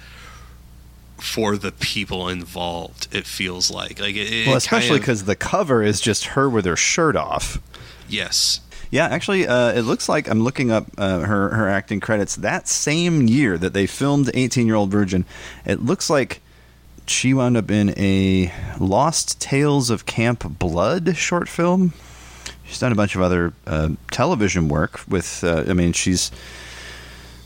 for 1.17 1.57
the 1.57 1.71
people 1.71 2.27
involved 2.27 3.07
it 3.11 3.25
feels 3.25 3.71
like 3.71 3.99
like 3.99 4.15
it, 4.15 4.31
it 4.31 4.47
well, 4.47 4.57
especially 4.57 4.99
because 4.99 5.23
the 5.25 5.35
cover 5.35 5.81
is 5.81 6.01
just 6.01 6.25
her 6.25 6.49
with 6.49 6.65
her 6.65 6.75
shirt 6.75 7.15
off. 7.15 7.59
yes 8.07 8.59
Yeah, 8.91 9.07
actually, 9.07 9.47
uh, 9.47 9.73
it 9.73 9.81
looks 9.81 10.07
like 10.07 10.29
I'm 10.29 10.41
looking 10.41 10.71
up 10.71 10.85
uh, 10.97 11.19
her 11.19 11.49
her 11.49 11.67
acting 11.67 11.99
credits. 11.99 12.35
That 12.35 12.67
same 12.67 13.27
year 13.27 13.57
that 13.57 13.73
they 13.73 13.87
filmed 13.87 14.29
18 14.33 14.67
Year 14.67 14.75
Old 14.75 14.91
Virgin, 14.91 15.25
it 15.65 15.81
looks 15.81 16.09
like 16.09 16.41
she 17.07 17.33
wound 17.33 17.57
up 17.57 17.69
in 17.71 17.93
a 17.97 18.53
Lost 18.79 19.39
Tales 19.39 19.89
of 19.89 20.05
Camp 20.05 20.59
Blood 20.59 21.17
short 21.17 21.49
film. 21.49 21.93
She's 22.63 22.79
done 22.79 22.91
a 22.91 22.95
bunch 22.95 23.15
of 23.15 23.21
other 23.21 23.53
uh, 23.67 23.89
television 24.11 24.69
work 24.69 25.01
with. 25.07 25.43
Uh, 25.43 25.65
I 25.67 25.73
mean, 25.73 25.93
she's 25.93 26.31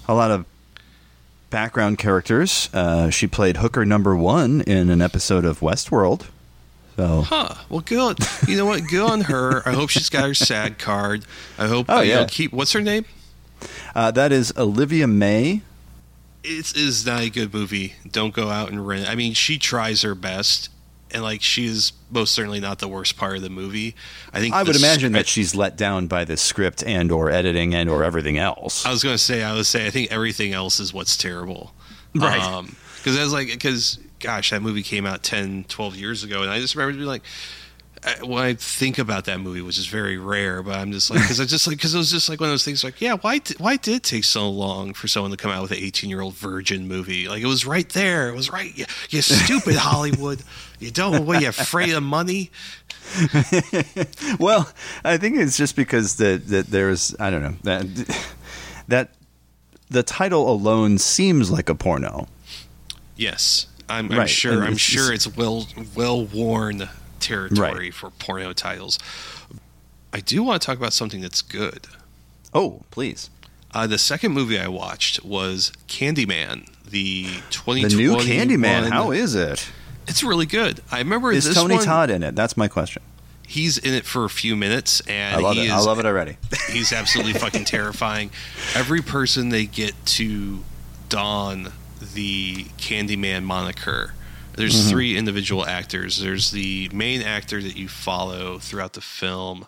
a 0.07 0.13
lot 0.13 0.31
of 0.31 0.45
background 1.49 1.97
characters. 1.97 2.69
Uh, 2.73 3.09
she 3.09 3.27
played 3.27 3.57
Hooker 3.57 3.85
Number 3.85 4.15
One 4.15 4.61
in 4.61 4.89
an 4.89 5.01
episode 5.01 5.45
of 5.45 5.59
Westworld. 5.59 6.27
So 6.95 7.21
Huh. 7.21 7.55
Well, 7.69 7.81
good. 7.81 8.17
You 8.47 8.57
know 8.57 8.65
what? 8.65 8.87
Good 8.87 9.09
on 9.09 9.21
her. 9.21 9.67
I 9.67 9.73
hope 9.73 9.89
she's 9.89 10.09
got 10.09 10.25
her 10.25 10.33
SAG 10.33 10.77
card. 10.77 11.25
I 11.57 11.67
hope. 11.67 11.85
Oh, 11.89 11.97
know, 11.97 12.01
yeah. 12.01 12.25
keep. 12.29 12.51
What's 12.51 12.73
her 12.73 12.81
name? 12.81 13.05
uh, 13.95 14.11
that 14.11 14.31
is 14.31 14.53
Olivia 14.57 15.07
May. 15.07 15.61
It 16.43 16.75
is 16.75 17.05
not 17.05 17.21
a 17.21 17.29
good 17.29 17.53
movie. 17.53 17.95
Don't 18.09 18.33
go 18.33 18.49
out 18.49 18.69
and 18.69 18.85
rent. 18.87 19.03
it. 19.03 19.09
I 19.09 19.15
mean, 19.15 19.33
she 19.33 19.57
tries 19.57 20.01
her 20.03 20.15
best, 20.15 20.69
and 21.11 21.23
like 21.23 21.41
she 21.41 21.65
is 21.65 21.91
most 22.11 22.33
certainly 22.33 22.59
not 22.59 22.79
the 22.79 22.87
worst 22.87 23.17
part 23.17 23.35
of 23.37 23.41
the 23.43 23.49
movie. 23.49 23.95
I 24.33 24.39
think 24.39 24.53
I 24.55 24.63
would 24.63 24.75
imagine 24.75 25.11
that 25.13 25.27
she's 25.27 25.55
let 25.55 25.77
down 25.77 26.07
by 26.07 26.25
the 26.25 26.37
script 26.37 26.83
and 26.83 27.11
or 27.11 27.29
editing 27.29 27.73
and 27.75 27.89
or 27.89 28.03
everything 28.03 28.37
else. 28.37 28.85
I 28.85 28.91
was 28.91 29.03
going 29.03 29.15
to 29.15 29.23
say. 29.23 29.43
I 29.43 29.53
would 29.53 29.65
say. 29.65 29.85
I 29.85 29.89
think 29.89 30.11
everything 30.11 30.53
else 30.53 30.79
is 30.79 30.93
what's 30.93 31.17
terrible. 31.17 31.73
Right. 32.15 32.41
Um, 32.41 32.75
because 32.97 33.17
I 33.17 33.23
was 33.23 33.31
like, 33.33 33.47
because 33.47 33.99
gosh, 34.19 34.49
that 34.49 34.61
movie 34.61 34.83
came 34.83 35.05
out 35.05 35.23
10, 35.23 35.65
12 35.69 35.95
years 35.95 36.23
ago, 36.23 36.41
and 36.41 36.51
I 36.51 36.59
just 36.59 36.75
remember 36.75 36.95
being 36.97 37.07
like. 37.07 37.23
I- 38.01 38.23
When 38.23 38.41
I 38.41 38.53
think 38.53 38.97
about 38.97 39.25
that 39.25 39.41
movie, 39.41 39.59
which 39.61 39.77
is 39.77 39.87
very 39.87 40.17
rare, 40.17 40.63
but 40.63 40.77
I'm 40.77 40.93
just 40.93 41.09
like, 41.11 41.19
because 41.19 41.41
I 41.41 41.43
just 41.43 41.67
like, 41.67 41.75
because 41.75 41.93
it 41.93 41.97
was 41.97 42.09
just 42.09 42.29
like 42.29 42.39
one 42.39 42.47
of 42.47 42.53
those 42.53 42.63
things. 42.63 42.81
Like, 42.81 43.01
yeah, 43.01 43.15
why, 43.15 43.39
di- 43.39 43.55
why 43.57 43.75
did 43.75 43.93
it 43.95 44.03
take 44.03 44.23
so 44.23 44.49
long 44.49 44.93
for 44.93 45.09
someone 45.09 45.31
to 45.31 45.37
come 45.37 45.51
out 45.51 45.61
with 45.63 45.71
an 45.71 45.79
18 45.79 46.09
year 46.09 46.21
old 46.21 46.35
virgin 46.35 46.87
movie? 46.87 47.27
Like, 47.27 47.43
it 47.43 47.47
was 47.47 47.65
right 47.65 47.89
there. 47.89 48.29
It 48.29 48.35
was 48.37 48.49
right. 48.53 48.73
You, 48.77 48.85
you 49.09 49.21
stupid 49.21 49.75
Hollywood. 49.77 50.41
You 50.79 50.91
don't. 50.91 51.25
What? 51.25 51.41
You 51.41 51.49
afraid 51.49 51.93
of 51.93 52.03
money? 52.03 52.51
well, 54.39 54.69
I 55.03 55.17
think 55.17 55.37
it's 55.37 55.57
just 55.57 55.75
because 55.75 56.17
that 56.17 56.47
that 56.47 56.67
there's 56.67 57.15
I 57.19 57.29
don't 57.29 57.41
know 57.41 57.55
that 57.63 57.85
that 58.87 59.09
the 59.89 60.03
title 60.03 60.49
alone 60.51 60.97
seems 60.97 61.51
like 61.51 61.69
a 61.69 61.75
porno. 61.75 62.27
Yes, 63.15 63.67
I'm, 63.89 64.11
I'm 64.11 64.27
sure. 64.27 64.53
and 64.53 64.63
I'm 64.63 64.71
it's 64.73 64.81
sure 64.81 65.11
it's 65.13 65.35
well 65.35 65.67
well 65.95 66.23
worn 66.25 66.87
territory 67.19 67.71
Right. 67.71 67.93
for 67.93 68.11
porno 68.11 68.53
titles. 68.53 68.97
I 70.13 70.21
do 70.21 70.41
want 70.43 70.61
to 70.61 70.65
talk 70.65 70.77
about 70.77 70.93
something 70.93 71.21
that's 71.21 71.41
good. 71.41 71.87
Oh, 72.53 72.81
please. 72.89 73.29
Uh, 73.71 73.85
the 73.85 73.99
second 73.99 74.31
movie 74.31 74.57
I 74.59 74.67
watched 74.67 75.23
was 75.23 75.71
Candyman, 75.87 76.67
the 76.89 77.25
The 77.65 77.95
new 77.95 78.15
Candyman, 78.15 78.89
how 78.89 79.11
is 79.11 79.35
it? 79.35 79.69
It's 80.09 80.23
really 80.23 80.45
good. 80.45 80.81
I 80.91 80.97
remember 80.99 81.31
Is 81.31 81.45
this 81.45 81.55
Tony 81.55 81.75
one, 81.75 81.85
Todd 81.85 82.09
in 82.09 82.23
it? 82.23 82.35
That's 82.35 82.57
my 82.57 82.67
question. 82.67 83.01
He's 83.47 83.77
in 83.77 83.93
it 83.93 84.05
for 84.05 84.25
a 84.25 84.29
few 84.29 84.55
minutes, 84.55 85.01
and 85.07 85.35
I 85.35 85.39
love 85.39 85.55
he 85.55 85.61
it. 85.61 85.65
is 85.65 85.71
I 85.71 85.79
love 85.79 85.99
it 85.99 86.05
already. 86.05 86.37
he's 86.71 86.91
absolutely 86.93 87.33
fucking 87.33 87.65
terrifying. 87.65 88.29
Every 88.75 89.01
person 89.01 89.49
they 89.49 89.65
get 89.65 89.93
to 90.17 90.63
don 91.09 91.71
the 92.13 92.65
Candyman 92.77 93.43
moniker. 93.43 94.13
There's 94.55 94.75
Mm-hmm. 94.75 94.89
three 94.89 95.17
individual 95.17 95.65
actors. 95.65 96.19
There's 96.19 96.51
the 96.51 96.89
main 96.93 97.21
actor 97.21 97.61
that 97.61 97.75
you 97.77 97.87
follow 97.87 98.59
throughout 98.59 98.93
the 98.93 99.01
film. 99.01 99.67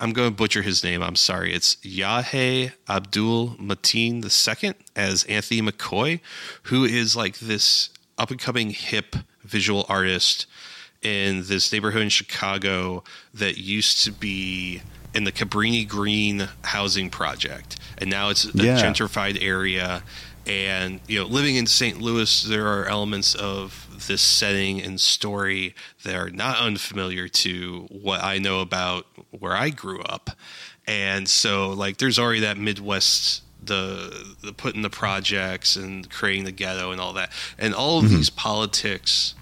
I'm 0.00 0.12
going 0.14 0.30
to 0.30 0.34
butcher 0.34 0.62
his 0.62 0.82
name. 0.82 1.02
I'm 1.02 1.14
sorry. 1.16 1.52
It's 1.52 1.76
Yahya 1.82 2.72
Abdul 2.88 3.50
Mateen 3.60 4.24
II 4.24 4.74
as 4.96 5.24
Anthony 5.24 5.60
McCoy, 5.60 6.20
who 6.64 6.84
is 6.84 7.14
like 7.14 7.38
this 7.38 7.90
up 8.16 8.30
and 8.30 8.40
coming 8.40 8.70
hip 8.70 9.14
visual 9.44 9.84
artist 9.90 10.46
in 11.02 11.44
this 11.44 11.70
neighborhood 11.72 12.02
in 12.02 12.08
Chicago 12.08 13.04
that 13.34 13.58
used 13.58 14.02
to 14.04 14.12
be 14.12 14.80
in 15.14 15.24
the 15.24 15.32
Cabrini 15.32 15.86
Green 15.86 16.48
housing 16.62 17.10
project, 17.10 17.76
and 17.98 18.08
now 18.08 18.28
it's 18.30 18.44
a 18.44 18.50
Yeah. 18.54 18.80
gentrified 18.82 19.42
area. 19.42 20.02
And 20.46 21.00
you 21.08 21.18
know, 21.18 21.26
living 21.26 21.56
in 21.56 21.66
St. 21.66 22.00
Louis, 22.00 22.42
there 22.44 22.66
are 22.66 22.86
elements 22.86 23.34
of 23.34 23.86
this 24.06 24.22
setting 24.22 24.80
and 24.80 25.00
story 25.00 25.74
that 26.04 26.14
are 26.14 26.30
not 26.30 26.58
unfamiliar 26.58 27.28
to 27.28 27.86
what 27.90 28.22
I 28.22 28.38
know 28.38 28.60
about 28.60 29.06
where 29.30 29.54
I 29.54 29.70
grew 29.70 30.00
up. 30.02 30.30
And 30.86 31.28
so, 31.28 31.70
like, 31.70 31.98
there's 31.98 32.18
already 32.18 32.40
that 32.40 32.58
Midwest 32.58 33.42
the 33.62 34.34
the 34.42 34.52
putting 34.52 34.82
the 34.82 34.90
projects 34.90 35.76
and 35.76 36.08
creating 36.10 36.44
the 36.44 36.52
ghetto 36.52 36.92
and 36.92 37.00
all 37.00 37.12
that, 37.12 37.30
and 37.58 37.74
all 37.74 37.98
of 37.98 38.06
mm-hmm. 38.06 38.16
these 38.16 38.30
politics 38.30 39.34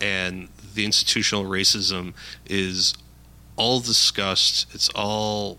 and 0.00 0.48
the 0.74 0.84
institutional 0.84 1.44
racism 1.44 2.14
is 2.46 2.94
all 3.56 3.80
discussed. 3.80 4.66
It's 4.74 4.88
all 4.94 5.58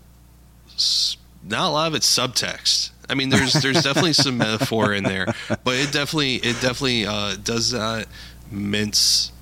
not 1.42 1.68
a 1.68 1.72
lot 1.72 1.88
of 1.88 1.94
it's 1.94 2.12
subtext. 2.12 2.90
I 3.08 3.14
mean, 3.14 3.28
there's 3.28 3.52
there's 3.54 3.82
definitely 3.82 4.12
some 4.12 4.38
metaphor 4.38 4.92
in 4.92 5.04
there, 5.04 5.26
but 5.48 5.74
it 5.74 5.92
definitely 5.92 6.36
it 6.36 6.60
definitely 6.60 7.06
uh, 7.06 7.36
does 7.36 7.72
not 7.72 8.06
mince 8.50 9.32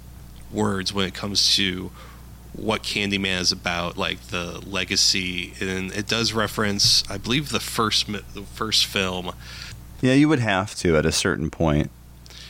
words 0.53 0.93
when 0.93 1.07
it 1.07 1.15
comes 1.15 1.57
to 1.57 1.91
what 2.53 2.83
Candyman 2.83 3.41
is 3.41 3.53
about, 3.53 3.97
like 3.97 4.21
the 4.29 4.63
legacy, 4.67 5.55
and 5.61 5.93
it 5.93 6.07
does 6.07 6.33
reference, 6.33 7.09
I 7.11 7.19
believe, 7.19 7.51
the 7.51 7.61
first 7.61 8.07
the 8.07 8.43
first 8.55 8.87
film. 8.87 9.33
Yeah, 10.01 10.15
you 10.15 10.29
would 10.29 10.41
have 10.41 10.75
to 10.77 10.97
at 10.97 11.07
a 11.07 11.13
certain 11.13 11.51
point. 11.51 11.91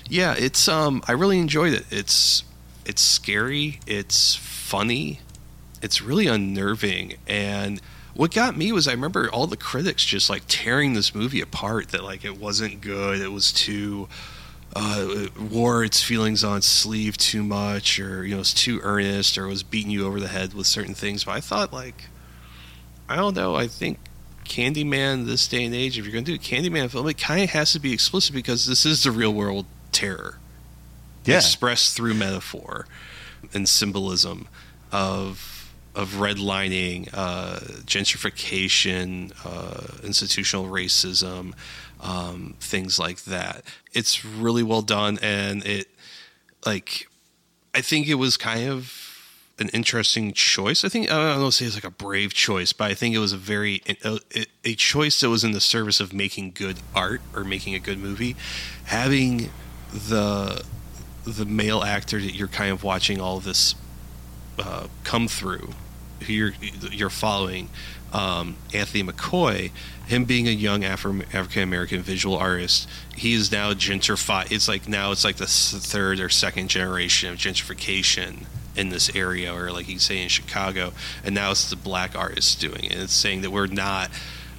Yeah, 0.09 0.35
it's 0.37 0.69
um, 0.69 1.03
I 1.09 1.13
really 1.13 1.39
enjoyed 1.39 1.73
it. 1.73 1.85
It's 1.91 2.45
it's 2.85 3.01
scary, 3.01 3.81
it's 3.87 4.35
funny, 4.35 5.21
it's 5.81 6.03
really 6.03 6.27
unnerving, 6.27 7.15
and 7.27 7.81
what 8.15 8.33
got 8.33 8.57
me 8.57 8.71
was 8.73 8.87
I 8.89 8.93
remember 8.93 9.29
all 9.31 9.47
the 9.47 9.57
critics 9.57 10.05
just 10.05 10.31
like 10.31 10.43
tearing 10.49 10.95
this 10.95 11.15
movie 11.15 11.41
apart 11.41 11.89
that 11.89 12.03
like 12.05 12.25
it 12.25 12.39
wasn't 12.39 12.81
good, 12.81 13.21
it 13.21 13.33
was 13.33 13.53
too 13.53 14.09
uh, 14.77 15.07
it 15.09 15.41
wore 15.41 15.85
its 15.85 16.03
feelings 16.03 16.43
on 16.43 16.59
its 16.59 16.67
sleeve 16.67 17.17
too 17.17 17.43
much, 17.45 18.01
or 18.01 18.25
you 18.25 18.35
know, 18.35 18.41
it's 18.41 18.53
too 18.55 18.81
earnest, 18.83 19.39
or 19.39 19.47
was 19.47 19.63
beating 19.63 19.91
you 19.93 20.05
over 20.05 20.19
the 20.19 20.27
head 20.29 20.53
with 20.53 20.67
certain 20.67 20.95
things. 20.95 21.23
But 21.25 21.33
I 21.33 21.41
thought, 21.41 21.73
like, 21.73 22.07
I 23.09 23.15
don't 23.15 23.37
know. 23.37 23.55
I 23.55 23.69
think 23.69 23.99
Candyman 24.45 25.27
this 25.27 25.47
day 25.47 25.65
and 25.65 25.73
age, 25.75 25.97
if 25.97 26.05
you're 26.05 26.13
going 26.13 26.25
to 26.25 26.31
do 26.33 26.35
a 26.35 26.39
Candyman 26.41 26.91
film, 26.91 27.07
it 27.09 27.19
kind 27.19 27.45
of 27.45 27.51
has 27.51 27.73
to 27.75 27.79
be 27.79 27.93
explicit 27.93 28.35
because 28.35 28.67
this 28.67 28.85
is 28.85 29.05
the 29.05 29.13
real 29.13 29.33
world 29.33 29.67
terror 29.93 30.39
Yeah. 31.25 31.37
expressed 31.37 31.95
through 31.97 32.15
metaphor 32.15 32.87
and 33.53 33.69
symbolism 33.69 34.49
of 34.91 35.54
of 35.95 36.15
redlining, 36.15 37.09
uh, 37.13 37.61
gentrification, 37.87 39.33
uh, 39.45 40.05
institutional 40.05 40.67
racism, 40.67 41.55
um, 42.01 42.55
things 42.61 42.99
like 42.99 43.25
that. 43.25 43.63
It's 43.93 44.25
really 44.25 44.63
well 44.63 44.83
done, 44.83 45.19
and 45.23 45.65
it 45.65 45.89
like 46.67 47.09
I 47.75 47.81
think 47.81 48.09
it 48.09 48.15
was 48.15 48.37
kind 48.37 48.69
of 48.69 49.01
an 49.59 49.69
interesting 49.69 50.33
choice. 50.33 50.85
I 50.85 50.89
think 50.89 51.11
I 51.11 51.33
don't 51.33 51.41
know 51.41 51.51
say 51.51 51.67
it's 51.67 51.77
like 51.77 51.85
a 51.85 51.91
brave 51.91 52.35
choice, 52.35 52.73
but 52.73 52.91
I 52.91 52.95
think 52.95 53.15
it 53.15 53.19
was 53.19 53.33
a 53.33 53.37
very 53.39 53.83
a, 54.05 54.19
a 54.65 54.75
choice 54.75 55.21
that 55.21 55.31
was 55.31 55.45
in 55.45 55.53
the 55.53 55.61
service 55.61 56.01
of 56.01 56.13
making 56.13 56.53
good 56.53 56.79
art 56.95 57.21
or 57.35 57.45
making 57.45 57.75
a 57.75 57.79
good 57.79 57.99
movie. 57.99 58.37
Having 58.85 59.51
the 59.93 60.65
the 61.25 61.45
male 61.47 61.83
actor 61.83 62.21
that 62.21 62.35
you're 62.35 62.49
kind 62.49 62.71
of 62.71 62.83
watching 62.83 63.21
all 63.21 63.39
of 63.39 63.45
this 63.45 63.75
uh, 64.59 64.89
come 65.05 65.29
through, 65.29 65.71
who 66.25 66.33
you're 66.33 66.53
you're 66.91 67.11
following, 67.11 67.69
um, 68.13 68.57
Anthony 68.73 69.03
McCoy, 69.03 69.71
him 70.07 70.25
being 70.25 70.47
a 70.47 70.53
young 70.53 70.85
African 70.85 71.63
American 71.63 72.03
visual 72.03 72.37
artist, 72.37 72.89
he 73.17 73.35
is 73.35 73.51
now 73.51 73.73
gentrified. 73.73 74.53
It's 74.53 74.69
like 74.69 74.89
now 74.89 75.13
it's 75.13 75.25
like 75.25 75.37
the 75.37 75.47
third 75.47 76.21
or 76.21 76.29
second 76.29 76.69
generation 76.69 77.33
of 77.33 77.39
gentrification 77.39 78.47
in 78.77 78.89
this 78.89 79.15
area, 79.15 79.55
or 79.55 79.71
like 79.71 79.89
you 79.89 79.99
say 79.99 80.23
in 80.23 80.29
Chicago, 80.29 80.93
and 81.25 81.35
now 81.35 81.51
it's 81.51 81.71
the 81.71 81.77
black 81.77 82.17
artists 82.17 82.55
doing 82.55 82.85
it. 82.85 82.95
It's 82.95 83.13
saying 83.13 83.43
that 83.43 83.51
we're 83.51 83.67
not. 83.67 84.11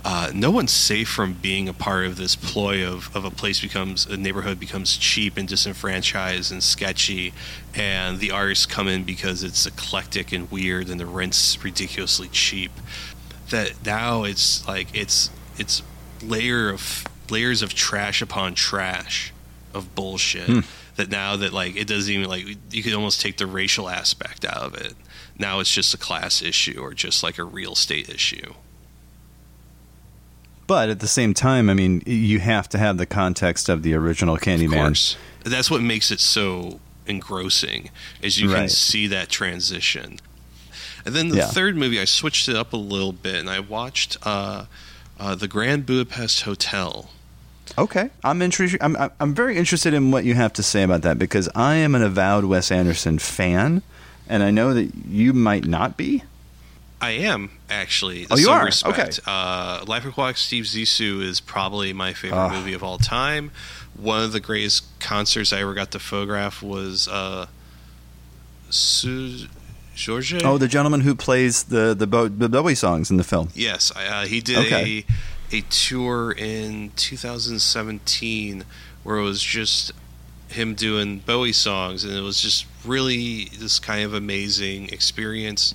Uh, 0.08 0.30
no 0.36 0.52
one's 0.52 0.72
safe 0.72 1.10
from 1.10 1.34
being 1.34 1.68
a 1.68 1.74
part 1.74 2.06
of 2.06 2.16
this 2.16 2.36
ploy 2.36 2.88
of, 2.88 3.14
of 3.16 3.26
a 3.26 3.32
place 3.32 3.60
becomes 3.60 4.06
a 4.06 4.16
neighborhood 4.16 4.60
becomes 4.60 4.98
cheap 4.98 5.36
and 5.36 5.48
disenfranchised 5.48 6.52
and 6.52 6.62
sketchy 6.62 7.34
and 7.74 8.20
the 8.20 8.30
artists 8.30 8.68
come 8.68 8.88
in 8.88 9.04
because 9.04 9.42
it's 9.42 9.66
eclectic 9.66 10.32
and 10.32 10.52
weird 10.52 10.90
and 10.90 11.00
the 11.00 11.08
rent's 11.08 11.64
ridiculously 11.64 12.28
cheap. 12.28 12.72
That 13.50 13.84
now 13.84 14.26
it's 14.26 14.68
like 14.68 14.90
it's 14.94 15.32
it's 15.58 15.82
layer 16.22 16.70
of 16.70 17.08
layers 17.32 17.64
of 17.64 17.74
trash 17.74 18.22
upon 18.22 18.54
trash 18.54 19.34
of 19.74 19.96
bullshit 19.96 20.66
that 20.98 21.10
now 21.10 21.36
that 21.36 21.52
like 21.52 21.76
it 21.76 21.88
doesn't 21.88 22.14
even 22.14 22.30
like 22.30 22.46
you 22.70 22.84
could 22.84 22.94
almost 22.94 23.22
take 23.22 23.38
the 23.38 23.48
racial 23.48 23.90
aspect 23.90 24.46
out 24.46 24.58
of 24.58 24.76
it. 24.76 24.94
Now 25.40 25.62
it's 25.62 25.74
just 25.74 25.96
a 25.96 25.98
class 25.98 26.44
issue 26.44 26.78
or 26.80 26.94
just 26.94 27.24
like 27.24 27.40
a 27.40 27.44
real 27.44 27.74
estate 27.74 28.08
issue 28.08 28.54
But 30.68 30.90
at 30.90 31.00
the 31.00 31.08
same 31.08 31.34
time, 31.34 31.70
I 31.70 31.74
mean, 31.76 32.02
you 32.06 32.40
have 32.40 32.68
to 32.70 32.78
have 32.78 32.98
the 32.98 33.06
context 33.06 33.70
of 33.70 33.84
the 33.84 33.94
original 33.94 34.36
Of 34.36 34.42
Candyman. 34.42 34.74
course. 34.74 35.16
That's 35.44 35.70
what 35.70 35.82
makes 35.82 36.10
it 36.12 36.20
so 36.20 36.80
engrossing, 37.06 37.92
is 38.22 38.40
you 38.40 38.50
can 38.50 38.68
see 38.70 39.06
that 39.08 39.30
transition. 39.30 40.20
And 41.06 41.16
then 41.16 41.30
the 41.30 41.38
Yeah. 41.38 41.48
third 41.48 41.78
movie, 41.78 42.00
I 42.00 42.06
switched 42.06 42.50
it 42.50 42.56
up 42.56 42.74
a 42.74 42.78
little 42.78 43.14
bit, 43.14 43.36
and 43.36 43.50
I 43.50 43.60
watched 43.60 44.18
uh, 44.24 44.66
uh, 45.20 45.36
the 45.36 45.48
Grand 45.48 45.86
Budapest 45.86 46.42
Hotel. 46.42 47.12
Okay, 47.78 48.10
I'm 48.24 48.42
interested. 48.42 48.80
I'm 48.82 48.96
I'm- 48.98 49.12
I'm 49.20 49.36
very 49.36 49.58
interested 49.58 49.94
in 49.94 50.10
what 50.12 50.24
you 50.26 50.34
have 50.34 50.54
to 50.54 50.64
say 50.64 50.82
about 50.84 51.02
that 51.04 51.20
because 51.20 51.48
I 51.56 51.76
am 51.76 51.94
an 51.94 52.02
avowed 52.02 52.46
Wes 52.46 52.72
Anderson 52.72 53.20
fan, 53.20 53.84
and 54.28 54.42
I 54.42 54.50
know 54.52 54.74
that 54.74 54.92
you 55.08 55.32
might 55.34 55.66
not 55.66 55.96
be. 55.96 56.24
I 57.06 57.12
am 57.12 57.52
actually. 57.70 58.26
Oh, 58.32 58.38
you 58.38 58.50
are? 58.50 58.66
Respect. 58.66 59.20
Uh, 59.26 59.84
Life 59.88 60.06
Aquatic 60.06 60.38
Steve 60.38 60.64
Zissou 60.66 61.22
is 61.22 61.40
probably 61.40 61.94
my 61.94 62.14
favorite 62.14 62.38
Ah. 62.38 62.50
movie 62.50 62.74
of 62.74 62.84
all 62.84 62.98
time. 62.98 63.52
One 63.96 64.24
of 64.24 64.32
the 64.32 64.40
greatest 64.40 64.84
concerts 65.00 65.54
I 65.54 65.60
ever 65.62 65.74
got 65.74 65.92
to 65.92 66.00
photograph 66.00 66.62
was 66.64 67.08
uh, 67.08 67.46
Su- 68.70 69.48
George. 69.96 70.34
Oh, 70.44 70.58
the 70.58 70.68
gentleman 70.68 71.02
who 71.02 71.16
plays 71.16 71.64
the 71.64 71.94
the, 71.94 72.08
Bo- 72.08 72.28
the 72.28 72.50
Bowie 72.50 72.76
songs 72.76 73.10
in 73.12 73.18
the 73.18 73.24
film. 73.24 73.50
Yes, 73.54 73.92
uh, 73.96 74.26
he 74.26 74.42
did 74.42 74.58
Okay. 74.66 75.06
a 75.52 75.58
a 75.58 75.62
tour 75.70 76.32
in 76.32 76.92
2017 76.96 78.66
where 79.04 79.18
it 79.18 79.24
was 79.24 79.42
just 79.42 79.92
him 80.50 80.74
doing 80.76 81.20
Bowie 81.20 81.54
songs, 81.54 82.04
and 82.04 82.14
it 82.14 82.22
was 82.22 82.42
just 82.42 82.66
really 82.84 83.46
this 83.60 83.80
kind 83.80 84.04
of 84.04 84.14
amazing 84.14 84.90
experience. 84.90 85.74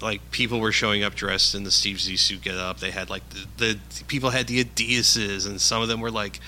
Like 0.00 0.30
people 0.30 0.60
were 0.60 0.72
showing 0.72 1.02
up 1.02 1.14
dressed 1.14 1.54
in 1.54 1.64
the 1.64 1.70
Steve 1.70 1.96
Zissou 1.96 2.40
get 2.40 2.54
up. 2.56 2.78
They 2.78 2.90
had 2.90 3.10
like 3.10 3.22
the, 3.30 3.46
the 3.56 4.04
people 4.06 4.30
had 4.30 4.46
the 4.46 4.62
Adidases, 4.64 5.46
and 5.46 5.60
some 5.60 5.82
of 5.82 5.88
them 5.88 6.00
were 6.00 6.10
like 6.10 6.38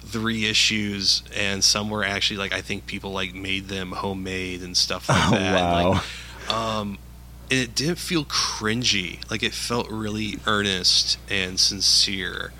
three 0.00 0.46
issues, 0.46 1.22
and 1.34 1.62
some 1.62 1.88
were 1.90 2.04
actually 2.04 2.38
like 2.38 2.52
I 2.52 2.60
think 2.60 2.86
people 2.86 3.12
like 3.12 3.34
made 3.34 3.68
them 3.68 3.92
homemade 3.92 4.62
and 4.62 4.76
stuff 4.76 5.08
like 5.08 5.18
Oh, 5.26 5.30
that. 5.30 5.54
Wow. 5.54 5.90
like, 5.90 6.52
um, 6.52 6.98
and 7.50 7.60
it 7.60 7.74
didn't 7.76 7.98
feel 7.98 8.24
cringy. 8.24 9.28
Like 9.30 9.42
it 9.44 9.52
felt 9.54 9.88
really 9.90 10.38
earnest 10.46 11.18
and 11.30 11.60
sincere. 11.60 12.52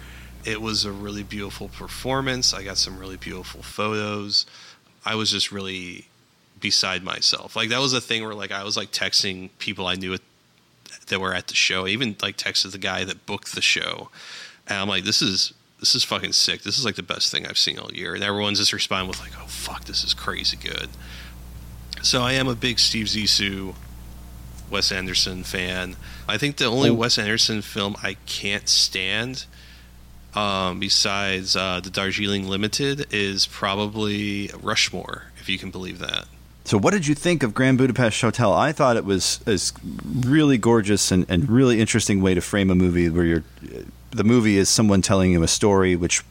It 0.44 0.60
was 0.60 0.84
a 0.84 0.92
really 0.92 1.24
beautiful 1.24 1.68
performance. 1.68 2.54
I 2.54 2.62
got 2.62 2.78
some 2.78 3.00
really 3.00 3.16
beautiful 3.16 3.62
photos. 3.62 4.46
I 5.04 5.16
was 5.16 5.32
just 5.32 5.50
really 5.50 6.06
beside 6.60 7.02
myself. 7.02 7.56
Like 7.56 7.70
that 7.70 7.80
was 7.80 7.92
a 7.92 8.00
thing 8.00 8.22
where 8.24 8.34
like 8.34 8.52
I 8.52 8.62
was 8.62 8.76
like 8.76 8.92
texting 8.92 9.50
people 9.58 9.86
I 9.88 9.94
knew 9.96 10.14
at, 10.14 10.20
that 11.08 11.20
were 11.20 11.34
at 11.34 11.48
the 11.48 11.54
show. 11.54 11.86
I 11.86 11.90
even 11.90 12.16
like 12.22 12.36
texted 12.36 12.72
the 12.72 12.78
guy 12.78 13.04
that 13.04 13.26
booked 13.26 13.54
the 13.54 13.62
show, 13.62 14.10
and 14.66 14.78
I'm 14.78 14.88
like, 14.88 15.04
this 15.04 15.22
is 15.22 15.52
this 15.80 15.94
is 15.94 16.04
fucking 16.04 16.32
sick. 16.32 16.62
This 16.62 16.78
is 16.78 16.84
like 16.84 16.94
the 16.96 17.02
best 17.02 17.30
thing 17.30 17.46
I've 17.46 17.58
seen 17.58 17.78
all 17.78 17.92
year. 17.92 18.14
And 18.14 18.24
everyone's 18.24 18.58
just 18.58 18.72
responding 18.72 19.08
with 19.08 19.20
like, 19.20 19.32
oh 19.38 19.46
fuck, 19.46 19.84
this 19.84 20.04
is 20.04 20.14
crazy 20.14 20.56
good. 20.56 20.88
So 22.02 22.22
I 22.22 22.32
am 22.32 22.48
a 22.48 22.54
big 22.54 22.78
Steve 22.78 23.06
Zissou, 23.06 23.74
Wes 24.70 24.90
Anderson 24.90 25.44
fan. 25.44 25.96
I 26.28 26.38
think 26.38 26.56
the 26.56 26.64
only 26.64 26.90
Oh. 26.90 26.94
Wes 26.94 27.18
Anderson 27.18 27.62
film 27.62 27.96
I 28.02 28.14
can't 28.26 28.68
stand, 28.68 29.44
um, 30.34 30.80
besides 30.80 31.56
uh, 31.56 31.80
the 31.80 31.90
Darjeeling 31.90 32.48
Limited, 32.48 33.06
is 33.12 33.46
probably 33.46 34.50
Rushmore, 34.60 35.24
if 35.38 35.48
you 35.48 35.58
can 35.58 35.70
believe 35.70 35.98
that. 35.98 36.26
So, 36.66 36.76
what 36.78 36.92
did 36.92 37.06
you 37.06 37.14
think 37.14 37.42
of 37.44 37.54
Grand 37.54 37.78
Budapest 37.78 38.20
Hotel? 38.20 38.52
I 38.52 38.72
thought 38.72 38.96
it 38.96 39.04
was 39.04 39.40
a 39.46 39.56
really 40.26 40.58
gorgeous 40.58 41.12
and, 41.12 41.24
and 41.28 41.48
really 41.48 41.80
interesting 41.80 42.20
way 42.20 42.34
to 42.34 42.40
frame 42.40 42.70
a 42.70 42.74
movie 42.74 43.08
where 43.08 43.24
you're, 43.24 43.44
the 44.10 44.24
movie 44.24 44.56
is 44.58 44.68
someone 44.68 45.00
telling 45.00 45.30
you 45.30 45.42
a 45.44 45.48
story, 45.48 45.94
which 45.94 46.24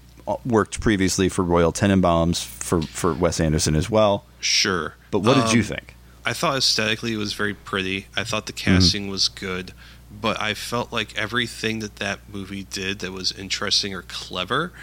worked 0.45 0.82
previously 0.82 1.30
for 1.30 1.41
Royal 1.44 1.72
Tenenbaums 1.72 2.44
for, 2.44 2.82
for 2.82 3.14
Wes 3.14 3.40
Anderson 3.40 3.76
as 3.76 3.90
well. 3.90 4.26
Sure. 4.41 4.95
But 5.10 5.20
what 5.20 5.36
did 5.36 5.53
you 5.53 5.62
Um, 5.62 5.66
think? 5.68 5.95
I 6.26 6.34
thought 6.34 6.57
aesthetically 6.57 7.14
it 7.14 7.18
was 7.18 7.32
very 7.34 7.53
pretty. 7.53 8.07
I 8.18 8.24
thought 8.26 8.48
the 8.48 8.53
Mm-hmm. 8.53 8.76
casting 8.76 9.07
was 9.07 9.30
good, 9.30 9.72
but 10.12 10.41
I 10.41 10.53
felt 10.53 10.91
like 10.91 11.16
everything 11.18 11.80
that 11.80 11.95
that 11.98 12.20
movie 12.30 12.64
did 12.70 12.99
that 12.99 13.14
was 13.14 13.32
interesting 13.32 13.94
or 13.94 14.02
clever 14.02 14.74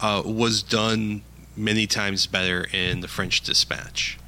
uh, 0.00 0.22
was 0.24 0.62
done 0.62 1.22
many 1.56 1.86
times 1.86 2.26
better 2.26 2.66
in 2.74 3.00
The 3.00 3.08
French 3.08 3.40
Dispatch. 3.40 4.18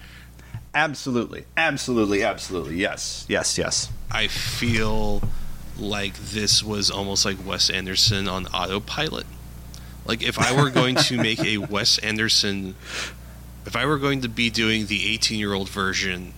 Absolutely, 0.75 1.45
absolutely, 1.57 2.23
absolutely. 2.23 2.77
Yes, 2.77 3.27
yes, 3.29 3.59
yes. 3.59 3.89
I 4.11 4.29
feel 4.29 5.23
like 5.79 6.15
this 6.17 6.63
was 6.63 6.91
almost 6.91 7.25
like 7.25 7.37
Wes 7.45 7.71
Anderson 7.71 8.29
on 8.29 8.47
autopilot. 8.49 9.27
Like 10.07 10.23
if 10.23 10.39
I 10.39 10.55
were 10.61 10.71
going 10.71 10.95
to 10.97 11.17
make 11.23 11.41
a 11.45 11.59
Wes 11.59 11.99
Anderson, 11.99 12.75
if 13.67 13.75
I 13.77 13.85
were 13.87 13.99
going 13.99 14.21
to 14.23 14.29
be 14.29 14.51
doing 14.51 14.87
the 14.87 15.17
18-year-old 15.19 15.69
version 15.69 16.35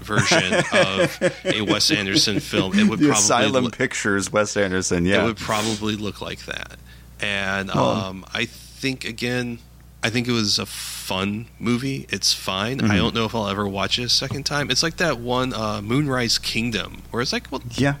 version 0.00 0.54
of 0.72 1.18
a 1.44 1.60
Wes 1.62 1.90
Anderson 1.90 2.40
film, 2.40 2.78
it 2.78 2.88
would 2.88 2.98
The 3.00 3.06
probably 3.08 3.20
Asylum 3.24 3.64
look- 3.64 3.76
Pictures, 3.78 4.32
Wes 4.32 4.56
Anderson. 4.56 5.04
Yeah, 5.04 5.22
it 5.22 5.26
would 5.26 5.36
probably 5.36 5.96
look 5.96 6.20
like 6.20 6.44
that. 6.46 6.76
And 7.20 7.70
um, 7.70 8.24
I 8.32 8.44
think 8.46 9.04
again, 9.04 9.58
I 10.02 10.10
think 10.10 10.28
it 10.28 10.32
was 10.32 10.58
a 10.58 10.66
fun 10.66 11.46
movie. 11.58 12.06
It's 12.08 12.32
fine. 12.32 12.78
Mm-hmm. 12.78 12.90
I 12.90 12.96
don't 12.96 13.14
know 13.14 13.24
if 13.24 13.34
I'll 13.34 13.48
ever 13.48 13.66
watch 13.66 13.98
it 13.98 14.04
a 14.04 14.08
second 14.08 14.44
time. 14.44 14.70
It's 14.70 14.82
like 14.82 14.96
that 14.98 15.18
one 15.18 15.52
uh, 15.52 15.80
Moonrise 15.82 16.38
Kingdom, 16.38 17.02
where 17.10 17.20
it's 17.20 17.32
like, 17.32 17.50
well, 17.50 17.62
yeah. 17.74 17.94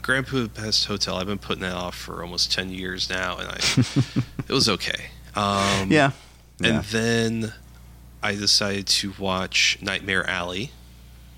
Grand 0.00 0.26
Budapest 0.26 0.86
Hotel. 0.86 1.16
I've 1.16 1.26
been 1.26 1.38
putting 1.38 1.62
that 1.62 1.74
off 1.74 1.94
for 1.96 2.22
almost 2.22 2.52
ten 2.52 2.70
years 2.70 3.08
now, 3.10 3.38
and 3.38 3.48
I 3.48 3.56
it 4.48 4.52
was 4.52 4.68
okay. 4.68 5.06
Um, 5.34 5.90
Yeah. 5.90 6.10
and 6.62 6.82
then 6.84 7.52
I 8.22 8.34
decided 8.34 8.86
to 8.88 9.12
watch 9.18 9.78
Nightmare 9.80 10.28
Alley, 10.28 10.70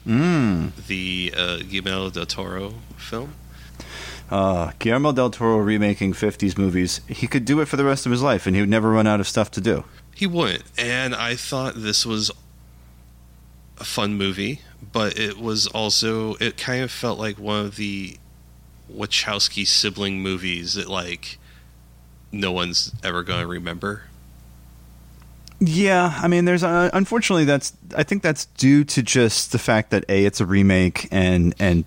Mm. 0.06 0.72
the 0.86 1.32
uh, 1.36 1.56
Guillermo 1.58 2.10
del 2.10 2.26
Toro 2.26 2.74
film. 2.98 3.34
Uh, 4.30 4.72
Guillermo 4.78 5.12
del 5.12 5.30
Toro 5.30 5.58
remaking 5.58 6.12
50s 6.12 6.56
movies. 6.56 7.00
He 7.08 7.26
could 7.26 7.44
do 7.44 7.60
it 7.60 7.66
for 7.66 7.76
the 7.76 7.84
rest 7.84 8.06
of 8.06 8.12
his 8.12 8.22
life, 8.22 8.46
and 8.46 8.56
he 8.56 8.62
would 8.62 8.70
never 8.70 8.90
run 8.90 9.06
out 9.06 9.20
of 9.20 9.28
stuff 9.28 9.50
to 9.52 9.60
do. 9.60 9.84
He 10.14 10.26
wouldn't, 10.26 10.64
and 10.78 11.14
I 11.14 11.34
thought 11.34 11.74
this 11.76 12.06
was 12.06 12.30
a 13.78 13.84
fun 13.84 14.14
movie, 14.14 14.60
but 14.92 15.18
it 15.18 15.38
was 15.38 15.66
also 15.66 16.34
it 16.36 16.56
kind 16.56 16.82
of 16.82 16.90
felt 16.90 17.18
like 17.18 17.38
one 17.38 17.66
of 17.66 17.76
the 17.76 18.16
Wachowski 18.92 19.66
sibling 19.66 20.20
movies 20.20 20.74
that 20.74 20.88
like 20.88 21.38
no 22.30 22.52
one's 22.52 22.92
ever 23.02 23.22
going 23.22 23.40
to 23.40 23.46
remember. 23.46 24.04
Yeah, 25.60 26.18
I 26.20 26.28
mean, 26.28 26.44
there's 26.44 26.62
uh, 26.62 26.90
unfortunately 26.92 27.44
that's 27.44 27.72
I 27.96 28.02
think 28.02 28.22
that's 28.22 28.46
due 28.46 28.84
to 28.84 29.02
just 29.02 29.52
the 29.52 29.58
fact 29.58 29.90
that 29.90 30.04
a 30.08 30.24
it's 30.24 30.40
a 30.40 30.46
remake 30.46 31.08
and 31.10 31.54
and 31.58 31.84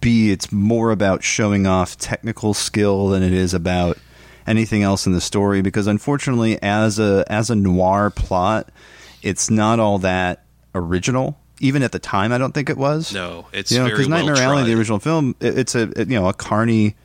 b 0.00 0.30
it's 0.30 0.50
more 0.52 0.90
about 0.90 1.22
showing 1.24 1.66
off 1.66 1.96
technical 1.96 2.54
skill 2.54 3.08
than 3.08 3.22
it 3.22 3.32
is 3.32 3.54
about 3.54 3.98
anything 4.46 4.82
else 4.82 5.06
in 5.06 5.12
the 5.12 5.20
story. 5.20 5.62
Because 5.62 5.86
unfortunately 5.86 6.60
as 6.62 6.98
a 6.98 7.24
as 7.28 7.50
a 7.50 7.54
noir 7.56 8.10
plot 8.10 8.70
it's 9.22 9.50
not 9.50 9.78
all 9.80 9.98
that 9.98 10.44
original. 10.74 11.38
Even 11.60 11.82
at 11.82 11.92
the 11.92 11.98
time 11.98 12.32
I 12.32 12.38
don't 12.38 12.52
think 12.52 12.70
it 12.70 12.76
was. 12.78 13.12
No, 13.12 13.46
it's 13.52 13.70
you 13.70 13.78
know 13.78 13.84
because 13.86 14.08
Nightmare 14.08 14.34
well 14.34 14.52
Alley 14.58 14.64
the 14.64 14.78
original 14.78 14.98
film 14.98 15.34
it, 15.40 15.58
it's 15.58 15.74
a 15.74 15.82
it- 16.00 16.08
you 16.08 16.18
know 16.18 16.28
a 16.28 16.34
carny 16.34 16.96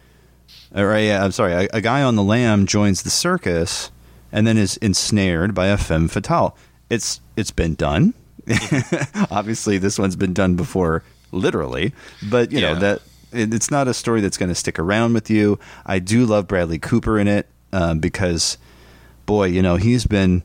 uh, 0.75 0.81
or 0.81 0.93
a, 0.93 1.11
I'm 1.11 1.31
sorry 1.31 1.53
a, 1.53 1.67
a 1.73 1.81
guy 1.81 2.01
on 2.03 2.15
the 2.15 2.23
lam 2.23 2.65
joins 2.65 3.03
the 3.03 3.09
circus 3.09 3.91
and 4.31 4.45
then 4.45 4.57
is 4.57 4.77
ensnared 4.77 5.53
by 5.53 5.67
a 5.67 5.77
femme 5.77 6.07
fatale. 6.07 6.55
It's 6.89 7.21
it's 7.35 7.51
been 7.51 7.75
done. 7.75 8.13
Obviously 9.31 9.77
this 9.77 9.97
one's 9.99 10.15
been 10.15 10.33
done 10.33 10.55
before 10.55 11.03
literally 11.31 11.93
but 12.29 12.51
you 12.51 12.61
know 12.61 12.75
that 12.75 13.01
it, 13.31 13.53
it's 13.53 13.69
not 13.71 13.87
a 13.87 13.93
story 13.93 14.21
that's 14.21 14.37
going 14.37 14.49
to 14.49 14.55
stick 14.55 14.79
around 14.79 15.13
with 15.13 15.29
you 15.29 15.59
I 15.85 15.99
do 15.99 16.25
love 16.25 16.47
Bradley 16.47 16.79
Cooper 16.79 17.19
in 17.19 17.27
it 17.27 17.47
um, 17.73 17.99
because 17.99 18.57
boy 19.25 19.45
you 19.45 19.61
know 19.61 19.75
he's 19.75 20.05
been 20.05 20.43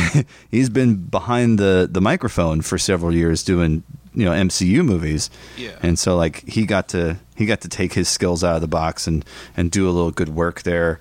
he's 0.50 0.70
been 0.70 0.96
behind 0.96 1.58
the 1.58 1.88
the 1.90 2.00
microphone 2.00 2.62
for 2.62 2.78
several 2.78 3.14
years 3.14 3.42
doing 3.42 3.82
you 4.14 4.24
know 4.24 4.32
MCU 4.32 4.84
movies. 4.84 5.30
Yeah. 5.56 5.76
And 5.82 5.98
so 5.98 6.16
like 6.16 6.46
he 6.48 6.66
got 6.66 6.88
to 6.88 7.18
he 7.36 7.46
got 7.46 7.60
to 7.62 7.68
take 7.68 7.92
his 7.92 8.08
skills 8.08 8.42
out 8.44 8.54
of 8.54 8.60
the 8.60 8.68
box 8.68 9.06
and 9.06 9.24
and 9.56 9.70
do 9.70 9.88
a 9.88 9.92
little 9.92 10.10
good 10.10 10.30
work 10.30 10.62
there. 10.62 11.00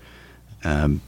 Um 0.64 1.02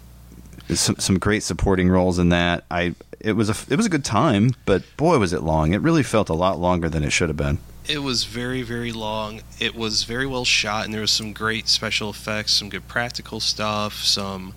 some 0.69 0.95
some 0.97 1.19
great 1.19 1.43
supporting 1.43 1.89
roles 1.89 2.19
in 2.19 2.29
that. 2.29 2.63
I 2.71 2.95
it 3.19 3.33
was 3.33 3.49
a 3.49 3.55
it 3.71 3.77
was 3.77 3.85
a 3.85 3.89
good 3.89 4.05
time, 4.05 4.55
but 4.65 4.83
boy 4.97 5.17
was 5.17 5.33
it 5.33 5.41
long. 5.43 5.73
It 5.73 5.81
really 5.81 6.03
felt 6.03 6.29
a 6.29 6.33
lot 6.33 6.59
longer 6.59 6.89
than 6.89 7.03
it 7.03 7.11
should 7.11 7.29
have 7.29 7.37
been. 7.37 7.59
It 7.87 7.99
was 7.99 8.23
very, 8.23 8.61
very 8.61 8.93
long. 8.93 9.41
It 9.59 9.75
was 9.75 10.03
very 10.03 10.25
well 10.25 10.45
shot, 10.45 10.85
and 10.85 10.93
there 10.93 11.01
was 11.01 11.11
some 11.11 11.33
great 11.33 11.67
special 11.67 12.09
effects, 12.09 12.53
some 12.53 12.69
good 12.69 12.87
practical 12.87 13.41
stuff. 13.41 13.95
Some, 13.95 14.53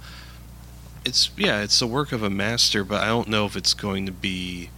it's 1.04 1.30
yeah, 1.36 1.62
it's 1.62 1.78
the 1.80 1.88
work 1.88 2.12
of 2.12 2.22
a 2.22 2.30
master, 2.30 2.84
but 2.84 3.02
I 3.02 3.06
don't 3.06 3.28
know 3.28 3.44
if 3.44 3.56
it's 3.56 3.74
going 3.74 4.06
to 4.06 4.12
be 4.12 4.70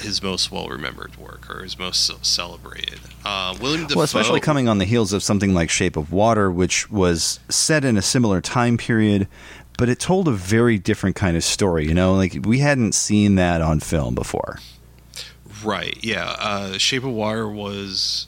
his 0.00 0.22
most 0.22 0.50
well 0.50 0.68
remembered 0.68 1.16
work 1.16 1.48
or 1.54 1.62
his 1.62 1.78
most 1.78 2.24
celebrated. 2.24 3.00
Uh, 3.24 3.56
William 3.60 3.82
Dafoe, 3.82 3.96
Well, 3.96 4.04
especially 4.04 4.40
coming 4.40 4.68
on 4.68 4.78
the 4.78 4.84
heels 4.84 5.12
of 5.12 5.22
something 5.22 5.54
like 5.54 5.70
Shape 5.70 5.96
of 5.96 6.12
Water, 6.12 6.50
which 6.50 6.90
was 6.90 7.40
set 7.48 7.84
in 7.84 7.96
a 7.96 8.02
similar 8.02 8.40
time 8.40 8.76
period, 8.76 9.26
but 9.78 9.88
it 9.88 9.98
told 9.98 10.28
a 10.28 10.32
very 10.32 10.78
different 10.78 11.16
kind 11.16 11.36
of 11.36 11.44
story. 11.44 11.86
You 11.86 11.94
know, 11.94 12.14
like 12.14 12.38
we 12.44 12.58
hadn't 12.58 12.94
seen 12.94 13.34
that 13.36 13.60
on 13.60 13.80
film 13.80 14.14
before. 14.14 14.58
Right. 15.64 15.98
Yeah. 16.02 16.36
Uh, 16.38 16.78
Shape 16.78 17.04
of 17.04 17.10
Water 17.10 17.48
was, 17.48 18.26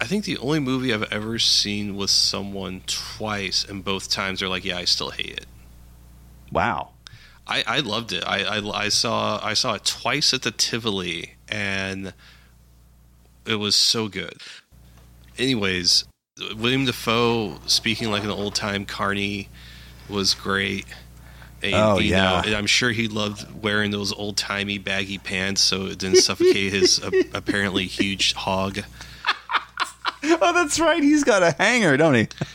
I 0.00 0.04
think, 0.04 0.24
the 0.24 0.38
only 0.38 0.60
movie 0.60 0.92
I've 0.92 1.10
ever 1.12 1.38
seen 1.38 1.96
with 1.96 2.10
someone 2.10 2.82
twice, 2.86 3.64
and 3.64 3.84
both 3.84 4.10
times 4.10 4.40
they're 4.40 4.48
like, 4.48 4.64
"Yeah, 4.64 4.78
I 4.78 4.84
still 4.84 5.10
hate 5.10 5.32
it." 5.38 5.46
Wow. 6.52 6.90
I, 7.46 7.62
I 7.66 7.80
loved 7.80 8.12
it. 8.12 8.24
I, 8.26 8.42
I, 8.42 8.84
I 8.84 8.88
saw 8.88 9.38
I 9.42 9.54
saw 9.54 9.74
it 9.74 9.84
twice 9.84 10.32
at 10.32 10.42
the 10.42 10.50
Tivoli, 10.50 11.34
and 11.48 12.14
it 13.46 13.56
was 13.56 13.74
so 13.74 14.08
good. 14.08 14.38
Anyways, 15.36 16.04
William 16.56 16.84
Dafoe 16.84 17.58
speaking 17.66 18.10
like 18.10 18.24
an 18.24 18.30
old 18.30 18.54
time 18.54 18.86
carny 18.86 19.48
was 20.08 20.34
great. 20.34 20.86
And, 21.62 21.74
Oh, 21.74 21.98
you 21.98 22.10
yeah. 22.10 22.42
know, 22.44 22.56
I'm 22.58 22.66
sure 22.66 22.90
he 22.90 23.08
loved 23.08 23.62
wearing 23.62 23.90
those 23.90 24.12
old 24.12 24.36
timey 24.36 24.76
baggy 24.78 25.18
pants 25.18 25.62
so 25.62 25.86
it 25.86 25.98
didn't 25.98 26.18
suffocate 26.18 26.72
his 26.72 27.00
uh, 27.04 27.10
apparently 27.32 27.86
huge 27.86 28.34
hog. 28.34 28.80
Oh, 30.26 30.52
that's 30.54 30.80
right. 30.80 31.02
He's 31.02 31.22
got 31.24 31.42
a 31.42 31.52
hanger, 31.52 31.96
don't 31.96 32.14
he? 32.14 32.28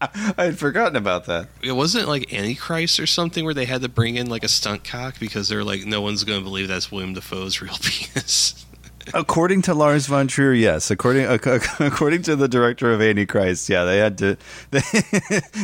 I 0.00 0.44
had 0.44 0.58
forgotten 0.58 0.96
about 0.96 1.26
that. 1.26 1.48
It 1.62 1.72
wasn't 1.72 2.08
like 2.08 2.32
Antichrist 2.32 2.98
or 2.98 3.06
something 3.06 3.44
where 3.44 3.52
they 3.52 3.66
had 3.66 3.82
to 3.82 3.88
bring 3.88 4.16
in 4.16 4.30
like 4.30 4.42
a 4.44 4.48
stunt 4.48 4.82
cock 4.82 5.16
because 5.20 5.48
they're 5.48 5.64
like, 5.64 5.84
no 5.84 6.00
one's 6.00 6.24
going 6.24 6.38
to 6.40 6.44
believe 6.44 6.68
that's 6.68 6.90
William 6.90 7.12
Dafoe's 7.12 7.60
real 7.60 7.76
penis. 7.82 8.64
According 9.14 9.62
to 9.62 9.74
Lars 9.74 10.06
von 10.06 10.28
Trier, 10.28 10.52
yes. 10.52 10.90
According 10.90 11.24
according 11.80 12.22
to 12.22 12.36
the 12.36 12.48
director 12.48 12.92
of 12.92 13.00
Antichrist, 13.00 13.68
yeah, 13.68 13.84
they 13.84 13.98
had 13.98 14.18
to. 14.18 14.36
They, 14.70 14.80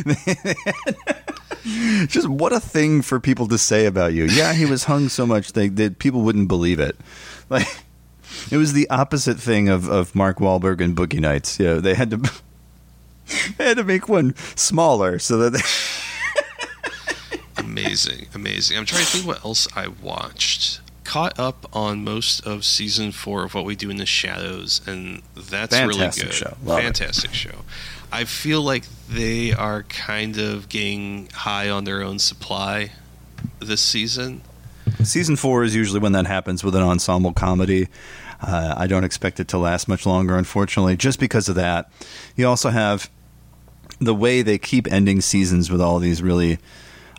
they 0.05 0.15
had- 0.65 1.23
just 2.07 2.27
what 2.29 2.53
a 2.53 2.59
thing 2.59 3.01
for 3.01 3.19
people 3.19 3.47
to 3.47 3.57
say 3.57 3.85
about 3.85 4.13
you. 4.13 4.25
Yeah, 4.25 4.53
he 4.53 4.65
was 4.65 4.85
hung 4.85 5.09
so 5.09 5.25
much 5.25 5.53
they, 5.53 5.67
that 5.69 5.99
people 5.99 6.21
wouldn't 6.21 6.47
believe 6.47 6.79
it. 6.79 6.95
Like 7.49 7.67
it 8.51 8.57
was 8.57 8.73
the 8.73 8.89
opposite 8.89 9.39
thing 9.39 9.67
of, 9.69 9.87
of 9.89 10.13
Mark 10.15 10.37
Wahlberg 10.39 10.81
and 10.81 10.95
Boogie 10.95 11.19
Nights. 11.19 11.59
Yeah, 11.59 11.75
they 11.75 11.93
had 11.93 12.09
to 12.11 12.17
they 13.57 13.65
had 13.65 13.77
to 13.77 13.83
make 13.83 14.07
one 14.07 14.35
smaller 14.55 15.19
so 15.19 15.37
that 15.37 15.53
they, 15.53 15.61
amazing, 17.63 18.27
amazing. 18.33 18.77
I'm 18.77 18.85
trying 18.85 19.03
to 19.03 19.07
think 19.07 19.25
what 19.27 19.43
else 19.43 19.67
I 19.75 19.87
watched. 19.87 20.81
Caught 21.07 21.39
up 21.39 21.69
on 21.71 22.03
most 22.03 22.45
of 22.45 22.65
season 22.65 23.13
four 23.13 23.45
of 23.45 23.53
What 23.53 23.63
We 23.63 23.77
Do 23.77 23.89
in 23.89 23.95
the 23.95 24.05
Shadows, 24.05 24.81
and 24.85 25.21
that's 25.35 25.73
really 25.73 25.97
good. 25.97 26.33
show. 26.33 26.57
Love 26.65 26.79
it. 26.79 26.83
Fantastic 26.83 27.33
show. 27.33 27.63
I 28.11 28.25
feel 28.25 28.61
like 28.61 28.83
they 29.09 29.53
are 29.53 29.83
kind 29.83 30.37
of 30.37 30.67
getting 30.67 31.29
high 31.33 31.69
on 31.69 31.85
their 31.85 32.03
own 32.03 32.19
supply 32.19 32.91
this 33.59 33.79
season. 33.81 34.41
Season 35.01 35.37
four 35.37 35.63
is 35.63 35.73
usually 35.73 36.01
when 36.01 36.11
that 36.11 36.27
happens 36.27 36.61
with 36.61 36.75
an 36.75 36.83
ensemble 36.83 37.31
comedy. 37.31 37.87
Uh, 38.41 38.75
I 38.77 38.87
don't 38.87 39.05
expect 39.05 39.39
it 39.39 39.47
to 39.49 39.57
last 39.57 39.87
much 39.87 40.05
longer, 40.05 40.35
unfortunately, 40.35 40.97
just 40.97 41.21
because 41.21 41.47
of 41.47 41.55
that. 41.55 41.89
You 42.35 42.47
also 42.49 42.69
have 42.69 43.09
the 43.99 44.13
way 44.13 44.41
they 44.41 44.57
keep 44.57 44.91
ending 44.91 45.21
seasons 45.21 45.71
with 45.71 45.79
all 45.79 45.99
these 45.99 46.21
really 46.21 46.59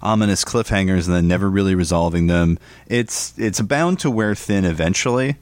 ominous 0.03 0.45
cliffhangers 0.45 1.07
and 1.07 1.15
then 1.15 1.29
never 1.29 1.49
really 1.49 1.75
resolving 1.75 2.27
them. 2.27 2.59
It's 2.87 3.37
it's 3.39 3.61
bound 3.61 4.01
to 4.01 4.11
wear 4.11 4.35
thin 4.35 4.65
eventually. 4.65 5.37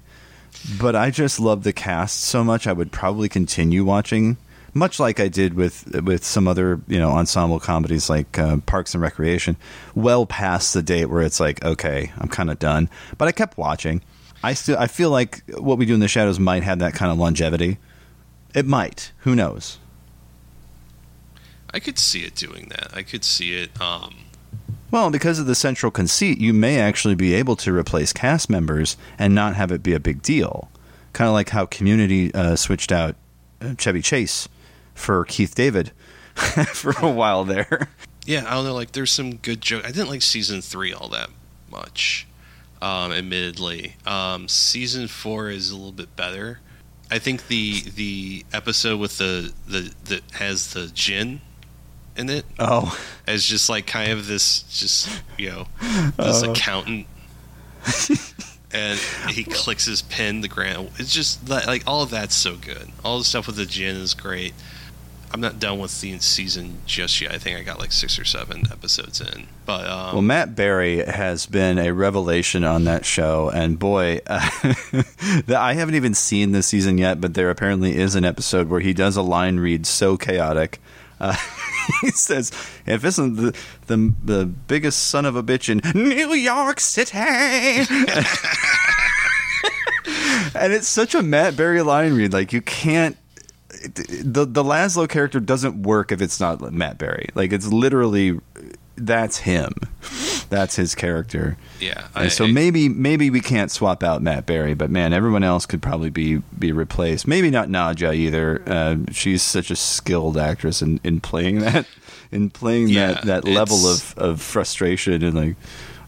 But 0.81 0.97
I 0.97 1.11
just 1.11 1.39
love 1.39 1.65
the 1.65 1.73
cast 1.73 2.23
so 2.23 2.43
much. 2.43 2.67
I 2.67 2.73
would 2.73 2.91
probably 2.91 3.29
continue 3.29 3.85
watching 3.85 4.39
much 4.77 5.01
like 5.01 5.19
I 5.19 5.29
did 5.29 5.55
with 5.55 6.03
with 6.03 6.25
some 6.25 6.47
other 6.47 6.81
you 6.87 6.99
know 6.99 7.11
ensemble 7.11 7.59
comedies 7.59 8.09
like 8.11 8.39
uh, 8.39 8.59
Parks 8.59 8.95
and 8.95 9.03
Recreation, 9.03 9.57
well 9.95 10.27
past 10.27 10.75
the 10.75 10.83
date 10.83 11.07
where 11.07 11.23
it's 11.23 11.41
like, 11.41 11.65
okay, 11.65 12.13
I'm 12.19 12.29
kind 12.29 12.51
of 12.51 12.59
done. 12.59 12.91
But 13.19 13.27
I 13.29 13.33
kept 13.33 13.57
watching. 13.59 14.03
I 14.43 14.55
still 14.55 14.79
I 14.79 14.87
feel 14.87 15.11
like 15.11 15.43
what 15.51 15.79
we 15.79 15.87
do 15.87 15.95
in 15.95 16.01
the 16.01 16.09
shadows 16.09 16.39
might 16.39 16.63
have 16.63 16.79
that 16.81 16.95
kind 16.95 17.11
of 17.11 17.19
longevity. 17.19 17.79
It 18.55 18.67
might. 18.67 19.13
Who 19.21 19.35
knows? 19.35 19.79
I 21.73 21.81
could 21.81 21.99
see 21.99 22.21
it 22.21 22.35
doing 22.35 22.69
that. 22.69 22.95
I 22.95 23.03
could 23.03 23.25
see 23.25 23.55
it. 23.55 23.79
Um, 23.81 24.15
Well, 24.91 25.11
because 25.11 25.39
of 25.39 25.47
the 25.47 25.55
central 25.55 25.91
conceit, 25.91 26.39
you 26.39 26.53
may 26.53 26.79
actually 26.79 27.17
be 27.17 27.35
able 27.35 27.57
to 27.57 27.75
replace 27.75 28.13
cast 28.13 28.49
members 28.49 28.97
and 29.19 29.35
not 29.35 29.57
have 29.57 29.73
it 29.73 29.83
be 29.83 29.95
a 29.95 30.01
big 30.01 30.23
deal. 30.23 30.71
Kind 31.13 31.29
of 31.29 31.35
like 31.35 31.51
how 31.51 31.67
Community 31.67 32.33
uh, 32.35 32.57
switched 32.57 32.93
out 32.93 33.17
uh, 33.61 33.75
Chevy 33.77 34.03
Chase 34.03 34.49
for 34.95 35.25
Keith 35.25 35.55
David 35.55 35.93
for 36.35 36.93
a 37.01 37.11
while 37.11 37.45
there. 37.45 37.89
yeah, 38.27 38.45
I 38.47 38.55
don't 38.55 38.65
know. 38.65 38.75
Like, 38.75 38.93
there's 38.93 39.11
some 39.13 39.37
good 39.37 39.61
joke. 39.61 39.85
I 39.85 39.89
didn't 39.89 40.09
like 40.09 40.23
season 40.23 40.61
three 40.61 40.93
all 40.93 41.09
that 41.09 41.31
much, 41.71 42.27
um, 42.81 43.13
admittedly. 43.13 43.97
Um, 44.07 44.47
season 44.49 45.09
four 45.09 45.51
is 45.51 45.71
a 45.71 45.77
little 45.77 45.93
bit 45.93 46.15
better. 46.17 46.61
I 47.11 47.19
think 47.19 47.47
the 47.47 47.83
the 47.83 48.45
episode 48.53 48.99
with 48.99 49.19
the 49.19 49.53
the 49.67 49.93
that 50.07 50.23
has 50.33 50.73
the 50.73 50.89
djinn 50.89 51.41
in 52.19 52.29
it 52.31 52.45
Oh, 52.59 52.99
as 53.27 53.45
just 53.45 53.69
like 53.69 53.87
kind 53.87 54.13
of 54.13 54.27
this 54.27 54.63
just 54.63 55.23
you 55.39 55.51
know 55.51 55.67
this 56.17 56.43
accountant. 56.43 57.07
And 58.73 58.99
he 59.31 59.45
clicks 59.45 59.87
his 59.87 60.03
pen 60.03 60.43
the 60.43 60.49
grant 60.49 60.91
it's 60.99 61.15
just 61.15 61.47
that, 61.47 61.67
like 61.67 61.85
all 61.87 62.03
of 62.03 62.11
that's 62.11 62.35
so 62.35 62.57
good. 62.57 62.89
All 63.03 63.19
the 63.19 63.25
stuff 63.25 63.47
with 63.47 63.57
the 63.57 63.65
djinn 63.65 63.97
is 63.97 64.13
great. 64.13 64.53
I'm 65.33 65.41
not 65.41 65.59
done 65.59 65.79
with 65.79 66.01
the 66.01 66.19
season 66.19 66.79
just 66.87 67.21
yet. 67.21 67.33
I 67.33 67.39
think 67.39 67.59
i 67.59 67.63
got 67.63 67.79
like 67.79 67.93
six 67.93 68.19
or 68.19 68.25
seven 68.25 68.63
episodes 68.71 69.21
in. 69.21 69.47
But 69.65 69.87
um, 69.87 70.13
well, 70.13 70.23
Matt 70.23 70.55
Berry 70.55 71.05
has 71.05 71.47
been 71.47 71.79
a 71.79 71.93
revelation 71.93 72.65
on 72.65 72.85
that 72.85 73.05
show, 73.05 73.51
and 73.51 73.79
boy, 73.79 74.21
uh, 74.27 74.51
I 75.49 75.75
haven't 75.75 75.95
even 75.95 76.15
seen 76.15 76.53
this 76.53 76.67
season 76.69 76.99
yet, 76.99 77.21
but 77.21 77.35
there 77.35 77.51
apparently 77.51 77.97
is 77.97 78.15
an 78.15 78.25
episode 78.25 78.69
where 78.69 78.81
he 78.81 78.93
does 78.93 79.17
a 79.17 79.23
line 79.23 79.59
read 79.59 79.87
so 79.87 80.17
chaotic. 80.17 80.81
Uh, 81.19 81.37
he 82.03 82.11
says, 82.11 82.53
"If 82.87 83.05
isn't 83.05 83.37
the, 83.37 83.57
the 83.87 84.13
the 84.25 84.47
biggest 84.47 85.09
son 85.09 85.25
of 85.25 85.37
a 85.37 85.43
bitch 85.43 85.69
in 85.69 85.81
New 85.95 86.35
York 86.35 86.81
City," 86.81 87.17
and 90.55 90.73
it's 90.73 90.89
such 90.89 91.15
a 91.15 91.23
Matt 91.23 91.57
Berry 91.57 91.83
line 91.83 92.15
read. 92.15 92.33
Like 92.33 92.53
you 92.53 92.61
can't. 92.63 93.17
The 93.89 94.45
the 94.45 94.65
Laszlo 94.65 95.09
character 95.09 95.39
doesn't 95.39 95.83
work 95.83 96.11
if 96.13 96.21
it's 96.21 96.41
not 96.41 96.61
Matt 96.73 96.99
Berry. 96.99 97.29
Like 97.35 97.53
it's 97.53 97.67
literally 97.67 98.39
that's 98.97 99.39
him. 99.39 99.73
That's 100.49 100.77
his 100.77 100.95
character. 100.95 101.57
yeah 101.81 102.09
And 102.15 102.31
so 102.31 102.47
maybe 102.47 102.89
maybe 102.89 103.31
we 103.31 103.41
can't 103.41 103.71
swap 103.71 104.03
out 104.03 104.23
Matt 104.23 104.47
Berry, 104.47 104.75
but 104.75 104.91
man, 104.91 105.13
everyone 105.13 105.43
else 105.43 105.67
could 105.67 105.83
probably 105.83 106.11
be 106.11 106.43
be 106.59 106.73
replaced. 106.73 107.27
Maybe 107.27 107.51
not 107.51 107.69
Nadja 107.69 108.15
either. 108.15 108.63
Uh, 108.67 108.97
she's 109.11 109.43
such 109.43 109.71
a 109.71 109.77
skilled 109.77 110.39
actress 110.39 110.83
in, 110.83 111.01
in 111.03 111.21
playing 111.21 111.61
that 111.61 111.87
in 112.33 112.51
playing 112.51 112.89
Yeah, 112.89 113.13
that, 113.13 113.25
that 113.25 113.45
level 113.45 113.87
of, 113.87 114.15
of 114.17 114.41
frustration 114.41 115.23
and 115.23 115.35
like 115.35 115.57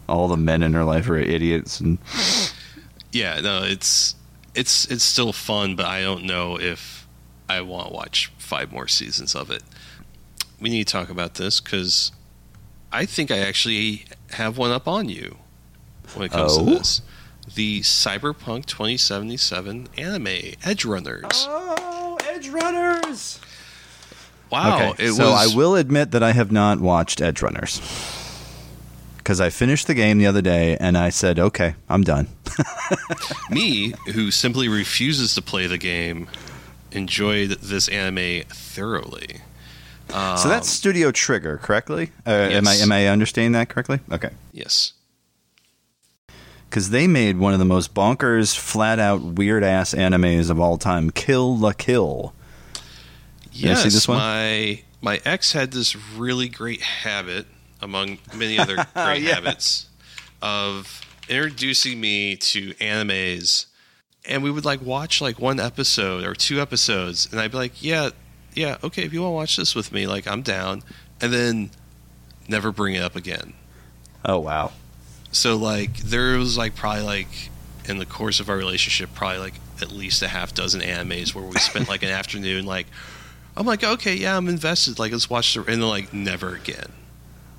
all 0.08 0.28
the 0.28 0.36
men 0.36 0.62
in 0.62 0.72
her 0.72 0.84
life 0.84 1.08
are 1.10 1.18
idiots 1.18 1.80
and 1.80 1.98
yeah 3.12 3.40
no 3.40 3.62
it's 3.62 4.14
it's 4.54 4.86
it's 4.86 5.04
still 5.04 5.32
fun 5.32 5.76
but 5.76 5.84
i 5.84 6.00
don't 6.00 6.24
know 6.24 6.58
if 6.58 7.06
i 7.48 7.60
want 7.60 7.88
to 7.88 7.92
watch 7.92 8.32
five 8.38 8.72
more 8.72 8.88
seasons 8.88 9.34
of 9.34 9.50
it 9.50 9.62
we 10.60 10.70
need 10.70 10.86
to 10.86 10.92
talk 10.92 11.10
about 11.10 11.34
this 11.34 11.60
because 11.60 12.10
i 12.92 13.04
think 13.06 13.30
i 13.30 13.38
actually 13.38 14.04
have 14.30 14.56
one 14.58 14.70
up 14.70 14.86
on 14.88 15.08
you 15.08 15.36
when 16.14 16.26
it 16.26 16.32
comes 16.32 16.52
Oh? 16.56 16.64
to 16.64 16.70
this 16.78 17.02
the 17.54 17.80
cyberpunk 17.80 18.66
2077 18.66 19.88
anime 19.96 20.24
edgerunners 20.62 21.46
Oh, 21.48 22.18
Edgerunners. 22.22 23.40
wow 24.50 24.90
okay, 24.92 25.04
it 25.06 25.12
so 25.12 25.30
was 25.30 25.52
I 25.52 25.56
will 25.56 25.74
admit 25.76 26.10
that 26.12 26.22
I 26.22 26.32
have 26.32 26.52
not 26.52 26.80
watched 26.80 27.18
Edgerunners. 27.20 27.80
Because 29.18 29.40
I 29.40 29.50
finished 29.50 29.86
the 29.86 29.94
game 29.94 30.18
the 30.18 30.26
other 30.26 30.40
day 30.40 30.76
and 30.78 30.96
I 30.96 31.10
said, 31.10 31.38
okay, 31.38 31.74
I'm 31.88 32.02
done. 32.02 32.28
me 33.50 33.92
who 34.14 34.30
simply 34.30 34.68
refuses 34.68 35.34
to 35.34 35.42
play 35.42 35.66
the 35.66 35.76
game 35.78 36.28
enjoyed 36.92 37.50
this 37.60 37.88
anime 37.88 38.44
thoroughly 38.48 39.40
so 40.08 40.48
that's 40.48 40.68
Studio 40.68 41.10
Trigger, 41.12 41.58
correctly? 41.58 42.10
Uh, 42.26 42.30
Am 42.30 42.66
I 42.68 42.74
am 42.76 42.90
I 42.92 43.06
understanding 43.08 43.52
that 43.52 43.68
correctly? 43.68 44.00
Okay. 44.10 44.30
yes 44.52 44.92
because 46.68 46.90
they 46.90 47.06
made 47.06 47.38
one 47.38 47.54
of 47.54 47.58
the 47.58 47.64
most 47.64 47.94
bonkers, 47.94 48.54
flat 48.54 48.98
out, 48.98 49.22
weird 49.22 49.64
ass 49.64 49.94
animes 49.94 50.50
of 50.50 50.60
all 50.60 50.76
time, 50.76 51.10
Kill 51.10 51.56
la 51.56 51.72
Kill. 51.72 52.34
Yes, 53.52 53.82
see 53.84 53.88
this 53.88 54.06
one? 54.06 54.18
my 54.18 54.82
my 55.00 55.20
ex 55.24 55.52
had 55.52 55.70
this 55.72 55.96
really 56.16 56.48
great 56.48 56.82
habit, 56.82 57.46
among 57.80 58.18
many 58.36 58.58
other 58.58 58.76
great 58.94 59.22
Yeah. 59.22 59.36
habits, 59.36 59.86
of 60.42 61.00
introducing 61.28 62.00
me 62.00 62.36
to 62.36 62.74
animes, 62.74 63.64
and 64.26 64.42
we 64.42 64.50
would 64.50 64.66
like 64.66 64.82
watch 64.82 65.20
like 65.22 65.38
one 65.40 65.58
episode 65.58 66.22
or 66.24 66.34
two 66.34 66.60
episodes, 66.60 67.28
and 67.32 67.40
I'd 67.40 67.50
be 67.50 67.56
like, 67.56 67.82
yeah, 67.82 68.10
yeah, 68.58 68.76
okay, 68.82 69.04
if 69.04 69.12
you 69.12 69.22
want 69.22 69.30
to 69.30 69.36
watch 69.36 69.56
this 69.56 69.74
with 69.74 69.92
me, 69.92 70.06
like 70.06 70.26
I'm 70.26 70.42
down, 70.42 70.82
and 71.20 71.32
then 71.32 71.70
never 72.48 72.72
bring 72.72 72.94
it 72.94 73.02
up 73.02 73.14
again. 73.14 73.54
Oh 74.24 74.40
wow! 74.40 74.72
So 75.30 75.56
like 75.56 75.98
there 75.98 76.36
was 76.36 76.58
like 76.58 76.74
probably 76.74 77.02
like 77.02 77.50
in 77.88 77.98
the 77.98 78.06
course 78.06 78.40
of 78.40 78.48
our 78.50 78.56
relationship 78.56 79.10
probably 79.14 79.38
like 79.38 79.54
at 79.80 79.92
least 79.92 80.20
a 80.22 80.28
half 80.28 80.52
dozen 80.52 80.80
animes 80.80 81.34
where 81.34 81.44
we 81.44 81.56
spent 81.58 81.88
like 81.88 82.02
an 82.02 82.08
afternoon 82.20 82.66
like 82.66 82.86
I'm 83.56 83.64
like 83.64 83.82
okay 83.82 84.14
yeah 84.14 84.36
I'm 84.36 84.46
invested 84.48 84.98
like 84.98 85.12
let's 85.12 85.30
watch 85.30 85.54
the 85.54 85.60
and 85.60 85.80
then 85.80 85.88
like 85.88 86.12
never 86.12 86.54
again. 86.54 86.92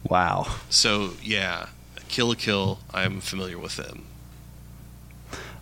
Wow. 0.03 0.47
So 0.69 1.11
yeah, 1.23 1.67
Kill 2.09 2.27
la 2.27 2.35
Kill 2.35 2.79
I'm 2.93 3.21
familiar 3.21 3.57
with 3.57 3.77
them. 3.77 4.03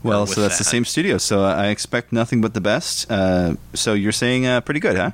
Well, 0.03 0.21
with 0.21 0.31
so 0.31 0.41
that's 0.41 0.57
the 0.57 0.63
same 0.63 0.85
studio. 0.85 1.17
So 1.17 1.43
I 1.43 1.67
expect 1.67 2.11
nothing 2.11 2.41
but 2.41 2.53
the 2.53 2.61
best. 2.61 3.11
Uh, 3.11 3.55
so 3.73 3.93
you're 3.93 4.11
saying 4.11 4.45
uh, 4.45 4.61
pretty 4.61 4.79
good, 4.79 4.95
huh? 4.95 5.11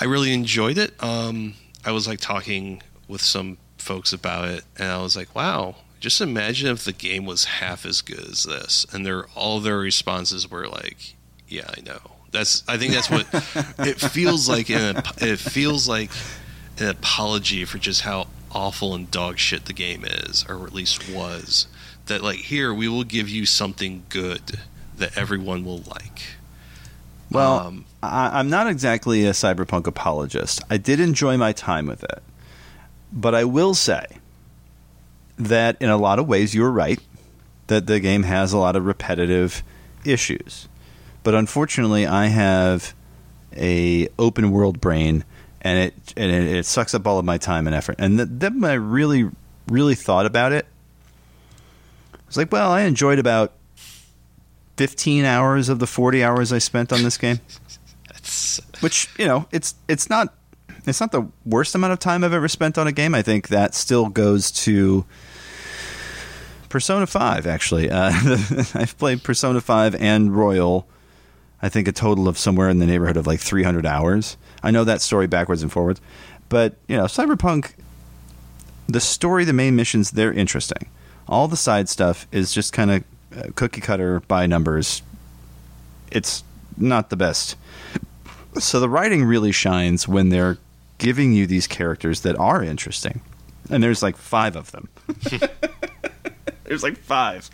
I 0.00 0.04
really 0.04 0.32
enjoyed 0.32 0.78
it. 0.78 0.94
Um, 1.02 1.54
I 1.84 1.92
was 1.92 2.06
like 2.06 2.20
talking 2.20 2.82
with 3.08 3.20
some 3.20 3.58
folks 3.78 4.12
about 4.12 4.48
it, 4.48 4.64
and 4.78 4.88
I 4.88 5.02
was 5.02 5.16
like, 5.16 5.34
"Wow, 5.34 5.76
just 6.00 6.20
imagine 6.20 6.68
if 6.68 6.84
the 6.84 6.92
game 6.92 7.26
was 7.26 7.44
half 7.44 7.84
as 7.84 8.00
good 8.00 8.20
as 8.20 8.44
this." 8.44 8.86
And 8.92 9.04
their 9.04 9.26
all 9.34 9.60
their 9.60 9.78
responses 9.78 10.50
were 10.50 10.66
like, 10.66 11.14
"Yeah, 11.48 11.68
I 11.76 11.80
know." 11.82 12.00
That's 12.30 12.64
I 12.66 12.78
think 12.78 12.94
that's 12.94 13.10
what 13.10 13.26
it 13.86 14.00
feels 14.00 14.48
like. 14.48 14.70
In 14.70 14.96
a, 14.96 15.02
it 15.20 15.38
feels 15.38 15.86
like 15.88 16.10
an 16.78 16.88
apology 16.88 17.64
for 17.64 17.78
just 17.78 18.02
how 18.02 18.28
awful 18.50 18.94
and 18.94 19.10
dog 19.10 19.38
shit 19.38 19.66
the 19.66 19.72
game 19.72 20.04
is, 20.04 20.44
or 20.48 20.66
at 20.66 20.72
least 20.72 21.10
was. 21.10 21.66
That 22.06 22.22
like 22.22 22.38
here 22.38 22.72
we 22.74 22.88
will 22.88 23.04
give 23.04 23.28
you 23.28 23.46
something 23.46 24.04
good 24.08 24.58
that 24.96 25.16
everyone 25.16 25.64
will 25.64 25.82
like. 25.82 26.22
Well, 27.32 27.58
Um, 27.66 27.84
I, 28.02 28.38
I'm 28.38 28.48
not 28.50 28.66
exactly 28.66 29.24
a 29.26 29.30
cyberpunk 29.32 29.86
apologist. 29.86 30.62
I 30.70 30.76
did 30.76 31.00
enjoy 31.00 31.36
my 31.36 31.52
time 31.52 31.86
with 31.86 32.04
it, 32.04 32.22
but 33.12 33.34
I 33.34 33.44
will 33.44 33.74
say 33.74 34.06
that 35.38 35.76
in 35.80 35.88
a 35.88 35.96
lot 35.96 36.18
of 36.18 36.26
ways 36.28 36.54
you're 36.54 36.70
right 36.70 37.00
that 37.68 37.86
the 37.86 38.00
game 38.00 38.24
has 38.24 38.52
a 38.52 38.58
lot 38.58 38.76
of 38.76 38.84
repetitive 38.86 39.62
issues. 40.04 40.68
But 41.22 41.34
unfortunately, 41.34 42.06
I 42.06 42.26
have 42.26 42.94
a 43.56 44.08
open 44.18 44.50
world 44.50 44.80
brain, 44.80 45.24
and 45.60 45.78
it 45.78 45.94
and 46.16 46.32
it, 46.32 46.56
it 46.56 46.66
sucks 46.66 46.94
up 46.94 47.06
all 47.06 47.18
of 47.18 47.24
my 47.24 47.38
time 47.38 47.66
and 47.66 47.76
effort. 47.76 47.96
And 47.98 48.18
th- 48.18 48.28
then 48.30 48.60
when 48.60 48.70
I 48.70 48.74
really 48.74 49.30
really 49.68 49.94
thought 49.94 50.26
about 50.26 50.52
it, 50.52 50.66
I 52.14 52.18
was 52.26 52.36
like, 52.36 52.50
well, 52.50 52.70
I 52.70 52.82
enjoyed 52.82 53.18
about 53.20 53.52
15 54.76 55.24
hours 55.24 55.68
of 55.68 55.78
the 55.78 55.86
40 55.86 56.24
hours 56.24 56.52
I 56.52 56.58
spent 56.58 56.92
on 56.92 57.02
this 57.02 57.18
game 57.18 57.40
which 58.80 59.08
you 59.18 59.26
know 59.26 59.46
it's 59.50 59.74
it's 59.88 60.08
not 60.10 60.34
it's 60.84 61.00
not 61.00 61.12
the 61.12 61.28
worst 61.44 61.74
amount 61.74 61.92
of 61.92 61.98
time 62.00 62.24
I've 62.24 62.32
ever 62.32 62.48
spent 62.48 62.76
on 62.76 62.88
a 62.88 62.92
game. 62.92 63.14
I 63.14 63.22
think 63.22 63.48
that 63.48 63.72
still 63.74 64.08
goes 64.08 64.50
to 64.50 65.04
Persona 66.68 67.06
Five. 67.06 67.46
Actually, 67.46 67.90
uh, 67.90 68.10
I've 68.74 68.96
played 68.98 69.22
Persona 69.22 69.60
Five 69.60 69.94
and 69.94 70.34
Royal. 70.36 70.88
I 71.60 71.68
think 71.68 71.86
a 71.86 71.92
total 71.92 72.26
of 72.26 72.36
somewhere 72.36 72.68
in 72.68 72.80
the 72.80 72.86
neighborhood 72.86 73.16
of 73.16 73.24
like 73.24 73.38
300 73.38 73.86
hours. 73.86 74.36
I 74.64 74.72
know 74.72 74.82
that 74.82 75.00
story 75.00 75.28
backwards 75.28 75.62
and 75.62 75.70
forwards, 75.70 76.00
but 76.48 76.76
you 76.88 76.96
know, 76.96 77.04
Cyberpunk. 77.04 77.74
The 78.88 79.00
story, 79.00 79.44
the 79.44 79.52
main 79.52 79.76
missions, 79.76 80.10
they're 80.10 80.32
interesting. 80.32 80.90
All 81.28 81.46
the 81.46 81.56
side 81.56 81.88
stuff 81.88 82.26
is 82.32 82.52
just 82.52 82.72
kind 82.72 82.90
of 82.90 83.04
cookie 83.54 83.80
cutter 83.80 84.20
by 84.20 84.46
numbers. 84.46 85.02
It's 86.10 86.44
not 86.76 87.10
the 87.10 87.16
best 87.16 87.56
So 88.58 88.80
the 88.80 88.88
writing 88.88 89.24
really 89.24 89.52
shines 89.52 90.06
when 90.06 90.28
they're 90.28 90.58
giving 90.98 91.32
you 91.32 91.46
these 91.46 91.66
characters 91.66 92.20
that 92.20 92.36
are 92.38 92.62
interesting. 92.62 93.22
And 93.70 93.82
there's 93.82 94.02
like 94.02 94.16
five 94.16 94.56
of 94.56 94.72
them. 94.72 94.88
there's 96.64 96.82
like 96.82 96.98
five. 96.98 97.48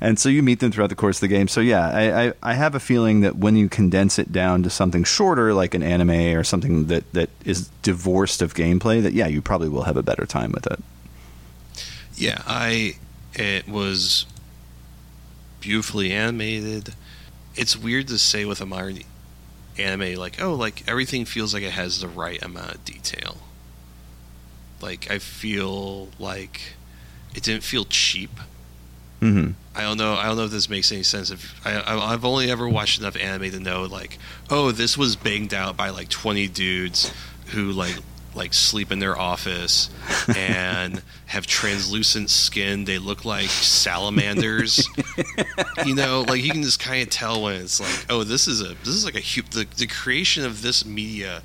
And 0.00 0.18
so 0.18 0.28
you 0.28 0.42
meet 0.42 0.60
them 0.60 0.72
throughout 0.72 0.88
the 0.88 0.96
course 0.96 1.18
of 1.18 1.20
the 1.22 1.28
game. 1.28 1.48
So 1.48 1.60
yeah, 1.60 1.88
I, 1.88 2.26
I, 2.26 2.32
I 2.42 2.54
have 2.54 2.74
a 2.74 2.80
feeling 2.80 3.20
that 3.20 3.36
when 3.36 3.56
you 3.56 3.68
condense 3.68 4.18
it 4.18 4.32
down 4.32 4.62
to 4.62 4.70
something 4.70 5.04
shorter, 5.04 5.52
like 5.52 5.74
an 5.74 5.82
anime 5.82 6.36
or 6.36 6.44
something 6.44 6.86
that, 6.86 7.12
that 7.12 7.28
is 7.44 7.68
divorced 7.82 8.40
of 8.40 8.54
gameplay, 8.54 9.02
that 9.02 9.12
yeah, 9.12 9.26
you 9.26 9.42
probably 9.42 9.68
will 9.68 9.84
have 9.84 9.96
a 9.96 10.02
better 10.02 10.24
time 10.26 10.52
with 10.52 10.66
it. 10.66 10.80
Yeah, 12.14 12.42
I 12.46 12.96
it 13.34 13.68
was 13.68 14.24
beautifully 15.66 16.12
animated. 16.12 16.94
It's 17.56 17.76
weird 17.76 18.06
to 18.08 18.18
say 18.20 18.44
with 18.44 18.60
a 18.60 18.66
modern 18.66 19.00
anime 19.76 20.14
like, 20.14 20.40
oh, 20.40 20.54
like 20.54 20.88
everything 20.88 21.24
feels 21.24 21.52
like 21.52 21.64
it 21.64 21.72
has 21.72 22.00
the 22.00 22.06
right 22.06 22.40
amount 22.40 22.76
of 22.76 22.84
detail. 22.84 23.38
Like 24.80 25.10
I 25.10 25.18
feel 25.18 26.08
like 26.20 26.60
it 27.34 27.42
didn't 27.42 27.64
feel 27.64 27.84
cheap. 27.84 28.30
Mm-hmm. 29.20 29.52
I 29.74 29.82
don't 29.82 29.98
know. 29.98 30.14
I 30.14 30.26
don't 30.26 30.36
know 30.36 30.44
if 30.44 30.52
this 30.52 30.70
makes 30.70 30.92
any 30.92 31.02
sense. 31.02 31.30
If 31.30 31.60
I, 31.66 32.12
I've 32.12 32.24
only 32.24 32.48
ever 32.48 32.68
watched 32.68 33.00
enough 33.00 33.16
anime 33.16 33.50
to 33.50 33.58
know, 33.58 33.82
like, 33.84 34.18
oh, 34.48 34.70
this 34.70 34.96
was 34.96 35.16
banged 35.16 35.52
out 35.52 35.76
by 35.76 35.88
like 35.88 36.10
twenty 36.10 36.46
dudes 36.46 37.12
who 37.46 37.72
like 37.72 37.96
like 38.36 38.54
sleep 38.54 38.92
in 38.92 38.98
their 38.98 39.18
office 39.18 39.90
and 40.36 41.02
have 41.26 41.46
translucent 41.46 42.30
skin. 42.30 42.84
They 42.84 42.98
look 42.98 43.24
like 43.24 43.48
salamanders. 43.48 44.86
you 45.84 45.94
know, 45.94 46.24
like 46.28 46.42
you 46.42 46.50
can 46.50 46.62
just 46.62 46.78
kind 46.80 47.02
of 47.02 47.10
tell 47.10 47.42
when 47.42 47.56
it's 47.60 47.80
like, 47.80 48.06
oh, 48.10 48.22
this 48.24 48.46
is 48.46 48.60
a 48.60 48.74
this 48.84 48.88
is 48.88 49.04
like 49.04 49.16
a 49.16 49.20
hu- 49.20 49.42
the 49.50 49.66
the 49.76 49.86
creation 49.86 50.44
of 50.44 50.62
this 50.62 50.84
media. 50.84 51.42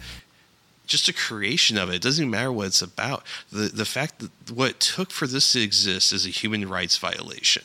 Just 0.86 1.08
a 1.08 1.14
creation 1.14 1.78
of 1.78 1.90
it. 1.90 1.96
It 1.96 2.02
doesn't 2.02 2.22
even 2.24 2.32
matter 2.32 2.52
what 2.52 2.68
it's 2.68 2.82
about. 2.82 3.24
The 3.52 3.70
the 3.70 3.86
fact 3.86 4.20
that 4.20 4.52
what 4.54 4.72
it 4.72 4.80
took 4.80 5.10
for 5.12 5.26
this 5.26 5.54
to 5.54 5.62
exist 5.62 6.12
is 6.12 6.26
a 6.26 6.30
human 6.30 6.68
rights 6.68 6.98
violation. 6.98 7.64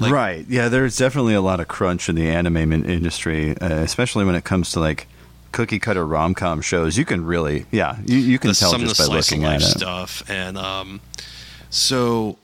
Like- 0.00 0.12
right. 0.12 0.44
Yeah, 0.48 0.68
there's 0.68 0.96
definitely 0.96 1.34
a 1.34 1.40
lot 1.40 1.60
of 1.60 1.68
crunch 1.68 2.08
in 2.08 2.16
the 2.16 2.28
anime 2.28 2.72
industry, 2.72 3.56
uh, 3.58 3.76
especially 3.76 4.24
when 4.24 4.34
it 4.34 4.42
comes 4.44 4.72
to 4.72 4.80
like 4.80 5.06
cookie 5.52 5.78
cutter 5.78 6.06
rom 6.06 6.34
com 6.34 6.60
shows. 6.60 6.96
You 6.96 7.04
can 7.04 7.24
really, 7.24 7.66
yeah, 7.70 7.98
you, 8.04 8.18
you 8.18 8.38
can 8.38 8.50
the, 8.50 8.54
tell 8.54 8.74
just 8.74 8.98
by 8.98 9.06
looking 9.06 9.44
at 9.44 9.62
it. 9.62 9.64
stuff, 9.64 10.28
and 10.28 10.56
um, 10.58 11.00
so 11.70 12.38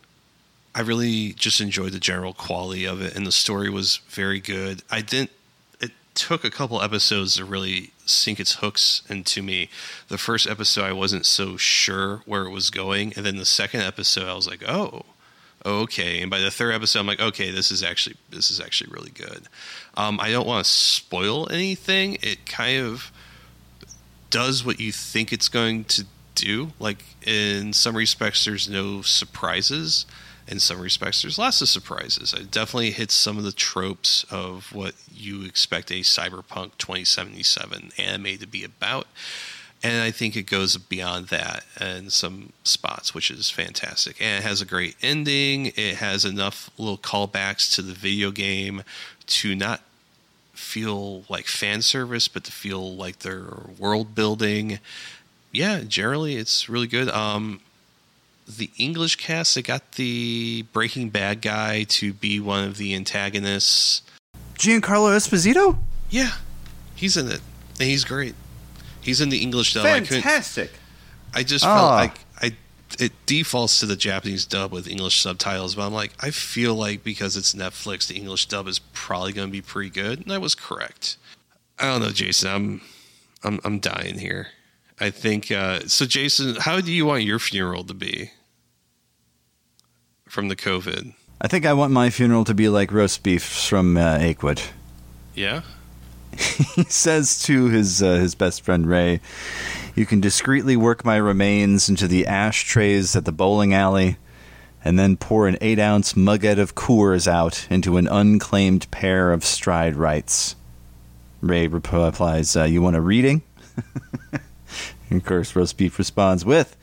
I 0.75 0.81
really 0.81 1.33
just 1.33 1.61
enjoyed 1.61 1.93
the 1.93 2.01
general 2.01 2.33
quality 2.33 2.85
of 2.85 3.01
it, 3.01 3.15
and 3.15 3.27
the 3.27 3.33
story 3.33 3.71
was 3.71 3.99
very 4.09 4.41
good. 4.41 4.83
I 4.91 5.01
didn't. 5.01 5.31
It 5.81 5.93
took 6.15 6.45
a 6.45 6.51
couple 6.51 6.81
episodes 6.81 7.37
to 7.37 7.45
really 7.45 7.93
sink 8.07 8.41
its 8.41 8.57
hooks 8.57 9.03
into 9.09 9.43
me. 9.43 9.69
The 10.09 10.19
first 10.19 10.49
episode, 10.49 10.85
I 10.85 10.93
wasn't 10.93 11.27
so 11.27 11.57
sure 11.57 12.23
where 12.27 12.45
it 12.45 12.51
was 12.51 12.71
going, 12.71 13.13
and 13.17 13.25
then 13.27 13.37
the 13.37 13.45
second 13.45 13.81
episode, 13.81 14.29
I 14.29 14.35
was 14.35 14.47
like, 14.47 14.63
oh. 14.69 15.05
Okay, 15.65 16.21
and 16.21 16.31
by 16.31 16.41
the 16.41 16.51
third 16.51 16.75
episode, 16.75 17.01
I'm 17.01 17.07
like, 17.07 17.21
okay, 17.21 17.51
this 17.51 17.71
is 17.71 17.83
actually 17.83 18.17
this 18.31 18.51
is 18.51 18.61
actually 18.61 18.91
really 18.91 19.11
good. 19.11 19.49
Um, 19.97 20.19
I 20.21 20.31
don't 20.31 20.47
want 20.47 20.65
to 20.65 20.71
spoil 20.71 21.49
anything. 21.51 22.19
It 22.21 22.47
kind 22.47 22.85
of 22.85 23.13
does 24.31 24.65
what 24.65 24.81
you 24.81 24.91
think 24.91 25.33
it's 25.33 25.49
going 25.49 25.85
to 25.85 26.07
do. 26.35 26.73
Like 26.81 27.05
in 27.25 27.73
some 27.73 27.97
respects, 27.97 28.45
there's 28.45 28.69
no 28.69 29.03
surprises. 29.03 30.07
In 30.49 30.59
some 30.59 30.81
respects, 30.81 31.23
there's 31.23 31.39
lots 31.39 31.63
of 31.63 31.69
surprises. 31.69 32.35
It 32.35 32.51
definitely 32.51 32.91
hits 32.91 33.15
some 33.15 33.39
of 33.39 33.45
the 33.45 33.53
tropes 33.53 34.25
of 34.25 34.75
what 34.75 34.95
you 35.15 35.45
expect 35.45 35.93
a 35.93 36.01
cyberpunk 36.01 36.73
2077 36.79 37.93
anime 37.97 38.39
to 38.39 38.47
be 38.49 38.65
about. 38.65 39.07
And 39.85 40.01
I 40.01 40.13
think 40.13 40.37
it 40.37 40.45
goes 40.45 40.77
beyond 40.77 41.29
that 41.29 41.65
in 41.81 42.11
some 42.11 42.53
spots, 42.63 43.15
which 43.15 43.31
is 43.31 43.51
fantastic. 43.51 44.17
And 44.21 44.39
it 44.39 44.47
has 44.47 44.61
a 44.61 44.65
great 44.65 44.97
ending. 45.03 45.67
It 45.75 45.97
has 45.97 46.25
enough 46.25 46.71
little 46.79 46.99
callbacks 46.99 47.75
to 47.75 47.83
the 47.83 47.93
video 47.93 48.31
game 48.31 48.85
to 49.27 49.57
not 49.57 49.81
feel 50.53 51.25
like 51.29 51.47
fan 51.47 51.83
service, 51.83 52.29
but 52.29 52.45
to 52.45 52.53
feel 52.53 52.95
like 52.95 53.21
they're 53.21 53.67
world 53.79 54.15
building. 54.15 54.79
Yeah, 55.51 55.81
generally 55.81 56.37
it's 56.37 56.69
really 56.69 56.87
good. 56.87 57.09
Um, 57.09 57.61
the 58.47 58.71
English 58.79 59.17
cast, 59.17 59.55
they 59.55 59.63
got 59.63 59.93
the 59.93 60.63
Breaking 60.73 61.11
Bad 61.11 61.43
guy 61.43 61.85
to 61.85 62.13
be 62.13 62.39
one 62.41 62.65
of 62.65 62.77
the 62.77 62.95
antagonists. 62.95 64.03
Giancarlo 64.55 65.15
Esposito? 65.17 65.79
Yeah, 66.09 66.33
he's 66.95 67.17
in 67.17 67.29
it, 67.29 67.41
and 67.81 67.89
he's 67.89 68.05
great. 68.05 68.35
He's 69.03 69.21
in 69.21 69.29
the 69.29 69.39
English 69.43 69.75
dub. 69.75 69.85
I 69.85 70.01
Fantastic. 70.01 70.71
I 71.35 71.43
just 71.43 71.65
Ah. 71.65 71.77
felt 71.77 71.91
like 71.91 72.19
I 72.41 72.57
it 73.03 73.13
defaults 73.27 73.81
to 73.81 73.87
the 73.87 73.97
Japanese 73.97 74.45
dub 74.45 74.71
with 74.71 74.87
English 74.87 75.21
subtitles, 75.21 75.75
but 75.75 75.87
I'm 75.87 75.93
like, 75.95 76.13
I 76.21 76.31
feel 76.31 76.75
like 76.75 77.03
because 77.03 77.37
it's 77.37 77.55
Netflix, 77.55 78.07
the 78.07 78.17
English 78.17 78.47
dub 78.47 78.69
is 78.69 78.79
probably 78.93 79.33
going 79.33 79.49
to 79.49 79.53
be 79.53 79.63
pretty 79.63 79.91
good, 79.91 80.21
and 80.21 80.33
I 80.33 80.39
was 80.39 80.55
correct. 80.55 81.17
I 81.79 81.85
don't 81.91 82.03
know, 82.03 82.11
Jason. 82.11 82.51
I'm 82.51 82.81
I'm 83.43 83.61
I'm 83.65 83.79
dying 83.81 84.19
here. 84.19 84.49
I 85.01 85.11
think 85.11 85.51
uh, 85.51 85.81
so. 85.87 86.07
Jason, 86.07 86.57
how 86.57 86.81
do 86.81 86.93
you 86.93 87.07
want 87.07 87.25
your 87.25 87.39
funeral 87.39 87.83
to 87.85 87.95
be 87.95 88.31
from 90.29 90.49
the 90.49 90.57
COVID? 90.57 91.15
I 91.41 91.49
think 91.49 91.67
I 91.67 91.73
want 91.73 91.93
my 91.93 92.11
funeral 92.11 92.45
to 92.45 92.55
be 92.55 92.69
like 92.69 92.93
roast 92.93 93.23
beef 93.23 93.43
from 93.43 93.97
uh, 93.97 94.19
Achewood. 94.19 94.63
Yeah, 95.35 95.63
he 96.75 96.85
says 96.85 97.43
to 97.43 97.67
his 97.67 98.03
uh, 98.03 98.15
his 98.15 98.35
best 98.35 98.63
friend 98.63 98.87
Ray, 98.87 99.21
"You 99.95 100.07
can 100.07 100.21
discreetly 100.21 100.77
work 100.77 101.05
my 101.05 101.17
remains 101.17 101.89
into 101.89 102.09
the 102.09 102.27
ashtrays 102.27 103.15
at 103.15 103.25
the 103.25 103.33
bowling 103.33 103.75
alley, 103.75 104.17
and 104.85 104.99
then 104.99 105.17
pour 105.17 105.47
an 105.47 105.59
eight 105.61 105.79
ounce 105.79 106.17
mugget 106.17 106.59
of 106.59 106.75
Coors 106.75 107.27
out 107.27 107.67
into 107.71 107.97
an 107.97 108.09
unclaimed 108.09 108.91
pair 108.91 109.33
of 109.33 109.45
Stride 109.45 109.97
Rites." 109.97 110.57
Ray 111.41 111.67
replies, 111.67 112.57
uh, 112.57 112.65
"You 112.65 112.83
want 112.83 112.97
a 112.97 113.01
reading?" 113.01 113.43
and 115.11 115.21
of 115.21 115.25
course, 115.25 115.55
roast 115.55 115.77
beef 115.77 115.99
responds 115.99 116.45
with. 116.45 116.77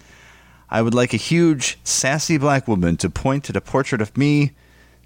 I 0.69 0.81
would 0.81 0.93
like 0.93 1.13
a 1.13 1.17
huge, 1.17 1.79
sassy 1.83 2.37
black 2.37 2.67
woman 2.67 2.95
to 2.97 3.09
point 3.09 3.49
at 3.49 3.55
a 3.55 3.61
portrait 3.61 4.01
of 4.01 4.15
me 4.15 4.51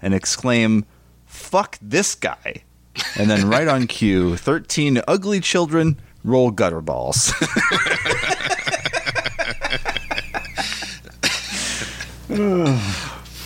and 0.02 0.12
exclaim, 0.12 0.84
Fuck 1.24 1.78
this 1.80 2.14
guy. 2.14 2.64
And 3.16 3.28
then, 3.30 3.48
right 3.48 3.68
on 3.68 3.86
cue, 3.86 4.36
13 4.36 5.02
ugly 5.08 5.40
children 5.40 6.00
roll 6.22 6.50
gutter 6.50 6.80
balls. 6.80 7.32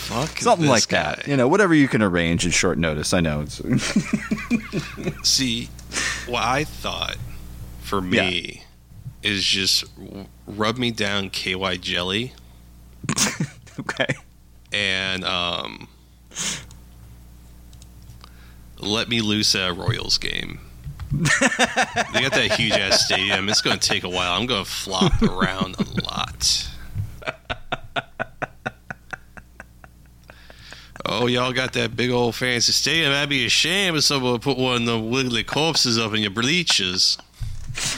fuck 0.09 0.39
Something 0.39 0.69
like 0.69 0.89
guy. 0.89 1.17
that. 1.17 1.29
You 1.29 1.37
know, 1.37 1.49
whatever 1.49 1.75
you 1.75 1.89
can 1.89 2.03
arrange 2.03 2.45
in 2.45 2.51
short 2.51 2.79
notice. 2.79 3.13
I 3.13 3.21
know. 3.21 3.43
It's, 3.43 3.61
See, 5.29 5.69
what 6.27 6.43
I 6.45 6.65
thought 6.65 7.17
for 7.83 8.01
me 8.01 8.65
is 9.23 9.45
just 9.45 9.85
rub 10.47 10.79
me 10.79 10.91
down 10.91 11.31
KY 11.31 11.77
jelly 11.79 12.33
okay. 13.81 14.15
and 14.73 15.25
um, 15.25 15.89
let 18.81 19.09
me 19.09 19.21
loose 19.21 19.55
at 19.55 19.71
a 19.71 19.73
Royals 19.73 20.19
game. 20.19 20.61
they 21.11 21.25
got 21.25 22.33
that 22.33 22.55
huge 22.57 22.73
ass 22.73 23.07
stadium. 23.07 23.49
It's 23.49 23.63
going 23.63 23.79
to 23.79 23.89
take 23.89 24.05
a 24.05 24.09
while. 24.09 24.33
I'm 24.33 24.47
going 24.47 24.65
to 24.65 24.71
flop 24.71 25.23
around 25.23 25.77
a 25.79 26.05
lot. 26.05 26.69
Oh, 31.11 31.27
y'all 31.27 31.55
got 31.55 31.73
that 31.73 31.97
big 31.97 32.11
old 32.11 32.35
fancy 32.35 32.73
stadium. 32.73 33.13
That'd 33.13 33.31
be 33.31 33.47
a 33.47 33.49
shame 33.49 33.97
if 33.97 34.05
someone 34.05 34.39
put 34.41 34.59
one 34.59 34.83
of 34.83 34.87
the 34.87 34.99
wiggly 34.99 35.43
corpses 35.43 35.99
up 35.99 36.13
in 36.13 36.21
your 36.21 36.31
bleachers. 36.31 37.17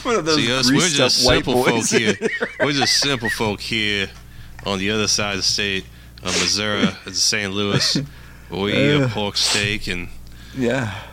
One 0.03 0.15
of 0.15 0.25
those 0.25 0.37
See 0.37 0.51
us, 0.53 0.71
we're 0.71 0.87
just 0.87 1.25
simple 1.25 1.63
folk 1.63 1.85
here. 1.87 2.15
We're 2.59 2.71
just 2.71 2.99
simple 2.99 3.29
folk 3.29 3.59
here 3.59 4.09
on 4.65 4.79
the 4.79 4.91
other 4.91 5.07
side 5.07 5.31
of 5.31 5.37
the 5.37 5.43
state 5.43 5.85
of 6.19 6.27
Missouri, 6.39 6.83
at 6.83 7.15
St. 7.15 7.51
Louis. 7.51 7.97
We 8.49 8.73
eat 8.73 9.01
a 9.01 9.05
uh. 9.05 9.09
pork 9.09 9.37
steak 9.37 9.87
and 9.87 10.09
yeah. 10.55 11.03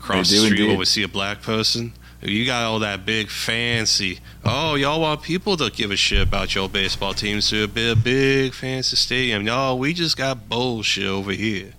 cross 0.00 0.30
the 0.30 0.36
street 0.36 0.50
where 0.52 0.62
indeed. 0.62 0.78
we 0.78 0.84
see 0.84 1.02
a 1.02 1.08
black 1.08 1.42
person. 1.42 1.92
You 2.20 2.46
got 2.46 2.62
all 2.64 2.78
that 2.78 3.04
big 3.04 3.28
fancy. 3.28 4.20
Oh, 4.44 4.76
y'all 4.76 5.00
want 5.00 5.22
people 5.22 5.58
to 5.58 5.70
give 5.70 5.90
a 5.90 5.96
shit 5.96 6.22
about 6.22 6.54
your 6.54 6.70
baseball 6.70 7.12
team, 7.12 7.42
so 7.42 7.66
be 7.66 7.90
a 7.90 7.94
big 7.94 8.04
big 8.04 8.54
fancy 8.54 8.96
stadium. 8.96 9.44
No, 9.44 9.76
we 9.76 9.92
just 9.92 10.16
got 10.16 10.48
bullshit 10.48 11.06
over 11.06 11.32
here. 11.32 11.74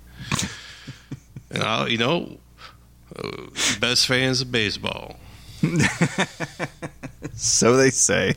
and 1.49 1.63
I, 1.63 1.87
you 1.87 1.97
know, 1.97 2.37
uh, 3.15 3.31
best 3.79 4.05
fans 4.05 4.41
of 4.41 4.51
baseball. 4.51 5.17
So 7.35 7.75
they 7.75 7.89
say. 7.89 8.35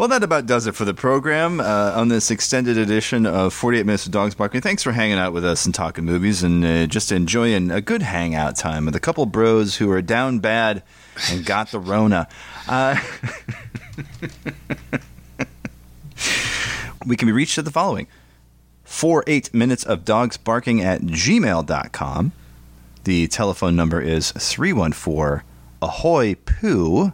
Well, 0.00 0.08
that 0.08 0.22
about 0.22 0.46
does 0.46 0.66
it 0.66 0.74
for 0.74 0.86
the 0.86 0.94
program 0.94 1.60
uh, 1.60 1.92
on 1.94 2.08
this 2.08 2.30
extended 2.30 2.78
edition 2.78 3.26
of 3.26 3.52
48 3.52 3.84
Minutes 3.84 4.06
of 4.06 4.12
Dogs 4.12 4.34
Barking. 4.34 4.62
Thanks 4.62 4.82
for 4.82 4.92
hanging 4.92 5.18
out 5.18 5.34
with 5.34 5.44
us 5.44 5.66
and 5.66 5.74
talking 5.74 6.06
movies 6.06 6.42
and 6.42 6.64
uh, 6.64 6.86
just 6.86 7.12
enjoying 7.12 7.70
a 7.70 7.82
good 7.82 8.00
hangout 8.00 8.56
time 8.56 8.86
with 8.86 8.96
a 8.96 8.98
couple 8.98 9.26
bros 9.26 9.76
who 9.76 9.90
are 9.90 10.00
down 10.00 10.38
bad 10.38 10.82
and 11.30 11.44
got 11.44 11.70
the 11.70 11.78
Rona. 11.78 12.28
Uh, 12.66 12.98
we 17.06 17.14
can 17.14 17.26
be 17.26 17.32
reached 17.32 17.58
at 17.58 17.66
the 17.66 17.70
following 17.70 18.06
48 18.84 19.52
Minutes 19.52 19.84
of 19.84 20.06
Dogs 20.06 20.38
Barking 20.38 20.80
at 20.80 21.02
gmail.com. 21.02 22.32
The 23.04 23.28
telephone 23.28 23.76
number 23.76 24.00
is 24.00 24.32
314 24.32 25.42
Ahoy 25.82 26.36
Poo. 26.36 27.12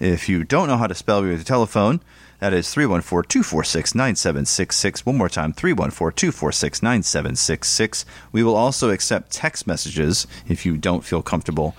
If 0.00 0.28
you 0.28 0.42
don't 0.44 0.66
know 0.66 0.76
how 0.76 0.88
to 0.88 0.94
spell 0.94 1.24
your 1.24 1.38
telephone, 1.38 2.00
that 2.38 2.52
is 2.52 2.72
314 2.72 3.28
246 3.28 3.94
9766. 3.94 5.06
One 5.06 5.16
more 5.16 5.28
time 5.28 5.52
314 5.52 6.16
246 6.16 6.82
9766. 6.82 8.04
We 8.32 8.42
will 8.42 8.56
also 8.56 8.90
accept 8.90 9.32
text 9.32 9.66
messages 9.66 10.26
if 10.48 10.66
you 10.66 10.76
don't 10.76 11.04
feel 11.04 11.22
comfortable 11.22 11.76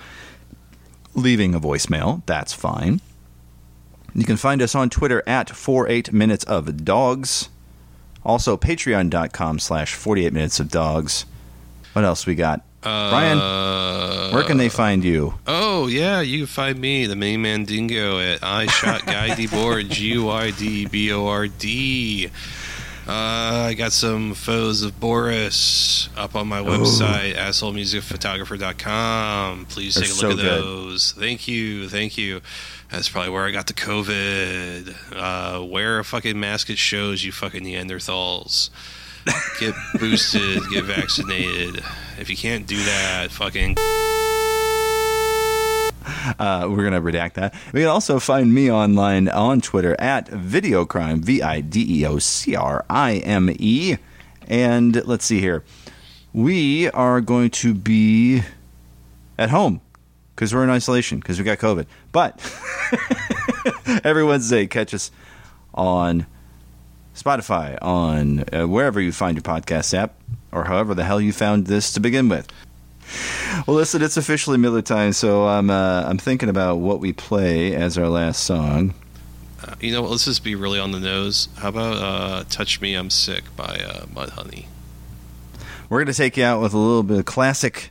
leaving 1.14 1.54
a 1.56 1.60
voicemail. 1.60 2.24
That's 2.26 2.54
fine. 2.54 3.02
You 4.14 4.24
can 4.24 4.38
find 4.38 4.62
us 4.62 4.74
on 4.74 4.90
Twitter 4.90 5.22
at 5.28 5.50
48 5.50 6.12
Minutes 6.14 6.44
of 6.46 6.86
Dogs. 6.86 7.50
Also, 8.24 8.58
patreon.com 8.58 9.60
slash 9.60 9.94
48 9.94 10.34
Minutes 10.34 10.60
of 10.60 10.70
Dogs. 10.70 11.26
What 11.94 12.06
else 12.06 12.26
we 12.26 12.36
got? 12.36 12.62
Brian, 12.82 13.38
Uh, 13.40 14.30
where 14.32 14.44
can 14.44 14.58
they 14.58 14.70
find 14.70 15.04
you? 15.04 15.34
Oh 15.48 15.88
yeah, 15.88 16.22
you 16.22 16.40
can 16.40 16.48
find 16.48 16.80
me, 16.80 17.06
the 17.06 17.16
main 17.16 17.42
man 17.42 17.66
Dingo, 17.66 18.20
at 18.20 18.44
I 18.44 18.68
shot 18.68 19.06
Guy 19.06 19.30
Debord, 19.30 19.90
G 19.96 20.14
U 20.14 20.30
I 20.30 20.52
D 20.52 20.86
B 20.86 21.12
O 21.12 21.28
R 21.28 21.48
D. 21.48 22.30
Uh, 23.08 23.68
I 23.70 23.74
got 23.74 23.94
some 23.94 24.34
photos 24.34 24.82
of 24.84 25.00
Boris 25.00 26.10
up 26.18 26.36
on 26.36 26.48
my 26.50 26.60
website, 26.60 27.36
assholemusicphotographer.com. 27.36 29.66
Please 29.68 29.96
They're 29.96 30.04
take 30.04 30.12
a 30.12 30.16
look 30.16 30.22
so 30.22 30.30
at 30.32 30.36
good. 30.36 30.46
those. 30.64 31.14
Thank 31.14 31.48
you, 31.48 31.88
thank 31.90 32.18
you. 32.18 32.42
That's 32.92 33.08
probably 33.10 33.32
where 33.32 33.46
I 33.46 33.52
got 33.52 33.68
the 33.68 33.74
COVID. 33.74 34.94
Uh, 35.16 35.64
wear 35.66 36.00
a 36.00 36.04
fucking 36.06 36.38
mask 36.40 36.70
at 36.70 36.78
shows, 36.78 37.24
you 37.24 37.32
fucking 37.32 37.64
Neanderthals. 37.64 38.70
Get 39.60 39.74
boosted, 40.00 40.62
get 40.72 40.86
vaccinated. 40.86 41.84
If 42.20 42.30
you 42.30 42.38
can't 42.38 42.68
do 42.68 42.78
that, 42.78 43.32
fucking 43.32 43.76
Uh, 46.40 46.68
we're 46.70 46.90
to 46.92 47.02
redact 47.02 47.34
that. 47.34 47.54
You 47.68 47.82
can 47.82 47.88
also 47.88 48.20
find 48.20 48.54
me 48.54 48.72
online 48.72 49.28
on 49.30 49.62
Twitter 49.62 49.96
at 50.00 50.28
Videocrime, 50.28 51.20
V 51.20 51.42
I 51.42 51.62
D 51.62 52.02
E 52.02 52.06
O 52.06 52.20
C 52.20 52.56
R 52.56 52.86
I 52.90 53.16
M 53.18 53.50
E. 53.60 53.98
And 54.48 55.06
let's 55.06 55.26
see 55.26 55.40
here. 55.40 55.64
We 56.34 56.90
are 56.92 57.22
going 57.22 57.50
to 57.52 57.74
be 57.74 58.44
at 59.38 59.50
home 59.50 59.82
because 60.36 60.54
we're 60.54 60.64
in 60.64 60.70
isolation 60.70 61.20
because 61.20 61.40
we 61.40 61.46
got 61.46 61.58
COVID. 61.58 61.86
But 62.12 62.40
every 64.04 64.24
Wednesday, 64.24 64.68
catch 64.68 64.94
us 64.94 65.12
on 65.74 66.26
Spotify, 67.18 67.78
on 67.82 68.46
uh, 68.54 68.68
wherever 68.68 69.02
you 69.02 69.12
find 69.12 69.36
your 69.36 69.42
podcast 69.42 69.94
app, 69.94 70.14
or 70.52 70.66
however 70.66 70.94
the 70.94 71.04
hell 71.04 71.20
you 71.20 71.34
found 71.34 71.66
this 71.66 71.92
to 71.94 72.00
begin 72.00 72.30
with. 72.30 72.48
Well, 73.66 73.76
listen, 73.76 74.02
it's 74.02 74.18
officially 74.18 74.58
Miller 74.58 74.82
time, 74.82 75.14
so 75.14 75.48
I'm 75.48 75.70
uh, 75.70 76.04
I'm 76.06 76.18
thinking 76.18 76.50
about 76.50 76.76
what 76.76 77.00
we 77.00 77.14
play 77.14 77.74
as 77.74 77.98
our 77.98 78.08
last 78.08 78.44
song. 78.44 78.94
Uh, 79.64 79.74
you 79.80 79.92
know 79.92 80.02
what? 80.04 80.12
Let's 80.12 80.26
just 80.26 80.44
be 80.44 80.56
really 80.56 80.80
on 80.80 80.92
the 80.92 81.00
nose. 81.00 81.50
How 81.58 81.70
about 81.70 81.96
uh, 81.98 82.44
"Touch 82.50 82.82
Me, 82.82 82.94
I'm 82.94 83.10
Sick" 83.10 83.44
by 83.56 83.80
uh, 83.80 84.06
Mudhoney? 84.06 84.66
We're 85.90 86.00
going 86.00 86.08
to 86.08 86.14
take 86.14 86.38
you 86.38 86.44
out 86.44 86.62
with 86.62 86.74
a 86.74 86.78
little 86.78 87.04
bit 87.04 87.20
of 87.20 87.26
classic 87.26 87.90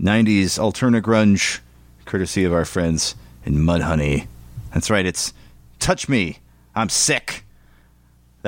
'90s 0.00 0.58
alternative 0.58 1.04
grunge, 1.04 1.60
courtesy 2.06 2.44
of 2.44 2.52
our 2.52 2.64
friends 2.64 3.14
in 3.44 3.56
Mudhoney. 3.56 4.26
That's 4.72 4.88
right, 4.88 5.04
it's 5.04 5.34
"Touch 5.78 6.08
Me, 6.08 6.38
I'm 6.74 6.88
Sick." 6.88 7.44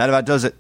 That 0.01 0.09
about 0.09 0.25
does 0.25 0.45
it 0.45 0.55